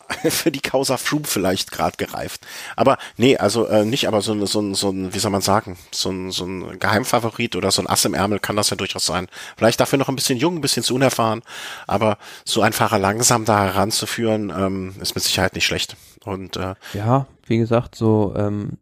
für 0.29 0.51
die 0.51 0.61
Causa 0.61 0.97
Froome 0.97 1.25
vielleicht 1.25 1.71
gerade 1.71 1.97
gereift. 1.97 2.45
Aber 2.75 2.97
nee, 3.17 3.37
also 3.37 3.65
äh, 3.67 3.85
nicht, 3.85 4.07
aber 4.07 4.21
so 4.21 4.33
ein, 4.33 4.45
so 4.45 4.73
so 4.73 4.89
ein, 4.89 5.13
wie 5.13 5.19
soll 5.19 5.31
man 5.31 5.41
sagen, 5.41 5.77
so 5.91 6.09
ein, 6.09 6.31
so 6.31 6.45
ein 6.45 6.79
Geheimfavorit 6.79 7.55
oder 7.55 7.71
so 7.71 7.81
ein 7.81 7.87
Ass 7.87 8.05
im 8.05 8.13
Ärmel 8.13 8.39
kann 8.39 8.55
das 8.55 8.69
ja 8.69 8.77
durchaus 8.77 9.05
sein. 9.05 9.27
Vielleicht 9.57 9.79
dafür 9.79 9.99
noch 9.99 10.09
ein 10.09 10.15
bisschen 10.15 10.37
jung, 10.37 10.55
ein 10.55 10.61
bisschen 10.61 10.83
zu 10.83 10.95
unerfahren, 10.95 11.41
aber 11.87 12.17
so 12.45 12.61
ein 12.61 12.73
Fahrer 12.73 12.99
langsam 12.99 13.45
da 13.45 13.65
heranzuführen, 13.65 14.49
ähm, 14.49 14.95
ist 15.01 15.15
mit 15.15 15.23
Sicherheit 15.23 15.55
nicht 15.55 15.65
schlecht. 15.65 15.97
Und 16.25 16.57
äh, 16.57 16.75
ja, 16.93 17.27
wie 17.45 17.57
gesagt, 17.57 17.95
so 17.95 18.33
ähm, 18.35 18.77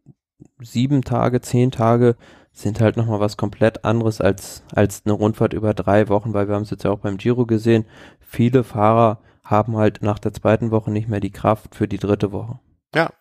sieben 0.59 1.03
Tage, 1.03 1.41
zehn 1.41 1.71
Tage 1.71 2.15
sind 2.51 2.79
halt 2.79 2.95
nochmal 2.95 3.19
was 3.19 3.35
komplett 3.35 3.83
anderes 3.83 4.21
als, 4.21 4.63
als 4.73 5.01
eine 5.05 5.13
Rundfahrt 5.13 5.53
über 5.53 5.73
drei 5.73 6.07
Wochen, 6.07 6.33
weil 6.33 6.47
wir 6.47 6.55
haben 6.55 6.63
es 6.63 6.69
jetzt 6.69 6.85
ja 6.85 6.91
auch 6.91 6.99
beim 6.99 7.17
Giro 7.17 7.45
gesehen. 7.45 7.85
Viele 8.21 8.63
Fahrer 8.63 9.19
haben 9.45 9.77
halt 9.77 10.01
nach 10.01 10.19
der 10.19 10.33
zweiten 10.33 10.71
Woche 10.71 10.91
nicht 10.91 11.07
mehr 11.07 11.19
die 11.19 11.31
Kraft 11.31 11.75
für 11.75 11.87
die 11.87 11.99
dritte 11.99 12.31
Woche. 12.31 12.59
Ja, 12.93 13.11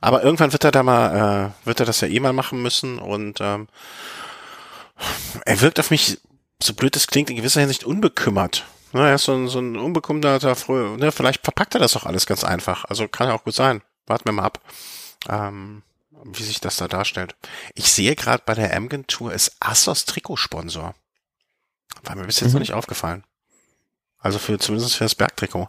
aber 0.00 0.22
irgendwann 0.22 0.52
wird 0.52 0.64
er 0.64 0.70
da 0.70 0.82
mal, 0.82 1.52
äh, 1.64 1.66
wird 1.66 1.80
er 1.80 1.86
das 1.86 2.00
ja 2.00 2.08
eh 2.08 2.20
mal 2.20 2.32
machen 2.32 2.62
müssen 2.62 2.98
und 2.98 3.40
ähm, 3.40 3.68
er 5.44 5.60
wirkt 5.60 5.78
auf 5.78 5.90
mich, 5.90 6.20
so 6.62 6.74
blöd 6.74 6.96
es 6.96 7.06
klingt, 7.06 7.28
in 7.30 7.36
gewisser 7.36 7.60
Hinsicht 7.60 7.84
unbekümmert. 7.84 8.64
Ne, 8.92 9.08
er 9.08 9.16
ist 9.16 9.24
so 9.24 9.34
ein, 9.34 9.48
so 9.48 9.58
ein 9.58 9.76
unbekümmerter, 9.76 10.56
ne, 10.96 11.12
vielleicht 11.12 11.42
verpackt 11.42 11.74
er 11.74 11.80
das 11.80 11.96
auch 11.96 12.06
alles 12.06 12.26
ganz 12.26 12.44
einfach. 12.44 12.84
Also 12.84 13.08
kann 13.08 13.28
ja 13.28 13.34
auch 13.34 13.44
gut 13.44 13.54
sein. 13.54 13.82
Warten 14.06 14.24
wir 14.26 14.32
mal 14.32 14.44
ab, 14.44 14.60
ähm, 15.28 15.82
wie 16.24 16.42
sich 16.42 16.60
das 16.60 16.76
da 16.76 16.88
darstellt. 16.88 17.34
Ich 17.74 17.92
sehe 17.92 18.14
gerade 18.14 18.42
bei 18.46 18.54
der 18.54 18.74
Amgen 18.76 19.06
Tour 19.06 19.32
ist 19.32 19.56
Assos 19.60 20.04
Trikotsponsor. 20.04 20.94
War 22.04 22.14
mir 22.14 22.24
bis 22.24 22.40
jetzt 22.40 22.50
mhm. 22.50 22.54
noch 22.54 22.60
nicht 22.60 22.74
aufgefallen. 22.74 23.24
Also 24.26 24.40
für 24.40 24.58
zumindest 24.58 24.96
für 24.96 25.04
das 25.04 25.14
Bergtrikot. 25.14 25.68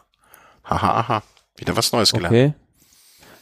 Haha, 0.63 0.99
aha. 0.99 1.23
Wieder 1.57 1.77
was 1.77 1.91
Neues 1.91 2.11
gelernt. 2.11 2.33
Okay. 2.33 2.53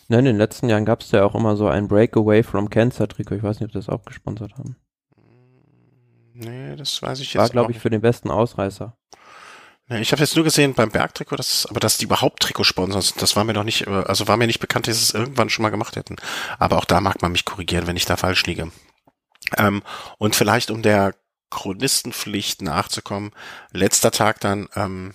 Nein, 0.10 0.20
in 0.20 0.26
den 0.26 0.38
letzten 0.38 0.68
Jahren 0.68 0.84
gab 0.84 1.00
es 1.00 1.12
ja 1.12 1.24
auch 1.24 1.36
immer 1.36 1.56
so 1.56 1.70
ein 1.70 1.88
Breakaway 1.88 2.44
from 2.44 2.70
Cancer 2.70 3.08
Trikot. 3.08 3.36
Ich 3.36 3.44
weiß 3.44 3.62
nicht, 3.62 3.70
ob 3.70 3.72
das 3.72 3.88
auch 3.88 4.04
gesponsert 4.04 4.58
haben. 4.58 4.76
Nee, 6.34 6.76
das 6.76 7.02
weiß 7.02 7.22
ich 7.22 7.34
jetzt 7.34 7.42
War, 7.42 7.50
glaube 7.50 7.72
ich, 7.72 7.80
für 7.80 7.90
den 7.90 8.02
besten 8.02 8.30
Ausreißer. 8.30 8.98
Nee, 9.88 10.02
ich 10.02 10.12
habe 10.12 10.22
jetzt 10.22 10.36
nur 10.36 10.44
gesehen 10.44 10.74
beim 10.74 10.92
Bergtrikot, 10.92 11.38
dass, 11.38 11.66
aber 11.66 11.80
dass 11.80 11.98
die 11.98 12.06
überhaupt 12.06 12.42
Trikotsponsor 12.42 13.02
sind, 13.02 13.22
das 13.22 13.38
war 13.38 13.46
mir 13.46 13.54
noch 13.54 13.64
nicht, 13.64 13.88
also 13.88 14.28
war 14.28 14.36
mir 14.36 14.48
nicht 14.48 14.60
bekannt, 14.60 14.88
dass 14.88 14.98
sie 14.98 15.04
es 15.04 15.14
irgendwann 15.14 15.50
schon 15.50 15.64
mal 15.64 15.70
gemacht 15.70 15.96
hätten. 15.96 16.18
Aber 16.60 16.78
auch 16.78 16.86
da 16.86 17.00
mag 17.00 17.22
man 17.22 17.32
mich 17.32 17.46
korrigieren, 17.46 17.88
wenn 17.88 17.96
ich 17.96 18.04
da 18.04 18.18
falsch 18.18 18.46
liege. 18.48 18.70
Ähm, 19.58 19.82
und 20.18 20.36
vielleicht 20.36 20.72
um 20.72 20.82
der 20.82 21.16
Chronistenpflicht 21.56 22.62
nachzukommen. 22.62 23.32
Letzter 23.72 24.12
Tag 24.12 24.42
dann 24.42 24.68
ähm, 24.76 25.14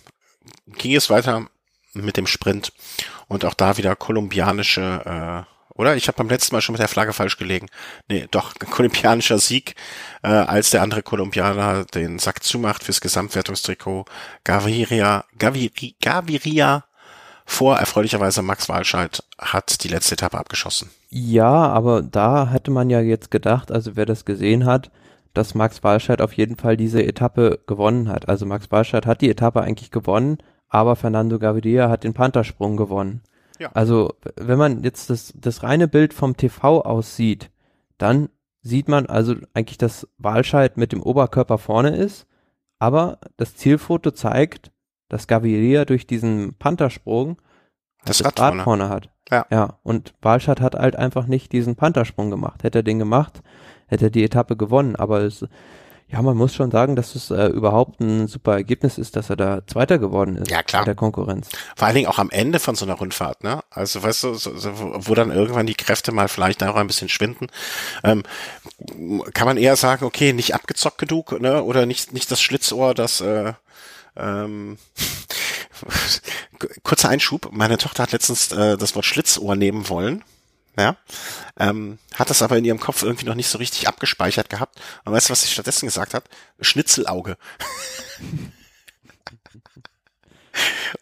ging 0.66 0.96
es 0.96 1.10
weiter 1.10 1.46
mit 1.92 2.16
dem 2.16 2.26
Sprint 2.26 2.72
und 3.28 3.44
auch 3.44 3.54
da 3.54 3.76
wieder 3.76 3.94
kolumbianische 3.96 5.46
äh, 5.46 5.50
oder? 5.74 5.96
Ich 5.96 6.08
habe 6.08 6.18
beim 6.18 6.28
letzten 6.28 6.54
Mal 6.54 6.60
schon 6.60 6.74
mit 6.74 6.80
der 6.80 6.88
Flagge 6.88 7.14
falsch 7.14 7.38
gelegen. 7.38 7.68
Nee, 8.08 8.26
doch, 8.30 8.54
kolumbianischer 8.70 9.38
Sieg, 9.38 9.74
äh, 10.22 10.28
als 10.28 10.70
der 10.70 10.82
andere 10.82 11.02
Kolumbianer 11.02 11.84
den 11.86 12.18
Sack 12.18 12.42
zumacht 12.42 12.84
fürs 12.84 13.00
Gesamtwertungstrikot. 13.00 14.04
Gaviria, 14.44 15.24
Gaviria, 15.38 15.92
Gaviria 16.02 16.84
vor 17.46 17.78
erfreulicherweise 17.78 18.42
Max 18.42 18.68
Walscheid 18.68 19.24
hat 19.38 19.82
die 19.82 19.88
letzte 19.88 20.14
Etappe 20.14 20.38
abgeschossen. 20.38 20.90
Ja, 21.08 21.50
aber 21.50 22.02
da 22.02 22.48
hätte 22.48 22.70
man 22.70 22.90
ja 22.90 23.00
jetzt 23.00 23.30
gedacht, 23.30 23.72
also 23.72 23.96
wer 23.96 24.06
das 24.06 24.24
gesehen 24.24 24.66
hat, 24.66 24.90
dass 25.34 25.54
Max 25.54 25.82
Walscheid 25.84 26.20
auf 26.20 26.32
jeden 26.32 26.56
Fall 26.56 26.76
diese 26.76 27.02
Etappe 27.04 27.60
gewonnen 27.66 28.08
hat. 28.08 28.28
Also 28.28 28.46
Max 28.46 28.70
Walscheid 28.70 29.06
hat 29.06 29.20
die 29.20 29.30
Etappe 29.30 29.60
eigentlich 29.62 29.90
gewonnen, 29.90 30.38
aber 30.68 30.96
Fernando 30.96 31.38
Gaviria 31.38 31.88
hat 31.88 32.04
den 32.04 32.14
Panthersprung 32.14 32.76
gewonnen. 32.76 33.22
Ja. 33.58 33.70
Also 33.72 34.14
wenn 34.36 34.58
man 34.58 34.82
jetzt 34.82 35.10
das, 35.10 35.34
das 35.36 35.62
reine 35.62 35.86
Bild 35.86 36.14
vom 36.14 36.36
TV 36.36 36.82
aussieht, 36.82 37.50
dann 37.98 38.30
sieht 38.62 38.88
man 38.88 39.06
also 39.06 39.34
eigentlich, 39.54 39.78
dass 39.78 40.08
Walscheid 40.18 40.76
mit 40.76 40.92
dem 40.92 41.02
Oberkörper 41.02 41.58
vorne 41.58 41.96
ist, 41.96 42.26
aber 42.78 43.18
das 43.36 43.56
Zielfoto 43.56 44.10
zeigt, 44.10 44.72
dass 45.08 45.26
Gaviria 45.26 45.84
durch 45.84 46.06
diesen 46.06 46.54
Panthersprung 46.54 47.36
das, 48.04 48.18
das 48.18 48.26
Rad, 48.26 48.38
vorne. 48.38 48.62
vorne 48.64 48.88
hat. 48.88 49.10
Ja. 49.30 49.46
ja. 49.50 49.78
Und 49.82 50.14
Walscheid 50.22 50.60
hat 50.60 50.74
halt 50.74 50.96
einfach 50.96 51.26
nicht 51.26 51.52
diesen 51.52 51.76
Panthersprung 51.76 52.30
gemacht. 52.30 52.62
Hätte 52.62 52.78
er 52.78 52.82
den 52.82 52.98
gemacht, 52.98 53.42
hätte 53.90 54.06
er 54.06 54.10
die 54.10 54.24
Etappe 54.24 54.56
gewonnen. 54.56 54.96
Aber 54.96 55.20
es, 55.20 55.44
ja, 56.08 56.22
man 56.22 56.36
muss 56.36 56.54
schon 56.54 56.70
sagen, 56.70 56.96
dass 56.96 57.14
es 57.14 57.30
äh, 57.30 57.46
überhaupt 57.46 58.00
ein 58.00 58.26
super 58.26 58.54
Ergebnis 58.54 58.98
ist, 58.98 59.14
dass 59.14 59.30
er 59.30 59.36
da 59.36 59.66
Zweiter 59.66 59.98
geworden 59.98 60.36
ist. 60.36 60.50
Ja, 60.50 60.62
klar. 60.62 60.82
Bei 60.82 60.86
der 60.86 60.94
Konkurrenz. 60.96 61.48
Vor 61.76 61.86
allen 61.86 61.94
Dingen 61.94 62.08
auch 62.08 62.18
am 62.18 62.30
Ende 62.30 62.58
von 62.58 62.74
so 62.74 62.84
einer 62.84 62.94
Rundfahrt, 62.94 63.44
ne? 63.44 63.62
Also, 63.70 64.02
weißt 64.02 64.24
du, 64.24 64.34
so, 64.34 64.56
so, 64.56 64.72
wo 64.74 65.14
dann 65.14 65.30
irgendwann 65.30 65.66
die 65.66 65.74
Kräfte 65.74 66.10
mal 66.10 66.28
vielleicht 66.28 66.62
auch 66.64 66.74
ein 66.74 66.88
bisschen 66.88 67.08
schwinden, 67.08 67.46
ähm, 68.02 68.24
kann 69.34 69.46
man 69.46 69.56
eher 69.56 69.76
sagen, 69.76 70.04
okay, 70.04 70.32
nicht 70.32 70.54
abgezockt 70.54 70.98
genug, 70.98 71.40
ne? 71.40 71.62
Oder 71.62 71.86
nicht, 71.86 72.12
nicht 72.12 72.30
das 72.30 72.40
Schlitzohr, 72.40 72.94
das, 72.94 73.20
äh, 73.20 73.52
ähm, 74.16 74.78
kurzer 76.82 77.08
Einschub. 77.08 77.50
Meine 77.52 77.78
Tochter 77.78 78.02
hat 78.02 78.12
letztens 78.12 78.50
äh, 78.50 78.76
das 78.76 78.96
Wort 78.96 79.04
Schlitzohr 79.04 79.54
nehmen 79.54 79.88
wollen 79.88 80.24
ja, 80.78 80.96
ähm, 81.58 81.98
hat 82.14 82.30
das 82.30 82.42
aber 82.42 82.56
in 82.56 82.64
ihrem 82.64 82.80
Kopf 82.80 83.02
irgendwie 83.02 83.26
noch 83.26 83.34
nicht 83.34 83.48
so 83.48 83.58
richtig 83.58 83.88
abgespeichert 83.88 84.48
gehabt. 84.48 84.80
Und 85.04 85.12
weißt 85.12 85.28
du, 85.28 85.32
was 85.32 85.42
sie 85.42 85.48
stattdessen 85.48 85.86
gesagt 85.86 86.14
hat? 86.14 86.24
Schnitzelauge. 86.60 87.36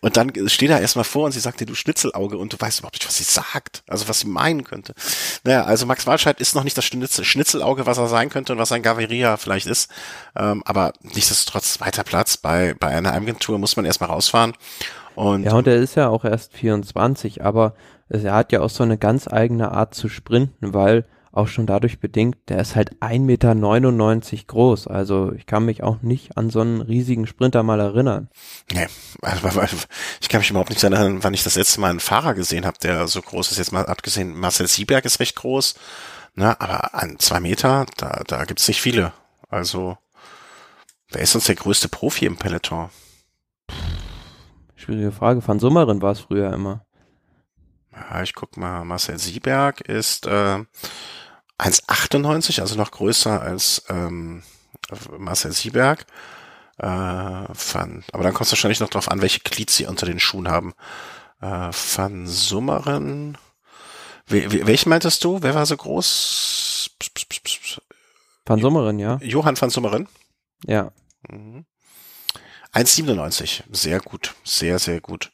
und 0.00 0.16
dann 0.16 0.32
steht 0.48 0.70
er 0.70 0.80
erstmal 0.80 1.04
vor 1.04 1.26
und 1.26 1.32
sie 1.32 1.40
sagt 1.40 1.60
dir, 1.60 1.66
du 1.66 1.74
Schnitzelauge 1.74 2.38
und 2.38 2.52
du 2.52 2.56
weißt 2.58 2.80
überhaupt 2.80 2.96
nicht, 2.96 3.06
was 3.06 3.18
sie 3.18 3.24
sagt. 3.24 3.82
Also 3.86 4.08
was 4.08 4.20
sie 4.20 4.28
meinen 4.28 4.64
könnte. 4.64 4.94
Naja, 5.44 5.64
also 5.64 5.86
Max 5.86 6.06
Walscheid 6.06 6.40
ist 6.40 6.54
noch 6.54 6.64
nicht 6.64 6.76
das 6.76 6.84
Schnitzel, 6.84 7.24
Schnitzelauge, 7.24 7.86
was 7.86 7.98
er 7.98 8.08
sein 8.08 8.30
könnte 8.30 8.52
und 8.52 8.58
was 8.58 8.72
ein 8.72 8.82
Gaviria 8.82 9.36
vielleicht 9.36 9.66
ist. 9.66 9.90
Ähm, 10.36 10.62
aber 10.64 10.92
nichtsdestotrotz 11.02 11.74
zweiter 11.74 12.04
Platz 12.04 12.36
bei, 12.36 12.74
bei 12.74 12.88
einer 12.88 13.12
Agentur 13.12 13.58
muss 13.58 13.76
man 13.76 13.84
erstmal 13.84 14.10
rausfahren. 14.10 14.54
Und 15.14 15.44
ja, 15.44 15.52
und 15.52 15.66
er 15.66 15.76
ist 15.76 15.96
ja 15.96 16.08
auch 16.08 16.24
erst 16.24 16.52
24, 16.54 17.44
aber 17.44 17.74
er 18.08 18.34
hat 18.34 18.52
ja 18.52 18.60
auch 18.60 18.70
so 18.70 18.82
eine 18.82 18.98
ganz 18.98 19.28
eigene 19.28 19.72
Art 19.72 19.94
zu 19.94 20.08
sprinten, 20.08 20.74
weil 20.74 21.04
auch 21.32 21.48
schon 21.48 21.66
dadurch 21.66 22.00
bedingt, 22.00 22.36
der 22.48 22.58
ist 22.58 22.74
halt 22.74 22.96
1,99 23.00 23.20
Meter 23.20 24.44
groß. 24.46 24.86
Also 24.86 25.32
ich 25.32 25.46
kann 25.46 25.64
mich 25.64 25.82
auch 25.82 26.02
nicht 26.02 26.36
an 26.36 26.50
so 26.50 26.60
einen 26.60 26.80
riesigen 26.80 27.26
Sprinter 27.26 27.62
mal 27.62 27.80
erinnern. 27.80 28.28
Nee, 28.72 28.86
also, 29.22 29.60
ich 30.20 30.28
kann 30.28 30.40
mich 30.40 30.50
überhaupt 30.50 30.70
nicht 30.70 30.82
erinnern, 30.82 31.22
wann 31.22 31.34
ich 31.34 31.44
das 31.44 31.56
letzte 31.56 31.80
Mal 31.80 31.90
einen 31.90 32.00
Fahrer 32.00 32.34
gesehen 32.34 32.66
habe, 32.66 32.78
der 32.82 33.06
so 33.08 33.22
groß 33.22 33.52
ist. 33.52 33.58
Jetzt 33.58 33.72
mal 33.72 33.86
abgesehen, 33.86 34.36
Marcel 34.36 34.66
Sieberg 34.66 35.04
ist 35.04 35.20
recht 35.20 35.36
groß, 35.36 35.74
ne, 36.34 36.60
aber 36.60 36.94
an 36.94 37.18
zwei 37.18 37.40
Meter, 37.40 37.86
da, 37.96 38.22
da 38.26 38.44
gibt's 38.44 38.68
nicht 38.68 38.80
viele. 38.80 39.12
Also, 39.48 39.96
wer 41.10 41.22
ist 41.22 41.34
uns 41.34 41.44
der 41.44 41.54
größte 41.54 41.88
Profi 41.88 42.26
im 42.26 42.36
Peloton? 42.36 42.90
Schwierige 44.74 45.12
Frage. 45.12 45.46
Van 45.46 45.58
Summeren 45.58 46.02
war 46.02 46.12
es 46.12 46.20
früher 46.20 46.52
immer. 46.52 46.86
Ja, 47.98 48.22
ich 48.22 48.34
guck 48.34 48.56
mal, 48.56 48.84
Marcel 48.84 49.18
Sieberg 49.18 49.80
ist 49.82 50.26
äh, 50.26 50.64
1,98, 51.58 52.60
also 52.60 52.76
noch 52.76 52.90
größer 52.90 53.40
als 53.40 53.84
ähm, 53.88 54.42
Marcel 55.16 55.52
Sieberg. 55.52 56.06
Äh, 56.78 56.86
Van, 56.86 58.04
aber 58.12 58.22
dann 58.22 58.34
kommt 58.34 58.46
es 58.46 58.52
wahrscheinlich 58.52 58.80
noch 58.80 58.88
darauf 58.90 59.10
an, 59.10 59.20
welche 59.20 59.40
Glied 59.40 59.70
sie 59.70 59.86
unter 59.86 60.06
den 60.06 60.20
Schuhen 60.20 60.48
haben. 60.48 60.74
Äh, 61.40 61.70
Van 61.96 62.26
Summeren. 62.26 63.36
We, 64.26 64.66
welchen 64.66 64.90
meintest 64.90 65.24
du? 65.24 65.42
Wer 65.42 65.54
war 65.54 65.66
so 65.66 65.76
groß? 65.76 66.90
Van 68.44 68.60
Summeren, 68.60 68.98
ja. 68.98 69.18
Johann 69.20 69.60
van 69.60 69.70
Summeren? 69.70 70.08
Ja. 70.64 70.92
Mhm. 71.28 71.66
1,97. 72.72 73.64
Sehr 73.72 74.00
gut. 74.00 74.34
Sehr, 74.44 74.78
sehr 74.78 75.00
gut. 75.00 75.32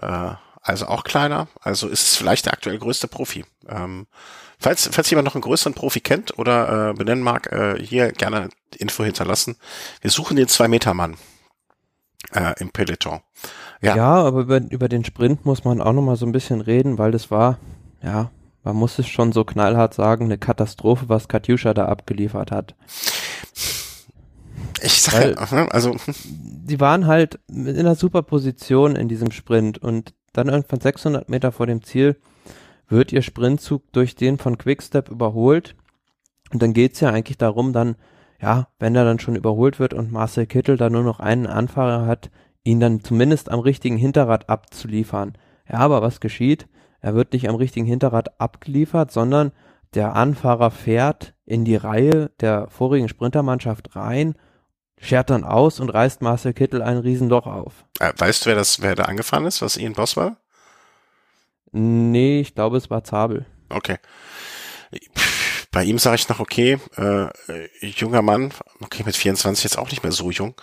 Äh, 0.00 0.34
also 0.62 0.86
auch 0.86 1.04
kleiner. 1.04 1.48
Also 1.60 1.88
ist 1.88 2.02
es 2.02 2.16
vielleicht 2.16 2.46
der 2.46 2.52
aktuell 2.52 2.78
größte 2.78 3.08
Profi. 3.08 3.44
Ähm, 3.68 4.06
falls, 4.58 4.88
falls 4.92 5.10
jemand 5.10 5.26
noch 5.26 5.34
einen 5.34 5.42
größeren 5.42 5.74
Profi 5.74 6.00
kennt 6.00 6.38
oder 6.38 6.90
äh, 6.90 6.94
benennen 6.94 7.22
mag, 7.22 7.50
äh, 7.52 7.82
hier 7.82 8.12
gerne 8.12 8.48
Info 8.78 9.04
hinterlassen. 9.04 9.56
Wir 10.00 10.10
suchen 10.10 10.36
den 10.36 10.48
Zwei-Meter-Mann 10.48 11.16
äh, 12.32 12.54
im 12.60 12.70
Peloton. 12.70 13.20
Ja. 13.80 13.96
ja, 13.96 14.14
aber 14.14 14.42
über, 14.42 14.60
über 14.70 14.88
den 14.88 15.04
Sprint 15.04 15.44
muss 15.44 15.64
man 15.64 15.80
auch 15.80 15.92
noch 15.92 16.02
mal 16.02 16.16
so 16.16 16.24
ein 16.24 16.32
bisschen 16.32 16.60
reden, 16.60 16.96
weil 16.96 17.10
das 17.10 17.32
war, 17.32 17.58
ja, 18.00 18.30
man 18.62 18.76
muss 18.76 18.98
es 19.00 19.08
schon 19.08 19.32
so 19.32 19.44
knallhart 19.44 19.94
sagen, 19.94 20.26
eine 20.26 20.38
Katastrophe, 20.38 21.08
was 21.08 21.26
Katjuscha 21.26 21.74
da 21.74 21.86
abgeliefert 21.86 22.52
hat. 22.52 22.76
Ich 24.80 25.02
sage, 25.02 25.36
also. 25.72 25.96
Die 26.64 26.78
waren 26.78 27.06
halt 27.08 27.40
in 27.48 27.76
einer 27.76 27.96
super 27.96 28.22
Position 28.22 28.94
in 28.94 29.08
diesem 29.08 29.32
Sprint 29.32 29.78
und 29.78 30.14
dann 30.32 30.48
irgendwann 30.48 30.80
600 30.80 31.28
Meter 31.28 31.52
vor 31.52 31.66
dem 31.66 31.82
Ziel 31.82 32.16
wird 32.88 33.12
ihr 33.12 33.22
Sprintzug 33.22 33.90
durch 33.92 34.14
den 34.14 34.38
von 34.38 34.58
Quickstep 34.58 35.08
überholt. 35.08 35.74
Und 36.52 36.62
dann 36.62 36.72
geht's 36.72 37.00
ja 37.00 37.10
eigentlich 37.10 37.38
darum, 37.38 37.72
dann, 37.72 37.96
ja, 38.40 38.68
wenn 38.78 38.94
er 38.94 39.04
dann 39.04 39.18
schon 39.18 39.36
überholt 39.36 39.78
wird 39.78 39.94
und 39.94 40.12
Marcel 40.12 40.46
Kittel 40.46 40.76
da 40.76 40.90
nur 40.90 41.02
noch 41.02 41.20
einen 41.20 41.46
Anfahrer 41.46 42.06
hat, 42.06 42.30
ihn 42.64 42.80
dann 42.80 43.00
zumindest 43.00 43.50
am 43.50 43.60
richtigen 43.60 43.96
Hinterrad 43.96 44.48
abzuliefern. 44.48 45.32
Ja, 45.68 45.78
aber 45.78 46.02
was 46.02 46.20
geschieht? 46.20 46.68
Er 47.00 47.14
wird 47.14 47.32
nicht 47.32 47.48
am 47.48 47.56
richtigen 47.56 47.86
Hinterrad 47.86 48.40
abgeliefert, 48.40 49.10
sondern 49.10 49.52
der 49.94 50.14
Anfahrer 50.14 50.70
fährt 50.70 51.34
in 51.44 51.64
die 51.64 51.76
Reihe 51.76 52.30
der 52.40 52.68
vorigen 52.68 53.08
Sprintermannschaft 53.08 53.96
rein, 53.96 54.34
schert 55.02 55.30
dann 55.30 55.44
aus 55.44 55.80
und 55.80 55.90
reißt 55.90 56.22
Marcel 56.22 56.54
Kittel 56.54 56.80
ein 56.80 56.98
Riesenloch 56.98 57.46
auf. 57.46 57.84
Äh, 57.98 58.12
weißt 58.16 58.46
du, 58.46 58.50
wer 58.50 58.56
das, 58.56 58.80
wer 58.80 58.94
da 58.94 59.04
angefahren 59.04 59.44
ist, 59.44 59.60
was 59.60 59.76
Ian 59.76 59.92
Boss 59.92 60.16
war? 60.16 60.36
Nee, 61.72 62.40
ich 62.40 62.54
glaube, 62.54 62.76
es 62.76 62.88
war 62.88 63.02
Zabel. 63.02 63.46
Okay. 63.68 63.96
Bei 65.70 65.84
ihm 65.84 65.98
sage 65.98 66.16
ich 66.16 66.28
noch, 66.28 66.38
okay, 66.38 66.78
äh, 66.96 67.28
junger 67.80 68.20
Mann, 68.20 68.52
okay, 68.80 69.02
mit 69.06 69.16
24 69.16 69.64
jetzt 69.64 69.78
auch 69.78 69.90
nicht 69.90 70.02
mehr 70.02 70.12
so 70.12 70.30
jung, 70.30 70.54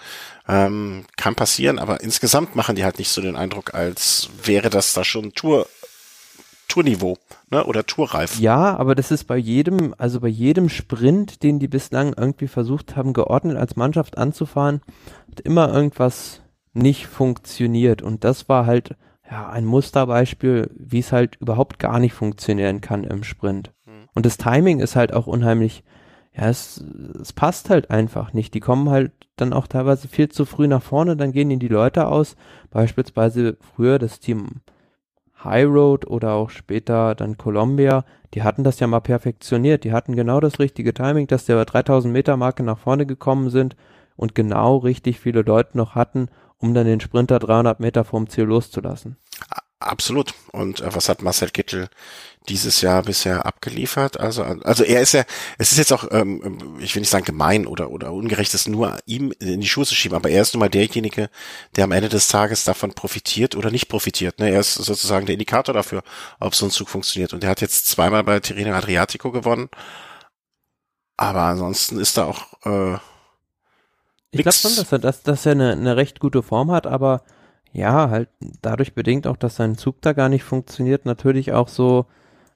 ähm, 0.48 1.06
kann 1.18 1.34
passieren, 1.34 1.80
aber 1.80 2.02
insgesamt 2.02 2.56
machen 2.56 2.76
die 2.76 2.84
halt 2.84 3.00
nicht 3.00 3.10
so 3.10 3.20
den 3.20 3.36
Eindruck, 3.36 3.74
als 3.74 4.30
wäre 4.44 4.70
das 4.70 4.94
da 4.94 5.04
schon 5.04 5.34
Tour, 5.34 5.68
Tourniveau, 6.80 7.18
ne, 7.52 7.66
oder 7.66 7.86
Tourreif. 7.86 8.40
Ja, 8.40 8.78
aber 8.78 8.96
das 8.96 9.12
ist 9.12 9.26
bei 9.26 9.36
jedem, 9.36 9.94
also 9.98 10.22
bei 10.22 10.30
jedem 10.30 10.70
Sprint, 10.70 11.44
den 11.44 11.60
die 11.60 11.68
bislang 11.68 12.14
irgendwie 12.16 12.48
versucht 12.48 12.96
haben, 12.96 13.12
geordnet 13.12 13.58
als 13.58 13.76
Mannschaft 13.76 14.18
anzufahren, 14.18 14.80
hat 15.30 15.42
immer 15.42 15.74
irgendwas 15.74 16.42
nicht 16.74 17.08
funktioniert 17.08 18.02
und 18.02 18.24
das 18.24 18.48
war 18.48 18.66
halt, 18.66 18.96
ja, 19.30 19.50
ein 19.50 19.66
Musterbeispiel, 19.66 20.72
wie 20.74 21.00
es 21.00 21.12
halt 21.12 21.36
überhaupt 21.42 21.80
gar 21.80 22.00
nicht 22.00 22.14
funktionieren 22.14 22.80
kann 22.80 23.04
im 23.04 23.26
Sprint. 23.26 23.74
Mhm. 23.86 24.08
Und 24.16 24.26
das 24.26 24.38
Timing 24.38 24.80
ist 24.80 24.96
halt 24.96 25.12
auch 25.14 25.28
unheimlich, 25.28 25.84
ja, 26.34 26.48
es, 26.48 26.82
es 27.22 27.34
passt 27.34 27.70
halt 27.70 27.92
einfach 27.92 28.32
nicht. 28.32 28.54
Die 28.54 28.62
kommen 28.62 28.90
halt 28.90 29.12
dann 29.36 29.52
auch 29.52 29.68
teilweise 29.68 30.08
viel 30.08 30.30
zu 30.30 30.46
früh 30.46 30.68
nach 30.68 30.82
vorne, 30.82 31.18
dann 31.18 31.34
gehen 31.34 31.52
ihnen 31.52 31.60
die 31.60 31.68
Leute 31.68 32.08
aus. 32.08 32.38
Beispielsweise 32.72 33.58
früher 33.76 34.00
das 34.00 34.22
Team 34.22 34.62
High 35.44 35.68
Road 35.68 36.08
oder 36.08 36.34
auch 36.34 36.50
später 36.50 37.16
dann 37.16 37.38
Columbia, 37.38 38.04
die 38.34 38.44
hatten 38.44 38.64
das 38.64 38.80
ja 38.80 38.88
mal 38.88 39.00
perfektioniert. 39.00 39.84
Die 39.84 39.92
hatten 39.92 40.16
genau 40.16 40.40
das 40.40 40.60
richtige 40.60 40.94
Timing, 40.94 41.28
dass 41.28 41.46
bei 41.46 41.66
3000 41.66 42.14
Meter 42.14 42.38
Marke 42.38 42.64
nach 42.64 42.78
vorne 42.78 43.06
gekommen 43.06 43.50
sind 43.50 43.76
und 44.16 44.36
genau 44.36 44.78
richtig 44.78 45.20
viele 45.20 45.42
Leute 45.42 45.78
noch 45.78 45.96
hatten, 45.96 46.28
um 46.58 46.74
dann 46.74 46.86
den 46.86 47.00
Sprinter 47.00 47.40
300 47.40 47.80
Meter 47.80 48.04
vorm 48.04 48.28
Ziel 48.28 48.44
loszulassen. 48.44 49.18
Absolut. 49.80 50.34
Und 50.52 50.82
äh, 50.82 50.94
was 50.94 51.08
hat 51.08 51.22
Marcel 51.22 51.52
Kittel 51.52 51.90
dieses 52.50 52.82
Jahr 52.82 53.04
bisher 53.04 53.46
abgeliefert? 53.46 54.20
Also, 54.20 54.44
also 54.44 54.84
er 54.84 55.02
ist 55.02 55.14
ja, 55.14 55.24
es 55.58 55.72
ist 55.72 55.78
jetzt 55.78 55.94
auch, 55.94 56.06
ähm, 56.12 56.78
ich 56.80 56.94
will 56.96 57.02
nicht 57.02 57.10
sagen 57.10 57.24
gemein 57.24 57.66
oder 57.66 57.90
oder 57.90 58.12
ungerecht, 58.12 58.54
es 58.54 58.68
nur 58.68 59.00
ihm 59.06 59.32
in 59.40 59.62
die 59.62 59.68
Schuhe 59.70 59.86
zu 59.86 59.96
schieben, 59.96 60.18
aber 60.18 60.30
er 60.30 60.42
ist 60.42 60.54
nun 60.54 60.60
mal 60.60 60.70
derjenige, 60.70 61.30
der 61.78 61.86
am 61.86 61.94
Ende 61.94 62.10
des 62.10 62.28
Tages 62.28 62.66
davon 62.66 62.94
profitiert 62.94 63.56
oder 63.56 63.72
nicht 63.72 63.88
profitiert. 63.88 64.40
Ne? 64.40 64.50
Er 64.50 64.60
ist 64.60 64.74
sozusagen 64.74 65.26
der 65.26 65.34
Indikator 65.34 65.74
dafür, 65.74 66.04
ob 66.42 66.56
so 66.56 66.66
ein 66.66 66.72
Zug 66.72 66.90
funktioniert. 66.90 67.34
Und 67.34 67.46
er 67.46 67.50
hat 67.52 67.62
jetzt 67.62 67.88
zweimal 67.88 68.24
bei 68.26 68.42
Tirreno 68.42 68.74
Adriatico 68.74 69.32
gewonnen. 69.32 69.70
Aber 71.16 71.42
ansonsten 71.44 72.00
ist 72.00 72.18
da 72.18 72.26
auch 72.26 72.48
äh, 72.66 72.98
ich 74.32 74.42
glaube 74.42 74.58
schon, 74.58 74.76
dass 74.76 74.92
er, 74.92 75.00
dass, 75.00 75.24
dass 75.24 75.46
er 75.46 75.54
eine, 75.54 75.72
eine 75.72 75.98
recht 75.98 76.20
gute 76.20 76.44
Form 76.44 76.72
hat, 76.72 76.86
aber 76.86 77.24
ja, 77.72 78.10
halt 78.10 78.30
dadurch 78.62 78.94
bedingt 78.94 79.28
auch, 79.28 79.38
dass 79.38 79.56
sein 79.56 79.78
Zug 79.78 80.02
da 80.02 80.14
gar 80.14 80.30
nicht 80.30 80.44
funktioniert, 80.44 81.06
natürlich 81.06 81.54
auch 81.54 81.68
so, 81.68 82.06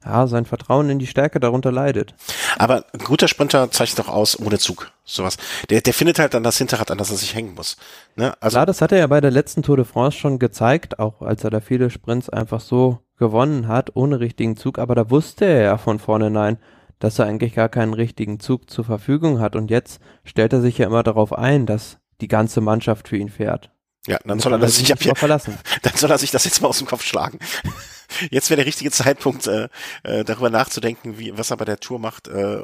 ja, 0.06 0.28
sein 0.28 0.46
Vertrauen 0.46 0.90
in 0.90 1.00
die 1.00 1.08
Stärke 1.08 1.40
darunter 1.40 1.72
leidet. 1.72 2.16
Aber 2.58 2.86
ein 2.94 3.06
guter 3.06 3.28
Sprinter 3.28 3.72
zeichnet 3.72 4.00
doch 4.00 4.12
aus 4.12 4.38
ohne 4.40 4.60
Zug, 4.60 4.92
sowas. 5.04 5.38
Der, 5.70 5.82
der 5.82 5.94
findet 5.94 6.20
halt 6.20 6.34
dann 6.34 6.44
das 6.44 6.58
Hinterrad, 6.58 6.92
an 6.92 6.98
das 6.98 7.12
er 7.12 7.18
sich 7.18 7.36
hängen 7.36 7.54
muss. 7.56 7.78
Ne? 8.16 8.34
Also 8.42 8.56
Klar, 8.56 8.66
das 8.66 8.82
hat 8.82 8.92
er 8.92 9.00
ja 9.00 9.08
bei 9.08 9.22
der 9.22 9.32
letzten 9.32 9.64
Tour 9.64 9.78
de 9.78 9.86
France 9.86 10.18
schon 10.18 10.40
gezeigt, 10.40 11.00
auch 11.00 11.22
als 11.22 11.44
er 11.44 11.52
da 11.52 11.62
viele 11.62 11.90
Sprints 11.90 12.30
einfach 12.30 12.60
so 12.60 13.00
gewonnen 13.18 13.68
hat, 13.68 13.96
ohne 13.96 14.20
richtigen 14.20 14.58
Zug, 14.58 14.80
aber 14.80 14.96
da 14.96 15.10
wusste 15.10 15.46
er 15.46 15.62
ja 15.62 15.78
von 15.78 16.00
vornherein, 16.00 16.58
dass 17.00 17.20
er 17.20 17.26
eigentlich 17.26 17.54
gar 17.54 17.70
keinen 17.70 17.94
richtigen 17.94 18.40
Zug 18.40 18.70
zur 18.70 18.86
Verfügung 18.86 19.40
hat. 19.40 19.56
Und 19.56 19.70
jetzt 19.70 20.02
stellt 20.24 20.54
er 20.54 20.62
sich 20.62 20.78
ja 20.78 20.88
immer 20.88 21.04
darauf 21.04 21.34
ein, 21.34 21.66
dass 21.66 21.98
die 22.22 22.28
ganze 22.28 22.62
Mannschaft 22.62 23.10
für 23.10 23.18
ihn 23.18 23.30
fährt. 23.30 23.72
Ja, 24.08 24.20
dann 24.26 24.40
soll 24.40 24.52
er 24.54 24.60
das 24.60 24.76
sich 24.76 24.92
ab 24.92 25.18
verlassen. 25.18 25.58
Dann 25.82 25.96
soll 25.96 26.12
er 26.12 26.18
sich 26.18 26.32
das 26.32 26.44
jetzt 26.44 26.62
mal 26.62 26.68
aus 26.68 26.78
dem 26.78 26.88
Kopf 26.88 27.06
schlagen. 27.06 27.40
Jetzt 28.30 28.50
wäre 28.50 28.58
der 28.58 28.66
richtige 28.66 28.92
Zeitpunkt, 28.92 29.48
äh, 29.48 29.70
äh, 30.04 30.24
darüber 30.24 30.52
nachzudenken, 30.52 31.18
wie 31.18 31.36
was 31.36 31.50
er 31.50 31.58
bei 31.58 31.66
der 31.66 31.80
Tour 31.80 31.98
macht, 31.98 32.28
äh, 32.28 32.60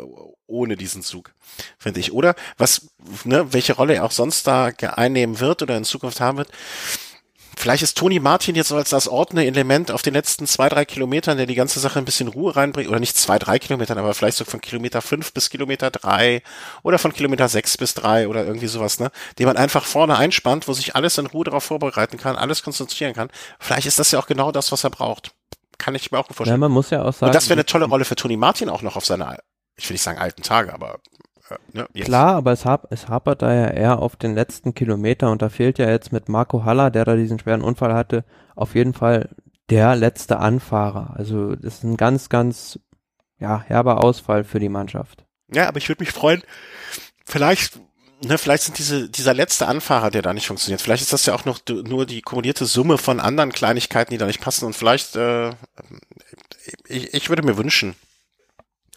ohne 0.45 0.75
diesen 0.75 1.01
Zug, 1.01 1.33
finde 1.79 2.01
ich. 2.01 2.11
Oder 2.11 2.35
was, 2.57 2.89
ne, 3.23 3.51
welche 3.51 3.73
Rolle 3.73 3.95
er 3.95 4.03
auch 4.03 4.11
sonst 4.11 4.45
da 4.45 4.65
einnehmen 4.65 5.39
wird 5.39 5.63
oder 5.63 5.75
in 5.75 5.85
Zukunft 5.85 6.19
haben 6.19 6.37
wird. 6.37 6.49
Vielleicht 7.59 7.83
ist 7.83 7.97
Toni 7.97 8.21
Martin 8.21 8.55
jetzt 8.55 8.69
so 8.69 8.77
als 8.77 8.91
das 8.91 9.09
ordnende 9.09 9.45
Element 9.45 9.91
auf 9.91 10.01
den 10.01 10.13
letzten 10.13 10.47
zwei, 10.47 10.69
drei 10.69 10.85
Kilometern, 10.85 11.35
der 11.35 11.45
die 11.45 11.55
ganze 11.55 11.81
Sache 11.81 11.99
ein 11.99 12.05
bisschen 12.05 12.29
Ruhe 12.29 12.55
reinbringt, 12.55 12.87
oder 12.89 13.01
nicht 13.01 13.17
zwei, 13.17 13.37
drei 13.37 13.59
Kilometern, 13.59 13.97
aber 13.97 14.13
vielleicht 14.13 14.37
so 14.37 14.45
von 14.45 14.61
Kilometer 14.61 15.01
fünf 15.01 15.33
bis 15.33 15.49
Kilometer 15.49 15.91
drei 15.91 16.41
oder 16.83 16.97
von 16.99 17.11
Kilometer 17.11 17.49
sechs 17.49 17.75
bis 17.75 17.93
drei 17.95 18.29
oder 18.29 18.45
irgendwie 18.45 18.67
sowas, 18.67 19.01
ne? 19.01 19.11
Den 19.37 19.45
man 19.45 19.57
einfach 19.57 19.83
vorne 19.83 20.17
einspannt, 20.17 20.69
wo 20.69 20.73
sich 20.73 20.95
alles 20.95 21.17
in 21.17 21.25
Ruhe 21.25 21.43
darauf 21.43 21.65
vorbereiten 21.65 22.15
kann, 22.15 22.37
alles 22.37 22.63
konzentrieren 22.63 23.13
kann. 23.13 23.27
Vielleicht 23.59 23.87
ist 23.87 23.99
das 23.99 24.11
ja 24.11 24.19
auch 24.19 24.27
genau 24.27 24.53
das, 24.53 24.71
was 24.71 24.85
er 24.85 24.89
braucht. 24.89 25.31
Kann 25.77 25.95
ich 25.95 26.13
mir 26.13 26.19
auch 26.19 26.27
vorstellen. 26.27 26.53
Ja, 26.53 26.57
man 26.57 26.71
muss 26.71 26.91
ja 26.91 27.03
auch 27.03 27.11
sagen. 27.11 27.25
Und 27.25 27.35
das 27.35 27.49
wäre 27.49 27.55
eine 27.55 27.65
tolle 27.65 27.87
Rolle 27.87 28.05
für 28.05 28.15
Toni 28.15 28.37
Martin 28.37 28.69
auch 28.69 28.83
noch 28.83 28.95
auf 28.95 29.05
seine, 29.05 29.37
ich 29.75 29.89
will 29.89 29.95
nicht 29.95 30.03
sagen 30.03 30.17
alten 30.17 30.43
Tage, 30.43 30.73
aber 30.73 30.99
ja, 31.73 31.87
Klar, 32.03 32.35
aber 32.35 32.51
es, 32.51 32.65
hap 32.65 32.91
es 32.91 33.07
hapert 33.07 33.41
da 33.41 33.53
ja 33.53 33.67
eher 33.67 33.99
auf 33.99 34.15
den 34.15 34.35
letzten 34.35 34.73
Kilometer 34.73 35.31
und 35.31 35.41
da 35.41 35.49
fehlt 35.49 35.79
ja 35.79 35.89
jetzt 35.89 36.11
mit 36.11 36.29
Marco 36.29 36.65
Haller, 36.65 36.91
der 36.91 37.05
da 37.05 37.15
diesen 37.15 37.39
schweren 37.39 37.61
Unfall 37.61 37.93
hatte, 37.93 38.23
auf 38.55 38.75
jeden 38.75 38.93
Fall 38.93 39.29
der 39.69 39.95
letzte 39.95 40.39
Anfahrer. 40.39 41.13
Also 41.15 41.55
das 41.55 41.75
ist 41.75 41.83
ein 41.83 41.97
ganz, 41.97 42.29
ganz 42.29 42.79
ja, 43.39 43.61
herber 43.61 44.03
Ausfall 44.03 44.43
für 44.43 44.59
die 44.59 44.69
Mannschaft. 44.69 45.25
Ja, 45.51 45.67
aber 45.67 45.77
ich 45.77 45.89
würde 45.89 46.03
mich 46.03 46.11
freuen, 46.11 46.43
vielleicht, 47.25 47.79
ne, 48.23 48.37
vielleicht 48.37 48.63
sind 48.63 48.77
diese, 48.77 49.09
dieser 49.09 49.33
letzte 49.33 49.67
Anfahrer, 49.67 50.11
der 50.11 50.21
da 50.21 50.33
nicht 50.33 50.47
funktioniert, 50.47 50.81
vielleicht 50.81 51.01
ist 51.01 51.13
das 51.13 51.25
ja 51.25 51.33
auch 51.33 51.45
noch 51.45 51.59
nur 51.67 52.05
die 52.05 52.21
kumulierte 52.21 52.65
Summe 52.65 52.97
von 52.97 53.19
anderen 53.19 53.51
Kleinigkeiten, 53.51 54.11
die 54.11 54.17
da 54.17 54.27
nicht 54.27 54.41
passen 54.41 54.65
und 54.65 54.75
vielleicht, 54.75 55.15
äh, 55.15 55.49
ich, 56.87 57.13
ich 57.13 57.29
würde 57.29 57.43
mir 57.43 57.57
wünschen, 57.57 57.95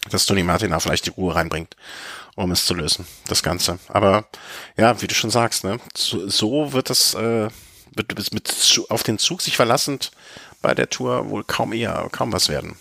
dass 0.09 0.25
Tony 0.25 0.43
Martin 0.43 0.71
da 0.71 0.79
vielleicht 0.79 1.05
die 1.05 1.11
Ruhe 1.11 1.35
reinbringt 1.35 1.75
um 2.35 2.51
es 2.51 2.65
zu 2.65 2.73
lösen, 2.73 3.05
das 3.27 3.43
Ganze. 3.43 3.79
Aber 3.87 4.25
ja, 4.75 5.01
wie 5.01 5.07
du 5.07 5.13
schon 5.13 5.29
sagst, 5.29 5.63
ne, 5.63 5.79
so, 5.95 6.27
so 6.29 6.73
wird 6.73 6.89
es 6.89 7.13
äh, 7.13 7.49
wird 7.95 8.17
mit, 8.17 8.33
mit 8.33 8.81
auf 8.89 9.03
den 9.03 9.19
Zug 9.19 9.41
sich 9.41 9.55
verlassend 9.55 10.11
bei 10.61 10.73
der 10.73 10.89
Tour 10.89 11.29
wohl 11.29 11.43
kaum 11.43 11.73
eher 11.73 12.07
kaum 12.11 12.33
was 12.33 12.49
werden. 12.49 12.77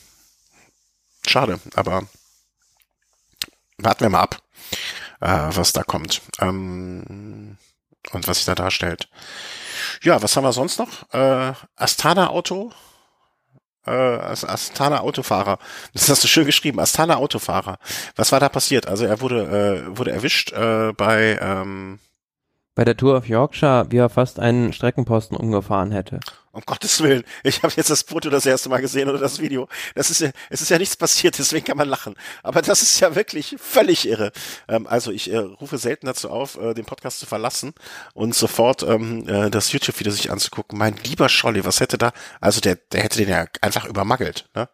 Schade, 1.26 1.60
aber 1.74 2.06
warten 3.76 4.00
wir 4.00 4.10
mal 4.10 4.20
ab, 4.20 4.42
äh, 5.20 5.48
was 5.50 5.72
da 5.72 5.82
kommt 5.82 6.22
ähm, 6.40 7.58
und 8.12 8.28
was 8.28 8.38
sich 8.38 8.46
da 8.46 8.54
darstellt. 8.54 9.08
Ja, 10.02 10.22
was 10.22 10.36
haben 10.36 10.44
wir 10.44 10.52
sonst 10.52 10.78
noch? 10.78 11.12
Äh, 11.12 11.52
Astana 11.76 12.28
Auto 12.28 12.72
äh, 13.86 13.90
Astana 13.90 15.00
Autofahrer. 15.00 15.58
Das 15.92 16.08
hast 16.08 16.24
du 16.24 16.28
schön 16.28 16.46
geschrieben, 16.46 16.80
Astana 16.80 17.16
Autofahrer. 17.16 17.78
Was 18.16 18.32
war 18.32 18.40
da 18.40 18.48
passiert? 18.48 18.86
Also 18.88 19.04
er 19.04 19.20
wurde, 19.20 19.84
äh, 19.86 19.96
wurde 19.96 20.12
erwischt 20.12 20.52
äh, 20.52 20.92
bei 20.92 21.38
ähm, 21.40 21.98
bei 22.74 22.84
der 22.84 22.96
Tour 22.96 23.16
of 23.16 23.28
Yorkshire, 23.28 23.86
wie 23.90 23.98
er 23.98 24.08
fast 24.08 24.38
einen 24.38 24.72
Streckenposten 24.72 25.36
umgefahren 25.36 25.92
hätte. 25.92 26.20
Um 26.52 26.62
Gottes 26.66 27.02
Willen. 27.02 27.24
Ich 27.44 27.62
habe 27.62 27.72
jetzt 27.76 27.88
das 27.88 28.02
Foto 28.02 28.28
das 28.28 28.44
erste 28.44 28.68
Mal 28.68 28.82
gesehen 28.82 29.08
oder 29.08 29.18
das 29.18 29.40
Video. 29.40 29.68
Das 29.94 30.10
ist 30.10 30.20
ja, 30.20 30.30
es 30.50 30.60
ist 30.60 30.68
ja 30.68 30.78
nichts 30.78 30.96
passiert, 30.96 31.38
deswegen 31.38 31.64
kann 31.64 31.78
man 31.78 31.88
lachen. 31.88 32.14
Aber 32.42 32.60
das 32.60 32.82
ist 32.82 33.00
ja 33.00 33.14
wirklich 33.14 33.56
völlig 33.58 34.06
irre. 34.06 34.32
Ähm, 34.68 34.86
also 34.86 35.10
ich 35.10 35.32
äh, 35.32 35.38
rufe 35.38 35.78
selten 35.78 36.06
dazu 36.06 36.28
auf, 36.28 36.58
äh, 36.58 36.74
den 36.74 36.84
Podcast 36.84 37.20
zu 37.20 37.26
verlassen 37.26 37.72
und 38.12 38.34
sofort 38.34 38.82
ähm, 38.82 39.26
äh, 39.26 39.50
das 39.50 39.72
YouTube-Video 39.72 40.12
sich 40.12 40.30
anzugucken. 40.30 40.78
Mein 40.78 40.96
lieber 41.04 41.30
Scholli, 41.30 41.64
was 41.64 41.80
hätte 41.80 41.96
da, 41.96 42.12
also 42.40 42.60
der, 42.60 42.76
der 42.76 43.02
hätte 43.02 43.18
den 43.18 43.30
ja 43.30 43.46
einfach 43.62 43.86
übermagelt, 43.86 44.48
ne? 44.54 44.68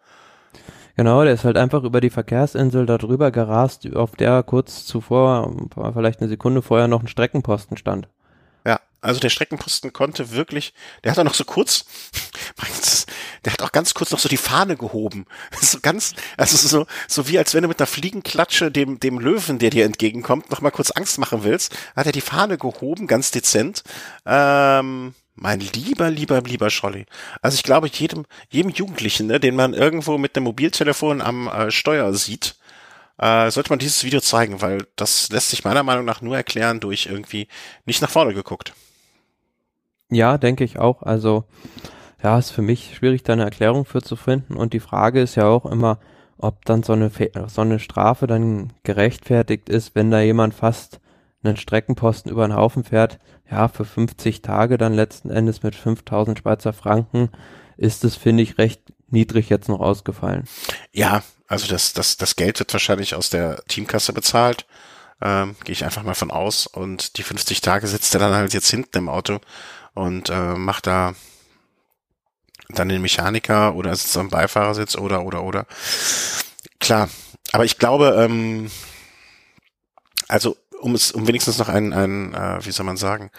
Genau, 0.99 1.23
der 1.23 1.35
ist 1.35 1.45
halt 1.45 1.57
einfach 1.57 1.85
über 1.85 2.01
die 2.01 2.11
Verkehrsinsel 2.11 2.85
da 2.85 2.99
drüber 2.99 3.31
gerast, 3.31 3.87
auf 3.95 4.17
der 4.17 4.43
kurz 4.43 4.85
zuvor, 4.85 5.49
vielleicht 5.95 6.19
eine 6.19 6.29
Sekunde 6.29 6.61
vorher 6.61 6.89
noch 6.89 7.01
ein 7.01 7.07
Streckenposten 7.07 7.77
stand. 7.77 8.09
Ja, 8.67 8.81
also 9.01 9.21
der 9.21 9.29
Streckenposten 9.29 9.93
konnte 9.93 10.33
wirklich, 10.33 10.75
der 11.05 11.13
hat 11.13 11.21
auch 11.21 11.25
noch 11.25 11.35
so 11.35 11.45
kurz, 11.45 11.85
der 13.45 13.53
hat 13.53 13.63
auch 13.63 13.71
ganz 13.71 13.95
kurz 13.95 14.11
noch 14.11 14.19
so 14.19 14.29
die 14.29 14.37
Fahne 14.37 14.77
gehoben. 14.77 15.27
So 15.61 15.79
ganz, 15.81 16.17
also 16.37 16.57
so, 16.57 16.87
so 17.07 17.29
wie 17.29 17.39
als 17.39 17.55
wenn 17.55 17.63
du 17.63 17.69
mit 17.69 17.79
einer 17.79 17.87
Fliegenklatsche 17.87 18.73
dem, 18.73 18.99
dem 18.99 19.21
Löwen, 19.21 19.61
der 19.61 19.71
dir 19.71 19.85
entgegenkommt, 19.85 20.51
noch 20.51 20.63
mal 20.63 20.73
kurz 20.73 20.91
Angst 20.91 21.21
machen 21.21 21.45
willst, 21.45 21.77
hat 21.95 22.07
er 22.07 22.13
die 22.13 22.21
Fahne 22.21 22.59
gehoben, 22.59 23.07
ganz 23.07 23.31
dezent. 23.31 23.85
Ähm, 24.27 25.15
mein 25.41 25.61
lieber, 25.61 26.11
lieber, 26.11 26.41
lieber 26.43 26.71
Scholli. 26.71 27.07
Also 27.43 27.57
ich 27.57 27.63
glaube, 27.63 27.89
jedem, 27.89 28.27
jedem 28.51 28.71
Jugendlichen, 28.71 29.27
ne, 29.27 29.41
den 29.41 29.57
man 29.57 29.75
irgendwo 29.75 30.19
mit 30.19 30.37
einem 30.37 30.45
Mobiltelefon 30.45 31.21
am 31.21 31.49
äh, 31.49 31.71
Steuer 31.71 32.13
sieht, 32.15 32.57
äh, 33.19 33.51
sollte 33.51 33.71
man 33.71 33.79
dieses 33.79 34.05
Video 34.05 34.21
zeigen, 34.21 34.61
weil 34.63 34.87
das 34.97 35.31
lässt 35.31 35.51
sich 35.51 35.65
meiner 35.65 35.83
Meinung 35.83 36.05
nach 36.05 36.21
nur 36.21 36.37
erklären 36.37 36.81
durch 36.81 37.07
irgendwie 37.07 37.49
nicht 37.85 38.03
nach 38.03 38.11
vorne 38.11 38.35
geguckt. 38.35 38.73
Ja, 40.11 40.39
denke 40.39 40.65
ich 40.65 40.79
auch. 40.79 41.03
Also 41.03 41.45
ja, 42.23 42.39
ist 42.39 42.51
für 42.51 42.63
mich 42.63 42.97
schwierig, 42.97 43.23
da 43.23 43.35
eine 43.35 43.45
Erklärung 43.45 43.85
für 43.85 44.03
zu 44.03 44.17
finden. 44.17 44.57
Und 44.57 44.73
die 44.73 44.81
Frage 44.81 45.21
ist 45.21 45.35
ja 45.35 45.47
auch 45.47 45.67
immer, 45.67 45.99
ob 46.39 46.65
dann 46.65 46.83
so 46.83 46.93
eine, 46.93 47.11
so 47.49 47.61
eine 47.61 47.79
Strafe 47.79 48.27
dann 48.27 48.73
gerechtfertigt 48.85 49.69
ist, 49.69 49.95
wenn 49.95 50.11
da 50.11 50.21
jemand 50.21 50.55
fast 50.55 51.01
einen 51.43 51.57
Streckenposten 51.57 52.31
über 52.31 52.47
den 52.47 52.57
Haufen 52.57 52.85
fährt, 52.85 53.19
ja, 53.51 53.69
für 53.69 53.85
50 53.85 54.43
Tage 54.43 54.79
dann 54.79 54.95
letzten 54.95 55.31
Endes 55.31 55.63
mit 55.63 55.75
5000 55.75 56.39
Schweizer 56.39 56.73
Franken, 56.73 57.31
ist 57.77 58.05
es, 58.05 58.17
finde 58.17 58.43
ich, 58.43 58.59
recht 58.59 58.83
niedrig 59.09 59.49
jetzt 59.49 59.69
noch 59.69 59.81
ausgefallen. 59.81 60.49
Ja, 60.93 61.23
also 61.47 61.67
das, 61.69 61.93
das, 61.93 62.17
das 62.17 62.37
Geld 62.37 62.59
wird 62.59 62.73
wahrscheinlich 62.73 63.15
aus 63.15 63.31
der 63.31 63.63
Teamkasse 63.69 64.13
bezahlt. 64.13 64.67
Ähm, 65.23 65.57
Gehe 65.65 65.73
ich 65.73 65.85
einfach 65.85 66.03
mal 66.03 66.15
von 66.15 66.31
aus. 66.31 66.67
Und 66.67 67.17
die 67.17 67.23
50 67.23 67.61
Tage 67.61 67.87
sitzt 67.87 68.15
er 68.15 68.21
dann 68.21 68.35
halt 68.35 68.53
jetzt 68.53 68.71
hinten 68.71 68.99
im 68.99 69.09
Auto 69.09 69.41
und 69.95 70.29
äh, 70.31 70.55
macht 70.55 70.87
da 70.87 71.15
dann 72.69 72.89
den 72.91 73.01
Mechaniker 73.01 73.75
oder 73.75 73.97
sitzt 73.97 74.17
am 74.19 74.29
Beifahrersitz 74.29 74.97
oder 74.97 75.25
oder 75.25 75.43
oder. 75.43 75.67
Klar, 76.81 77.09
aber 77.53 77.65
ich 77.65 77.79
glaube, 77.79 78.15
ähm, 78.19 78.71
also 80.29 80.57
um 80.81 80.95
es, 80.95 81.13
um 81.13 81.27
wenigstens 81.27 81.59
noch 81.59 81.69
einen, 81.69 81.93
einen 81.93 82.35
äh, 82.35 82.65
wie 82.65 82.71
soll 82.71 82.87
man 82.87 82.97
sagen, 82.97 83.31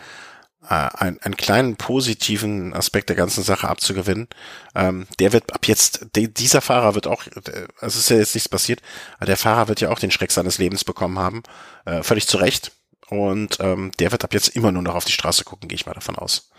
äh, 0.64 0.74
einen, 0.74 1.20
einen 1.22 1.38
kleinen 1.38 1.78
positiven 1.78 2.74
Aspekt 2.74 3.10
der 3.10 3.16
ganzen 3.16 3.44
Sache 3.44 3.68
abzugewinnen. 3.68 4.28
Ähm, 4.76 5.08
der 5.20 5.34
wird 5.34 5.54
ab 5.54 5.68
jetzt, 5.68 6.08
de, 6.16 6.28
dieser 6.28 6.62
Fahrer 6.62 6.96
wird 6.96 7.08
auch, 7.08 7.26
äh, 7.28 7.68
also 7.80 7.88
es 7.88 7.96
ist 7.98 8.10
ja 8.10 8.18
jetzt 8.18 8.36
nichts 8.36 8.50
passiert, 8.50 8.82
aber 9.18 9.26
der 9.26 9.38
Fahrer 9.38 9.68
wird 9.68 9.82
ja 9.82 9.90
auch 9.90 10.00
den 10.00 10.12
Schreck 10.12 10.32
seines 10.32 10.58
Lebens 10.58 10.84
bekommen 10.84 11.20
haben, 11.20 11.44
äh, 11.86 12.04
völlig 12.04 12.28
zu 12.28 12.38
Recht. 12.38 12.74
Und 13.10 13.58
ähm, 13.60 13.92
der 14.00 14.12
wird 14.12 14.24
ab 14.24 14.34
jetzt 14.34 14.50
immer 14.50 14.72
nur 14.72 14.84
noch 14.84 14.94
auf 14.96 15.06
die 15.06 15.12
Straße 15.12 15.44
gucken, 15.44 15.68
gehe 15.68 15.76
ich 15.76 15.88
mal 15.88 15.94
davon 15.94 16.16
aus. 16.16 16.52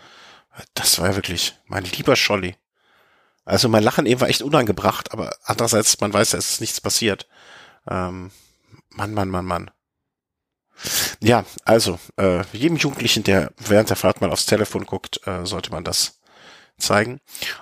Das 0.73 0.99
war 0.99 1.07
ja 1.07 1.15
wirklich 1.15 1.57
mein 1.65 1.85
lieber 1.85 2.17
Scholli. 2.17 2.57
Also 3.45 3.69
mein 3.69 3.83
Lachen 3.83 4.05
eben 4.05 4.19
war 4.19 4.29
echt 4.29 4.41
unangebracht, 4.41 5.13
aber 5.13 5.33
andererseits, 5.43 5.99
man 6.01 6.13
weiß 6.13 6.33
ja, 6.33 6.39
es 6.39 6.49
ist 6.51 6.61
nichts 6.61 6.81
passiert. 6.81 7.27
Ähm, 7.89 8.31
Mann, 8.89 9.13
Mann, 9.13 9.29
Mann, 9.29 9.45
Mann. 9.45 9.71
Ja, 11.21 11.45
also 11.65 11.99
äh, 12.17 12.43
jedem 12.53 12.77
Jugendlichen, 12.77 13.23
der 13.23 13.51
während 13.57 13.89
der 13.89 13.97
Fahrt 13.97 14.21
mal 14.21 14.31
aufs 14.31 14.45
Telefon 14.45 14.85
guckt, 14.85 15.25
äh, 15.27 15.45
sollte 15.45 15.71
man 15.71 15.83
das 15.83 16.19
zeigen. 16.77 17.19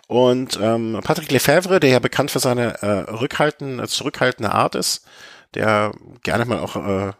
Und 0.07 0.57
ähm, 0.61 0.99
Patrick 1.03 1.31
Lefebvre, 1.31 1.79
der 1.79 1.89
ja 1.89 1.99
bekannt 1.99 2.31
für 2.31 2.39
seine 2.39 2.81
äh, 2.81 3.11
rückhalten, 3.11 3.79
äh, 3.79 3.87
zurückhaltende 3.87 4.51
Art 4.51 4.75
ist, 4.75 5.05
der 5.53 5.91
gerne 6.23 6.45
mal 6.45 6.59
auch 6.59 6.75
äh, 6.75 7.11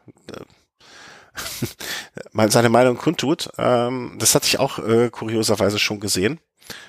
seine 2.50 2.70
Meinung 2.70 2.98
kundtut, 2.98 3.50
ähm, 3.58 4.16
das 4.20 4.36
hatte 4.36 4.48
ich 4.48 4.60
auch 4.60 4.80
äh, 4.80 5.10
kurioserweise 5.10 5.80
schon 5.80 6.00
gesehen. 6.00 6.40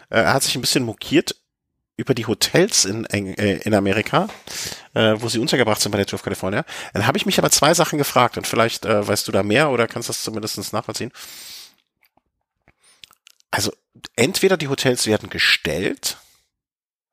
Äh, 0.09 0.21
er 0.21 0.35
hat 0.35 0.43
sich 0.43 0.55
ein 0.55 0.61
bisschen 0.61 0.85
mokiert 0.85 1.37
über 2.01 2.15
die 2.15 2.27
Hotels 2.27 2.87
in, 2.87 3.05
äh, 3.05 3.59
in 3.59 3.75
Amerika, 3.75 4.29
äh, 4.95 5.15
wo 5.19 5.29
sie 5.29 5.39
untergebracht 5.39 5.81
sind 5.81 5.93
bei 5.93 5.99
der 5.99 6.07
Tour 6.07 6.19
of 6.19 6.23
California. 6.23 6.65
Dann 6.95 7.07
habe 7.07 7.19
ich 7.19 7.27
mich 7.27 7.39
aber 7.39 7.51
zwei 7.51 7.75
Sachen 7.75 7.99
gefragt 7.99 8.39
und 8.39 8.47
vielleicht 8.47 8.87
äh, 8.87 9.07
weißt 9.07 9.29
du 9.29 9.33
da 9.33 9.43
mehr 9.43 9.71
oder 9.71 9.87
kannst 9.87 10.09
das 10.09 10.23
zumindest 10.23 10.73
nachvollziehen. 10.73 11.13
Also 13.51 13.73
entweder 14.17 14.57
die 14.57 14.69
Hotels 14.69 15.07
werden 15.07 15.29
gestellt 15.29 16.17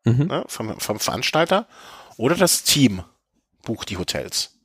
mhm. 0.06 0.28
ne, 0.28 0.46
vom, 0.48 0.80
vom 0.80 1.00
Veranstalter 1.00 1.68
oder 2.16 2.36
das 2.36 2.64
Team 2.64 3.04
bucht 3.64 3.90
die 3.90 3.98
Hotels. 3.98 4.58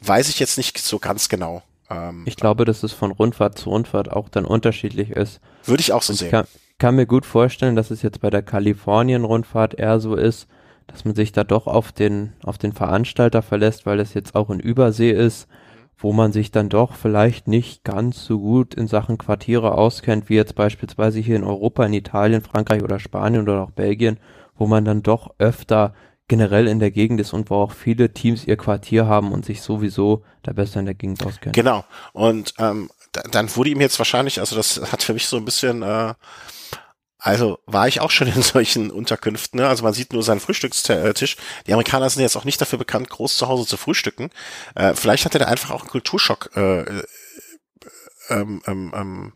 Weiß 0.00 0.28
ich 0.28 0.40
jetzt 0.40 0.56
nicht 0.56 0.78
so 0.78 0.98
ganz 0.98 1.28
genau. 1.28 1.62
Ähm, 1.88 2.24
ich 2.26 2.36
glaube, 2.36 2.64
dass 2.64 2.82
es 2.82 2.92
von 2.92 3.12
Rundfahrt 3.12 3.58
zu 3.58 3.70
Rundfahrt 3.70 4.10
auch 4.10 4.28
dann 4.28 4.44
unterschiedlich 4.44 5.10
ist. 5.10 5.40
Würde 5.64 5.80
ich 5.82 5.92
auch 5.92 6.02
so 6.02 6.12
sehen. 6.12 6.46
Kann, 6.80 6.96
mir 6.96 7.06
gut 7.06 7.26
vorstellen, 7.26 7.76
dass 7.76 7.90
es 7.90 8.00
jetzt 8.00 8.22
bei 8.22 8.30
der 8.30 8.42
Kalifornien-Rundfahrt 8.42 9.74
eher 9.74 10.00
so 10.00 10.14
ist, 10.14 10.48
dass 10.86 11.04
man 11.04 11.14
sich 11.14 11.30
da 11.30 11.44
doch 11.44 11.66
auf 11.66 11.92
den, 11.92 12.32
auf 12.42 12.56
den 12.56 12.72
Veranstalter 12.72 13.42
verlässt, 13.42 13.84
weil 13.84 14.00
es 14.00 14.14
jetzt 14.14 14.34
auch 14.34 14.48
in 14.48 14.60
Übersee 14.60 15.10
ist, 15.10 15.46
wo 15.98 16.14
man 16.14 16.32
sich 16.32 16.50
dann 16.50 16.70
doch 16.70 16.94
vielleicht 16.94 17.48
nicht 17.48 17.84
ganz 17.84 18.24
so 18.24 18.38
gut 18.40 18.74
in 18.74 18.88
Sachen 18.88 19.18
Quartiere 19.18 19.72
auskennt, 19.72 20.30
wie 20.30 20.36
jetzt 20.36 20.54
beispielsweise 20.54 21.20
hier 21.20 21.36
in 21.36 21.44
Europa, 21.44 21.84
in 21.84 21.92
Italien, 21.92 22.40
Frankreich 22.40 22.82
oder 22.82 22.98
Spanien 22.98 23.42
oder 23.42 23.62
auch 23.62 23.72
Belgien, 23.72 24.18
wo 24.56 24.66
man 24.66 24.86
dann 24.86 25.02
doch 25.02 25.34
öfter 25.38 25.92
generell 26.28 26.66
in 26.66 26.78
der 26.78 26.90
Gegend 26.92 27.20
ist 27.20 27.34
und 27.34 27.50
wo 27.50 27.56
auch 27.56 27.72
viele 27.72 28.14
Teams 28.14 28.46
ihr 28.46 28.56
Quartier 28.56 29.06
haben 29.06 29.32
und 29.32 29.44
sich 29.44 29.60
sowieso 29.60 30.24
da 30.42 30.54
besser 30.54 30.80
in 30.80 30.86
der 30.86 30.94
Gegend 30.94 31.26
auskennen. 31.26 31.52
Genau. 31.52 31.84
Und 32.14 32.54
ähm, 32.58 32.88
dann 33.12 33.54
wurde 33.54 33.68
ihm 33.68 33.82
jetzt 33.82 33.98
wahrscheinlich, 33.98 34.40
also 34.40 34.56
das 34.56 34.80
hat 34.92 35.02
für 35.02 35.12
mich 35.12 35.26
so 35.26 35.36
ein 35.36 35.44
bisschen 35.44 35.82
äh, 35.82 36.14
also 37.20 37.58
war 37.66 37.86
ich 37.86 38.00
auch 38.00 38.10
schon 38.10 38.28
in 38.28 38.42
solchen 38.42 38.90
Unterkünften. 38.90 39.60
Ne? 39.60 39.68
Also 39.68 39.84
man 39.84 39.92
sieht 39.92 40.12
nur 40.12 40.22
seinen 40.22 40.40
Frühstückstisch. 40.40 41.36
Die 41.66 41.72
Amerikaner 41.72 42.10
sind 42.10 42.22
jetzt 42.22 42.36
auch 42.36 42.44
nicht 42.44 42.60
dafür 42.60 42.78
bekannt, 42.78 43.10
groß 43.10 43.36
zu 43.36 43.48
Hause 43.48 43.66
zu 43.66 43.76
frühstücken. 43.76 44.30
Äh, 44.74 44.94
vielleicht 44.94 45.24
hatte 45.24 45.38
der 45.38 45.48
einfach 45.48 45.70
auch 45.70 45.82
einen 45.82 45.90
Kulturschock 45.90 46.50
äh, 46.56 46.80
äh 46.80 47.02
ähm, 48.28 48.62
ähm, 48.68 48.92
ähm, 48.94 49.32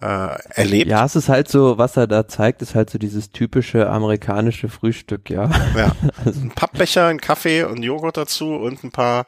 äh, 0.00 0.38
erlebt. 0.54 0.88
Ja, 0.88 1.04
es 1.04 1.16
ist 1.16 1.28
halt 1.28 1.48
so, 1.48 1.78
was 1.78 1.96
er 1.96 2.06
da 2.06 2.28
zeigt, 2.28 2.62
ist 2.62 2.76
halt 2.76 2.90
so 2.90 2.96
dieses 2.98 3.32
typische 3.32 3.90
amerikanische 3.90 4.68
Frühstück, 4.68 5.28
ja. 5.30 5.50
Ja. 5.76 5.96
Also 6.24 6.40
ein 6.40 6.52
Pappbecher, 6.52 7.06
ein 7.06 7.20
Kaffee 7.20 7.64
und 7.64 7.82
Joghurt 7.82 8.16
dazu 8.16 8.54
und 8.54 8.84
ein 8.84 8.92
paar 8.92 9.26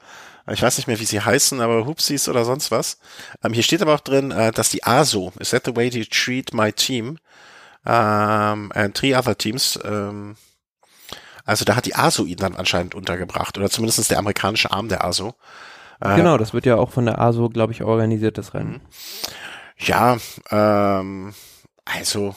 ich 0.50 0.62
weiß 0.62 0.76
nicht 0.76 0.88
mehr, 0.88 0.98
wie 0.98 1.04
sie 1.04 1.20
heißen, 1.20 1.60
aber 1.60 1.86
Hoopsies 1.86 2.28
oder 2.28 2.44
sonst 2.44 2.72
was. 2.72 2.98
Ähm, 3.44 3.52
hier 3.52 3.62
steht 3.62 3.80
aber 3.80 3.94
auch 3.94 4.00
drin, 4.00 4.32
äh, 4.32 4.50
dass 4.50 4.70
die 4.70 4.82
ASO, 4.82 5.32
is 5.38 5.50
that 5.50 5.64
the 5.64 5.76
way 5.76 5.88
to 5.88 6.00
treat 6.10 6.52
my 6.52 6.72
team? 6.72 7.18
Ähm, 7.86 8.72
and 8.74 8.94
three 8.94 9.14
other 9.14 9.36
teams. 9.36 9.78
Ähm, 9.84 10.36
also 11.44 11.64
da 11.64 11.76
hat 11.76 11.86
die 11.86 11.94
ASO 11.94 12.24
ihn 12.24 12.36
dann 12.36 12.54
anscheinend 12.54 12.94
untergebracht 12.94 13.58
oder 13.58 13.68
zumindest 13.68 14.10
der 14.10 14.18
amerikanische 14.18 14.70
Arm 14.70 14.88
der 14.88 15.04
ASO. 15.04 15.34
Äh, 16.00 16.16
genau, 16.16 16.38
das 16.38 16.54
wird 16.54 16.66
ja 16.66 16.76
auch 16.76 16.90
von 16.90 17.06
der 17.06 17.20
ASO, 17.20 17.48
glaube 17.48 17.72
ich, 17.72 17.82
organisiert, 17.82 18.38
das 18.38 18.54
Rennen. 18.54 18.80
Ja, 19.76 20.18
ähm, 20.50 21.34
also 21.84 22.34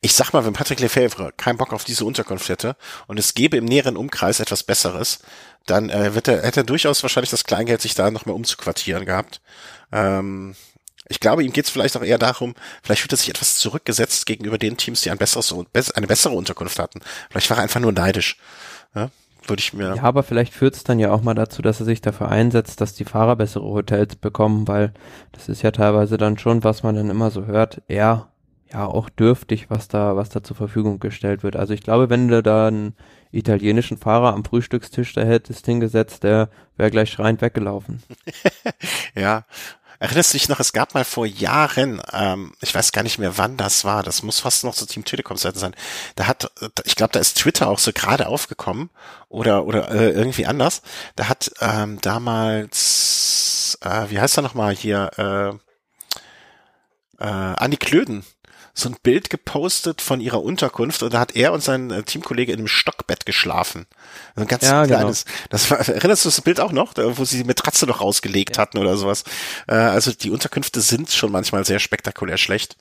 ich 0.00 0.14
sag 0.14 0.32
mal, 0.32 0.44
wenn 0.44 0.52
Patrick 0.52 0.80
Lefebvre 0.80 1.32
keinen 1.36 1.58
Bock 1.58 1.72
auf 1.72 1.84
diese 1.84 2.04
Unterkunft 2.04 2.48
hätte 2.48 2.76
und 3.06 3.18
es 3.18 3.34
gäbe 3.34 3.56
im 3.56 3.64
näheren 3.64 3.96
Umkreis 3.96 4.40
etwas 4.40 4.62
Besseres, 4.62 5.20
dann 5.66 5.90
äh, 5.90 6.14
wird 6.14 6.28
er, 6.28 6.42
hätte 6.42 6.60
er 6.60 6.64
durchaus 6.64 7.02
wahrscheinlich 7.02 7.30
das 7.30 7.44
Kleingeld, 7.44 7.80
sich 7.80 7.94
da 7.94 8.10
noch 8.10 8.26
mehr 8.26 8.34
umzuquartieren 8.34 9.04
gehabt. 9.04 9.40
Ähm, 9.90 10.54
ich 11.08 11.20
glaube, 11.20 11.44
ihm 11.44 11.52
geht 11.52 11.66
es 11.66 11.70
vielleicht 11.70 11.96
auch 11.96 12.02
eher 12.02 12.18
darum, 12.18 12.54
vielleicht 12.82 13.02
fühlt 13.02 13.12
er 13.12 13.18
sich 13.18 13.28
etwas 13.28 13.56
zurückgesetzt 13.56 14.26
gegenüber 14.26 14.58
den 14.58 14.76
Teams, 14.76 15.02
die 15.02 15.10
ein 15.10 15.18
besseres, 15.18 15.54
eine 15.94 16.06
bessere 16.06 16.34
Unterkunft 16.34 16.78
hatten. 16.78 17.00
Vielleicht 17.30 17.50
war 17.50 17.58
er 17.58 17.62
einfach 17.62 17.80
nur 17.80 17.92
neidisch. 17.92 18.38
Ja, 18.94 19.10
würde 19.46 19.60
ich 19.60 19.74
mir. 19.74 19.96
Ja, 19.96 20.02
aber 20.02 20.22
vielleicht 20.22 20.54
führt 20.54 20.76
es 20.76 20.84
dann 20.84 20.98
ja 20.98 21.10
auch 21.10 21.22
mal 21.22 21.34
dazu, 21.34 21.60
dass 21.60 21.80
er 21.80 21.86
sich 21.86 22.00
dafür 22.00 22.30
einsetzt, 22.30 22.80
dass 22.80 22.94
die 22.94 23.04
Fahrer 23.04 23.36
bessere 23.36 23.64
Hotels 23.64 24.16
bekommen, 24.16 24.66
weil 24.66 24.94
das 25.32 25.48
ist 25.48 25.62
ja 25.62 25.70
teilweise 25.70 26.16
dann 26.16 26.38
schon, 26.38 26.64
was 26.64 26.82
man 26.82 26.94
dann 26.94 27.10
immer 27.10 27.30
so 27.30 27.44
hört, 27.44 27.82
eher 27.88 28.28
ja 28.72 28.86
auch 28.86 29.10
dürftig, 29.10 29.70
was 29.70 29.88
da, 29.88 30.16
was 30.16 30.30
da 30.30 30.42
zur 30.42 30.56
Verfügung 30.56 30.98
gestellt 30.98 31.42
wird. 31.42 31.54
Also 31.54 31.74
ich 31.74 31.82
glaube, 31.82 32.08
wenn 32.10 32.28
du 32.28 32.42
da 32.42 32.68
einen 32.68 32.94
italienischen 33.30 33.98
Fahrer 33.98 34.32
am 34.32 34.44
Frühstückstisch 34.44 35.12
da 35.12 35.22
hättest 35.22 35.66
hingesetzt, 35.66 36.24
der 36.24 36.48
wäre 36.76 36.90
gleich 36.90 37.10
schreiend 37.10 37.42
weggelaufen. 37.42 38.02
ja, 39.14 39.44
Erinnerst 39.98 40.32
du 40.32 40.38
dich 40.38 40.48
noch, 40.48 40.60
es 40.60 40.72
gab 40.72 40.94
mal 40.94 41.04
vor 41.04 41.26
Jahren, 41.26 42.02
ähm, 42.12 42.52
ich 42.60 42.74
weiß 42.74 42.92
gar 42.92 43.02
nicht 43.02 43.18
mehr, 43.18 43.38
wann 43.38 43.56
das 43.56 43.84
war, 43.84 44.02
das 44.02 44.22
muss 44.22 44.40
fast 44.40 44.64
noch 44.64 44.74
zu 44.74 44.86
Team 44.86 45.04
Telekom 45.04 45.36
Seiten 45.36 45.58
sein. 45.58 45.74
Da 46.16 46.26
hat, 46.26 46.50
ich 46.84 46.96
glaube, 46.96 47.12
da 47.12 47.20
ist 47.20 47.38
Twitter 47.38 47.68
auch 47.68 47.78
so 47.78 47.92
gerade 47.92 48.26
aufgekommen 48.26 48.90
oder 49.28 49.66
oder 49.66 49.90
äh, 49.90 50.10
irgendwie 50.10 50.46
anders. 50.46 50.82
Da 51.16 51.28
hat 51.28 51.52
ähm, 51.60 52.00
damals, 52.00 53.78
äh, 53.82 54.10
wie 54.10 54.20
heißt 54.20 54.38
er 54.38 54.42
nochmal 54.42 54.74
hier, 54.74 55.10
äh, 55.18 57.24
äh, 57.24 57.64
Andy 57.64 57.76
Klöden 57.76 58.24
so 58.74 58.88
ein 58.88 58.96
Bild 59.02 59.30
gepostet 59.30 60.02
von 60.02 60.20
ihrer 60.20 60.42
Unterkunft 60.42 61.04
und 61.04 61.14
da 61.14 61.20
hat 61.20 61.36
er 61.36 61.52
und 61.52 61.62
sein 61.62 61.92
äh, 61.92 62.02
Teamkollege 62.02 62.52
in 62.52 62.58
einem 62.58 62.68
Stockbett 62.68 63.24
geschlafen. 63.24 63.86
So 64.34 64.42
ein 64.42 64.48
ganz 64.48 64.64
ja, 64.64 64.84
genau. 64.84 64.98
kleines. 64.98 65.24
Genau. 65.24 65.36
Das 65.50 65.70
war, 65.70 65.78
erinnerst 65.88 66.24
du 66.24 66.28
das 66.28 66.40
Bild 66.40 66.58
auch 66.58 66.72
noch, 66.72 66.94
wo 66.96 67.24
sie 67.24 67.38
die 67.38 67.44
Matratze 67.44 67.86
noch 67.86 68.00
rausgelegt 68.00 68.56
ja. 68.56 68.62
hatten 68.62 68.78
oder 68.78 68.96
sowas? 68.96 69.22
Äh, 69.68 69.74
also 69.74 70.12
die 70.12 70.30
Unterkünfte 70.30 70.80
sind 70.80 71.12
schon 71.12 71.30
manchmal 71.30 71.64
sehr 71.64 71.78
spektakulär 71.78 72.36
schlecht. 72.36 72.76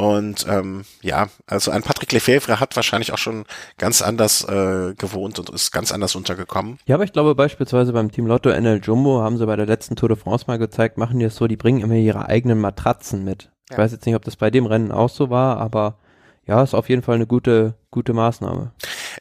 Und 0.00 0.46
ähm, 0.48 0.86
ja, 1.02 1.28
also 1.46 1.70
ein 1.70 1.82
Patrick 1.82 2.10
Lefebvre 2.12 2.58
hat 2.58 2.74
wahrscheinlich 2.74 3.12
auch 3.12 3.18
schon 3.18 3.44
ganz 3.76 4.00
anders 4.00 4.42
äh, 4.44 4.94
gewohnt 4.94 5.38
und 5.38 5.50
ist 5.50 5.72
ganz 5.72 5.92
anders 5.92 6.14
untergekommen. 6.14 6.78
Ja, 6.86 6.94
aber 6.94 7.04
ich 7.04 7.12
glaube 7.12 7.34
beispielsweise 7.34 7.92
beim 7.92 8.10
Team 8.10 8.26
Lotto 8.26 8.48
NL 8.48 8.80
Jumbo 8.82 9.20
haben 9.20 9.36
sie 9.36 9.44
bei 9.44 9.56
der 9.56 9.66
letzten 9.66 9.96
Tour 9.96 10.08
de 10.08 10.16
France 10.16 10.46
mal 10.48 10.58
gezeigt, 10.58 10.96
machen 10.96 11.18
die 11.18 11.26
es 11.26 11.36
so, 11.36 11.46
die 11.46 11.58
bringen 11.58 11.82
immer 11.82 11.96
ihre 11.96 12.24
eigenen 12.24 12.58
Matratzen 12.58 13.24
mit. 13.24 13.50
Ich 13.70 13.78
weiß 13.78 13.92
jetzt 13.92 14.06
nicht, 14.06 14.14
ob 14.14 14.24
das 14.24 14.36
bei 14.36 14.50
dem 14.50 14.66
Rennen 14.66 14.92
auch 14.92 15.10
so 15.10 15.30
war, 15.30 15.58
aber 15.58 15.98
ja, 16.46 16.62
ist 16.62 16.74
auf 16.74 16.88
jeden 16.88 17.02
Fall 17.02 17.14
eine 17.14 17.26
gute, 17.26 17.74
gute 17.90 18.12
Maßnahme. 18.12 18.72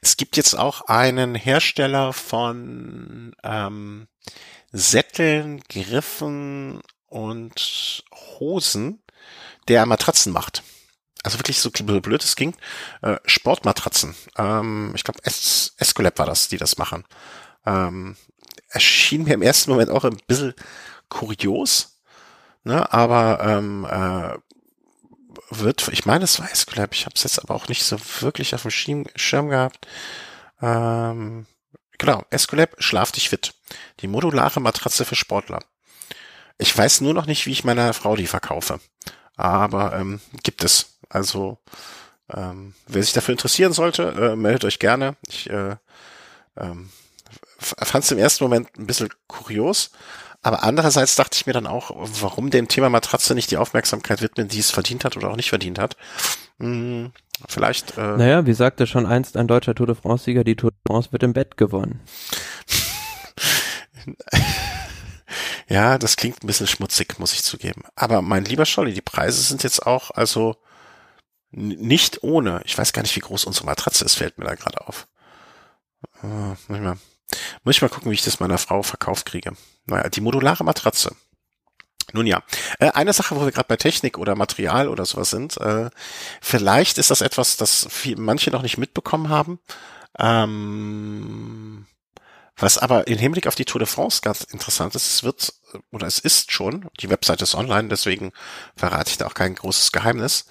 Es 0.02 0.18
gibt 0.18 0.38
jetzt 0.38 0.58
auch 0.58 0.82
einen 0.88 1.36
Hersteller 1.36 2.14
von 2.14 3.36
ähm, 3.44 4.08
Sätteln, 4.72 5.62
Griffen 5.70 6.82
und 7.08 8.04
Hosen, 8.40 9.04
der 9.68 9.86
Matratzen 9.86 10.34
macht. 10.34 10.64
Also 11.24 11.38
wirklich 11.38 11.60
so 11.60 11.70
blöd 11.70 12.24
es 12.24 12.36
ging. 12.36 12.56
Äh, 13.02 13.18
Sportmatratzen. 13.26 14.16
Ähm, 14.38 14.94
ich 14.96 15.04
glaube, 15.04 15.20
es 15.24 15.74
Escolab 15.78 16.18
war 16.18 16.26
das, 16.26 16.48
die 16.48 16.58
das 16.58 16.78
machen. 16.78 17.04
Ähm, 17.66 18.16
erschien 18.70 19.24
mir 19.24 19.34
im 19.34 19.42
ersten 19.42 19.72
Moment 19.72 19.90
auch 19.90 20.06
ein 20.06 20.18
bisschen 20.28 20.54
kurios, 21.10 21.99
ne? 22.64 22.92
aber 22.92 23.40
ähm, 23.42 23.86
äh, 23.90 24.38
wird, 25.50 25.88
ich 25.90 26.06
meine, 26.06 26.26
es 26.26 26.40
war 26.40 26.52
Escolab, 26.52 26.94
ich 26.94 27.06
habe 27.06 27.16
es 27.16 27.24
jetzt 27.24 27.40
aber 27.40 27.56
auch 27.56 27.68
nicht 27.68 27.84
so 27.84 27.98
wirklich 28.22 28.54
auf 28.54 28.64
dem 28.64 28.72
Schirm, 28.72 29.06
Schirm 29.16 29.50
gehabt. 29.50 29.88
Ähm, 30.62 31.46
genau, 31.98 32.24
Escolab, 32.30 32.76
schlaf 32.80 33.12
dich 33.12 33.30
fit. 33.30 33.54
Die 34.02 34.08
modulare 34.08 34.60
Matratze 34.60 35.06
für 35.06 35.16
Sportler. 35.16 35.60
Ich 36.58 36.78
weiß 36.78 37.02
nur 37.02 37.14
noch 37.14 37.26
nicht, 37.26 37.46
wie 37.46 37.52
ich 37.52 37.64
meiner 37.64 37.94
Frau 37.94 38.16
die 38.16 38.28
verkaufe. 38.28 38.80
Aber 39.36 39.94
ähm, 39.98 40.20
gibt 40.44 40.64
es. 40.64 40.98
Also, 41.08 41.58
ähm, 42.32 42.76
wer 42.88 43.02
sich 43.02 43.14
dafür 43.14 43.32
interessieren 43.32 43.74
sollte, 43.74 44.04
äh, 44.04 44.36
meldet 44.36 44.66
euch 44.66 44.78
gerne. 44.78 45.16
Ich 45.28 45.50
äh, 45.50 45.78
ähm, 46.58 46.92
fand 47.58 48.04
es 48.04 48.12
im 48.12 48.18
ersten 48.18 48.44
Moment 48.44 48.78
ein 48.78 48.86
bisschen 48.86 49.10
kurios, 49.28 49.92
aber 50.42 50.64
andererseits 50.64 51.16
dachte 51.16 51.36
ich 51.36 51.46
mir 51.46 51.54
dann 51.54 51.68
auch, 51.68 51.92
warum 52.22 52.50
dem 52.50 52.68
Thema 52.68 52.90
Matratze 52.90 53.36
nicht 53.36 53.52
die 53.52 53.58
Aufmerksamkeit 53.58 54.22
widmen, 54.22 54.48
die 54.48 54.60
es 54.60 54.72
verdient 54.72 55.04
hat 55.04 55.18
oder 55.18 55.30
auch 55.30 55.36
nicht 55.36 55.50
verdient 55.50 55.80
hat. 55.80 55.98
Hm, 56.60 57.12
vielleicht. 57.48 57.98
Äh 57.98 58.18
naja, 58.18 58.46
wie 58.46 58.54
sagte 58.54 58.88
schon 58.88 59.06
einst 59.06 59.36
ein 59.36 59.48
deutscher 59.48 59.76
Tour 59.76 59.88
de 59.88 59.96
France-Sieger, 59.96 60.46
die 60.46 60.56
Tour 60.56 60.72
de 60.72 60.80
France 60.88 61.12
wird 61.12 61.24
im 61.24 61.34
Bett 61.34 61.58
gewonnen. 61.58 62.00
ja, 65.68 65.98
das 65.98 66.16
klingt 66.16 66.42
ein 66.44 66.48
bisschen 66.48 66.68
schmutzig, 66.68 67.20
muss 67.20 67.34
ich 67.34 67.44
zugeben. 67.44 67.84
Aber 67.96 68.22
mein 68.22 68.46
lieber 68.46 68.66
Scholli, 68.66 68.94
die 68.94 69.02
Preise 69.02 69.42
sind 69.42 69.64
jetzt 69.64 69.86
auch, 69.86 70.12
also 70.12 70.56
nicht 71.52 72.24
ohne. 72.24 72.62
Ich 72.64 72.78
weiß 72.78 72.94
gar 72.94 73.02
nicht, 73.02 73.16
wie 73.16 73.22
groß 73.22 73.44
unsere 73.44 73.66
Matratze 73.66 74.06
ist, 74.06 74.16
fällt 74.16 74.38
mir 74.38 74.46
da 74.46 74.56
gerade 74.56 74.88
auf. 74.88 75.08
Uh, 76.24 76.56
mal. 76.68 76.98
Muss 77.64 77.76
ich 77.76 77.82
mal 77.82 77.90
gucken, 77.90 78.12
wie 78.12 78.16
ich 78.16 78.24
das 78.24 78.40
meiner 78.40 78.58
Frau 78.58 78.84
verkauft 78.84 79.26
kriege. 79.26 79.54
Naja, 79.86 80.10
die 80.10 80.22
modulare 80.22 80.64
Matratze. 80.64 81.16
Nun 82.14 82.26
ja, 82.26 82.42
äh, 82.80 82.90
eine 82.92 83.14
Sache, 83.14 83.36
wo 83.36 83.46
wir 83.46 83.52
gerade 83.52 83.68
bei 83.68 83.76
Technik 83.76 84.18
oder 84.18 84.36
Material 84.36 84.88
oder 84.88 85.06
sowas 85.06 85.30
sind, 85.30 85.58
äh, 85.58 85.90
vielleicht 86.42 86.98
ist 86.98 87.12
das 87.12 87.22
etwas, 87.22 87.58
das 87.58 87.88
manche 88.18 88.52
noch 88.52 88.64
nicht 88.64 88.78
mitbekommen 88.78 89.30
haben, 89.30 89.60
ähm, 90.18 91.86
was 92.58 92.78
aber 92.78 93.08
im 93.08 93.18
Hinblick 93.18 93.48
auf 93.48 93.56
die 93.56 93.66
Tour 93.66 93.80
de 93.80 93.88
France 93.88 94.22
ganz 94.22 94.44
interessant 94.44 94.96
ist, 94.96 95.08
es 95.08 95.24
wird, 95.24 95.54
oder 95.92 96.08
es 96.08 96.20
ist 96.20 96.52
schon, 96.52 96.90
die 97.00 97.10
Webseite 97.10 97.44
ist 97.44 97.56
online, 97.56 97.90
deswegen 97.90 98.32
verrate 98.76 99.12
ich 99.12 99.18
da 99.18 99.28
auch 99.28 99.36
kein 99.36 99.56
großes 99.56 99.92
Geheimnis, 99.92 100.46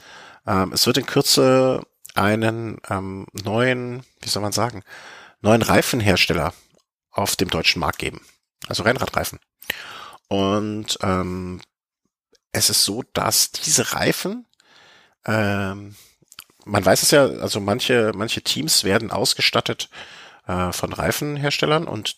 ähm, 0.46 0.72
es 0.72 0.86
wird 0.86 0.98
in 0.98 1.06
Kürze 1.06 1.82
einen 2.14 2.80
ähm, 2.88 3.26
neuen, 3.32 4.04
wie 4.20 4.28
soll 4.28 4.42
man 4.42 4.52
sagen, 4.52 4.82
neuen 5.40 5.62
Reifenhersteller 5.62 6.52
auf 7.18 7.36
dem 7.36 7.50
deutschen 7.50 7.80
Markt 7.80 7.98
geben. 7.98 8.20
Also 8.68 8.84
Rennradreifen. 8.84 9.40
Und 10.28 10.98
ähm, 11.02 11.60
es 12.52 12.70
ist 12.70 12.84
so, 12.84 13.02
dass 13.12 13.50
diese 13.50 13.92
Reifen, 13.92 14.46
ähm, 15.26 15.96
man 16.64 16.84
weiß 16.84 17.02
es 17.02 17.10
ja, 17.10 17.26
also 17.26 17.60
manche, 17.60 18.12
manche 18.14 18.42
Teams 18.42 18.84
werden 18.84 19.10
ausgestattet 19.10 19.90
äh, 20.46 20.72
von 20.72 20.92
Reifenherstellern 20.92 21.88
und 21.88 22.16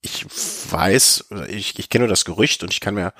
ich 0.00 0.26
weiß, 0.70 1.26
ich, 1.48 1.78
ich 1.78 1.88
kenne 1.88 2.02
nur 2.04 2.08
das 2.08 2.24
Gerücht 2.24 2.62
und 2.62 2.72
ich 2.72 2.80
kann 2.80 2.94
mir 2.94 3.12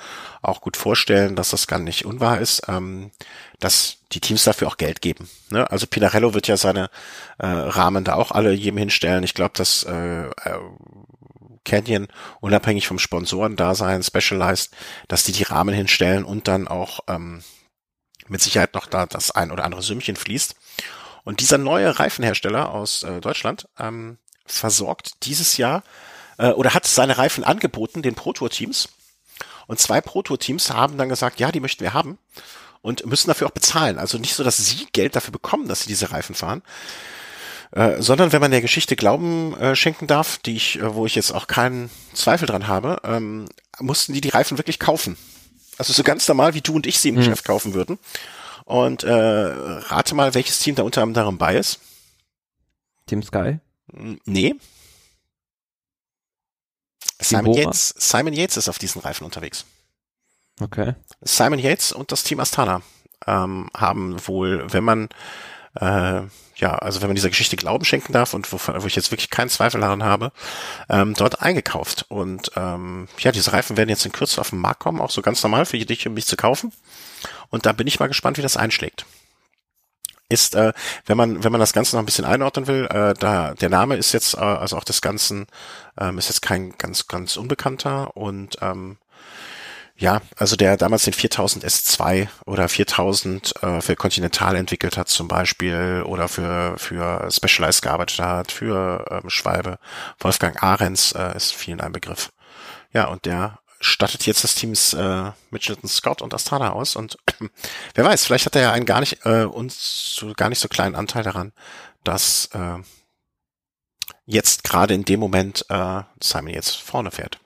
auch 0.42 0.60
gut 0.60 0.76
vorstellen, 0.76 1.36
dass 1.36 1.50
das 1.50 1.66
gar 1.66 1.78
nicht 1.78 2.04
unwahr 2.04 2.40
ist, 2.40 2.62
ähm, 2.68 3.10
dass 3.58 3.98
die 4.12 4.20
Teams 4.20 4.44
dafür 4.44 4.68
auch 4.68 4.76
Geld 4.76 5.00
geben. 5.00 5.28
Ne? 5.50 5.70
Also 5.70 5.86
Pinarello 5.86 6.34
wird 6.34 6.46
ja 6.46 6.56
seine 6.56 6.90
äh, 7.38 7.46
Rahmen 7.46 8.04
da 8.04 8.14
auch 8.14 8.32
alle 8.32 8.52
jedem 8.52 8.78
hinstellen. 8.78 9.24
Ich 9.24 9.34
glaube, 9.34 9.52
dass 9.56 9.84
äh, 9.84 10.26
äh, 10.26 10.58
Canyon 11.64 12.08
unabhängig 12.40 12.86
vom 12.86 12.98
Sponsoren-Dasein, 12.98 14.02
Specialized, 14.02 14.72
dass 15.08 15.24
die 15.24 15.32
die 15.32 15.42
Rahmen 15.42 15.74
hinstellen 15.74 16.24
und 16.24 16.48
dann 16.48 16.68
auch 16.68 17.00
ähm, 17.08 17.42
mit 18.28 18.40
Sicherheit 18.40 18.74
noch 18.74 18.86
da 18.86 19.06
das 19.06 19.30
ein 19.30 19.50
oder 19.50 19.64
andere 19.64 19.82
Sümmchen 19.82 20.16
fließt. 20.16 20.54
Und 21.24 21.40
dieser 21.40 21.58
neue 21.58 21.98
Reifenhersteller 21.98 22.72
aus 22.72 23.02
äh, 23.02 23.20
Deutschland 23.20 23.68
ähm, 23.78 24.18
versorgt 24.46 25.26
dieses 25.26 25.56
Jahr 25.56 25.82
äh, 26.38 26.50
oder 26.50 26.74
hat 26.74 26.86
seine 26.86 27.18
Reifen 27.18 27.44
angeboten 27.44 28.02
den 28.02 28.14
Pro 28.14 28.32
Tour 28.32 28.50
Teams. 28.50 28.88
Und 29.66 29.78
zwei 29.78 30.00
Pro 30.00 30.22
Tour 30.22 30.38
Teams 30.38 30.70
haben 30.70 30.96
dann 30.96 31.10
gesagt, 31.10 31.40
ja, 31.40 31.52
die 31.52 31.60
möchten 31.60 31.82
wir 31.82 31.92
haben 31.92 32.18
und 32.80 33.04
müssen 33.06 33.28
dafür 33.28 33.48
auch 33.48 33.52
bezahlen. 33.52 33.98
Also 33.98 34.18
nicht 34.18 34.34
so, 34.34 34.42
dass 34.42 34.56
sie 34.56 34.86
Geld 34.92 35.14
dafür 35.14 35.32
bekommen, 35.32 35.68
dass 35.68 35.82
sie 35.82 35.88
diese 35.88 36.10
Reifen 36.10 36.34
fahren, 36.34 36.62
äh, 37.72 38.00
sondern 38.00 38.32
wenn 38.32 38.40
man 38.40 38.50
der 38.50 38.62
Geschichte 38.62 38.96
Glauben 38.96 39.54
äh, 39.58 39.76
schenken 39.76 40.06
darf, 40.06 40.38
die 40.38 40.56
ich, 40.56 40.78
äh, 40.78 40.94
wo 40.94 41.04
ich 41.04 41.14
jetzt 41.14 41.32
auch 41.32 41.46
keinen 41.46 41.90
Zweifel 42.14 42.46
dran 42.46 42.66
habe, 42.66 43.00
ähm, 43.04 43.46
mussten 43.78 44.14
die 44.14 44.20
die 44.20 44.30
Reifen 44.30 44.58
wirklich 44.58 44.78
kaufen. 44.78 45.16
Also 45.76 45.92
so 45.92 46.02
ganz 46.02 46.26
normal, 46.26 46.54
wie 46.54 46.60
du 46.60 46.74
und 46.74 46.86
ich 46.86 46.98
sie 46.98 47.10
im 47.10 47.16
hm. 47.16 47.22
Geschäft 47.22 47.44
kaufen 47.44 47.74
würden. 47.74 47.98
Und 48.64 49.02
äh, 49.04 49.12
rate 49.12 50.14
mal, 50.14 50.34
welches 50.34 50.58
Team 50.58 50.74
da 50.74 50.82
unter 50.82 51.02
anderem 51.02 51.38
bei 51.38 51.56
ist. 51.56 51.80
Team 53.06 53.22
Sky? 53.22 53.58
Nee. 54.24 54.56
Simon 57.20 57.52
Yates, 57.52 57.94
Simon 57.96 58.32
Yates 58.32 58.56
ist 58.56 58.68
auf 58.68 58.78
diesen 58.78 59.00
Reifen 59.00 59.24
unterwegs. 59.24 59.64
Okay. 60.60 60.94
Simon 61.22 61.58
Yates 61.58 61.92
und 61.92 62.12
das 62.12 62.24
Team 62.24 62.40
Astana 62.40 62.82
ähm, 63.26 63.70
haben 63.76 64.16
wohl, 64.26 64.72
wenn 64.72 64.84
man 64.84 65.08
äh, 65.80 66.22
ja, 66.58 66.74
also 66.74 67.00
wenn 67.00 67.08
man 67.08 67.14
dieser 67.14 67.28
Geschichte 67.28 67.56
Glauben 67.56 67.84
schenken 67.84 68.12
darf 68.12 68.34
und 68.34 68.52
wo, 68.52 68.58
wo 68.58 68.86
ich 68.86 68.96
jetzt 68.96 69.10
wirklich 69.12 69.30
keinen 69.30 69.48
Zweifel 69.48 69.80
daran 69.80 70.02
habe, 70.02 70.32
ähm, 70.88 71.14
dort 71.14 71.40
eingekauft. 71.40 72.06
Und 72.08 72.50
ähm, 72.56 73.08
ja, 73.18 73.32
diese 73.32 73.52
Reifen 73.52 73.76
werden 73.76 73.88
jetzt 73.88 74.04
in 74.04 74.12
Kürze 74.12 74.40
auf 74.40 74.50
den 74.50 74.58
Markt 74.58 74.80
kommen, 74.80 75.00
auch 75.00 75.10
so 75.10 75.22
ganz 75.22 75.42
normal 75.42 75.66
für 75.66 75.78
dich 75.78 76.06
und 76.06 76.14
mich 76.14 76.26
zu 76.26 76.36
kaufen. 76.36 76.72
Und 77.50 77.64
da 77.64 77.72
bin 77.72 77.86
ich 77.86 78.00
mal 78.00 78.08
gespannt, 78.08 78.38
wie 78.38 78.42
das 78.42 78.56
einschlägt. 78.56 79.06
Ist, 80.30 80.54
äh, 80.54 80.72
wenn 81.06 81.16
man, 81.16 81.42
wenn 81.42 81.52
man 81.52 81.60
das 81.60 81.72
Ganze 81.72 81.96
noch 81.96 82.02
ein 82.02 82.06
bisschen 82.06 82.26
einordnen 82.26 82.66
will, 82.66 82.86
äh, 82.90 83.14
da 83.14 83.54
der 83.54 83.70
Name 83.70 83.96
ist 83.96 84.12
jetzt, 84.12 84.34
äh, 84.34 84.38
also 84.38 84.76
auch 84.76 84.84
des 84.84 85.00
Ganzen, 85.00 85.46
ähm, 85.98 86.18
ist 86.18 86.28
jetzt 86.28 86.42
kein 86.42 86.76
ganz, 86.76 87.08
ganz 87.08 87.36
unbekannter 87.38 88.16
und 88.16 88.58
ähm, 88.60 88.98
ja, 90.00 90.20
also 90.36 90.54
der 90.54 90.76
damals 90.76 91.04
den 91.04 91.12
4000 91.12 91.64
S2 91.64 92.28
oder 92.46 92.68
4000 92.68 93.54
äh, 93.62 93.80
für 93.80 93.96
Continental 93.96 94.54
entwickelt 94.54 94.96
hat 94.96 95.08
zum 95.08 95.26
Beispiel 95.26 96.04
oder 96.06 96.28
für 96.28 96.78
für 96.78 97.28
Specialized 97.32 97.82
gearbeitet 97.82 98.20
hat, 98.20 98.52
für 98.52 99.04
ähm, 99.10 99.28
Schwalbe. 99.28 99.78
Wolfgang 100.20 100.62
Ahrens 100.62 101.12
äh, 101.12 101.36
ist 101.36 101.52
vielen 101.52 101.80
ein 101.80 101.92
Begriff. 101.92 102.30
Ja, 102.92 103.06
und 103.06 103.24
der 103.24 103.58
stattet 103.80 104.26
jetzt 104.26 104.44
das 104.44 104.54
Teams 104.54 104.92
äh, 104.94 105.30
Mitchelton 105.50 105.88
Scott 105.88 106.22
und 106.22 106.34
Astana 106.34 106.72
aus 106.72 106.96
und 106.96 107.16
wer 107.94 108.04
weiß, 108.04 108.24
vielleicht 108.24 108.46
hat 108.46 108.56
er 108.56 108.62
ja 108.62 108.72
einen 108.72 108.86
gar 108.86 109.00
nicht 109.00 109.24
äh, 109.24 109.44
uns 109.44 110.14
so, 110.16 110.32
gar 110.34 110.48
nicht 110.48 110.58
so 110.58 110.68
kleinen 110.68 110.94
Anteil 110.94 111.22
daran, 111.22 111.52
dass 112.04 112.46
äh, 112.52 112.78
jetzt 114.26 114.64
gerade 114.64 114.94
in 114.94 115.04
dem 115.04 115.20
Moment 115.20 115.64
äh, 115.68 116.02
Simon 116.20 116.52
jetzt 116.52 116.76
vorne 116.76 117.10
fährt. 117.10 117.40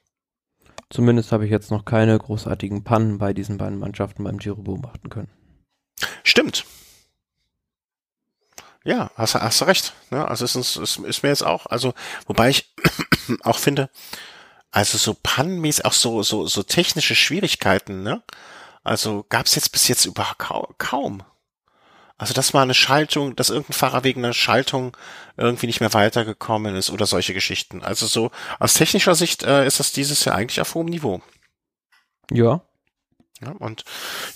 Zumindest 0.90 1.32
habe 1.32 1.44
ich 1.44 1.50
jetzt 1.50 1.70
noch 1.70 1.84
keine 1.84 2.18
großartigen 2.18 2.84
Pannen 2.84 3.18
bei 3.18 3.32
diesen 3.32 3.56
beiden 3.56 3.78
Mannschaften 3.78 4.24
beim 4.24 4.38
Giro 4.38 4.62
beobachten 4.62 5.08
können. 5.08 5.30
Stimmt. 6.22 6.66
Ja, 8.84 9.10
hast, 9.16 9.34
hast 9.34 9.60
du 9.60 9.64
recht. 9.64 9.94
Ne? 10.10 10.26
Also 10.26 10.44
es 10.44 10.56
ist, 10.56 10.76
ist, 10.76 10.98
ist 10.98 11.22
mir 11.22 11.28
jetzt 11.28 11.44
auch, 11.44 11.66
also 11.66 11.94
wobei 12.26 12.50
ich 12.50 12.74
auch 13.42 13.58
finde, 13.58 13.90
also 14.72 14.98
so 14.98 15.14
pannenmäßig, 15.22 15.84
auch 15.84 15.92
so, 15.92 16.22
so, 16.22 16.46
so 16.46 16.62
technische 16.62 17.14
Schwierigkeiten, 17.14 18.02
ne? 18.02 18.22
Also 18.82 19.24
gab 19.28 19.46
es 19.46 19.54
jetzt 19.54 19.70
bis 19.70 19.86
jetzt 19.86 20.06
überhaupt 20.06 20.78
kaum. 20.78 21.22
Also 22.18 22.34
dass 22.34 22.52
mal 22.52 22.62
eine 22.62 22.74
Schaltung, 22.74 23.36
dass 23.36 23.50
irgendein 23.50 23.74
Fahrer 23.74 24.04
wegen 24.04 24.24
einer 24.24 24.32
Schaltung 24.32 24.96
irgendwie 25.36 25.66
nicht 25.66 25.80
mehr 25.80 25.92
weitergekommen 25.92 26.74
ist 26.74 26.90
oder 26.90 27.06
solche 27.06 27.34
Geschichten. 27.34 27.82
Also 27.82 28.06
so 28.06 28.30
aus 28.58 28.74
technischer 28.74 29.14
Sicht 29.14 29.42
äh, 29.42 29.66
ist 29.66 29.78
das 29.78 29.92
dieses 29.92 30.24
Jahr 30.24 30.36
eigentlich 30.36 30.60
auf 30.60 30.74
hohem 30.74 30.86
Niveau. 30.86 31.20
Ja. 32.30 32.62
Ja, 33.40 33.50
und 33.58 33.84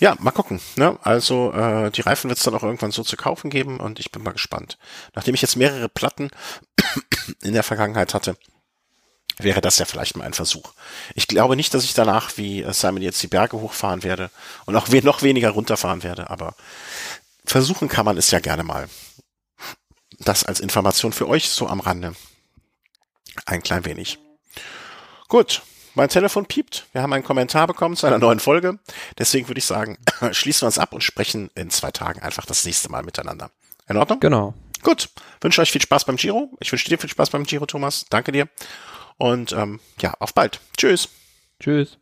ja, 0.01 0.17
mal 0.19 0.33
gucken. 0.33 0.61
Ne? 0.75 0.99
Also 1.03 1.53
äh, 1.53 1.91
die 1.93 2.01
Reifen 2.01 2.29
wird 2.29 2.39
es 2.39 2.45
dann 2.45 2.55
auch 2.55 2.65
irgendwann 2.65 2.91
so 2.91 3.05
zu 3.05 3.17
kaufen 3.17 3.51
geben 3.51 3.79
und 3.79 4.01
ich 4.01 4.11
bin 4.11 4.23
mal 4.23 4.33
gespannt. 4.33 4.79
Nachdem 5.15 5.35
ich 5.35 5.43
jetzt 5.43 5.57
mehrere 5.57 5.89
Platten 5.89 6.31
in 7.43 7.53
der 7.53 7.63
Vergangenheit 7.63 8.15
hatte, 8.15 8.37
wäre 9.39 9.61
das 9.61 9.79
ja 9.79 9.85
vielleicht 9.85 10.17
mal 10.17 10.25
ein 10.25 10.33
Versuch. 10.33 10.73
Ich 11.15 11.29
glaube 11.29 11.57
nicht, 11.57 11.75
dass 11.75 11.85
ich 11.85 11.95
danach 11.95 12.37
wie 12.37 12.63
äh, 12.63 12.73
Simon 12.73 13.03
jetzt 13.03 13.23
die 13.23 13.29
Berge 13.29 13.59
hochfahren 13.59 14.03
werde 14.03 14.31
und 14.65 14.77
auch 14.77 14.89
noch 14.89 15.23
weniger 15.23 15.51
runterfahren 15.51 16.03
werde, 16.03 16.31
aber 16.31 16.55
versuchen 17.45 17.89
kann 17.89 18.05
man 18.05 18.17
es 18.17 18.31
ja 18.31 18.41
gerne 18.41 18.65
mal. 18.65 18.89
Das 20.19 20.45
als 20.45 20.61
Information 20.61 21.13
für 21.13 21.29
euch 21.29 21.49
so 21.49 21.67
am 21.67 21.81
Rande. 21.81 22.15
Ein 23.45 23.63
klein 23.63 23.85
wenig. 23.85 24.19
Gut, 25.29 25.63
mein 25.95 26.09
Telefon 26.09 26.47
piept. 26.47 26.87
Wir 26.93 27.03
haben 27.03 27.13
einen 27.13 27.25
Kommentar 27.25 27.67
bekommen 27.67 27.97
zu 27.97 28.07
einer 28.07 28.19
neuen 28.19 28.41
Folge. 28.41 28.79
Deswegen 29.19 29.49
würde 29.49 29.59
ich 29.59 29.67
sagen, 29.67 29.99
schließen 30.31 30.63
wir 30.63 30.67
uns 30.67 30.79
ab 30.79 30.93
und 30.93 31.03
sprechen 31.03 31.51
in 31.55 31.71
zwei 31.71 31.91
Tagen 31.91 32.21
einfach 32.21 32.47
das 32.47 32.65
nächste 32.65 32.91
Mal 32.91 33.03
miteinander. 33.03 33.51
In 33.89 33.97
Ordnung? 33.97 34.21
Genau. 34.21 34.55
Gut. 34.83 35.11
Wünsche 35.41 35.61
euch 35.61 35.73
viel 35.73 35.83
Spaß 35.83 36.05
beim 36.05 36.17
Giro. 36.17 36.51
Ich 36.61 36.73
wünsche 36.73 36.89
dir 36.89 36.99
viel 36.99 37.11
Spaß 37.11 37.31
beim 37.31 37.45
Giro, 37.45 37.67
Thomas. 37.67 38.07
Danke 38.09 38.33
dir. 38.33 38.49
Und 39.18 39.52
ähm, 39.52 39.80
ja, 40.01 40.14
auf 40.18 40.34
bald. 40.34 40.60
Tschüss. 40.76 41.09
Tschüss. 41.60 41.98